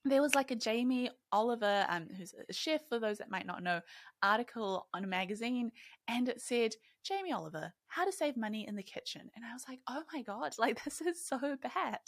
there 0.05 0.21
was 0.21 0.35
like 0.35 0.51
a 0.51 0.55
Jamie 0.55 1.09
Oliver, 1.31 1.85
um, 1.89 2.07
who's 2.17 2.33
a 2.49 2.53
chef 2.53 2.81
for 2.87 2.99
those 2.99 3.17
that 3.17 3.29
might 3.31 3.45
not 3.45 3.63
know, 3.63 3.81
article 4.23 4.87
on 4.93 5.03
a 5.03 5.07
magazine, 5.07 5.71
and 6.07 6.29
it 6.29 6.41
said 6.41 6.75
Jamie 7.03 7.33
Oliver, 7.33 7.73
how 7.87 8.05
to 8.05 8.11
save 8.11 8.37
money 8.37 8.67
in 8.67 8.75
the 8.75 8.83
kitchen, 8.83 9.29
and 9.35 9.45
I 9.45 9.53
was 9.53 9.65
like, 9.67 9.79
oh 9.89 10.03
my 10.13 10.21
god, 10.21 10.53
like 10.59 10.83
this 10.83 11.01
is 11.01 11.25
so 11.25 11.39
bad. 11.61 11.99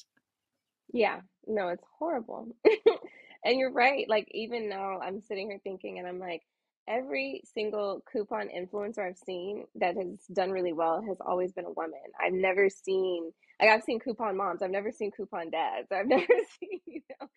Yeah, 0.94 1.22
no, 1.48 1.70
it's 1.70 1.84
horrible. 1.98 2.48
and 3.46 3.58
you're 3.58 3.72
right. 3.72 4.08
Like 4.10 4.28
even 4.32 4.70
now, 4.70 5.00
I'm 5.00 5.22
sitting 5.22 5.50
here 5.50 5.60
thinking, 5.64 6.00
and 6.00 6.08
I'm 6.08 6.20
like, 6.20 6.42
every 6.88 7.42
single 7.54 8.04
coupon 8.12 8.50
influencer 8.50 9.08
I've 9.08 9.18
seen 9.18 9.66
that 9.76 9.96
has 9.96 10.26
done 10.34 10.52
really 10.52 10.74
well 10.74 11.02
has 11.08 11.18
always 11.26 11.54
been 11.54 11.66
a 11.66 11.72
woman. 11.72 12.00
I've 12.20 12.34
never 12.34 12.70
seen 12.70 13.32
like 13.62 13.70
I've 13.70 13.84
seen 13.84 14.00
coupon 14.00 14.36
moms. 14.38 14.62
I've 14.62 14.72
never 14.72 14.92
seen 14.92 15.12
coupon 15.12 15.52
dads. 15.52 15.88
I've 15.92 16.08
never 16.08 16.26
seen 16.60 16.80
you 16.86 17.02
know 17.10 17.28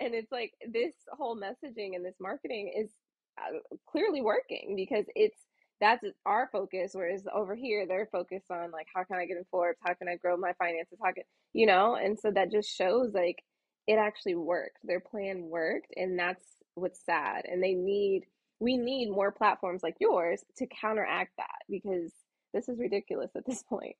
and 0.00 0.14
it's 0.14 0.32
like 0.32 0.52
this 0.72 0.94
whole 1.12 1.36
messaging 1.36 1.94
and 1.94 2.04
this 2.04 2.16
marketing 2.20 2.72
is 2.76 2.90
uh, 3.38 3.58
clearly 3.86 4.20
working 4.20 4.74
because 4.76 5.04
it's 5.14 5.38
that's 5.80 6.04
our 6.24 6.48
focus 6.52 6.92
whereas 6.94 7.24
over 7.34 7.54
here 7.54 7.86
they're 7.86 8.08
focused 8.10 8.50
on 8.50 8.70
like 8.70 8.86
how 8.94 9.04
can 9.04 9.16
i 9.16 9.26
get 9.26 9.36
in 9.36 9.44
forbes? 9.50 9.78
How 9.84 9.94
can 9.94 10.08
i 10.08 10.16
grow 10.16 10.36
my 10.36 10.52
finances? 10.54 10.98
How 11.02 11.12
can 11.12 11.24
you 11.52 11.66
know? 11.66 11.96
And 11.96 12.18
so 12.18 12.30
that 12.30 12.52
just 12.52 12.74
shows 12.74 13.12
like 13.12 13.42
it 13.86 13.98
actually 13.98 14.34
worked. 14.34 14.78
Their 14.84 15.00
plan 15.00 15.44
worked 15.50 15.92
and 15.96 16.18
that's 16.18 16.46
what's 16.74 17.04
sad. 17.04 17.44
And 17.50 17.62
they 17.62 17.74
need 17.74 18.22
we 18.60 18.76
need 18.76 19.10
more 19.10 19.32
platforms 19.32 19.82
like 19.82 19.96
yours 20.00 20.42
to 20.58 20.66
counteract 20.66 21.32
that 21.36 21.58
because 21.68 22.12
this 22.52 22.68
is 22.68 22.78
ridiculous 22.78 23.30
at 23.36 23.44
this 23.44 23.62
point. 23.68 23.96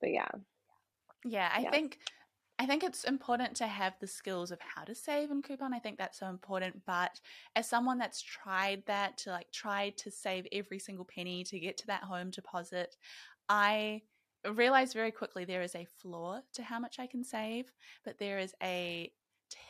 But 0.00 0.10
yeah. 0.10 0.28
Yeah 1.24 1.50
i 1.52 1.60
yeah. 1.60 1.70
think 1.70 1.98
I 2.58 2.66
think 2.66 2.84
it's 2.84 3.04
important 3.04 3.56
to 3.56 3.66
have 3.66 3.94
the 3.98 4.06
skills 4.06 4.52
of 4.52 4.60
how 4.60 4.84
to 4.84 4.94
save 4.94 5.30
and 5.30 5.42
coupon. 5.42 5.74
I 5.74 5.80
think 5.80 5.98
that's 5.98 6.18
so 6.18 6.28
important. 6.28 6.82
But 6.86 7.20
as 7.56 7.68
someone 7.68 7.98
that's 7.98 8.22
tried 8.22 8.84
that 8.86 9.18
to 9.18 9.30
like 9.30 9.50
try 9.50 9.90
to 9.96 10.10
save 10.10 10.46
every 10.52 10.78
single 10.78 11.04
penny 11.04 11.42
to 11.44 11.58
get 11.58 11.76
to 11.78 11.86
that 11.88 12.04
home 12.04 12.30
deposit, 12.30 12.96
I 13.48 14.02
realized 14.48 14.92
very 14.94 15.10
quickly 15.10 15.44
there 15.44 15.62
is 15.62 15.74
a 15.74 15.86
flaw 16.00 16.40
to 16.52 16.62
how 16.62 16.78
much 16.78 16.98
I 16.98 17.06
can 17.08 17.24
save, 17.24 17.72
but 18.04 18.18
there 18.18 18.38
is 18.38 18.54
a 18.62 19.10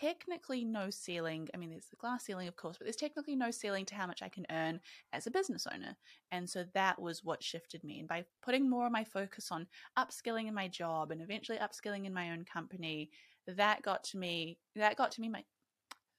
technically 0.04 0.64
no 0.64 0.90
ceiling. 0.90 1.48
I 1.54 1.56
mean, 1.56 1.70
there's 1.70 1.86
the 1.86 1.96
glass 1.96 2.24
ceiling, 2.24 2.48
of 2.48 2.56
course, 2.56 2.76
but 2.78 2.84
there's 2.84 2.96
technically 2.96 3.36
no 3.36 3.50
ceiling 3.50 3.86
to 3.86 3.94
how 3.94 4.06
much 4.06 4.22
I 4.22 4.28
can 4.28 4.44
earn 4.50 4.80
as 5.12 5.26
a 5.26 5.30
business 5.30 5.66
owner. 5.72 5.96
And 6.30 6.48
so 6.48 6.64
that 6.74 7.00
was 7.00 7.24
what 7.24 7.42
shifted 7.42 7.82
me. 7.84 8.00
And 8.00 8.08
by 8.08 8.24
putting 8.42 8.68
more 8.68 8.86
of 8.86 8.92
my 8.92 9.04
focus 9.04 9.48
on 9.50 9.66
upskilling 9.98 10.46
in 10.48 10.54
my 10.54 10.68
job 10.68 11.10
and 11.10 11.22
eventually 11.22 11.58
upskilling 11.58 12.04
in 12.04 12.12
my 12.12 12.32
own 12.32 12.44
company, 12.44 13.10
that 13.46 13.82
got 13.82 14.04
to 14.04 14.18
me, 14.18 14.58
that 14.76 14.96
got 14.96 15.12
to 15.12 15.20
me 15.20 15.28
my 15.28 15.44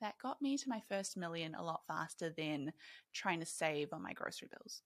that 0.02 0.16
got 0.22 0.42
me 0.42 0.58
to 0.58 0.70
my 0.70 0.82
first 0.90 1.16
million 1.16 1.56
a 1.56 1.64
lot 1.64 1.82
faster 1.88 2.30
than 2.36 2.74
trying 3.14 3.40
to 3.40 3.46
save 3.46 3.94
on 3.94 4.04
my 4.04 4.14
grocery 4.14 4.50
bills. 4.52 4.82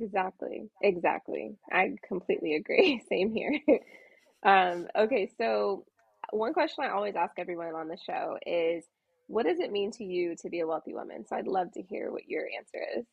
Exactly. 0.00 0.70
Exactly. 0.82 1.56
I 1.70 1.94
completely 2.06 2.54
agree. 2.54 3.02
Same 3.08 3.32
here. 3.32 3.58
um, 4.42 4.88
okay, 4.96 5.30
so 5.38 5.84
one 6.32 6.54
question 6.54 6.84
I 6.84 6.90
always 6.90 7.14
ask 7.14 7.34
everyone 7.38 7.74
on 7.74 7.88
the 7.88 7.96
show 7.96 8.38
is 8.46 8.84
what 9.26 9.46
does 9.46 9.60
it 9.60 9.70
mean 9.70 9.90
to 9.92 10.04
you 10.04 10.34
to 10.36 10.48
be 10.48 10.60
a 10.60 10.66
wealthy 10.66 10.94
woman? 10.94 11.24
So 11.26 11.36
I'd 11.36 11.46
love 11.46 11.70
to 11.72 11.82
hear 11.82 12.10
what 12.10 12.28
your 12.28 12.46
answer 12.56 12.84
is. 12.98 13.04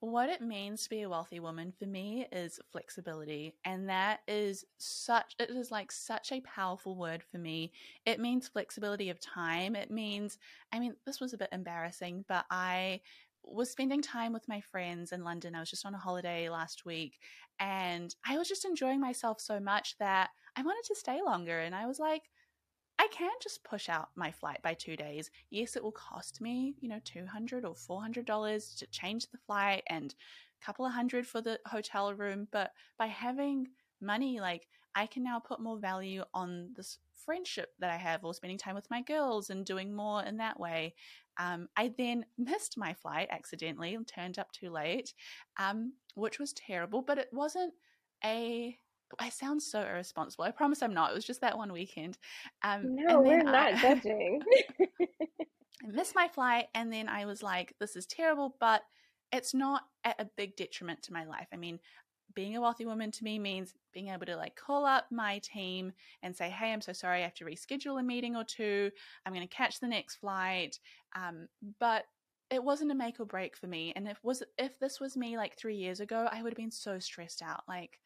What 0.00 0.28
it 0.28 0.42
means 0.42 0.82
to 0.82 0.90
be 0.90 1.02
a 1.02 1.08
wealthy 1.08 1.40
woman 1.40 1.72
for 1.78 1.86
me 1.86 2.26
is 2.30 2.60
flexibility. 2.70 3.54
And 3.64 3.88
that 3.88 4.20
is 4.28 4.66
such, 4.76 5.34
it 5.38 5.48
is 5.48 5.70
like 5.70 5.90
such 5.90 6.32
a 6.32 6.42
powerful 6.42 6.94
word 6.94 7.22
for 7.22 7.38
me. 7.38 7.72
It 8.04 8.20
means 8.20 8.46
flexibility 8.46 9.08
of 9.08 9.18
time. 9.20 9.74
It 9.74 9.90
means, 9.90 10.38
I 10.70 10.78
mean, 10.78 10.94
this 11.06 11.18
was 11.18 11.32
a 11.32 11.38
bit 11.38 11.48
embarrassing, 11.50 12.26
but 12.28 12.44
I 12.50 13.00
was 13.42 13.70
spending 13.70 14.02
time 14.02 14.34
with 14.34 14.46
my 14.48 14.60
friends 14.60 15.12
in 15.12 15.24
London. 15.24 15.54
I 15.54 15.60
was 15.60 15.70
just 15.70 15.86
on 15.86 15.94
a 15.94 15.98
holiday 15.98 16.50
last 16.50 16.84
week 16.84 17.18
and 17.58 18.14
I 18.26 18.36
was 18.36 18.48
just 18.48 18.66
enjoying 18.66 19.00
myself 19.00 19.40
so 19.40 19.60
much 19.60 19.96
that 19.98 20.30
I 20.56 20.62
wanted 20.62 20.84
to 20.88 20.94
stay 20.94 21.20
longer. 21.22 21.60
And 21.60 21.74
I 21.74 21.86
was 21.86 21.98
like, 21.98 22.22
I 22.98 23.08
can 23.12 23.30
just 23.42 23.62
push 23.62 23.88
out 23.88 24.08
my 24.16 24.30
flight 24.30 24.62
by 24.62 24.74
two 24.74 24.96
days. 24.96 25.30
Yes, 25.50 25.76
it 25.76 25.82
will 25.84 25.92
cost 25.92 26.40
me, 26.40 26.74
you 26.80 26.88
know, 26.88 27.00
two 27.04 27.26
hundred 27.26 27.64
or 27.64 27.74
four 27.74 28.00
hundred 28.00 28.24
dollars 28.24 28.74
to 28.76 28.86
change 28.86 29.26
the 29.30 29.38
flight 29.46 29.82
and 29.88 30.14
a 30.60 30.64
couple 30.64 30.86
of 30.86 30.92
hundred 30.92 31.26
for 31.26 31.42
the 31.42 31.60
hotel 31.66 32.14
room. 32.14 32.48
But 32.50 32.72
by 32.98 33.06
having 33.06 33.68
money, 34.00 34.40
like 34.40 34.66
I 34.94 35.06
can 35.06 35.22
now 35.22 35.38
put 35.38 35.60
more 35.60 35.78
value 35.78 36.24
on 36.32 36.70
this 36.74 36.98
friendship 37.26 37.70
that 37.80 37.90
I 37.90 37.96
have 37.96 38.24
or 38.24 38.32
spending 38.32 38.56
time 38.56 38.74
with 38.74 38.90
my 38.90 39.02
girls 39.02 39.50
and 39.50 39.66
doing 39.66 39.94
more 39.94 40.22
in 40.22 40.38
that 40.38 40.58
way. 40.58 40.94
Um, 41.38 41.68
I 41.76 41.92
then 41.98 42.24
missed 42.38 42.78
my 42.78 42.94
flight 42.94 43.28
accidentally 43.30 43.94
and 43.94 44.06
turned 44.06 44.38
up 44.38 44.52
too 44.52 44.70
late, 44.70 45.12
um, 45.58 45.92
which 46.14 46.38
was 46.38 46.54
terrible, 46.54 47.02
but 47.02 47.18
it 47.18 47.28
wasn't 47.30 47.74
a 48.24 48.78
I 49.18 49.28
sound 49.28 49.62
so 49.62 49.80
irresponsible. 49.80 50.44
I 50.44 50.50
promise 50.50 50.82
I'm 50.82 50.94
not. 50.94 51.10
It 51.10 51.14
was 51.14 51.24
just 51.24 51.40
that 51.40 51.56
one 51.56 51.72
weekend. 51.72 52.18
Um, 52.62 52.94
no, 52.96 53.20
we're 53.20 53.42
not 53.42 53.54
I, 53.54 53.74
judging. 53.80 54.40
I 55.00 55.88
missed 55.88 56.14
my 56.14 56.28
flight, 56.28 56.66
and 56.74 56.92
then 56.92 57.08
I 57.08 57.24
was 57.24 57.42
like, 57.42 57.74
"This 57.78 57.96
is 57.96 58.06
terrible," 58.06 58.56
but 58.60 58.82
it's 59.32 59.54
not 59.54 59.82
at 60.04 60.20
a 60.20 60.28
big 60.36 60.56
detriment 60.56 61.02
to 61.02 61.12
my 61.12 61.24
life. 61.24 61.48
I 61.52 61.56
mean, 61.56 61.78
being 62.34 62.56
a 62.56 62.60
wealthy 62.60 62.84
woman 62.86 63.10
to 63.12 63.24
me 63.24 63.38
means 63.38 63.74
being 63.92 64.08
able 64.08 64.26
to 64.26 64.36
like 64.36 64.56
call 64.56 64.84
up 64.84 65.06
my 65.10 65.38
team 65.38 65.92
and 66.22 66.34
say, 66.34 66.50
"Hey, 66.50 66.72
I'm 66.72 66.80
so 66.80 66.92
sorry. 66.92 67.20
I 67.20 67.24
have 67.24 67.34
to 67.34 67.44
reschedule 67.44 68.00
a 68.00 68.02
meeting 68.02 68.36
or 68.36 68.44
two. 68.44 68.90
I'm 69.24 69.32
going 69.32 69.46
to 69.46 69.54
catch 69.54 69.80
the 69.80 69.88
next 69.88 70.16
flight." 70.16 70.78
Um, 71.14 71.48
but 71.78 72.04
it 72.50 72.62
wasn't 72.62 72.92
a 72.92 72.94
make 72.94 73.18
or 73.18 73.24
break 73.24 73.56
for 73.56 73.66
me. 73.66 73.92
And 73.96 74.06
if 74.08 74.22
was 74.22 74.42
if 74.58 74.78
this 74.78 75.00
was 75.00 75.16
me 75.16 75.36
like 75.36 75.56
three 75.56 75.76
years 75.76 76.00
ago, 76.00 76.28
I 76.30 76.42
would 76.42 76.52
have 76.52 76.58
been 76.58 76.70
so 76.70 76.98
stressed 76.98 77.42
out. 77.42 77.62
Like 77.68 77.98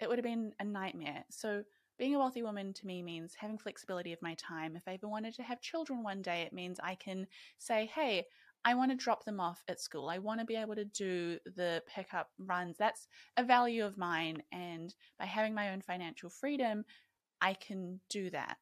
it 0.00 0.08
would 0.08 0.18
have 0.18 0.24
been 0.24 0.52
a 0.60 0.64
nightmare. 0.64 1.24
So 1.30 1.62
being 1.98 2.14
a 2.14 2.18
wealthy 2.18 2.42
woman 2.42 2.72
to 2.74 2.86
me 2.86 3.02
means 3.02 3.34
having 3.36 3.58
flexibility 3.58 4.12
of 4.12 4.22
my 4.22 4.34
time. 4.34 4.76
If 4.76 4.86
I 4.86 4.94
ever 4.94 5.08
wanted 5.08 5.34
to 5.34 5.42
have 5.42 5.60
children 5.60 6.02
one 6.02 6.22
day, 6.22 6.42
it 6.42 6.52
means 6.52 6.78
I 6.82 6.94
can 6.94 7.26
say, 7.58 7.90
hey, 7.92 8.24
I 8.64 8.74
want 8.74 8.90
to 8.90 8.96
drop 8.96 9.24
them 9.24 9.40
off 9.40 9.62
at 9.68 9.80
school. 9.80 10.08
I 10.08 10.18
want 10.18 10.40
to 10.40 10.46
be 10.46 10.56
able 10.56 10.74
to 10.76 10.84
do 10.84 11.38
the 11.56 11.82
pickup 11.92 12.30
runs. 12.38 12.76
That's 12.78 13.08
a 13.36 13.44
value 13.44 13.84
of 13.84 13.98
mine. 13.98 14.42
And 14.52 14.94
by 15.18 15.26
having 15.26 15.54
my 15.54 15.70
own 15.70 15.80
financial 15.80 16.30
freedom, 16.30 16.84
I 17.40 17.54
can 17.54 18.00
do 18.10 18.30
that. 18.30 18.56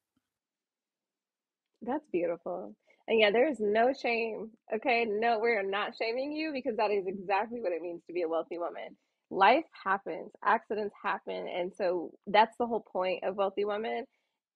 That's 1.83 2.05
beautiful. 2.13 2.75
And 3.09 3.21
yeah, 3.21 3.31
there 3.31 3.49
is 3.49 3.59
no 3.61 3.93
shame. 3.93 4.51
Okay. 4.75 5.07
No, 5.09 5.39
we're 5.39 5.63
not 5.63 5.93
shaming 6.01 6.33
you 6.33 6.53
because 6.53 6.77
that 6.77 6.91
is 6.91 7.07
exactly 7.07 7.61
what 7.61 7.73
it 7.73 7.83
means 7.83 8.03
to 8.07 8.13
be 8.13 8.23
a 8.23 8.29
wealthy 8.29 8.59
woman 8.59 8.97
life 9.31 9.65
happens, 9.85 10.31
accidents 10.45 10.95
happen. 11.03 11.49
And 11.49 11.73
so 11.75 12.13
that's 12.27 12.57
the 12.59 12.67
whole 12.67 12.81
point 12.81 13.25
of 13.25 13.37
Wealthy 13.37 13.65
Woman. 13.65 14.05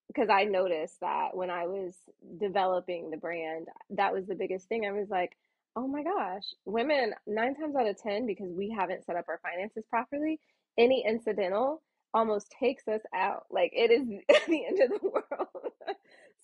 Because 0.07 0.29
I 0.29 0.43
noticed 0.43 0.99
that 1.01 1.29
when 1.35 1.49
I 1.49 1.67
was 1.67 1.95
developing 2.37 3.09
the 3.11 3.17
brand, 3.17 3.67
that 3.91 4.13
was 4.13 4.27
the 4.27 4.35
biggest 4.35 4.67
thing. 4.67 4.85
I 4.85 4.91
was 4.91 5.07
like, 5.09 5.37
oh 5.77 5.87
my 5.87 6.03
gosh, 6.03 6.43
women, 6.65 7.13
nine 7.25 7.55
times 7.55 7.75
out 7.77 7.87
of 7.87 7.97
10, 8.01 8.25
because 8.25 8.51
we 8.51 8.69
haven't 8.69 9.05
set 9.05 9.15
up 9.15 9.25
our 9.29 9.39
finances 9.41 9.85
properly, 9.89 10.39
any 10.77 11.05
incidental 11.07 11.81
almost 12.13 12.53
takes 12.59 12.87
us 12.87 13.01
out. 13.15 13.45
Like 13.49 13.71
it 13.73 13.91
is 13.91 14.07
the 14.47 14.65
end 14.65 14.81
of 14.81 15.01
the 15.01 15.07
world. 15.07 15.73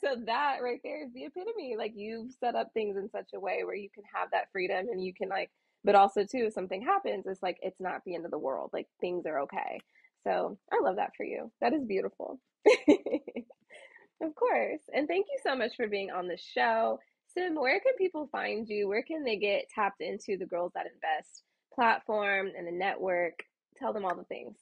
so 0.01 0.15
that 0.25 0.57
right 0.63 0.80
there 0.84 1.03
is 1.03 1.11
the 1.13 1.25
epitome. 1.25 1.75
Like 1.78 1.93
you've 1.95 2.32
set 2.39 2.55
up 2.55 2.71
things 2.73 2.97
in 2.97 3.09
such 3.09 3.32
a 3.36 3.39
way 3.39 3.63
where 3.65 3.75
you 3.75 3.89
can 3.93 4.03
have 4.13 4.32
that 4.32 4.51
freedom 4.51 4.88
and 4.91 5.03
you 5.03 5.13
can 5.13 5.30
like 5.30 5.51
but 5.88 5.95
also 5.95 6.23
too 6.23 6.47
if 6.49 6.53
something 6.53 6.83
happens 6.83 7.25
it's 7.27 7.43
like 7.43 7.59
it's 7.63 7.81
not 7.81 8.03
the 8.05 8.15
end 8.15 8.25
of 8.25 8.31
the 8.31 8.39
world 8.39 8.71
like 8.73 8.88
things 9.01 9.25
are 9.27 9.41
okay. 9.41 9.79
So 10.25 10.59
i 10.73 10.81
love 10.83 10.97
that 10.97 11.13
for 11.17 11.25
you. 11.25 11.51
That 11.61 11.73
is 11.73 11.85
beautiful. 11.85 12.41
Of 14.21 14.35
course. 14.35 14.81
And 14.93 15.07
thank 15.07 15.27
you 15.31 15.38
so 15.43 15.55
much 15.55 15.75
for 15.75 15.88
being 15.88 16.11
on 16.11 16.27
the 16.27 16.38
show. 16.38 16.99
Sim 17.33 17.55
where 17.55 17.79
can 17.79 17.93
people 17.97 18.29
find 18.31 18.67
you? 18.67 18.88
Where 18.88 19.03
can 19.03 19.23
they 19.23 19.38
get 19.38 19.69
tapped 19.75 20.01
into 20.01 20.38
the 20.38 20.45
girls 20.47 20.71
that 20.75 20.88
invest 20.88 21.43
platform 21.73 22.51
and 22.57 22.67
the 22.67 22.71
network? 22.71 23.43
Tell 23.77 23.93
them 23.93 24.05
all 24.05 24.15
the 24.15 24.23
things 24.25 24.57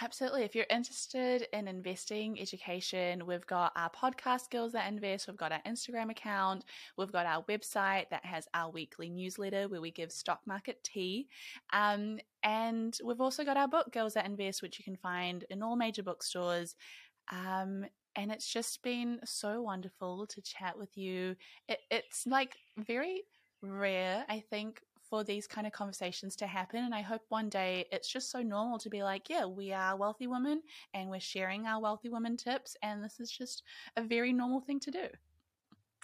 Absolutely. 0.00 0.42
If 0.42 0.54
you're 0.54 0.66
interested 0.70 1.46
in 1.52 1.66
investing 1.66 2.38
education, 2.40 3.26
we've 3.26 3.46
got 3.46 3.72
our 3.74 3.90
podcast, 3.90 4.50
Girls 4.50 4.72
That 4.72 4.86
Invest. 4.86 5.26
We've 5.26 5.36
got 5.36 5.50
our 5.50 5.62
Instagram 5.66 6.10
account. 6.10 6.64
We've 6.96 7.10
got 7.10 7.26
our 7.26 7.42
website 7.44 8.08
that 8.10 8.24
has 8.24 8.46
our 8.54 8.70
weekly 8.70 9.08
newsletter 9.08 9.66
where 9.66 9.80
we 9.80 9.90
give 9.90 10.12
stock 10.12 10.40
market 10.46 10.84
tea. 10.84 11.28
Um, 11.72 12.18
and 12.42 12.96
we've 13.02 13.20
also 13.20 13.44
got 13.44 13.56
our 13.56 13.66
book, 13.66 13.92
Girls 13.92 14.14
That 14.14 14.26
Invest, 14.26 14.62
which 14.62 14.78
you 14.78 14.84
can 14.84 14.96
find 14.96 15.44
in 15.50 15.62
all 15.62 15.74
major 15.74 16.02
bookstores. 16.02 16.76
Um, 17.32 17.86
and 18.14 18.30
it's 18.30 18.46
just 18.52 18.82
been 18.82 19.20
so 19.24 19.62
wonderful 19.62 20.26
to 20.26 20.42
chat 20.42 20.78
with 20.78 20.96
you. 20.96 21.34
It, 21.68 21.80
it's 21.90 22.26
like 22.26 22.56
very 22.76 23.22
rare, 23.62 24.24
I 24.28 24.44
think, 24.50 24.80
for 25.08 25.24
these 25.24 25.46
kind 25.46 25.66
of 25.66 25.72
conversations 25.72 26.36
to 26.36 26.46
happen. 26.46 26.84
And 26.84 26.94
I 26.94 27.02
hope 27.02 27.22
one 27.28 27.48
day 27.48 27.86
it's 27.90 28.10
just 28.10 28.30
so 28.30 28.42
normal 28.42 28.78
to 28.78 28.90
be 28.90 29.02
like, 29.02 29.28
yeah, 29.28 29.46
we 29.46 29.72
are 29.72 29.96
wealthy 29.96 30.26
women 30.26 30.62
and 30.94 31.10
we're 31.10 31.20
sharing 31.20 31.66
our 31.66 31.80
wealthy 31.80 32.08
women 32.08 32.36
tips. 32.36 32.76
And 32.82 33.02
this 33.02 33.20
is 33.20 33.30
just 33.30 33.62
a 33.96 34.02
very 34.02 34.32
normal 34.32 34.60
thing 34.60 34.80
to 34.80 34.90
do. 34.90 35.06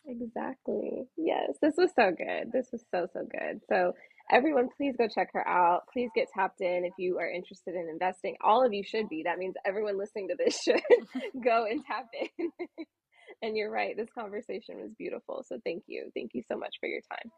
Exactly. 0.07 1.07
Yes. 1.17 1.57
This 1.63 1.75
was 1.77 1.91
so 1.97 2.11
good. 2.11 2.53
This 2.53 2.69
was 2.73 2.85
so, 2.91 3.07
so 3.13 3.21
good. 3.31 3.61
So, 3.69 3.95
everyone, 4.31 4.69
please 4.77 4.95
go 4.99 5.09
check 5.09 5.31
her 5.33 5.47
out. 5.47 5.83
Please 5.93 6.11
get 6.15 6.29
tapped 6.35 6.61
in 6.61 6.85
if 6.85 6.93
you 6.99 7.19
are 7.19 7.29
interested 7.29 7.75
in 7.75 7.89
investing. 7.91 8.37
All 8.43 8.65
of 8.65 8.73
you 8.73 8.85
should 8.85 9.09
be. 9.09 9.23
That 9.25 9.39
means 9.39 9.55
everyone 9.65 9.99
listening 9.99 10.29
to 10.29 10.37
this 10.37 10.61
should 10.63 10.83
go 11.45 11.67
and 11.69 11.85
tap 11.85 12.09
in. 12.39 12.51
and 13.43 13.57
you're 13.57 13.71
right. 13.71 13.97
This 13.97 14.11
conversation 14.15 14.77
was 14.81 14.93
beautiful. 14.99 15.45
So, 15.49 15.59
thank 15.65 15.85
you. 15.87 16.11
Thank 16.15 16.33
you 16.35 16.43
so 16.47 16.57
much 16.57 16.77
for 16.81 16.89
your 16.89 17.01
time. 17.11 17.31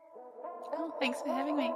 Oh, 0.74 0.92
thanks 1.00 1.22
for 1.22 1.28
having 1.28 1.56
me. 1.56 1.72